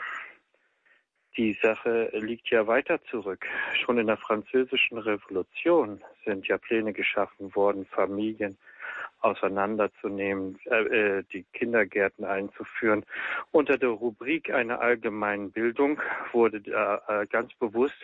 Die 1.36 1.54
Sache 1.62 2.10
liegt 2.12 2.50
ja 2.50 2.66
weiter 2.66 3.02
zurück. 3.04 3.46
Schon 3.82 3.98
in 3.98 4.06
der 4.06 4.18
französischen 4.18 4.98
Revolution 4.98 6.02
sind 6.24 6.46
ja 6.46 6.58
Pläne 6.58 6.92
geschaffen 6.92 7.54
worden, 7.54 7.86
Familien 7.86 8.58
auseinanderzunehmen, 9.20 10.58
äh, 10.66 11.18
äh 11.18 11.24
die 11.32 11.44
Kindergärten 11.52 12.24
einzuführen. 12.24 13.04
Unter 13.50 13.78
der 13.78 13.90
Rubrik 13.90 14.50
einer 14.50 14.80
allgemeinen 14.80 15.50
Bildung 15.52 16.00
wurde 16.32 16.58
äh, 16.58 17.26
ganz 17.26 17.54
bewusst 17.54 17.98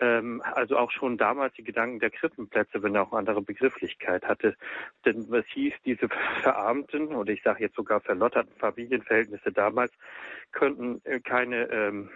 ähm, 0.00 0.42
also 0.44 0.76
auch 0.76 0.90
schon 0.90 1.16
damals 1.16 1.54
die 1.54 1.64
Gedanken 1.64 2.00
der 2.00 2.10
Krippenplätze, 2.10 2.82
wenn 2.82 2.94
er 2.94 3.02
auch 3.02 3.12
andere 3.12 3.42
Begrifflichkeit 3.42 4.24
hatte. 4.24 4.56
Denn 5.04 5.26
was 5.30 5.44
hieß, 5.46 5.74
diese 5.84 6.08
verarmten 6.42 7.14
oder 7.14 7.32
ich 7.32 7.42
sage 7.42 7.64
jetzt 7.64 7.76
sogar 7.76 8.00
verlotterten 8.00 8.54
Familienverhältnisse 8.56 9.52
damals 9.52 9.92
könnten 10.52 11.00
äh, 11.04 11.20
keine 11.20 11.68
ähm, 11.70 12.10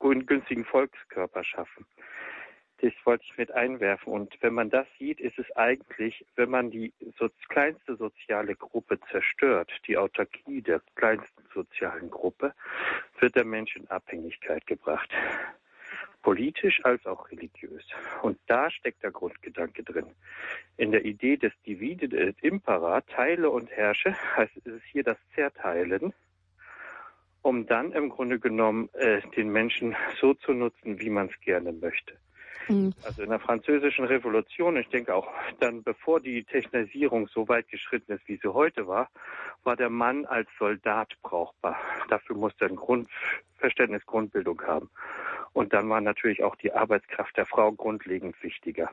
günstigen 0.00 0.64
Volkskörper 0.64 1.44
schaffen. 1.44 1.86
Das 2.78 2.92
wollte 3.04 3.22
ich 3.24 3.38
mit 3.38 3.52
einwerfen. 3.52 4.12
Und 4.12 4.36
wenn 4.40 4.54
man 4.54 4.68
das 4.68 4.88
sieht, 4.98 5.20
ist 5.20 5.38
es 5.38 5.48
eigentlich, 5.54 6.26
wenn 6.34 6.50
man 6.50 6.72
die 6.72 6.92
so 7.16 7.28
kleinste 7.48 7.94
soziale 7.94 8.56
Gruppe 8.56 8.98
zerstört, 9.08 9.70
die 9.86 9.96
Autarkie 9.96 10.62
der 10.62 10.82
kleinsten 10.96 11.44
sozialen 11.54 12.10
Gruppe, 12.10 12.52
wird 13.20 13.36
der 13.36 13.44
Mensch 13.44 13.76
in 13.76 13.88
Abhängigkeit 13.88 14.66
gebracht. 14.66 15.08
Politisch 16.22 16.84
als 16.84 17.04
auch 17.06 17.30
religiös. 17.30 17.84
Und 18.22 18.38
da 18.46 18.70
steckt 18.70 19.02
der 19.02 19.10
Grundgedanke 19.10 19.82
drin. 19.82 20.06
In 20.76 20.92
der 20.92 21.04
Idee 21.04 21.36
des 21.36 21.52
Divide 21.66 22.16
et 22.16 22.36
Impera, 22.42 23.00
teile 23.02 23.50
und 23.50 23.70
herrsche, 23.70 24.14
heißt 24.36 24.66
es 24.66 24.82
hier 24.90 25.02
das 25.02 25.18
Zerteilen, 25.34 26.14
um 27.42 27.66
dann 27.66 27.92
im 27.92 28.08
Grunde 28.08 28.38
genommen 28.38 28.88
äh, 28.94 29.20
den 29.36 29.50
Menschen 29.50 29.96
so 30.20 30.34
zu 30.34 30.52
nutzen, 30.52 31.00
wie 31.00 31.10
man 31.10 31.26
es 31.26 31.40
gerne 31.40 31.72
möchte. 31.72 32.16
Mhm. 32.68 32.94
Also 33.04 33.22
in 33.22 33.30
der 33.30 33.40
französischen 33.40 34.04
Revolution, 34.04 34.76
ich 34.76 34.88
denke 34.88 35.14
auch 35.14 35.28
dann, 35.60 35.82
bevor 35.82 36.20
die 36.20 36.44
Technisierung 36.44 37.28
so 37.28 37.48
weit 37.48 37.68
geschritten 37.68 38.12
ist, 38.12 38.26
wie 38.28 38.38
sie 38.42 38.52
heute 38.52 38.86
war, 38.86 39.10
war 39.64 39.76
der 39.76 39.90
Mann 39.90 40.24
als 40.26 40.48
Soldat 40.58 41.12
brauchbar. 41.22 41.76
Dafür 42.08 42.36
musste 42.36 42.64
er 42.64 42.70
ein 42.70 42.76
Grundverständnis, 42.76 44.04
Grundbildung 44.06 44.62
haben. 44.62 44.90
Und 45.52 45.74
dann 45.74 45.88
war 45.90 46.00
natürlich 46.00 46.42
auch 46.42 46.56
die 46.56 46.72
Arbeitskraft 46.72 47.36
der 47.36 47.44
Frau 47.44 47.72
grundlegend 47.72 48.40
wichtiger. 48.42 48.90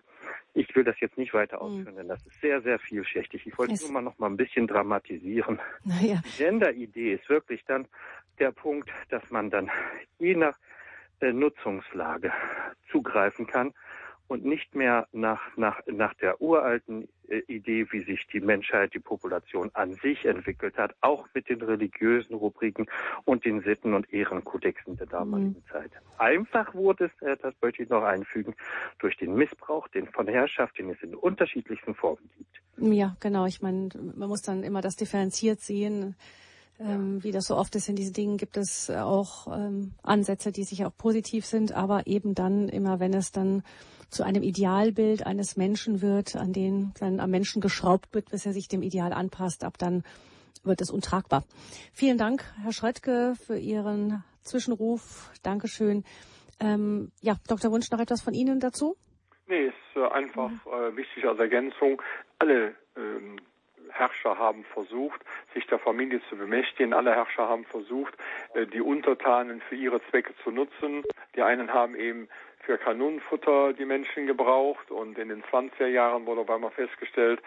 Ich 0.53 0.75
will 0.75 0.83
das 0.83 0.99
jetzt 0.99 1.17
nicht 1.17 1.33
weiter 1.33 1.57
mhm. 1.57 1.61
ausführen, 1.61 1.95
denn 1.95 2.07
das 2.07 2.25
ist 2.25 2.41
sehr, 2.41 2.61
sehr 2.61 2.79
vielschichtig. 2.79 3.47
Ich 3.47 3.57
wollte 3.57 3.73
es 3.73 3.83
nur 3.83 3.93
mal 3.93 4.01
noch 4.01 4.17
mal 4.19 4.27
ein 4.27 4.37
bisschen 4.37 4.67
dramatisieren. 4.67 5.59
Naja. 5.83 6.21
Die 6.25 6.43
Gender-Idee 6.43 7.13
ist 7.13 7.29
wirklich 7.29 7.63
dann 7.65 7.87
der 8.39 8.51
Punkt, 8.51 8.89
dass 9.09 9.29
man 9.29 9.49
dann 9.49 9.69
je 10.17 10.35
nach 10.35 10.57
äh, 11.21 11.31
Nutzungslage 11.31 12.31
zugreifen 12.91 13.47
kann 13.47 13.73
und 14.27 14.45
nicht 14.45 14.75
mehr 14.75 15.07
nach, 15.11 15.41
nach, 15.57 15.81
nach 15.87 16.13
der 16.15 16.41
uralten 16.41 17.07
Idee, 17.47 17.87
wie 17.91 18.01
sich 18.01 18.27
die 18.27 18.39
Menschheit, 18.39 18.93
die 18.93 18.99
Population 18.99 19.69
an 19.73 19.93
sich 19.93 20.25
entwickelt 20.25 20.77
hat, 20.77 20.95
auch 21.01 21.27
mit 21.33 21.49
den 21.49 21.61
religiösen 21.61 22.35
Rubriken 22.35 22.87
und 23.25 23.45
den 23.45 23.61
Sitten- 23.61 23.93
und 23.93 24.11
Ehrenkodexen 24.13 24.97
der 24.97 25.07
damaligen 25.07 25.49
mhm. 25.49 25.71
Zeit. 25.71 25.91
Einfach 26.17 26.73
wurde 26.73 27.05
es, 27.05 27.27
äh, 27.27 27.37
das 27.41 27.53
möchte 27.61 27.83
ich 27.83 27.89
noch 27.89 28.03
einfügen, 28.03 28.55
durch 28.99 29.17
den 29.17 29.35
Missbrauch 29.35 29.87
den 29.89 30.07
von 30.07 30.27
Herrschaft, 30.27 30.77
den 30.77 30.89
es 30.89 31.01
in 31.01 31.15
unterschiedlichsten 31.15 31.95
Formen 31.95 32.29
gibt. 32.37 32.61
Ja, 32.77 33.15
genau. 33.19 33.45
Ich 33.45 33.61
meine, 33.61 33.89
man 34.15 34.29
muss 34.29 34.41
dann 34.41 34.63
immer 34.63 34.81
das 34.81 34.95
differenziert 34.95 35.59
sehen. 35.59 36.15
Ähm, 36.79 37.21
wie 37.23 37.31
das 37.31 37.45
so 37.45 37.57
oft 37.57 37.75
ist 37.75 37.89
in 37.89 37.95
diesen 37.95 38.13
Dingen, 38.13 38.37
gibt 38.37 38.55
es 38.55 38.89
auch 38.89 39.47
ähm, 39.47 39.93
Ansätze, 40.01 40.51
die 40.53 40.63
sicher 40.63 40.87
auch 40.87 40.97
positiv 40.97 41.45
sind, 41.45 41.73
aber 41.73 42.07
eben 42.07 42.35
dann 42.35 42.69
immer, 42.69 43.01
wenn 43.01 43.13
es 43.13 43.33
dann 43.33 43.63
zu 44.09 44.23
einem 44.23 44.43
Idealbild 44.43 45.25
eines 45.25 45.57
Menschen 45.57 46.01
wird, 46.01 46.35
an 46.35 46.53
den 46.53 46.93
dann 46.99 47.19
am 47.19 47.29
Menschen 47.29 47.61
geschraubt 47.61 48.13
wird, 48.13 48.31
bis 48.31 48.45
er 48.45 48.53
sich 48.53 48.69
dem 48.69 48.81
Ideal 48.81 49.11
anpasst, 49.11 49.63
ab 49.63 49.77
dann 49.77 50.03
wird 50.63 50.81
es 50.81 50.89
untragbar. 50.89 51.43
Vielen 51.93 52.17
Dank, 52.17 52.43
Herr 52.61 52.71
Schröttke, 52.71 53.35
für 53.45 53.57
Ihren 53.57 54.23
Zwischenruf. 54.43 55.31
Dankeschön. 55.43 56.03
Ähm, 56.59 57.11
ja, 57.21 57.35
Dr. 57.47 57.71
Wunsch, 57.71 57.91
noch 57.91 57.99
etwas 57.99 58.21
von 58.21 58.33
Ihnen 58.33 58.59
dazu? 58.59 58.95
Nee, 59.47 59.67
ist 59.67 59.95
äh, 59.95 60.07
einfach 60.07 60.51
äh, 60.65 60.95
wichtig 60.95 61.25
als 61.25 61.39
Ergänzung. 61.39 62.01
Alle 62.39 62.75
ähm, 62.95 63.37
Herrscher 63.91 64.37
haben 64.37 64.63
versucht, 64.73 65.21
sich 65.53 65.65
der 65.67 65.79
Familie 65.79 66.21
zu 66.29 66.37
bemächtigen. 66.37 66.93
Alle 66.93 67.15
Herrscher 67.15 67.47
haben 67.47 67.65
versucht, 67.65 68.13
äh, 68.53 68.65
die 68.65 68.81
Untertanen 68.81 69.61
für 69.61 69.75
ihre 69.75 70.01
Zwecke 70.09 70.33
zu 70.43 70.51
nutzen. 70.51 71.03
Die 71.35 71.41
einen 71.41 71.73
haben 71.73 71.95
eben 71.95 72.29
für 72.61 72.77
Kanonenfutter 72.77 73.73
die 73.73 73.85
Menschen 73.85 74.27
gebraucht 74.27 74.91
und 74.91 75.17
in 75.17 75.29
den 75.29 75.43
20er 75.43 75.87
Jahren 75.87 76.25
wurde 76.25 76.41
auf 76.41 76.49
einmal 76.49 76.71
festgestellt, 76.71 77.41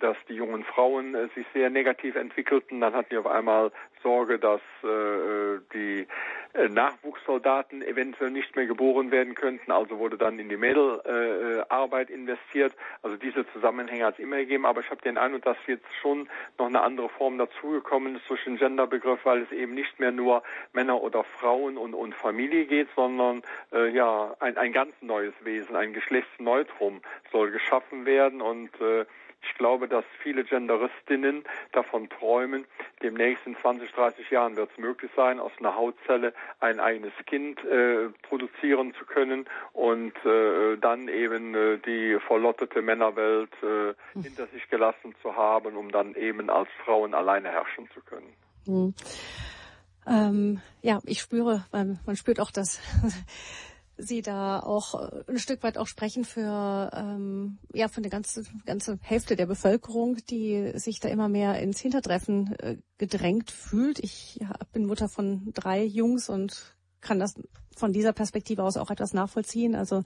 dass 0.00 0.16
die 0.28 0.34
jungen 0.34 0.64
Frauen 0.64 1.14
äh, 1.14 1.28
sich 1.34 1.46
sehr 1.52 1.70
negativ 1.70 2.16
entwickelten. 2.16 2.80
Dann 2.80 2.94
hatten 2.94 3.10
wir 3.10 3.20
auf 3.20 3.26
einmal 3.26 3.70
Sorge, 4.02 4.38
dass 4.38 4.60
äh, 4.82 5.60
die 5.72 6.00
äh, 6.00 6.06
Nachwuchssoldaten 6.54 7.82
eventuell 7.82 8.30
nicht 8.30 8.54
mehr 8.54 8.66
geboren 8.66 9.10
werden 9.10 9.34
könnten. 9.34 9.72
Also 9.72 9.98
wurde 9.98 10.16
dann 10.16 10.38
in 10.38 10.48
die 10.48 10.56
Mädelarbeit 10.56 12.10
äh, 12.10 12.14
investiert. 12.14 12.72
Also 13.02 13.16
diese 13.16 13.46
Zusammenhänge 13.52 14.04
hat 14.04 14.14
es 14.14 14.20
immer 14.20 14.36
gegeben. 14.36 14.66
Aber 14.66 14.80
ich 14.80 14.90
habe 14.90 15.02
den 15.02 15.18
Eindruck, 15.18 15.42
dass 15.42 15.56
jetzt 15.66 15.86
schon 16.00 16.28
noch 16.58 16.66
eine 16.66 16.82
andere 16.82 17.08
Form 17.08 17.38
dazugekommen 17.38 18.16
ist 18.16 18.24
den 18.54 18.58
Genderbegriff, 18.58 19.24
weil 19.24 19.42
es 19.42 19.52
eben 19.52 19.74
nicht 19.74 19.98
mehr 19.98 20.12
nur 20.12 20.42
Männer 20.72 21.00
oder 21.02 21.24
Frauen 21.24 21.76
und, 21.76 21.94
und 21.94 22.14
Familie 22.14 22.66
geht, 22.66 22.88
sondern 22.94 23.42
äh, 23.72 23.88
ja 23.90 24.34
ein, 24.40 24.56
ein 24.56 24.72
ganz 24.72 24.92
neues 25.00 25.34
Wesen, 25.42 25.76
ein 25.76 25.92
Geschlechtsneutrum 25.92 27.00
soll 27.32 27.50
geschaffen 27.50 28.06
werden 28.06 28.40
und 28.40 28.70
äh, 28.80 29.04
ich 29.48 29.54
glaube, 29.56 29.88
dass 29.88 30.04
viele 30.22 30.44
Genderistinnen 30.44 31.44
davon 31.72 32.08
träumen, 32.08 32.66
demnächst 33.02 33.46
in 33.46 33.56
20, 33.60 33.90
30 33.92 34.30
Jahren 34.30 34.56
wird 34.56 34.70
es 34.72 34.78
möglich 34.78 35.10
sein, 35.16 35.40
aus 35.40 35.52
einer 35.58 35.74
Hautzelle 35.74 36.32
ein 36.60 36.80
eigenes 36.80 37.12
Kind 37.26 37.62
äh, 37.64 38.08
produzieren 38.22 38.94
zu 38.98 39.04
können 39.04 39.46
und 39.72 40.14
äh, 40.24 40.76
dann 40.78 41.08
eben 41.08 41.54
äh, 41.54 41.78
die 41.78 42.18
verlottete 42.26 42.82
Männerwelt 42.82 43.52
äh, 43.62 43.94
hinter 44.20 44.46
sich 44.48 44.68
gelassen 44.68 45.14
zu 45.22 45.36
haben, 45.36 45.76
um 45.76 45.90
dann 45.90 46.14
eben 46.14 46.50
als 46.50 46.68
Frauen 46.84 47.14
alleine 47.14 47.50
herrschen 47.50 47.88
zu 47.92 48.00
können. 48.00 48.32
Hm. 48.66 48.94
Ähm, 50.06 50.60
ja, 50.82 51.00
ich 51.04 51.20
spüre, 51.20 51.64
man 51.72 52.16
spürt 52.16 52.40
auch, 52.40 52.50
dass 52.50 52.80
Sie 53.96 54.22
da 54.22 54.60
auch 54.60 54.94
äh, 55.00 55.24
ein 55.28 55.38
Stück 55.38 55.62
weit 55.62 55.78
auch 55.78 55.86
sprechen 55.86 56.24
für 56.24 56.90
ähm, 56.92 57.58
ja 57.72 57.88
für 57.88 57.98
eine 57.98 58.08
ganze 58.08 58.44
ganze 58.66 58.98
Hälfte 59.02 59.36
der 59.36 59.46
Bevölkerung, 59.46 60.16
die 60.28 60.72
sich 60.74 61.00
da 61.00 61.08
immer 61.08 61.28
mehr 61.28 61.60
ins 61.60 61.80
Hintertreffen 61.80 62.54
äh, 62.58 62.76
gedrängt 62.98 63.50
fühlt. 63.50 63.98
Ich 64.00 64.36
ja, 64.36 64.52
bin 64.72 64.86
Mutter 64.86 65.08
von 65.08 65.52
drei 65.52 65.84
Jungs 65.84 66.28
und 66.28 66.76
kann 67.00 67.18
das 67.18 67.34
von 67.76 67.92
dieser 67.92 68.12
Perspektive 68.12 68.62
aus 68.62 68.76
auch 68.76 68.90
etwas 68.90 69.12
nachvollziehen. 69.12 69.74
Also 69.74 70.02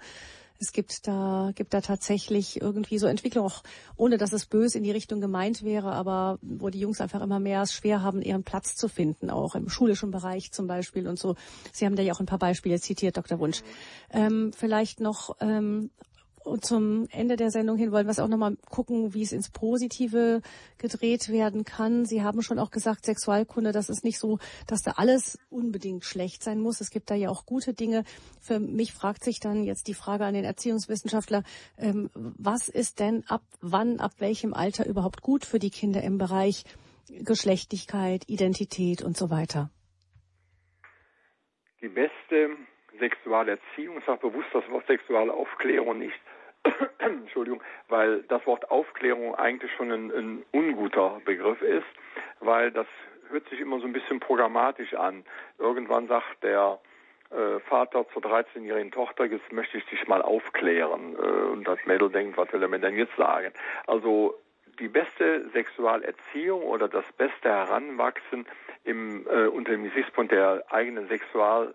es 0.61 0.73
gibt 0.73 1.07
da, 1.07 1.53
gibt 1.55 1.73
da 1.73 1.81
tatsächlich 1.81 2.61
irgendwie 2.61 2.99
so 2.99 3.07
Entwicklung, 3.07 3.47
auch 3.47 3.63
ohne 3.97 4.19
dass 4.19 4.33
es 4.33 4.47
böse 4.47 4.79
in 4.79 4.85
die 4.85 4.91
Richtung 4.91 5.21
gemeint 5.21 5.63
wäre, 5.63 5.93
aber 5.93 6.39
wo 6.43 6.69
die 6.69 6.81
Jungs 6.81 7.01
einfach 7.01 7.21
immer 7.21 7.41
mehr 7.41 7.63
es 7.63 7.73
schwer 7.73 8.03
haben, 8.03 8.23
ihren 8.23 8.45
Platz 8.45 8.75
zu 8.75 8.89
finden, 8.89 9.31
auch 9.31 9.55
im 9.55 9.69
schulischen 9.69 10.11
Bereich 10.11 10.53
zum 10.53 10.67
Beispiel 10.67 11.07
und 11.07 11.19
so. 11.19 11.37
Sie 11.73 11.87
haben 11.87 11.97
da 11.97 12.03
ja 12.03 12.13
auch 12.13 12.21
ein 12.21 12.27
paar 12.27 12.39
Beispiele 12.39 12.81
zitiert, 12.81 13.17
Dr. 13.17 13.39
Wunsch. 13.39 13.63
Ähm, 14.11 14.53
vielleicht 14.57 15.01
noch 15.01 15.37
ähm, 15.41 15.91
und 16.49 16.65
zum 16.65 17.07
Ende 17.13 17.37
der 17.37 17.51
Sendung 17.51 17.77
hin 17.77 17.93
wollen 17.93 18.07
wir 18.07 18.11
es 18.11 18.19
auch 18.19 18.29
nochmal 18.29 18.57
gucken, 18.71 19.15
wie 19.15 19.23
es 19.23 19.33
ins 19.33 19.51
Positive 19.51 20.41
gedreht 20.79 21.29
werden 21.29 21.65
kann. 21.65 22.05
Sie 22.05 22.23
haben 22.23 22.43
schon 22.43 22.59
auch 22.59 22.71
gesagt, 22.71 23.05
Sexualkunde, 23.05 23.73
das 23.73 23.89
ist 23.89 24.05
nicht 24.05 24.19
so, 24.19 24.39
dass 24.67 24.83
da 24.83 24.93
alles 24.97 25.39
unbedingt 25.51 26.05
schlecht 26.05 26.43
sein 26.43 26.61
muss. 26.61 26.81
Es 26.81 26.91
gibt 26.91 27.11
da 27.11 27.15
ja 27.15 27.29
auch 27.29 27.45
gute 27.47 27.75
Dinge. 27.75 28.05
Für 28.41 28.59
mich 28.59 28.93
fragt 28.93 29.23
sich 29.25 29.41
dann 29.41 29.63
jetzt 29.63 29.89
die 29.89 29.95
Frage 29.95 30.25
an 30.25 30.35
den 30.35 30.45
Erziehungswissenschaftler, 30.45 31.43
ähm, 31.77 32.11
was 32.15 32.69
ist 32.69 32.99
denn 32.99 33.25
ab 33.29 33.43
wann, 33.61 34.01
ab 34.01 34.13
welchem 34.19 34.55
Alter 34.55 34.87
überhaupt 34.87 35.23
gut 35.23 35.45
für 35.45 35.59
die 35.59 35.71
Kinder 35.71 36.03
im 36.03 36.19
Bereich 36.19 36.65
Geschlechtlichkeit, 37.09 38.25
Identität 38.27 39.03
und 39.03 39.17
so 39.17 39.31
weiter? 39.31 39.71
Die 41.81 41.89
beste 41.89 42.57
Sexualerziehung, 42.99 43.99
ich 43.99 44.05
sage 44.05 44.29
bewusst 44.29 44.49
das 44.53 44.69
Wort 44.71 44.87
Sexualaufklärung 44.87 45.99
nicht, 45.99 46.19
Entschuldigung, 46.99 47.63
weil 47.89 48.23
das 48.25 48.45
Wort 48.47 48.71
Aufklärung 48.71 49.35
eigentlich 49.35 49.73
schon 49.73 49.91
ein, 49.91 50.11
ein 50.11 50.45
unguter 50.53 51.21
Begriff 51.25 51.61
ist, 51.63 51.87
weil 52.41 52.71
das 52.71 52.87
hört 53.31 53.49
sich 53.49 53.61
immer 53.61 53.79
so 53.81 53.87
ein 53.87 53.93
bisschen 53.93 54.21
programmatisch 54.21 54.95
an. 54.95 55.25
Irgendwann 55.59 56.09
sagt 56.09 56.43
der 56.43 56.79
äh, 57.31 57.61
Vater 57.69 58.07
zur 58.13 58.23
13-jährigen 58.23 58.91
Tochter, 58.91 59.27
jetzt 59.27 59.53
möchte 59.53 59.79
ich 59.79 59.85
dich 59.87 60.07
mal 60.09 60.23
aufklären. 60.23 61.15
Äh, 61.15 61.53
und 61.53 61.65
das 61.65 61.79
Mädel 61.85 62.11
denkt, 62.11 62.37
was 62.37 62.53
will 62.53 62.63
er 62.63 62.69
mir 62.69 62.79
denn 62.79 62.97
jetzt 62.97 63.17
sagen? 63.17 63.53
Also 63.87 64.35
die 64.79 64.89
beste 64.89 65.49
Sexualerziehung 65.51 66.63
oder 66.63 66.89
das 66.89 67.05
beste 67.17 67.49
Heranwachsen 67.49 68.47
im, 68.85 69.27
äh, 69.27 69.47
unter 69.47 69.73
dem 69.73 69.85
Gesichtspunkt 69.85 70.33
der 70.33 70.65
eigenen 70.71 71.09
Sexual, 71.09 71.75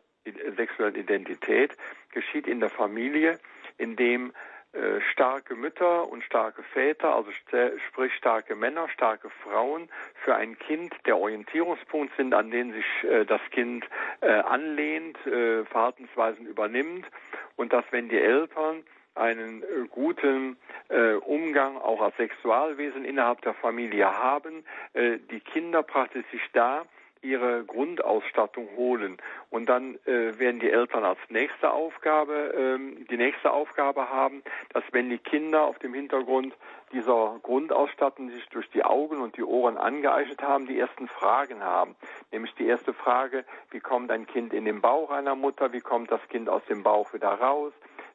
sexuellen 0.55 0.95
Identität 0.95 1.75
geschieht 2.11 2.47
in 2.47 2.61
der 2.61 2.69
Familie, 2.69 3.39
in 3.77 3.95
dem 3.95 4.29
äh, 4.29 4.33
starke 5.11 5.55
Mütter 5.55 6.09
und 6.09 6.23
starke 6.23 6.63
Väter, 6.73 7.15
also 7.15 7.29
sprich 7.89 8.13
starke 8.15 8.55
Männer, 8.55 8.89
starke 8.89 9.29
Frauen 9.43 9.89
für 10.23 10.35
ein 10.35 10.57
Kind 10.57 10.93
der 11.05 11.17
Orientierungspunkt 11.17 12.15
sind, 12.17 12.33
an 12.33 12.49
den 12.49 12.73
sich 12.73 12.85
äh, 13.03 13.25
das 13.25 13.41
Kind 13.51 13.85
äh, 14.21 14.31
anlehnt, 14.31 15.17
äh, 15.27 15.63
Verhaltensweisen 15.65 16.47
übernimmt 16.47 17.05
und 17.55 17.71
dass 17.71 17.85
wenn 17.91 18.09
die 18.09 18.19
Eltern 18.19 18.83
einen 19.15 19.61
äh, 19.61 19.87
guten 19.91 20.57
äh, 20.89 21.13
Umgang 21.13 21.77
auch 21.77 22.01
als 22.01 22.17
Sexualwesen 22.17 23.05
innerhalb 23.05 23.41
der 23.41 23.53
Familie 23.53 24.05
haben, 24.17 24.63
die 24.95 25.39
Kinder 25.39 25.83
praktisch 25.83 26.25
sich 26.31 26.41
da 26.53 26.85
ihre 27.23 27.63
Grundausstattung 27.63 28.67
holen. 28.75 29.17
Und 29.49 29.67
dann 29.67 29.95
äh, 30.05 30.37
werden 30.37 30.59
die 30.59 30.69
Eltern 30.69 31.03
als 31.03 31.19
nächste 31.29 31.71
Aufgabe, 31.71 32.53
ähm, 32.57 33.07
die 33.09 33.17
nächste 33.17 33.51
Aufgabe 33.51 34.09
haben, 34.09 34.43
dass 34.73 34.83
wenn 34.91 35.09
die 35.09 35.17
Kinder 35.17 35.63
auf 35.63 35.79
dem 35.79 35.93
Hintergrund 35.93 36.53
dieser 36.91 37.39
Grundausstattung 37.41 38.29
sich 38.29 38.47
durch 38.49 38.69
die 38.69 38.83
Augen 38.83 39.21
und 39.21 39.37
die 39.37 39.43
Ohren 39.43 39.77
angeeignet 39.77 40.41
haben, 40.41 40.67
die 40.67 40.77
ersten 40.77 41.07
Fragen 41.07 41.63
haben. 41.63 41.95
Nämlich 42.31 42.53
die 42.55 42.67
erste 42.67 42.93
Frage, 42.93 43.45
wie 43.71 43.79
kommt 43.79 44.11
ein 44.11 44.27
Kind 44.27 44.53
in 44.53 44.65
den 44.65 44.81
Bauch 44.81 45.09
einer 45.09 45.35
Mutter, 45.35 45.73
wie 45.73 45.81
kommt 45.81 46.11
das 46.11 46.21
Kind 46.29 46.49
aus 46.49 46.63
dem 46.65 46.83
Bauch 46.83 47.13
wieder 47.13 47.29
raus, 47.29 47.73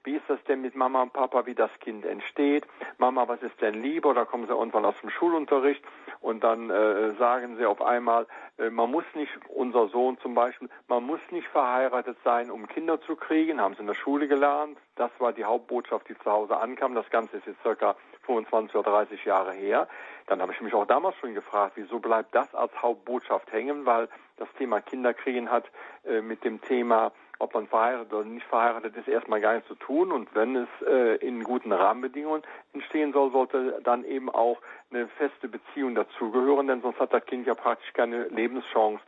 wie 0.09 0.17
ist 0.17 0.25
das 0.27 0.43
denn 0.45 0.63
mit 0.63 0.75
Mama 0.75 1.03
und 1.03 1.13
Papa, 1.13 1.45
wie 1.45 1.55
das 1.55 1.71
Kind 1.81 2.07
entsteht? 2.07 2.67
Mama, 2.97 3.29
was 3.29 3.43
ist 3.43 3.61
denn 3.61 3.83
Liebe? 3.83 4.09
Oder 4.09 4.25
kommen 4.25 4.47
sie 4.47 4.55
irgendwann 4.55 4.87
aus 4.87 4.99
dem 5.03 5.11
Schulunterricht 5.11 5.85
und 6.23 6.43
dann 6.43 6.71
äh, 6.71 7.13
sagen 7.17 7.59
sie 7.59 7.67
auf 7.67 7.83
einmal, 7.83 8.27
äh, 8.57 8.71
man 8.71 8.91
muss 8.91 9.05
nicht, 9.13 9.31
unser 9.49 9.89
Sohn 9.89 10.17
zum 10.21 10.35
Beispiel, 10.35 10.71
man 10.87 11.05
muss 11.05 11.21
nicht 11.31 11.47
verheiratet 11.49 12.17
sein, 12.25 12.51
um 12.51 12.67
Kinder 12.69 13.03
zu 13.03 13.17
kriegen, 13.17 13.61
haben 13.61 13.75
sie 13.75 13.81
in 13.81 13.87
der 13.87 13.93
Schule 13.93 14.29
gelernt. 14.29 14.79
Das 14.97 15.11
war 15.19 15.35
die 15.35 15.45
Hauptbotschaft, 15.45 16.09
die 16.09 16.17
zu 16.17 16.31
Hause 16.31 16.57
ankam. 16.57 16.95
Das 16.95 17.11
Ganze 17.11 17.37
ist 17.37 17.47
jetzt 17.47 17.61
circa 17.61 17.95
25 18.23 18.77
oder 18.77 18.91
30 18.91 19.27
Jahre 19.27 19.53
her. 19.53 19.89
Dann 20.27 20.41
habe 20.41 20.53
ich 20.55 20.61
mich 20.63 20.73
auch 20.73 20.87
damals 20.87 21.17
schon 21.17 21.35
gefragt, 21.35 21.73
wieso 21.75 21.99
bleibt 21.99 22.35
das 22.35 22.55
als 22.55 22.73
Hauptbotschaft 22.81 23.53
hängen, 23.53 23.85
weil 23.85 24.09
das 24.39 24.49
Thema 24.57 24.81
Kinderkriegen 24.81 25.51
hat 25.51 25.65
äh, 26.07 26.23
mit 26.23 26.45
dem 26.45 26.63
Thema 26.63 27.13
ob 27.39 27.55
man 27.55 27.67
verheiratet 27.69 28.13
oder 28.13 28.25
nicht 28.25 28.47
verheiratet 28.47 28.97
ist, 28.97 29.09
erstmal 29.09 29.41
gar 29.41 29.55
nichts 29.55 29.69
zu 29.69 29.77
tun. 29.77 30.13
Und 30.13 30.35
wenn 30.35 30.57
es 30.57 30.69
äh, 30.87 31.17
in 31.17 31.45
guten 31.45 31.73
Rahmenbedingungen 31.73 32.43
entstehen 32.73 33.13
soll, 33.13 33.31
sollte 33.31 33.81
dann 33.85 34.05
eben 34.05 34.29
auch 34.29 34.59
eine 34.91 35.09
feste 35.09 35.49
Beziehung 35.49 35.95
dazugehören, 35.95 36.67
denn 36.67 36.83
sonst 36.83 36.99
hat 36.99 37.13
das 37.13 37.25
Kind 37.27 37.47
ja 37.47 37.55
praktisch 37.55 37.93
keine 37.93 38.29
Lebenschance. 38.29 39.03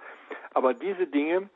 Aber 0.55 0.75
diese 0.75 1.07
Dinge, 1.07 1.49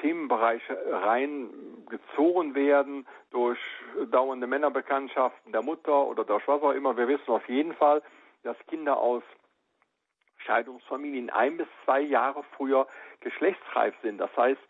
Themenbereiche 0.00 0.76
reingezogen 0.90 2.54
werden 2.54 3.06
durch 3.30 3.58
dauernde 4.10 4.46
Männerbekanntschaften 4.46 5.52
der 5.52 5.62
Mutter 5.62 6.06
oder 6.06 6.24
durch 6.24 6.46
was 6.48 6.62
auch 6.62 6.72
immer. 6.72 6.96
Wir 6.96 7.08
wissen 7.08 7.30
auf 7.30 7.48
jeden 7.48 7.74
Fall, 7.74 8.02
dass 8.42 8.56
Kinder 8.66 8.96
aus 8.96 9.22
Scheidungsfamilien 10.38 11.30
ein 11.30 11.56
bis 11.56 11.68
zwei 11.84 12.00
Jahre 12.00 12.42
früher 12.56 12.86
geschlechtsreif 13.20 13.94
sind. 14.02 14.18
Das 14.18 14.34
heißt, 14.36 14.60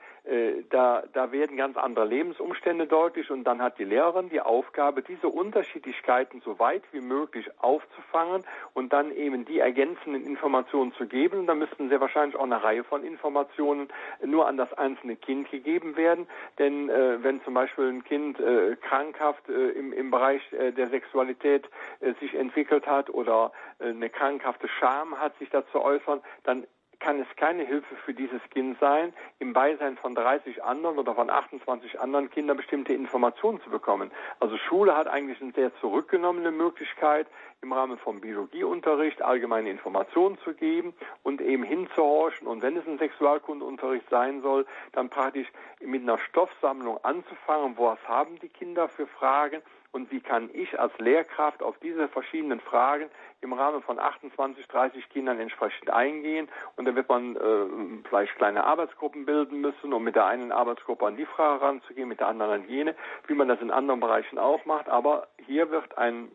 da, 0.70 1.02
da 1.12 1.32
werden 1.32 1.56
ganz 1.56 1.76
andere 1.76 2.04
Lebensumstände 2.04 2.86
deutlich 2.86 3.30
und 3.30 3.44
dann 3.44 3.60
hat 3.60 3.78
die 3.78 3.84
Lehrerin 3.84 4.28
die 4.28 4.40
Aufgabe, 4.40 5.02
diese 5.02 5.28
Unterschiedlichkeiten 5.28 6.40
so 6.44 6.58
weit 6.60 6.82
wie 6.92 7.00
möglich 7.00 7.50
aufzufangen 7.58 8.44
und 8.72 8.92
dann 8.92 9.10
eben 9.10 9.44
die 9.44 9.58
ergänzenden 9.58 10.24
Informationen 10.24 10.92
zu 10.94 11.06
geben. 11.06 11.40
Und 11.40 11.46
da 11.46 11.54
müssten 11.54 11.88
sehr 11.88 12.00
wahrscheinlich 12.00 12.36
auch 12.36 12.44
eine 12.44 12.62
Reihe 12.62 12.84
von 12.84 13.04
Informationen 13.04 13.88
nur 14.24 14.46
an 14.46 14.56
das 14.56 14.72
einzelne 14.74 15.16
Kind 15.16 15.50
gegeben 15.50 15.96
werden. 15.96 16.26
Denn 16.58 16.88
äh, 16.88 17.22
wenn 17.22 17.42
zum 17.42 17.54
Beispiel 17.54 17.88
ein 17.88 18.04
Kind 18.04 18.38
äh, 18.38 18.76
krankhaft 18.76 19.48
äh, 19.48 19.70
im, 19.70 19.92
im 19.92 20.10
Bereich 20.10 20.40
äh, 20.52 20.72
der 20.72 20.88
Sexualität 20.88 21.68
äh, 22.00 22.12
sich 22.20 22.34
entwickelt 22.34 22.86
hat 22.86 23.10
oder 23.10 23.52
eine 23.78 24.10
krankhafte 24.10 24.68
Scham 24.68 25.18
hat, 25.18 25.36
sich 25.38 25.50
dazu 25.50 25.80
äußern, 25.80 26.20
dann 26.44 26.66
kann 27.02 27.20
es 27.20 27.26
keine 27.36 27.64
Hilfe 27.64 27.96
für 28.04 28.14
dieses 28.14 28.40
Kind 28.50 28.78
sein, 28.78 29.12
im 29.40 29.52
Beisein 29.52 29.96
von 29.96 30.14
30 30.14 30.62
anderen 30.62 30.98
oder 30.98 31.14
von 31.14 31.30
28 31.30 32.00
anderen 32.00 32.30
Kindern 32.30 32.56
bestimmte 32.56 32.92
Informationen 32.92 33.60
zu 33.62 33.70
bekommen. 33.70 34.10
Also 34.38 34.56
Schule 34.56 34.96
hat 34.96 35.08
eigentlich 35.08 35.42
eine 35.42 35.52
sehr 35.52 35.74
zurückgenommene 35.80 36.52
Möglichkeit, 36.52 37.26
im 37.60 37.72
Rahmen 37.72 37.98
vom 37.98 38.20
Biologieunterricht 38.20 39.22
allgemeine 39.22 39.70
Informationen 39.70 40.38
zu 40.38 40.54
geben 40.54 40.94
und 41.22 41.40
eben 41.40 41.64
hinzuhorchen. 41.64 42.46
Und 42.46 42.62
wenn 42.62 42.76
es 42.76 42.86
ein 42.86 42.98
Sexualkundeunterricht 42.98 44.08
sein 44.08 44.42
soll, 44.42 44.66
dann 44.92 45.10
praktisch 45.10 45.48
mit 45.80 46.02
einer 46.02 46.18
Stoffsammlung 46.18 46.98
anzufangen. 47.04 47.76
Was 47.78 47.98
haben 48.06 48.38
die 48.40 48.48
Kinder 48.48 48.88
für 48.88 49.06
Fragen? 49.06 49.60
Und 49.92 50.10
wie 50.10 50.20
kann 50.20 50.50
ich 50.52 50.80
als 50.80 50.96
Lehrkraft 50.98 51.62
auf 51.62 51.78
diese 51.78 52.08
verschiedenen 52.08 52.60
Fragen 52.60 53.10
im 53.42 53.52
Rahmen 53.52 53.82
von 53.82 53.98
28, 53.98 54.66
30 54.66 55.08
Kindern 55.10 55.38
entsprechend 55.38 55.90
eingehen. 55.90 56.48
Und 56.76 56.86
dann 56.86 56.96
wird 56.96 57.08
man 57.08 57.36
äh, 57.36 58.08
vielleicht 58.08 58.34
kleine 58.36 58.64
Arbeitsgruppen 58.64 59.26
bilden 59.26 59.60
müssen, 59.60 59.92
um 59.92 60.02
mit 60.02 60.16
der 60.16 60.26
einen 60.26 60.50
Arbeitsgruppe 60.50 61.06
an 61.06 61.16
die 61.16 61.26
Frage 61.26 61.60
ranzugehen, 61.60 62.08
mit 62.08 62.20
der 62.20 62.28
anderen 62.28 62.62
an 62.62 62.68
jene, 62.68 62.96
wie 63.26 63.34
man 63.34 63.48
das 63.48 63.60
in 63.60 63.70
anderen 63.70 64.00
Bereichen 64.00 64.38
auch 64.38 64.64
macht. 64.64 64.88
Aber 64.88 65.28
hier 65.46 65.70
wird 65.70 65.98
ein 65.98 66.32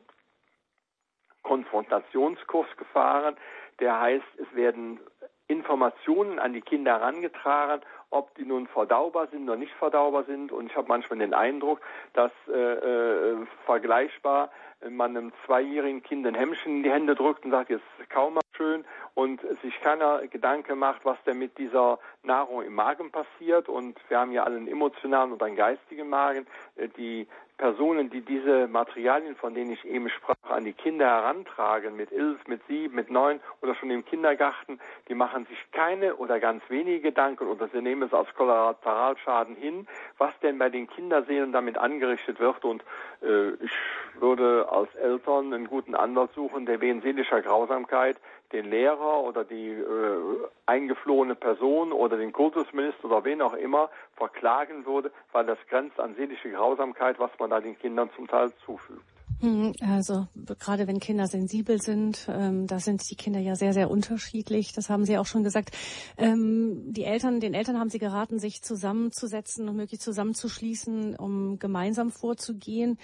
Konfrontationskurs 1.42 2.68
gefahren, 2.78 3.38
der 3.80 4.00
heißt, 4.00 4.26
es 4.38 4.56
werden 4.56 5.00
Informationen 5.48 6.40
an 6.40 6.54
die 6.54 6.62
Kinder 6.62 7.00
herangetragen, 7.00 7.82
ob 8.10 8.34
die 8.36 8.46
nun 8.46 8.68
verdaubar 8.68 9.28
sind 9.28 9.44
oder 9.44 9.58
nicht 9.58 9.74
verdaubar 9.74 10.24
sind. 10.24 10.52
Und 10.52 10.68
ich 10.68 10.76
habe 10.76 10.88
manchmal 10.88 11.20
den 11.20 11.34
Eindruck, 11.34 11.82
dass 12.14 12.32
äh, 12.48 12.52
äh, 12.52 13.46
vergleichbar 13.66 14.50
man 14.90 15.18
einem 15.18 15.34
zweijährigen 15.46 16.04
Kind 16.04 16.26
ein 16.28 16.36
Hemmchen 16.36 16.78
in 16.78 16.84
die 16.84 16.92
Hände 16.92 17.16
drückt 17.16 17.46
und 17.46 17.52
sagt, 17.52 17.70
jetzt 17.70 17.84
kaum 18.10 18.36
mal 18.36 18.42
schön 18.56 18.86
und 19.16 19.42
sich 19.62 19.80
keiner 19.82 20.28
Gedanke 20.28 20.76
macht, 20.76 21.04
was 21.04 21.18
denn 21.26 21.40
mit 21.40 21.58
dieser 21.58 22.00
Nahrung 22.24 22.62
im 22.64 22.76
Magen 22.76 23.12
passiert. 23.12 23.70
Und 23.70 23.98
wir 24.10 24.20
haben 24.20 24.32
ja 24.32 24.44
alle 24.44 24.58
einen 24.58 24.68
emotionalen 24.68 25.32
und 25.32 25.42
einen 25.42 25.56
geistigen 25.56 26.10
Magen. 26.10 26.46
Äh, 26.76 26.90
die 26.90 27.28
Personen, 27.58 28.10
die 28.10 28.22
diese 28.22 28.68
Materialien, 28.68 29.36
von 29.36 29.54
denen 29.54 29.72
ich 29.72 29.84
eben 29.86 30.10
sprach, 30.10 30.36
an 30.50 30.64
die 30.64 30.74
Kinder 30.74 31.06
herantragen, 31.08 31.96
mit 31.96 32.12
elf, 32.12 32.48
mit 32.48 32.62
sieben, 32.68 32.96
mit 32.96 33.10
neun 33.10 33.40
oder 33.62 33.74
schon 33.76 33.90
im 33.90 34.06
Kindergarten, 34.06 34.80
die 35.10 35.16
machen 35.16 35.46
sich 35.48 35.58
keine 35.72 36.16
oder 36.16 36.40
ganz 36.40 36.62
wenige 36.70 37.02
Gedanken 37.02 37.48
oder 37.48 37.68
sie 37.70 37.82
nehmen 37.82 38.04
es 38.04 38.14
als 38.14 38.34
Kollateralschaden 38.36 39.56
hin, 39.56 39.88
was 40.18 40.32
denn 40.42 40.60
bei 40.60 40.70
den 40.70 40.88
Kinderseelen 40.88 41.52
damit 41.52 41.78
angerichtet 41.78 42.40
wird. 42.40 42.64
Und 42.64 42.84
äh, 43.24 43.54
ich 43.64 43.72
würde 44.20 44.68
als 44.72 44.94
Eltern 44.96 45.54
einen 45.54 45.68
guten 45.68 45.96
Anwalt 45.96 46.32
suchen, 46.34 46.66
der 46.66 46.80
wegen 46.82 47.02
seelischer 47.02 47.42
Grausamkeit 47.42 48.18
den 48.52 48.70
Lehrer 48.70 49.24
oder 49.24 49.44
die 49.44 49.70
äh, 49.70 50.48
eingeflohene 50.66 51.36
Person 51.36 51.92
oder 51.92 52.18
den 52.18 52.32
Kultusminister 52.32 53.06
oder 53.06 53.24
wen 53.26 53.42
auch 53.42 53.54
immer 53.54 53.90
verklagen 54.16 54.86
würde, 54.86 55.12
weil 55.32 55.46
das 55.46 55.58
grenzt 55.70 56.00
an 56.00 56.16
seelische 56.16 56.50
Grausamkeit, 56.52 57.20
was 57.20 57.32
man 57.40 57.50
da 57.50 57.60
den 57.60 57.78
Kindern 57.78 58.10
zum 58.16 58.28
Teil 58.28 58.52
zufügt. 58.66 59.04
Hm, 59.40 59.74
also 59.82 60.28
gerade 60.60 60.88
wenn 60.88 61.00
Kinder 61.00 61.28
sensibel 61.28 61.80
sind, 61.80 62.28
ähm, 62.28 62.66
da 62.66 62.80
sind 62.80 63.08
die 63.12 63.16
Kinder 63.16 63.40
ja 63.40 63.56
sehr, 63.56 63.74
sehr 63.74 63.92
unterschiedlich. 63.92 64.74
Das 64.74 64.90
haben 64.90 65.06
Sie 65.06 65.18
auch 65.18 65.28
schon 65.28 65.44
gesagt. 65.44 65.78
Ähm, 66.18 66.92
die 66.92 67.04
Eltern, 67.04 67.40
den 67.40 67.54
Eltern 67.54 67.80
haben 67.80 67.90
Sie 67.90 68.00
geraten, 68.00 68.40
sich 68.40 68.64
zusammenzusetzen 68.64 69.70
und 69.70 69.76
möglichst 69.76 70.06
zusammenzuschließen, 70.06 71.16
um 71.18 71.60
gemeinsam 71.60 72.10
vorzugehen 72.10 72.98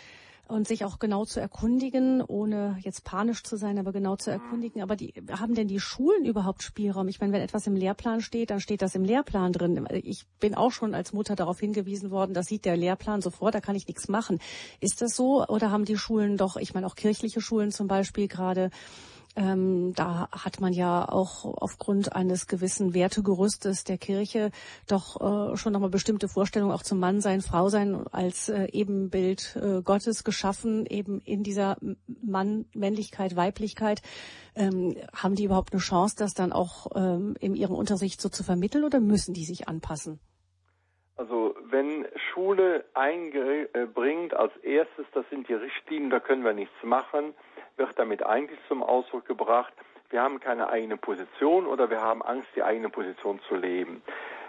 und 0.53 0.67
sich 0.67 0.85
auch 0.85 0.99
genau 0.99 1.25
zu 1.25 1.39
erkundigen, 1.39 2.21
ohne 2.21 2.77
jetzt 2.81 3.03
panisch 3.03 3.43
zu 3.43 3.57
sein, 3.57 3.79
aber 3.79 3.91
genau 3.91 4.15
zu 4.15 4.29
erkundigen. 4.29 4.83
Aber 4.83 4.95
die, 4.95 5.11
haben 5.31 5.55
denn 5.55 5.67
die 5.67 5.79
Schulen 5.79 6.25
überhaupt 6.25 6.61
Spielraum? 6.61 7.07
Ich 7.07 7.19
meine, 7.19 7.33
wenn 7.33 7.41
etwas 7.41 7.65
im 7.65 7.75
Lehrplan 7.75 8.21
steht, 8.21 8.51
dann 8.51 8.59
steht 8.59 8.83
das 8.83 8.93
im 8.93 9.03
Lehrplan 9.03 9.51
drin. 9.51 9.87
Ich 10.03 10.27
bin 10.39 10.53
auch 10.53 10.71
schon 10.71 10.93
als 10.93 11.11
Mutter 11.11 11.35
darauf 11.35 11.59
hingewiesen 11.59 12.11
worden, 12.11 12.35
das 12.35 12.45
sieht 12.45 12.65
der 12.65 12.77
Lehrplan 12.77 13.21
sofort, 13.21 13.55
da 13.55 13.61
kann 13.61 13.75
ich 13.75 13.87
nichts 13.87 14.07
machen. 14.07 14.39
Ist 14.79 15.01
das 15.01 15.15
so? 15.15 15.43
Oder 15.47 15.71
haben 15.71 15.85
die 15.85 15.97
Schulen 15.97 16.37
doch, 16.37 16.55
ich 16.55 16.75
meine 16.75 16.85
auch 16.85 16.95
kirchliche 16.95 17.41
Schulen 17.41 17.71
zum 17.71 17.87
Beispiel 17.87 18.27
gerade, 18.27 18.69
Ähm, 19.35 19.93
da 19.95 20.29
hat 20.31 20.61
man 20.61 20.73
ja 20.73 21.07
auch 21.09 21.45
aufgrund 21.45 22.15
eines 22.15 22.45
gewissen 22.47 22.93
Wertegerüstes 22.93 23.83
der 23.83 23.97
Kirche 23.97 24.51
doch 24.87 25.53
äh, 25.53 25.57
schon 25.57 25.73
nochmal 25.73 25.89
bestimmte 25.89 26.27
Vorstellungen 26.27 26.71
auch 26.71 26.83
zum 26.83 26.99
Mannsein, 26.99 27.41
Frausein 27.41 28.05
als 28.11 28.49
äh, 28.49 28.67
Ebenbild 28.71 29.55
äh, 29.55 29.81
Gottes 29.81 30.23
geschaffen, 30.23 30.85
eben 30.85 31.19
in 31.21 31.41
dieser 31.41 31.77
Mann, 32.21 32.65
Männlichkeit, 32.75 33.35
Weiblichkeit. 33.35 34.03
Ähm, 34.55 34.95
haben 35.15 35.33
die 35.33 35.45
überhaupt 35.45 35.73
eine 35.73 35.81
Chance, 35.81 36.15
das 36.17 36.35
dann 36.35 36.51
auch 36.51 36.87
ähm, 36.95 37.35
in 37.39 37.55
ihrem 37.55 37.73
Unterricht 37.75 38.21
so 38.21 38.29
zu 38.29 38.43
vermitteln 38.43 38.83
oder 38.83 38.99
müssen 38.99 39.33
die 39.33 39.45
sich 39.45 39.67
anpassen? 39.67 40.19
Also 41.15 41.55
wenn 41.69 42.05
Schule 42.31 42.85
einbringt 42.93 44.33
als 44.35 44.55
erstes, 44.57 45.05
das 45.13 45.25
sind 45.29 45.47
die 45.47 45.53
Richtlinien, 45.53 46.11
da 46.11 46.19
können 46.19 46.43
wir 46.43 46.53
nichts 46.53 46.75
machen, 46.83 47.33
wird 47.77 47.97
damit 47.97 48.25
eigentlich 48.25 48.59
zum 48.67 48.83
Ausdruck 48.83 49.25
gebracht, 49.25 49.73
wir 50.09 50.21
haben 50.21 50.39
keine 50.39 50.69
eigene 50.69 50.95
Position 50.95 51.65
oder 51.65 51.89
wir 51.89 52.01
haben 52.01 52.21
Angst, 52.21 52.47
die 52.55 52.61
eigene 52.61 52.89
Position 52.89 53.39
zu 53.47 53.55
leben. 53.55 54.03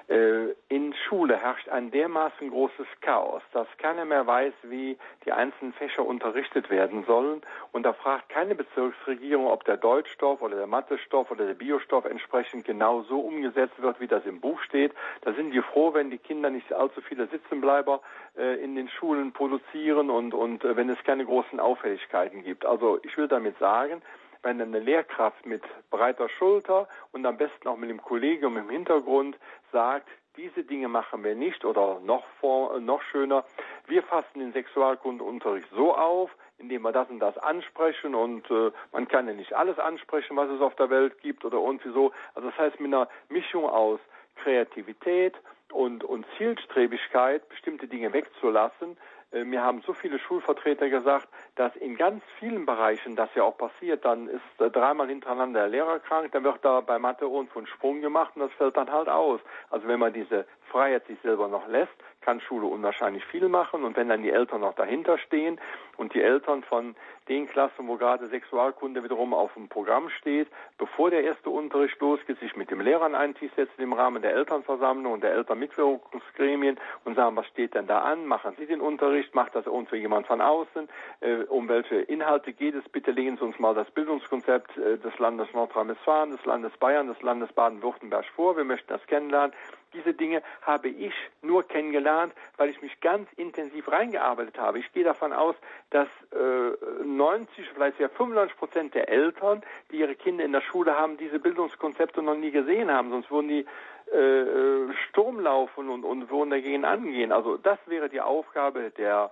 Äh, 0.09 0.55
in 0.69 0.95
Schule 1.09 1.37
herrscht 1.37 1.69
ein 1.69 1.91
dermaßen 1.91 2.51
großes 2.51 2.87
Chaos, 3.01 3.43
dass 3.53 3.67
keiner 3.79 4.05
mehr 4.05 4.27
weiß, 4.27 4.53
wie 4.65 4.99
die 5.25 5.33
einzelnen 5.33 5.73
Fächer 5.73 6.05
unterrichtet 6.05 6.69
werden 6.69 7.05
sollen. 7.05 7.41
Und 7.73 7.85
da 7.85 7.95
fragt 7.95 8.29
keine 8.29 8.55
Bezirksregierung, 8.55 9.47
ob 9.47 9.65
der 9.65 9.79
Deutschstoff 9.79 10.43
oder 10.43 10.57
der 10.57 10.67
Mathestoff 10.67 11.31
oder 11.31 11.47
der 11.47 11.55
Biostoff 11.55 12.05
entsprechend 12.05 12.65
genau 12.67 13.03
so 13.03 13.21
umgesetzt 13.21 13.81
wird, 13.81 13.99
wie 14.01 14.07
das 14.07 14.27
im 14.27 14.41
Buch 14.41 14.61
steht. 14.61 14.93
Da 15.23 15.33
sind 15.33 15.53
die 15.53 15.63
froh, 15.63 15.95
wenn 15.95 16.11
die 16.11 16.19
Kinder 16.19 16.51
nicht 16.51 16.73
allzu 16.73 17.01
viele 17.01 17.27
Sitzenbleiber 17.29 18.01
äh, 18.37 18.63
in 18.63 18.75
den 18.75 18.89
Schulen 18.89 19.33
produzieren 19.33 20.11
und, 20.11 20.35
und 20.35 20.65
äh, 20.65 20.77
wenn 20.77 20.91
es 20.91 21.03
keine 21.05 21.25
großen 21.25 21.61
Auffälligkeiten 21.61 22.43
gibt. 22.43 22.67
Also 22.67 22.99
ich 23.03 23.17
will 23.17 23.29
damit 23.29 23.59
sagen, 23.59 24.03
wenn 24.45 24.61
eine 24.61 24.79
Lehrkraft 24.79 25.47
mit 25.47 25.63
breiter 25.91 26.29
Schulter 26.29 26.87
und 27.13 27.25
am 27.27 27.39
besten 27.39 27.67
auch 27.67 27.79
mit 27.79 27.91
dem 27.91 28.01
Kollegium 28.01 28.57
im 28.59 28.69
Hintergrund 28.69 29.37
sagt, 29.75 30.09
diese 30.37 30.63
Dinge 30.65 30.89
machen 30.89 31.23
wir 31.25 31.35
nicht 31.35 31.65
oder 31.65 32.01
noch 32.01 32.25
vor, 32.41 32.81
noch 32.81 33.03
schöner. 33.03 33.45
Wir 33.87 34.03
fassen 34.05 34.39
den 34.39 34.53
Sexualkundeunterricht 34.53 35.69
so 35.75 35.95
auf, 35.95 36.31
indem 36.59 36.83
wir 36.83 36.93
das 36.93 37.11
und 37.11 37.19
das 37.19 37.37
ansprechen 37.39 38.15
und 38.15 38.49
äh, 38.51 38.71
man 38.93 39.09
kann 39.09 39.27
ja 39.27 39.35
nicht 39.35 39.53
alles 39.53 39.79
ansprechen, 39.79 40.37
was 40.37 40.49
es 40.51 40.61
auf 40.61 40.77
der 40.77 40.91
Welt 40.91 41.21
gibt 41.21 41.45
oder 41.45 41.59
irgendwie 41.59 41.91
so. 41.91 42.13
Also 42.35 42.51
das 42.51 42.59
heißt 42.59 42.81
mit 42.81 42.95
einer 42.95 43.09
Mischung 43.29 43.67
aus 43.67 44.01
Kreativität 44.37 45.35
und, 45.73 46.05
und 46.05 46.25
Zielstrebigkeit, 46.39 47.49
bestimmte 47.49 47.89
Dinge 47.89 48.13
wegzulassen, 48.13 48.97
mir 49.43 49.63
haben 49.63 49.83
so 49.83 49.93
viele 49.93 50.21
Schulvertreter 50.21 50.89
gesagt, 50.89 51.29
dass 51.57 51.75
in 51.77 51.97
ganz 51.97 52.23
vielen 52.39 52.67
Bereichen 52.67 53.17
das 53.17 53.29
ja 53.35 53.43
auch 53.43 53.59
passiert. 53.59 54.05
Dann 54.05 54.29
ist 54.29 54.61
äh, 54.61 54.71
dreimal 54.71 55.09
hintereinander 55.09 55.61
der 55.61 55.69
Lehrer 55.69 55.99
krank, 55.99 56.31
dann 56.33 56.45
wird 56.45 56.65
da 56.65 56.81
bei 56.81 56.99
Mathe 56.99 57.25
irgendwo 57.25 57.59
ein 57.59 57.67
Sprung 57.67 58.01
gemacht 58.01 58.33
und 58.37 58.43
das 58.43 58.53
fällt 58.53 58.77
dann 58.77 58.93
halt 58.93 59.09
aus. 59.09 59.41
Also 59.71 59.89
wenn 59.89 59.99
man 59.99 60.13
diese 60.13 60.47
Freiheit 60.71 61.07
sich 61.07 61.19
selber 61.23 61.49
noch 61.49 61.67
lässt, 61.69 61.95
kann 62.25 62.41
Schule 62.41 62.67
unwahrscheinlich 62.67 63.25
viel 63.27 63.49
machen 63.49 63.85
und 63.85 63.97
wenn 63.97 64.09
dann 64.09 64.23
die 64.23 64.31
Eltern 64.31 64.63
noch 64.63 64.75
dahinter 64.75 65.19
stehen 65.19 65.61
und 65.97 66.15
die 66.15 66.23
Eltern 66.23 66.63
von 66.63 66.97
den 67.29 67.49
Klassen, 67.49 67.89
wo 67.89 67.97
gerade 67.97 68.27
Sexualkunde 68.27 69.03
wiederum 69.03 69.33
auf 69.33 69.55
dem 69.55 69.69
Programm 69.69 70.11
steht, 70.11 70.49
bevor 70.79 71.11
der 71.11 71.25
erste 71.25 71.51
Unterricht 71.51 71.99
losgeht, 72.01 72.39
sich 72.41 72.57
mit 72.57 72.71
dem 72.71 72.81
Lehrer 72.81 73.05
an 73.05 73.35
im 73.79 73.93
Rahmen 73.93 74.23
der 74.23 74.35
Elternversammlung 74.35 75.13
und 75.15 75.23
der 75.23 75.33
Elternmitwirkungsgremien 75.33 76.79
und 77.05 77.17
sagen, 77.17 77.37
was 77.37 77.47
steht 77.47 77.75
denn 77.75 77.87
da 77.87 78.01
an? 78.01 78.27
Machen 78.27 78.55
Sie 78.59 78.67
den 78.67 78.81
Unterricht? 78.81 79.35
Macht 79.35 79.55
das 79.55 79.67
irgendwo 79.67 79.97
jemand 79.97 80.27
von 80.27 80.41
außen? 80.41 80.89
Äh, 81.21 81.45
um 81.45 81.69
welche 81.69 81.97
Inhalte 81.97 82.53
geht 82.53 82.75
es? 82.75 82.89
Bitte 82.89 83.11
legen 83.11 83.37
Sie 83.37 83.45
uns 83.45 83.59
mal 83.59 83.75
das 83.75 83.91
Bildungskonzept 83.91 84.77
äh, 84.77 84.99
des 84.99 85.19
Landes 85.19 85.53
Nordrhein-Westfalen, 85.53 86.33
des 86.33 86.45
Landes 86.45 86.77
Bayern, 86.79 87.09
des 87.09 87.21
Landes 87.23 87.53
Baden-Württemberg 87.53 88.25
vor. 88.37 88.57
Wir 88.57 88.65
möchten 88.65 88.89
das 88.89 89.07
kennenlernen. 89.07 89.55
Diese 89.95 90.13
Dinge 90.13 90.43
habe 90.63 90.89
ich 90.89 91.15
nur 91.43 91.63
kennengelernt, 91.67 92.33
weil 92.57 92.69
ich 92.69 92.83
mich 92.83 93.01
ganz 93.01 93.29
intensiv 93.37 93.91
reingearbeitet 93.91 94.59
habe. 94.59 94.79
Ich 94.79 94.93
gehe 94.93 95.05
davon 95.05 95.33
aus, 95.33 95.55
dass 95.91 96.09
äh, 96.33 97.05
90, 97.05 97.69
vielleicht 97.73 98.01
ja 98.01 98.09
95 98.09 98.59
Prozent 98.59 98.95
der 98.95 99.09
Eltern, 99.09 99.63
die 99.91 99.99
ihre 99.99 100.15
Kinder 100.15 100.45
in 100.45 100.53
der 100.53 100.61
Schule 100.61 100.97
haben, 100.97 101.17
diese 101.17 101.39
Bildungskonzepte 101.39 102.23
noch 102.23 102.37
nie 102.37 102.51
gesehen 102.51 102.91
haben, 102.91 103.11
sonst 103.11 103.31
würden 103.31 103.49
die 103.49 103.67
äh, 104.13 104.93
Sturm 105.09 105.41
laufen 105.41 105.89
und, 105.89 106.05
und 106.05 106.31
würden 106.31 106.51
dagegen 106.51 106.85
angehen. 106.85 107.33
Also 107.33 107.57
das 107.57 107.79
wäre 107.87 108.09
die 108.09 108.21
Aufgabe 108.21 108.91
der 108.91 109.31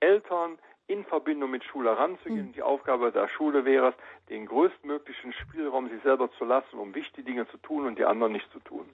Eltern, 0.00 0.58
in 0.92 1.04
Verbindung 1.04 1.50
mit 1.50 1.64
Schule 1.64 1.96
ranzugehen. 1.96 2.48
Mhm. 2.48 2.52
Die 2.52 2.62
Aufgabe 2.62 3.12
der 3.12 3.28
Schule 3.28 3.64
wäre 3.64 3.88
es, 3.88 3.94
den 4.28 4.46
größtmöglichen 4.46 5.32
Spielraum 5.32 5.88
sich 5.88 6.02
selber 6.02 6.30
zu 6.38 6.44
lassen, 6.44 6.78
um 6.78 6.94
wichtige 6.94 7.24
Dinge 7.24 7.48
zu 7.48 7.56
tun 7.58 7.86
und 7.86 7.98
die 7.98 8.04
anderen 8.04 8.32
nicht 8.32 8.50
zu 8.52 8.60
tun. 8.60 8.84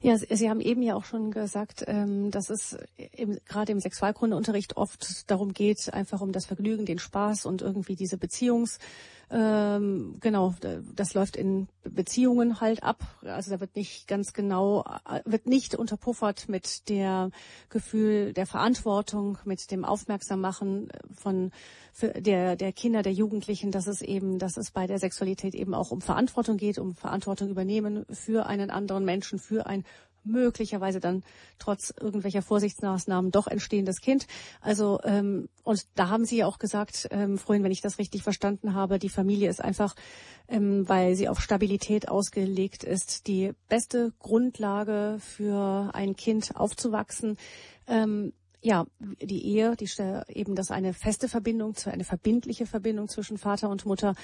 Ja, 0.00 0.16
Sie 0.16 0.50
haben 0.50 0.60
eben 0.60 0.82
ja 0.82 0.94
auch 0.94 1.04
schon 1.04 1.30
gesagt, 1.30 1.84
ähm, 1.86 2.30
dass 2.30 2.50
es 2.50 2.78
im, 3.12 3.38
gerade 3.48 3.72
im 3.72 3.80
Sexualkundeunterricht 3.80 4.76
oft 4.76 5.30
darum 5.30 5.52
geht, 5.52 5.92
einfach 5.92 6.20
um 6.20 6.32
das 6.32 6.46
Vergnügen, 6.46 6.86
den 6.86 6.98
Spaß 6.98 7.46
und 7.46 7.62
irgendwie 7.62 7.96
diese 7.96 8.18
Beziehungs 8.18 8.78
ähm, 9.30 10.18
genau, 10.20 10.54
das 10.94 11.14
läuft 11.14 11.36
in 11.36 11.68
Beziehungen 11.82 12.60
halt 12.60 12.82
ab. 12.82 13.02
Also 13.22 13.50
da 13.50 13.60
wird 13.60 13.74
nicht 13.74 14.06
ganz 14.06 14.32
genau, 14.32 14.84
äh, 15.08 15.20
wird 15.24 15.46
nicht 15.46 15.74
unterpuffert 15.74 16.48
mit 16.48 16.88
der 16.88 17.30
Gefühl 17.68 18.32
der 18.32 18.46
Verantwortung, 18.46 19.38
mit 19.44 19.70
dem 19.70 19.84
Aufmerksammachen 19.84 20.90
von 21.14 21.43
der, 22.16 22.56
der 22.56 22.72
Kinder, 22.72 23.02
der 23.02 23.12
Jugendlichen, 23.12 23.70
dass 23.70 23.86
es 23.86 24.02
eben, 24.02 24.38
dass 24.38 24.56
es 24.56 24.70
bei 24.70 24.86
der 24.86 24.98
Sexualität 24.98 25.54
eben 25.54 25.74
auch 25.74 25.90
um 25.90 26.00
Verantwortung 26.00 26.56
geht, 26.56 26.78
um 26.78 26.94
Verantwortung 26.94 27.48
übernehmen 27.48 28.04
für 28.10 28.46
einen 28.46 28.70
anderen 28.70 29.04
Menschen, 29.04 29.38
für 29.38 29.66
ein 29.66 29.84
möglicherweise 30.24 31.00
dann 31.00 31.22
trotz 31.58 31.92
irgendwelcher 32.00 32.42
Vorsichtsmaßnahmen 32.42 33.30
doch 33.30 33.46
entstehendes 33.46 34.00
Kind. 34.00 34.26
Also 34.60 34.98
ähm, 35.04 35.48
und 35.62 35.86
da 35.94 36.08
haben 36.08 36.24
Sie 36.24 36.38
ja 36.38 36.46
auch 36.46 36.58
gesagt, 36.58 37.08
ähm, 37.10 37.38
vorhin, 37.38 37.62
wenn 37.62 37.72
ich 37.72 37.82
das 37.82 37.98
richtig 37.98 38.22
verstanden 38.22 38.74
habe, 38.74 38.98
die 38.98 39.08
Familie 39.08 39.48
ist 39.48 39.62
einfach, 39.62 39.94
ähm, 40.48 40.88
weil 40.88 41.14
sie 41.14 41.28
auf 41.28 41.40
Stabilität 41.40 42.08
ausgelegt 42.08 42.84
ist, 42.84 43.26
die 43.26 43.52
beste 43.68 44.12
Grundlage 44.18 45.18
für 45.20 45.90
ein 45.92 46.16
Kind 46.16 46.56
aufzuwachsen. 46.56 47.36
Ähm, 47.86 48.32
ja, 48.64 48.86
die 48.98 49.44
Ehe, 49.44 49.76
die 49.76 49.88
eben 50.28 50.54
das 50.54 50.70
eine 50.70 50.94
feste 50.94 51.28
Verbindung, 51.28 51.74
eine 51.84 52.04
verbindliche 52.04 52.66
Verbindung 52.66 53.08
zwischen 53.08 53.36
Vater 53.36 53.68
und 53.68 53.84
Mutter. 53.84 54.14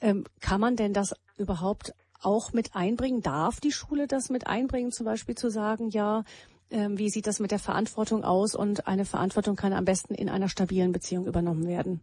Ähm, 0.00 0.24
kann 0.40 0.60
man 0.60 0.74
denn 0.74 0.92
das 0.92 1.14
überhaupt 1.38 1.94
auch 2.20 2.52
mit 2.52 2.74
einbringen? 2.74 3.22
Darf 3.22 3.60
die 3.60 3.70
Schule 3.70 4.08
das 4.08 4.30
mit 4.30 4.48
einbringen, 4.48 4.90
zum 4.90 5.06
Beispiel 5.06 5.36
zu 5.36 5.48
sagen, 5.48 5.90
ja, 5.90 6.24
ähm, 6.70 6.98
wie 6.98 7.08
sieht 7.08 7.28
das 7.28 7.38
mit 7.38 7.52
der 7.52 7.60
Verantwortung 7.60 8.24
aus 8.24 8.56
und 8.56 8.88
eine 8.88 9.04
Verantwortung 9.04 9.54
kann 9.54 9.72
am 9.72 9.84
besten 9.84 10.14
in 10.14 10.28
einer 10.28 10.48
stabilen 10.48 10.90
Beziehung 10.90 11.26
übernommen 11.26 11.68
werden? 11.68 12.00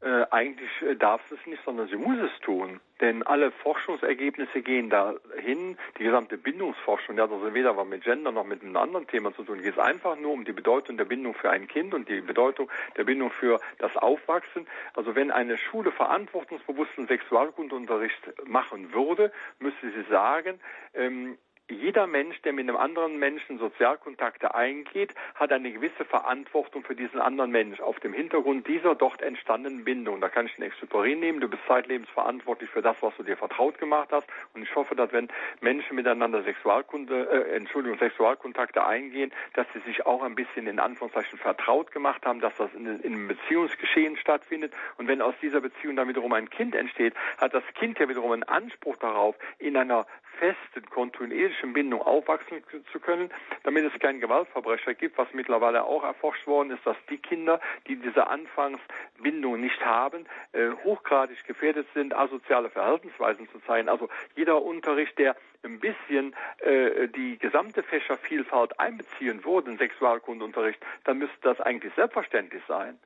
Äh, 0.00 0.26
eigentlich 0.30 0.70
äh, 0.82 0.94
darf 0.94 1.20
es 1.32 1.44
nicht, 1.46 1.62
sondern 1.64 1.88
sie 1.88 1.96
muss 1.96 2.18
es 2.18 2.40
tun. 2.40 2.80
Denn 3.00 3.24
alle 3.24 3.50
Forschungsergebnisse 3.50 4.62
gehen 4.62 4.90
dahin, 4.90 5.76
die 5.98 6.04
gesamte 6.04 6.38
Bindungsforschung, 6.38 7.16
die 7.16 7.22
hat 7.22 7.32
also 7.32 7.52
weder 7.52 7.76
was 7.76 7.86
mit 7.86 8.04
Gender 8.04 8.30
noch 8.30 8.44
mit 8.44 8.62
einem 8.62 8.76
anderen 8.76 9.08
Thema 9.08 9.34
zu 9.34 9.42
tun. 9.42 9.58
Es 9.58 9.64
geht 9.64 9.78
einfach 9.78 10.16
nur 10.16 10.32
um 10.32 10.44
die 10.44 10.52
Bedeutung 10.52 10.98
der 10.98 11.04
Bindung 11.04 11.34
für 11.34 11.50
ein 11.50 11.66
Kind 11.66 11.94
und 11.94 12.08
die 12.08 12.20
Bedeutung 12.20 12.70
der 12.96 13.04
Bindung 13.04 13.32
für 13.32 13.60
das 13.78 13.96
Aufwachsen. 13.96 14.68
Also 14.94 15.16
wenn 15.16 15.32
eine 15.32 15.58
Schule 15.58 15.90
verantwortungsbewussten 15.90 17.08
Sexualkundeunterricht 17.08 18.46
machen 18.46 18.92
würde, 18.92 19.32
müsste 19.58 19.90
sie 19.90 20.04
sagen, 20.10 20.60
ähm, 20.94 21.38
jeder 21.70 22.06
Mensch, 22.06 22.40
der 22.42 22.52
mit 22.52 22.68
einem 22.68 22.76
anderen 22.76 23.18
Menschen 23.18 23.58
Sozialkontakte 23.58 24.54
eingeht, 24.54 25.14
hat 25.34 25.52
eine 25.52 25.70
gewisse 25.70 26.04
Verantwortung 26.04 26.82
für 26.82 26.94
diesen 26.94 27.20
anderen 27.20 27.50
Mensch 27.50 27.80
auf 27.80 28.00
dem 28.00 28.12
Hintergrund 28.12 28.66
dieser 28.66 28.94
dort 28.94 29.20
entstandenen 29.20 29.84
Bindung. 29.84 30.20
Da 30.20 30.28
kann 30.28 30.46
ich 30.46 30.54
den 30.54 30.64
Exupery 30.64 31.14
nehmen. 31.14 31.40
Du 31.40 31.48
bist 31.48 31.62
zeitlebens 31.66 32.08
verantwortlich 32.10 32.70
für 32.70 32.80
das, 32.80 32.96
was 33.02 33.14
du 33.16 33.22
dir 33.22 33.36
vertraut 33.36 33.78
gemacht 33.78 34.08
hast. 34.12 34.26
Und 34.54 34.62
ich 34.62 34.74
hoffe, 34.74 34.94
dass 34.94 35.12
wenn 35.12 35.28
Menschen 35.60 35.96
miteinander 35.96 36.42
Sexualkunde, 36.42 37.28
äh, 37.30 37.56
Entschuldigung, 37.56 37.98
Sexualkontakte 37.98 38.84
eingehen, 38.86 39.32
dass 39.54 39.66
sie 39.74 39.80
sich 39.80 40.06
auch 40.06 40.22
ein 40.22 40.34
bisschen 40.34 40.66
in 40.66 40.78
Anführungszeichen 40.78 41.38
vertraut 41.38 41.92
gemacht 41.92 42.24
haben, 42.24 42.40
dass 42.40 42.54
das 42.56 42.72
in, 42.74 42.86
in 42.86 43.12
einem 43.12 43.28
Beziehungsgeschehen 43.28 44.16
stattfindet. 44.16 44.72
Und 44.96 45.06
wenn 45.08 45.20
aus 45.20 45.34
dieser 45.42 45.60
Beziehung 45.60 45.96
dann 45.96 46.08
wiederum 46.08 46.32
ein 46.32 46.48
Kind 46.48 46.74
entsteht, 46.74 47.14
hat 47.38 47.52
das 47.52 47.64
Kind 47.74 47.98
ja 47.98 48.08
wiederum 48.08 48.32
einen 48.32 48.44
Anspruch 48.44 48.96
darauf, 48.96 49.36
in 49.58 49.76
einer 49.76 50.06
festen, 50.38 50.88
kontinuierlichen 50.90 51.72
Bindung 51.72 52.02
aufwachsen 52.02 52.62
zu 52.92 53.00
können, 53.00 53.30
damit 53.64 53.84
es 53.84 54.00
keinen 54.00 54.20
Gewaltverbrecher 54.20 54.94
gibt, 54.94 55.18
was 55.18 55.28
mittlerweile 55.32 55.84
auch 55.84 56.04
erforscht 56.04 56.46
worden 56.46 56.70
ist, 56.70 56.84
dass 56.86 56.96
die 57.10 57.18
Kinder, 57.18 57.60
die 57.86 57.96
diese 57.96 58.26
Anfangsbindung 58.26 59.60
nicht 59.60 59.84
haben, 59.84 60.26
äh, 60.52 60.70
hochgradig 60.84 61.44
gefährdet 61.44 61.86
sind, 61.94 62.14
asoziale 62.14 62.70
Verhaltensweisen 62.70 63.48
zu 63.50 63.58
zeigen. 63.60 63.88
Also 63.88 64.08
jeder 64.36 64.62
Unterricht, 64.62 65.18
der 65.18 65.36
ein 65.64 65.80
bisschen 65.80 66.34
äh, 66.58 67.08
die 67.08 67.38
gesamte 67.38 67.82
Fächervielfalt 67.82 68.78
einbeziehen 68.78 69.44
würde, 69.44 69.76
Sexualkundeunterricht, 69.76 70.80
dann 71.04 71.18
müsste 71.18 71.36
das 71.42 71.60
eigentlich 71.60 71.92
selbstverständlich 71.94 72.62
sein. 72.68 72.98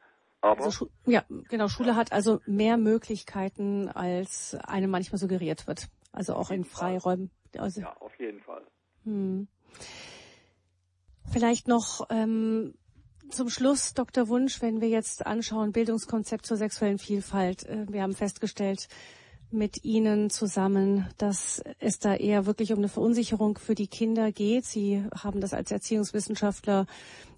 Aber 0.43 0.65
also 0.65 0.89
ja, 1.07 1.23
genau. 1.49 1.69
Schule 1.69 1.95
hat 1.95 2.13
also 2.13 2.41
mehr 2.47 2.77
Möglichkeiten, 2.77 3.89
als 3.89 4.57
einem 4.67 4.91
manchmal 4.91 5.19
suggeriert 5.19 5.67
wird. 5.69 5.89
Also 6.13 6.35
auch 6.35 6.51
in 6.51 6.65
Freiräumen. 6.65 7.31
Also, 7.57 7.81
ja, 7.81 7.97
auf 7.99 8.19
jeden 8.19 8.41
Fall. 8.41 8.63
Hm. 9.05 9.49
Vielleicht 11.31 11.69
noch 11.69 12.07
ähm, 12.11 12.75
zum 13.31 13.49
Schluss, 13.49 13.95
Dr. 13.95 14.29
Wunsch, 14.29 14.61
wenn 14.61 14.81
wir 14.81 14.89
jetzt 14.89 15.27
anschauen, 15.27 15.73
Bildungskonzept 15.73 16.45
zur 16.45 16.57
sexuellen 16.57 16.99
Vielfalt. 16.99 17.65
Äh, 17.65 17.87
wir 17.89 18.03
haben 18.03 18.15
festgestellt, 18.15 18.89
mit 19.53 19.85
Ihnen 19.85 20.31
zusammen, 20.31 21.07
dass 21.19 21.63
es 21.79 21.99
da 21.99 22.15
eher 22.15 22.47
wirklich 22.47 22.73
um 22.73 22.79
eine 22.79 22.89
Verunsicherung 22.89 23.59
für 23.59 23.75
die 23.75 23.87
Kinder 23.87 24.33
geht. 24.33 24.65
Sie 24.65 25.05
haben 25.15 25.41
das 25.41 25.55
als 25.55 25.71
Erziehungswissenschaftler 25.71 26.87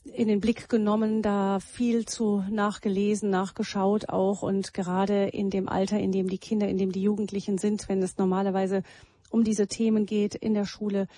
in 0.05 0.29
den 0.29 0.41
Blick 0.41 0.69
genommen, 0.69 1.23
da 1.23 1.61
viel 1.61 2.07
zu 2.07 2.45
nachgelesen, 2.51 3.31
nachgeschaut 3.31 4.09
auch 4.09 4.43
und 4.43 4.75
gerade 4.75 5.29
in 5.29 5.51
dem 5.51 5.69
Alter, 5.69 5.99
in 5.99 6.13
dem 6.13 6.29
die 6.29 6.39
Kinder, 6.39 6.69
in 6.69 6.79
dem 6.79 6.93
die 6.93 7.03
Jugendlichen 7.03 7.59
sind, 7.59 7.89
wenn 7.89 8.03
es 8.03 8.19
normalerweise 8.19 8.83
um 9.31 9.45
diese 9.45 9.67
Themen 9.67 10.07
geht 10.07 10.35
in 10.35 10.55
der 10.55 10.67
Schule, 10.67 11.09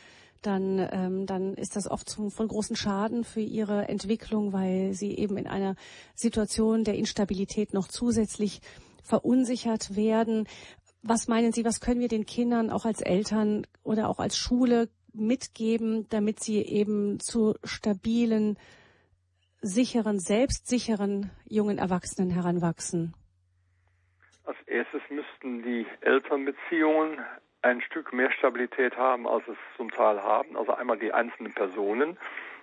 dann, 0.43 0.87
ähm, 0.93 1.27
dann 1.27 1.55
ist 1.55 1.77
das 1.77 1.91
oft 1.91 2.09
zum, 2.09 2.31
von 2.31 2.49
großen 2.49 2.77
Schaden 2.77 3.25
für 3.25 3.41
ihre 3.41 3.89
Entwicklung, 3.89 4.53
weil 4.53 4.95
sie 4.95 5.17
eben 5.17 5.37
in 5.37 5.47
einer 5.47 5.75
Situation 6.15 6.85
der 6.85 6.95
Instabilität 6.95 7.75
noch 7.75 7.89
zusätzlich 7.89 8.61
verunsichert 9.03 9.97
werden. 9.97 10.47
Was 11.03 11.29
meinen 11.29 11.53
Sie, 11.53 11.65
was 11.65 11.81
können 11.81 12.01
wir 12.01 12.09
den 12.09 12.27
Kindern 12.27 12.71
auch 12.71 12.85
als 12.85 13.01
Eltern 13.01 13.67
oder 13.85 14.09
auch 14.09 14.19
als 14.19 14.37
Schule 14.37 14.89
mitgeben, 15.13 16.07
damit 16.11 16.41
sie 16.41 16.63
eben 16.63 17.21
zu 17.21 17.55
stabilen, 17.65 18.59
sicheren, 19.61 20.19
selbstsicheren 20.19 21.31
jungen 21.49 21.79
Erwachsenen 21.79 22.31
heranwachsen? 22.31 23.15
Als 24.45 24.57
erstes 24.67 25.03
müssten 25.11 25.63
die 25.63 25.87
Elternbeziehungen 26.03 27.19
ein 27.63 27.81
Stück 27.83 28.13
mehr 28.13 28.31
Stabilität 28.31 28.97
haben, 28.97 29.27
als 29.27 29.47
es 29.49 29.57
zum 29.77 29.91
Teil 29.91 30.23
haben. 30.23 30.57
Also 30.57 30.73
einmal 30.73 30.99
die 30.99 31.13
einzelnen 31.13 31.53
Personen 31.53 32.17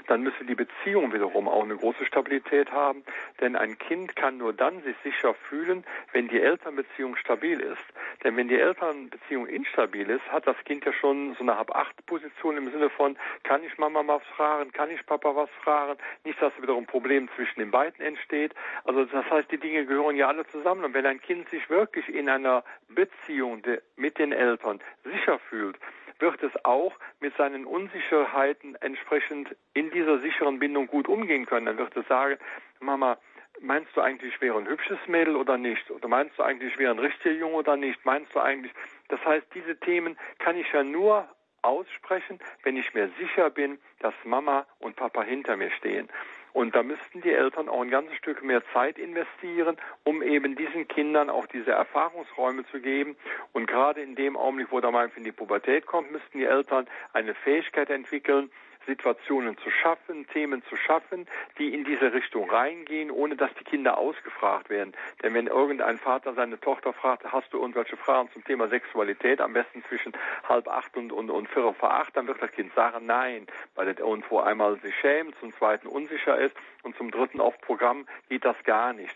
dann 0.08 0.24
müsse 0.24 0.46
die 0.46 0.56
Beziehung 0.56 1.14
wiederum 1.14 1.48
auch 1.48 1.64
eine 1.64 1.76
große 1.76 2.06
Stabilität 2.06 2.72
haben. 2.72 3.04
Denn 3.42 3.56
ein 3.56 3.78
Kind 3.78 4.16
kann 4.16 4.38
nur 4.38 4.54
dann 4.54 4.82
sich 4.84 4.96
sicher 5.04 5.34
fühlen, 5.34 5.84
wenn 6.12 6.28
die 6.28 6.42
Elternbeziehung 6.42 7.16
stabil 7.16 7.60
ist. 7.60 7.84
Denn 8.24 8.38
wenn 8.38 8.48
die 8.48 8.60
Elternbeziehung 8.60 9.48
instabil 9.48 10.10
ist, 10.10 10.26
hat 10.32 10.48
das 10.48 10.58
Kind 10.66 10.86
ja 10.86 10.94
schon 10.94 11.36
so 11.36 11.42
eine 11.42 11.58
Hab-Acht-Position 11.58 12.58
im 12.58 12.72
Sinne 12.72 12.90
von, 12.90 13.18
kann 13.44 13.64
ich 13.64 13.78
Mama 13.78 14.04
was 14.06 14.24
fragen, 14.36 14.72
kann 14.72 14.92
ich 14.92 15.06
Papa 15.06 15.36
was 15.36 15.50
fragen? 15.62 15.98
Nicht, 16.24 16.42
dass 16.42 16.54
wiederum 16.62 16.84
ein 16.84 16.88
Problem 16.88 17.30
zwischen 17.36 17.60
den 17.60 17.72
beiden 17.72 18.06
entsteht. 18.06 18.54
Also 18.84 19.06
das 19.06 19.30
heißt, 19.30 19.52
die 19.52 19.58
Dinge 19.58 19.86
gehören 19.86 20.16
ja 20.16 20.28
alle 20.28 20.46
zusammen. 20.48 20.86
Und 20.86 20.94
wenn 20.94 21.06
ein 21.06 21.22
Kind 21.22 21.50
sich 21.50 21.70
wirklich 21.70 22.08
in 22.10 22.30
einer 22.30 22.64
Beziehung 22.90 23.62
mit 23.96 24.18
den 24.20 24.32
Eltern 24.32 24.80
sicher 25.04 25.40
fühlt, 25.50 25.78
wird 26.20 26.42
es 26.44 26.52
auch 26.64 26.94
mit 27.20 27.36
seinen 27.36 27.66
Unsicherheiten 27.66 28.76
entsprechend 28.76 29.56
in 29.74 29.90
dieser 29.94 30.20
sicheren 30.20 30.60
Bindung 30.60 30.88
gut 30.88 31.08
umgehen 31.08 31.46
können. 31.46 31.66
Dann 31.66 31.78
wird 31.78 31.96
es 31.96 32.08
sagen, 32.08 32.38
Mama, 32.80 33.18
meinst 33.62 33.96
du 33.96 34.02
eigentlich, 34.02 34.34
ich 34.34 34.42
wäre 34.42 34.58
ein 34.58 34.68
hübsches 34.68 35.00
Mädel 35.08 35.36
oder 35.36 35.58
nicht? 35.58 35.90
Oder 35.92 36.08
meinst 36.08 36.38
du 36.38 36.44
eigentlich, 36.44 36.74
ich 36.74 36.80
wäre 36.80 36.92
ein 36.92 37.00
richtiger 37.00 37.36
Junge 37.36 37.56
oder 37.56 37.78
nicht? 37.78 38.06
Meinst 38.06 38.34
du 38.36 38.40
eigentlich, 38.40 38.72
das 39.10 39.24
heißt, 39.26 39.48
diese 39.54 39.80
Themen 39.80 40.18
kann 40.40 40.58
ich 40.58 40.72
ja 40.74 40.84
nur 40.84 41.28
aussprechen, 41.62 42.40
wenn 42.64 42.78
ich 42.78 42.94
mir 42.94 43.10
sicher 43.20 43.50
bin, 43.50 43.80
dass 44.00 44.14
Mama 44.26 44.66
und 44.80 44.96
Papa 44.96 45.24
hinter 45.24 45.56
mir 45.56 45.72
stehen. 45.72 46.10
Und 46.52 46.76
da 46.76 46.84
müssten 46.84 47.22
die 47.22 47.32
Eltern 47.32 47.68
auch 47.68 47.82
ein 47.82 47.90
ganzes 47.90 48.16
Stück 48.18 48.44
mehr 48.44 48.62
Zeit 48.74 49.00
investieren, 49.00 49.76
um 50.04 50.22
eben 50.22 50.56
diesen 50.56 50.88
Kindern 50.88 51.32
auch 51.32 51.48
diese 51.48 51.72
Erfahrungsräume 51.72 52.64
zu 52.68 52.80
geben. 52.80 53.16
Und 53.54 53.66
gerade 53.66 54.02
in 54.02 54.16
dem 54.16 54.38
Augenblick, 54.38 54.72
wo 54.72 54.80
der 54.80 54.92
Mann 54.92 55.12
in 55.16 55.24
die 55.24 55.32
Pubertät 55.32 55.88
kommt, 55.88 56.12
müssten 56.12 56.38
die 56.38 56.46
Eltern 56.46 56.88
eine 57.12 57.34
Fähigkeit 57.34 57.90
entwickeln, 57.90 58.52
Situationen 58.86 59.58
zu 59.58 59.70
schaffen, 59.70 60.28
Themen 60.28 60.64
zu 60.70 60.76
schaffen, 60.76 61.28
die 61.58 61.74
in 61.74 61.84
diese 61.84 62.14
Richtung 62.14 62.50
reingehen, 62.50 63.12
ohne 63.12 63.36
dass 63.36 63.54
die 63.56 63.64
Kinder 63.64 63.98
ausgefragt 63.98 64.70
werden. 64.70 64.94
Denn 65.22 65.34
wenn 65.34 65.48
irgendein 65.48 65.98
Vater 65.98 66.34
seine 66.34 66.60
Tochter 66.60 66.94
fragt, 66.94 67.32
hast 67.32 67.52
du 67.54 67.60
irgendwelche 67.60 67.98
Fragen 67.98 68.30
zum 68.32 68.44
Thema 68.44 68.68
Sexualität, 68.68 69.42
am 69.42 69.54
besten 69.54 69.84
zwischen 69.90 70.14
halb 70.48 70.68
acht 70.68 70.96
und, 70.98 71.12
und, 71.12 71.30
und 71.30 71.50
vier 71.50 71.74
vor 71.74 71.94
acht, 71.94 72.16
dann 72.16 72.28
wird 72.28 72.42
das 72.42 72.52
Kind 72.52 72.74
sagen 72.74 73.06
nein, 73.06 73.48
weil 73.76 73.88
es 73.88 74.00
irgendwo 74.00 74.40
einmal 74.40 74.80
sich 74.80 74.96
schämt, 75.00 75.36
zum 75.40 75.54
zweiten 75.54 75.88
unsicher 75.88 76.38
ist 76.38 76.56
und 76.84 76.96
zum 76.98 77.12
dritten 77.12 77.40
auf 77.40 77.60
Programm 77.62 78.06
geht 78.30 78.46
das 78.46 78.62
gar 78.64 78.94
nicht. 78.94 79.16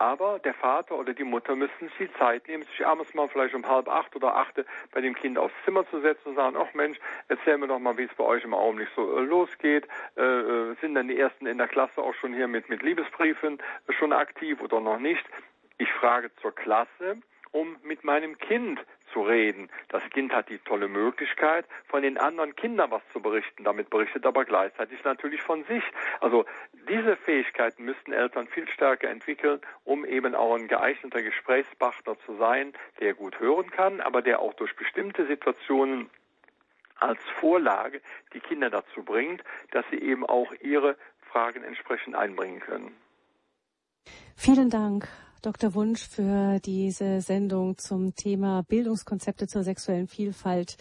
Aber 0.00 0.38
der 0.38 0.54
Vater 0.54 0.96
oder 0.96 1.12
die 1.12 1.24
Mutter 1.24 1.54
müssen 1.54 1.88
sich 1.88 2.08
die 2.08 2.12
Zeit 2.14 2.48
nehmen, 2.48 2.64
sich 2.64 2.86
abends 2.86 3.12
mal 3.12 3.28
vielleicht 3.28 3.54
um 3.54 3.68
halb 3.68 3.86
acht 3.86 4.16
oder 4.16 4.34
acht 4.34 4.54
bei 4.92 5.02
dem 5.02 5.14
Kind 5.14 5.36
aufs 5.36 5.52
Zimmer 5.66 5.86
zu 5.90 6.00
setzen 6.00 6.30
und 6.30 6.36
sagen, 6.36 6.56
ach 6.58 6.72
Mensch, 6.72 6.98
erzähl 7.28 7.58
mir 7.58 7.68
doch 7.68 7.78
mal, 7.78 7.98
wie 7.98 8.04
es 8.04 8.14
bei 8.16 8.24
euch 8.24 8.42
im 8.42 8.54
Augenblick 8.54 8.88
so 8.96 9.18
äh, 9.18 9.20
losgeht. 9.20 9.86
Äh, 10.16 10.22
äh, 10.22 10.74
sind 10.80 10.94
denn 10.94 11.08
die 11.08 11.18
Ersten 11.18 11.46
in 11.46 11.58
der 11.58 11.68
Klasse 11.68 12.00
auch 12.00 12.14
schon 12.14 12.32
hier 12.32 12.48
mit, 12.48 12.70
mit 12.70 12.80
Liebesbriefen 12.80 13.58
schon 13.90 14.14
aktiv 14.14 14.62
oder 14.62 14.80
noch 14.80 14.98
nicht? 14.98 15.22
Ich 15.76 15.92
frage 15.92 16.34
zur 16.40 16.54
Klasse, 16.54 17.18
um 17.52 17.76
mit 17.82 18.02
meinem 18.02 18.38
Kind 18.38 18.80
zu 19.12 19.22
reden. 19.22 19.68
Das 19.88 20.02
Kind 20.10 20.32
hat 20.32 20.48
die 20.48 20.58
tolle 20.58 20.88
Möglichkeit, 20.88 21.66
von 21.88 22.02
den 22.02 22.18
anderen 22.18 22.54
Kindern 22.56 22.90
was 22.90 23.02
zu 23.12 23.20
berichten. 23.20 23.64
Damit 23.64 23.90
berichtet 23.90 24.26
aber 24.26 24.44
gleichzeitig 24.44 25.02
natürlich 25.04 25.42
von 25.42 25.64
sich. 25.64 25.82
Also 26.20 26.44
diese 26.88 27.16
Fähigkeiten 27.16 27.84
müssten 27.84 28.12
Eltern 28.12 28.46
viel 28.48 28.68
stärker 28.68 29.08
entwickeln, 29.08 29.60
um 29.84 30.04
eben 30.04 30.34
auch 30.34 30.54
ein 30.54 30.68
geeigneter 30.68 31.22
Gesprächspartner 31.22 32.16
zu 32.26 32.36
sein, 32.36 32.72
der 33.00 33.14
gut 33.14 33.38
hören 33.40 33.70
kann, 33.70 34.00
aber 34.00 34.22
der 34.22 34.40
auch 34.40 34.54
durch 34.54 34.74
bestimmte 34.76 35.26
Situationen 35.26 36.10
als 36.96 37.20
Vorlage 37.40 38.00
die 38.34 38.40
Kinder 38.40 38.70
dazu 38.70 39.02
bringt, 39.02 39.42
dass 39.70 39.84
sie 39.90 39.98
eben 39.98 40.24
auch 40.26 40.52
ihre 40.60 40.96
Fragen 41.32 41.64
entsprechend 41.64 42.14
einbringen 42.14 42.60
können. 42.60 42.94
Vielen 44.36 44.70
Dank. 44.70 45.08
Dr. 45.42 45.74
Wunsch 45.74 46.06
für 46.06 46.60
diese 46.60 47.22
Sendung 47.22 47.78
zum 47.78 48.14
Thema 48.14 48.62
Bildungskonzepte 48.62 49.46
zur 49.46 49.62
sexuellen 49.62 50.06
Vielfalt. 50.06 50.76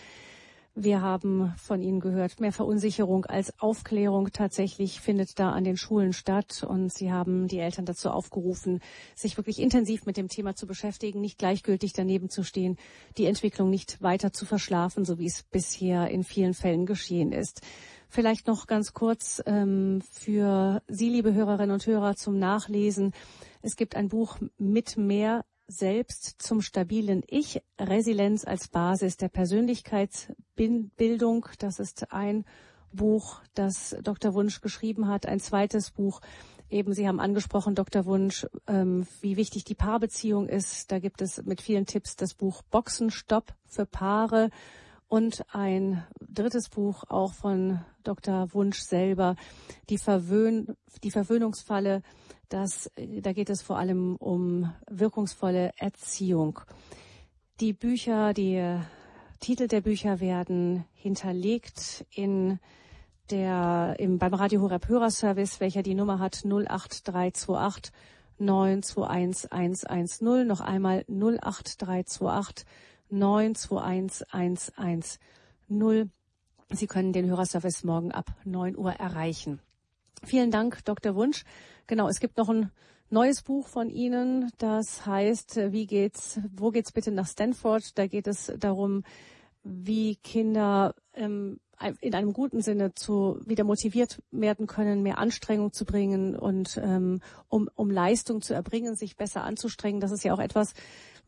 Wir 0.75 1.01
haben 1.01 1.53
von 1.57 1.81
Ihnen 1.81 2.01
gehört, 2.01 2.41
mehr 2.41 2.51
Verunsicherung 2.51 3.25
als 3.25 3.57
Aufklärung 3.59 4.31
tatsächlich 4.33 4.99
findet 4.99 5.39
da 5.39 5.51
an 5.51 5.63
den 5.63 5.77
Schulen 5.77 6.11
statt. 6.11 6.65
Und 6.67 6.93
Sie 6.93 7.09
haben 7.09 7.47
die 7.47 7.59
Eltern 7.59 7.85
dazu 7.85 8.09
aufgerufen, 8.09 8.81
sich 9.15 9.37
wirklich 9.37 9.59
intensiv 9.59 10.05
mit 10.05 10.17
dem 10.17 10.27
Thema 10.27 10.55
zu 10.55 10.67
beschäftigen, 10.67 11.21
nicht 11.21 11.37
gleichgültig 11.37 11.93
daneben 11.93 12.29
zu 12.29 12.43
stehen, 12.43 12.75
die 13.17 13.27
Entwicklung 13.27 13.69
nicht 13.69 14.01
weiter 14.01 14.33
zu 14.33 14.45
verschlafen, 14.45 15.05
so 15.05 15.19
wie 15.19 15.27
es 15.27 15.43
bisher 15.43 16.09
in 16.09 16.25
vielen 16.25 16.53
Fällen 16.53 16.85
geschehen 16.85 17.31
ist. 17.31 17.61
Vielleicht 18.09 18.47
noch 18.47 18.67
ganz 18.67 18.93
kurz 18.93 19.41
ähm, 19.45 20.01
für 20.11 20.81
Sie, 20.87 21.09
liebe 21.09 21.33
Hörerinnen 21.33 21.71
und 21.71 21.85
Hörer, 21.85 22.15
zum 22.15 22.39
Nachlesen. 22.39 23.13
Es 23.61 23.75
gibt 23.75 23.95
ein 23.95 24.07
Buch 24.07 24.39
mit 24.57 24.97
mehr 24.97 25.45
selbst 25.67 26.41
zum 26.41 26.61
stabilen 26.61 27.21
Ich, 27.27 27.61
Resilienz 27.77 28.45
als 28.45 28.69
Basis 28.69 29.17
der 29.17 29.29
Persönlichkeitsbildung. 29.29 31.45
Das 31.59 31.79
ist 31.79 32.11
ein 32.11 32.45
Buch, 32.91 33.41
das 33.53 33.95
Dr. 34.01 34.33
Wunsch 34.33 34.61
geschrieben 34.61 35.07
hat. 35.07 35.27
Ein 35.27 35.39
zweites 35.39 35.91
Buch, 35.91 36.21
eben 36.69 36.93
Sie 36.93 37.07
haben 37.07 37.19
angesprochen, 37.19 37.75
Dr. 37.75 38.05
Wunsch, 38.05 38.47
ähm, 38.67 39.05
wie 39.21 39.37
wichtig 39.37 39.63
die 39.65 39.75
Paarbeziehung 39.75 40.49
ist. 40.49 40.91
Da 40.91 40.97
gibt 40.99 41.21
es 41.21 41.43
mit 41.43 41.61
vielen 41.61 41.85
Tipps 41.85 42.15
das 42.15 42.33
Buch 42.33 42.63
Boxenstopp 42.71 43.53
für 43.65 43.85
Paare 43.85 44.49
und 45.07 45.43
ein 45.53 46.03
drittes 46.19 46.69
Buch 46.69 47.03
auch 47.09 47.33
von 47.33 47.81
Dr. 48.03 48.53
Wunsch 48.53 48.79
selber, 48.79 49.35
die, 49.89 49.97
Verwöhn, 49.97 50.75
die 51.03 51.11
Verwöhnungsfalle 51.11 52.01
das, 52.49 52.91
da 52.95 53.33
geht 53.33 53.49
es 53.49 53.61
vor 53.61 53.77
allem 53.77 54.15
um 54.17 54.73
wirkungsvolle 54.89 55.71
Erziehung. 55.77 56.59
Die 57.59 57.73
Bücher, 57.73 58.33
die 58.33 58.79
Titel 59.39 59.67
der 59.67 59.81
Bücher 59.81 60.19
werden 60.19 60.85
hinterlegt 60.93 62.05
in 62.11 62.59
der, 63.29 63.95
im, 63.99 64.17
beim 64.17 64.33
Radio 64.33 64.61
Horeb 64.61 64.87
Hörerservice, 64.87 65.59
welcher 65.59 65.83
die 65.83 65.95
Nummer 65.95 66.19
hat 66.19 66.43
08328 66.45 67.93
921 68.39 69.51
110. 69.51 70.47
Noch 70.47 70.61
einmal 70.61 71.05
08328 71.07 72.65
921 73.09 74.27
110. 74.31 76.09
Sie 76.71 76.87
können 76.87 77.13
den 77.13 77.27
Hörerservice 77.27 77.83
morgen 77.83 78.11
ab 78.11 78.31
9 78.45 78.77
Uhr 78.77 78.91
erreichen. 78.91 79.59
Vielen 80.23 80.51
Dank, 80.51 80.83
Dr. 80.85 81.15
Wunsch. 81.15 81.43
Genau, 81.87 82.07
es 82.07 82.19
gibt 82.19 82.37
noch 82.37 82.49
ein 82.49 82.71
neues 83.09 83.41
Buch 83.41 83.67
von 83.67 83.89
Ihnen, 83.89 84.51
das 84.57 85.05
heißt, 85.05 85.71
wie 85.71 85.87
geht's, 85.87 86.39
wo 86.55 86.69
geht's 86.69 86.91
bitte 86.91 87.11
nach 87.11 87.27
Stanford? 87.27 87.97
Da 87.97 88.07
geht 88.07 88.27
es 88.27 88.51
darum, 88.59 89.03
wie 89.63 90.15
Kinder 90.17 90.93
ähm, 91.13 91.59
in 92.01 92.13
einem 92.13 92.33
guten 92.33 92.61
Sinne 92.61 92.93
zu 92.93 93.39
wieder 93.45 93.63
motiviert 93.63 94.21
werden 94.31 94.67
können, 94.67 95.01
mehr 95.01 95.17
Anstrengung 95.17 95.71
zu 95.71 95.85
bringen 95.85 96.35
und 96.35 96.79
ähm, 96.83 97.21
um, 97.47 97.69
um 97.75 97.89
Leistung 97.89 98.41
zu 98.41 98.53
erbringen, 98.53 98.95
sich 98.95 99.15
besser 99.15 99.43
anzustrengen. 99.43 100.01
Das 100.01 100.11
ist 100.11 100.23
ja 100.23 100.33
auch 100.33 100.39
etwas, 100.39 100.73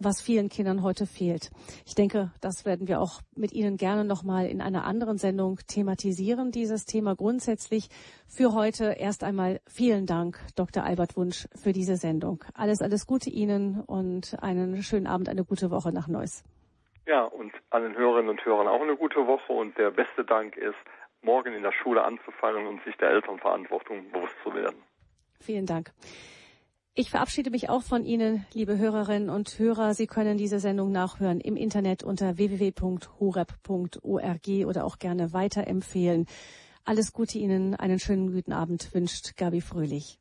was 0.04 0.22
vielen 0.22 0.50
Kindern 0.50 0.84
heute 0.84 1.06
fehlt. 1.06 1.52
Ich 1.86 1.96
denke, 1.96 2.32
das 2.42 2.66
werden 2.66 2.88
wir 2.88 3.00
auch 3.00 3.22
mit 3.36 3.52
Ihnen 3.52 3.78
gerne 3.78 4.06
nochmal 4.06 4.48
in 4.48 4.62
einer 4.62 4.86
anderen 4.86 5.18
Sendung 5.18 5.60
thematisieren, 5.68 6.52
dieses 6.52 6.86
Thema 6.86 7.16
grundsätzlich. 7.16 7.90
Für 8.28 8.54
heute 8.54 8.96
erst 8.98 9.24
einmal 9.24 9.62
vielen 9.68 10.06
Dank, 10.06 10.40
Dr. 10.56 10.84
Albert 10.84 11.18
Wunsch, 11.18 11.48
für 11.56 11.72
diese 11.72 11.98
Sendung. 11.98 12.44
Alles, 12.54 12.82
alles 12.82 13.06
Gute 13.06 13.30
Ihnen 13.30 13.82
und 13.82 14.38
einen 14.42 14.82
schönen 14.84 15.08
Abend, 15.08 15.30
eine 15.30 15.44
gute 15.44 15.72
Woche 15.72 15.92
nach 15.92 16.08
Neuss. 16.08 16.44
Ja, 17.08 17.24
und 17.24 17.52
allen 17.70 17.96
Hörerinnen 17.96 18.30
und 18.30 18.46
Hörern 18.46 18.68
auch 18.68 18.82
eine 18.82 18.96
gute 18.96 19.28
Woche. 19.28 19.54
Und 19.54 19.78
der 19.78 19.92
beste 19.92 20.24
Dank 20.24 20.56
ist, 20.56 20.76
morgen 21.22 21.54
in 21.54 21.64
der 21.64 21.74
Schule 21.74 22.04
anzufangen 22.04 22.68
und 22.68 22.84
sich 22.84 22.96
der 22.98 23.10
Elternverantwortung 23.10 24.12
bewusst 24.12 24.36
zu 24.44 24.54
werden. 24.54 24.82
Vielen 25.40 25.66
Dank. 25.66 25.92
Ich 26.94 27.10
verabschiede 27.10 27.52
mich 27.52 27.70
auch 27.70 27.84
von 27.84 28.04
Ihnen, 28.04 28.46
liebe 28.54 28.78
Hörerinnen 28.78 29.30
und 29.30 29.58
Hörer. 29.58 29.94
Sie 29.94 30.08
können 30.08 30.38
diese 30.38 30.60
Sendung 30.60 30.92
nachhören 30.92 31.40
im 31.40 31.56
Internet 31.56 32.04
unter 32.04 32.36
www.horeb.org 32.36 34.02
oder 34.68 34.84
auch 34.84 35.00
gerne 35.00 35.32
weiterempfehlen. 35.32 36.26
Alles 36.84 37.14
Gute 37.14 37.38
Ihnen, 37.38 37.76
einen 37.76 37.98
schönen 37.98 38.34
guten 38.34 38.52
Abend 38.52 38.94
wünscht 38.94 39.38
Gabi 39.38 39.62
Fröhlich. 39.62 40.21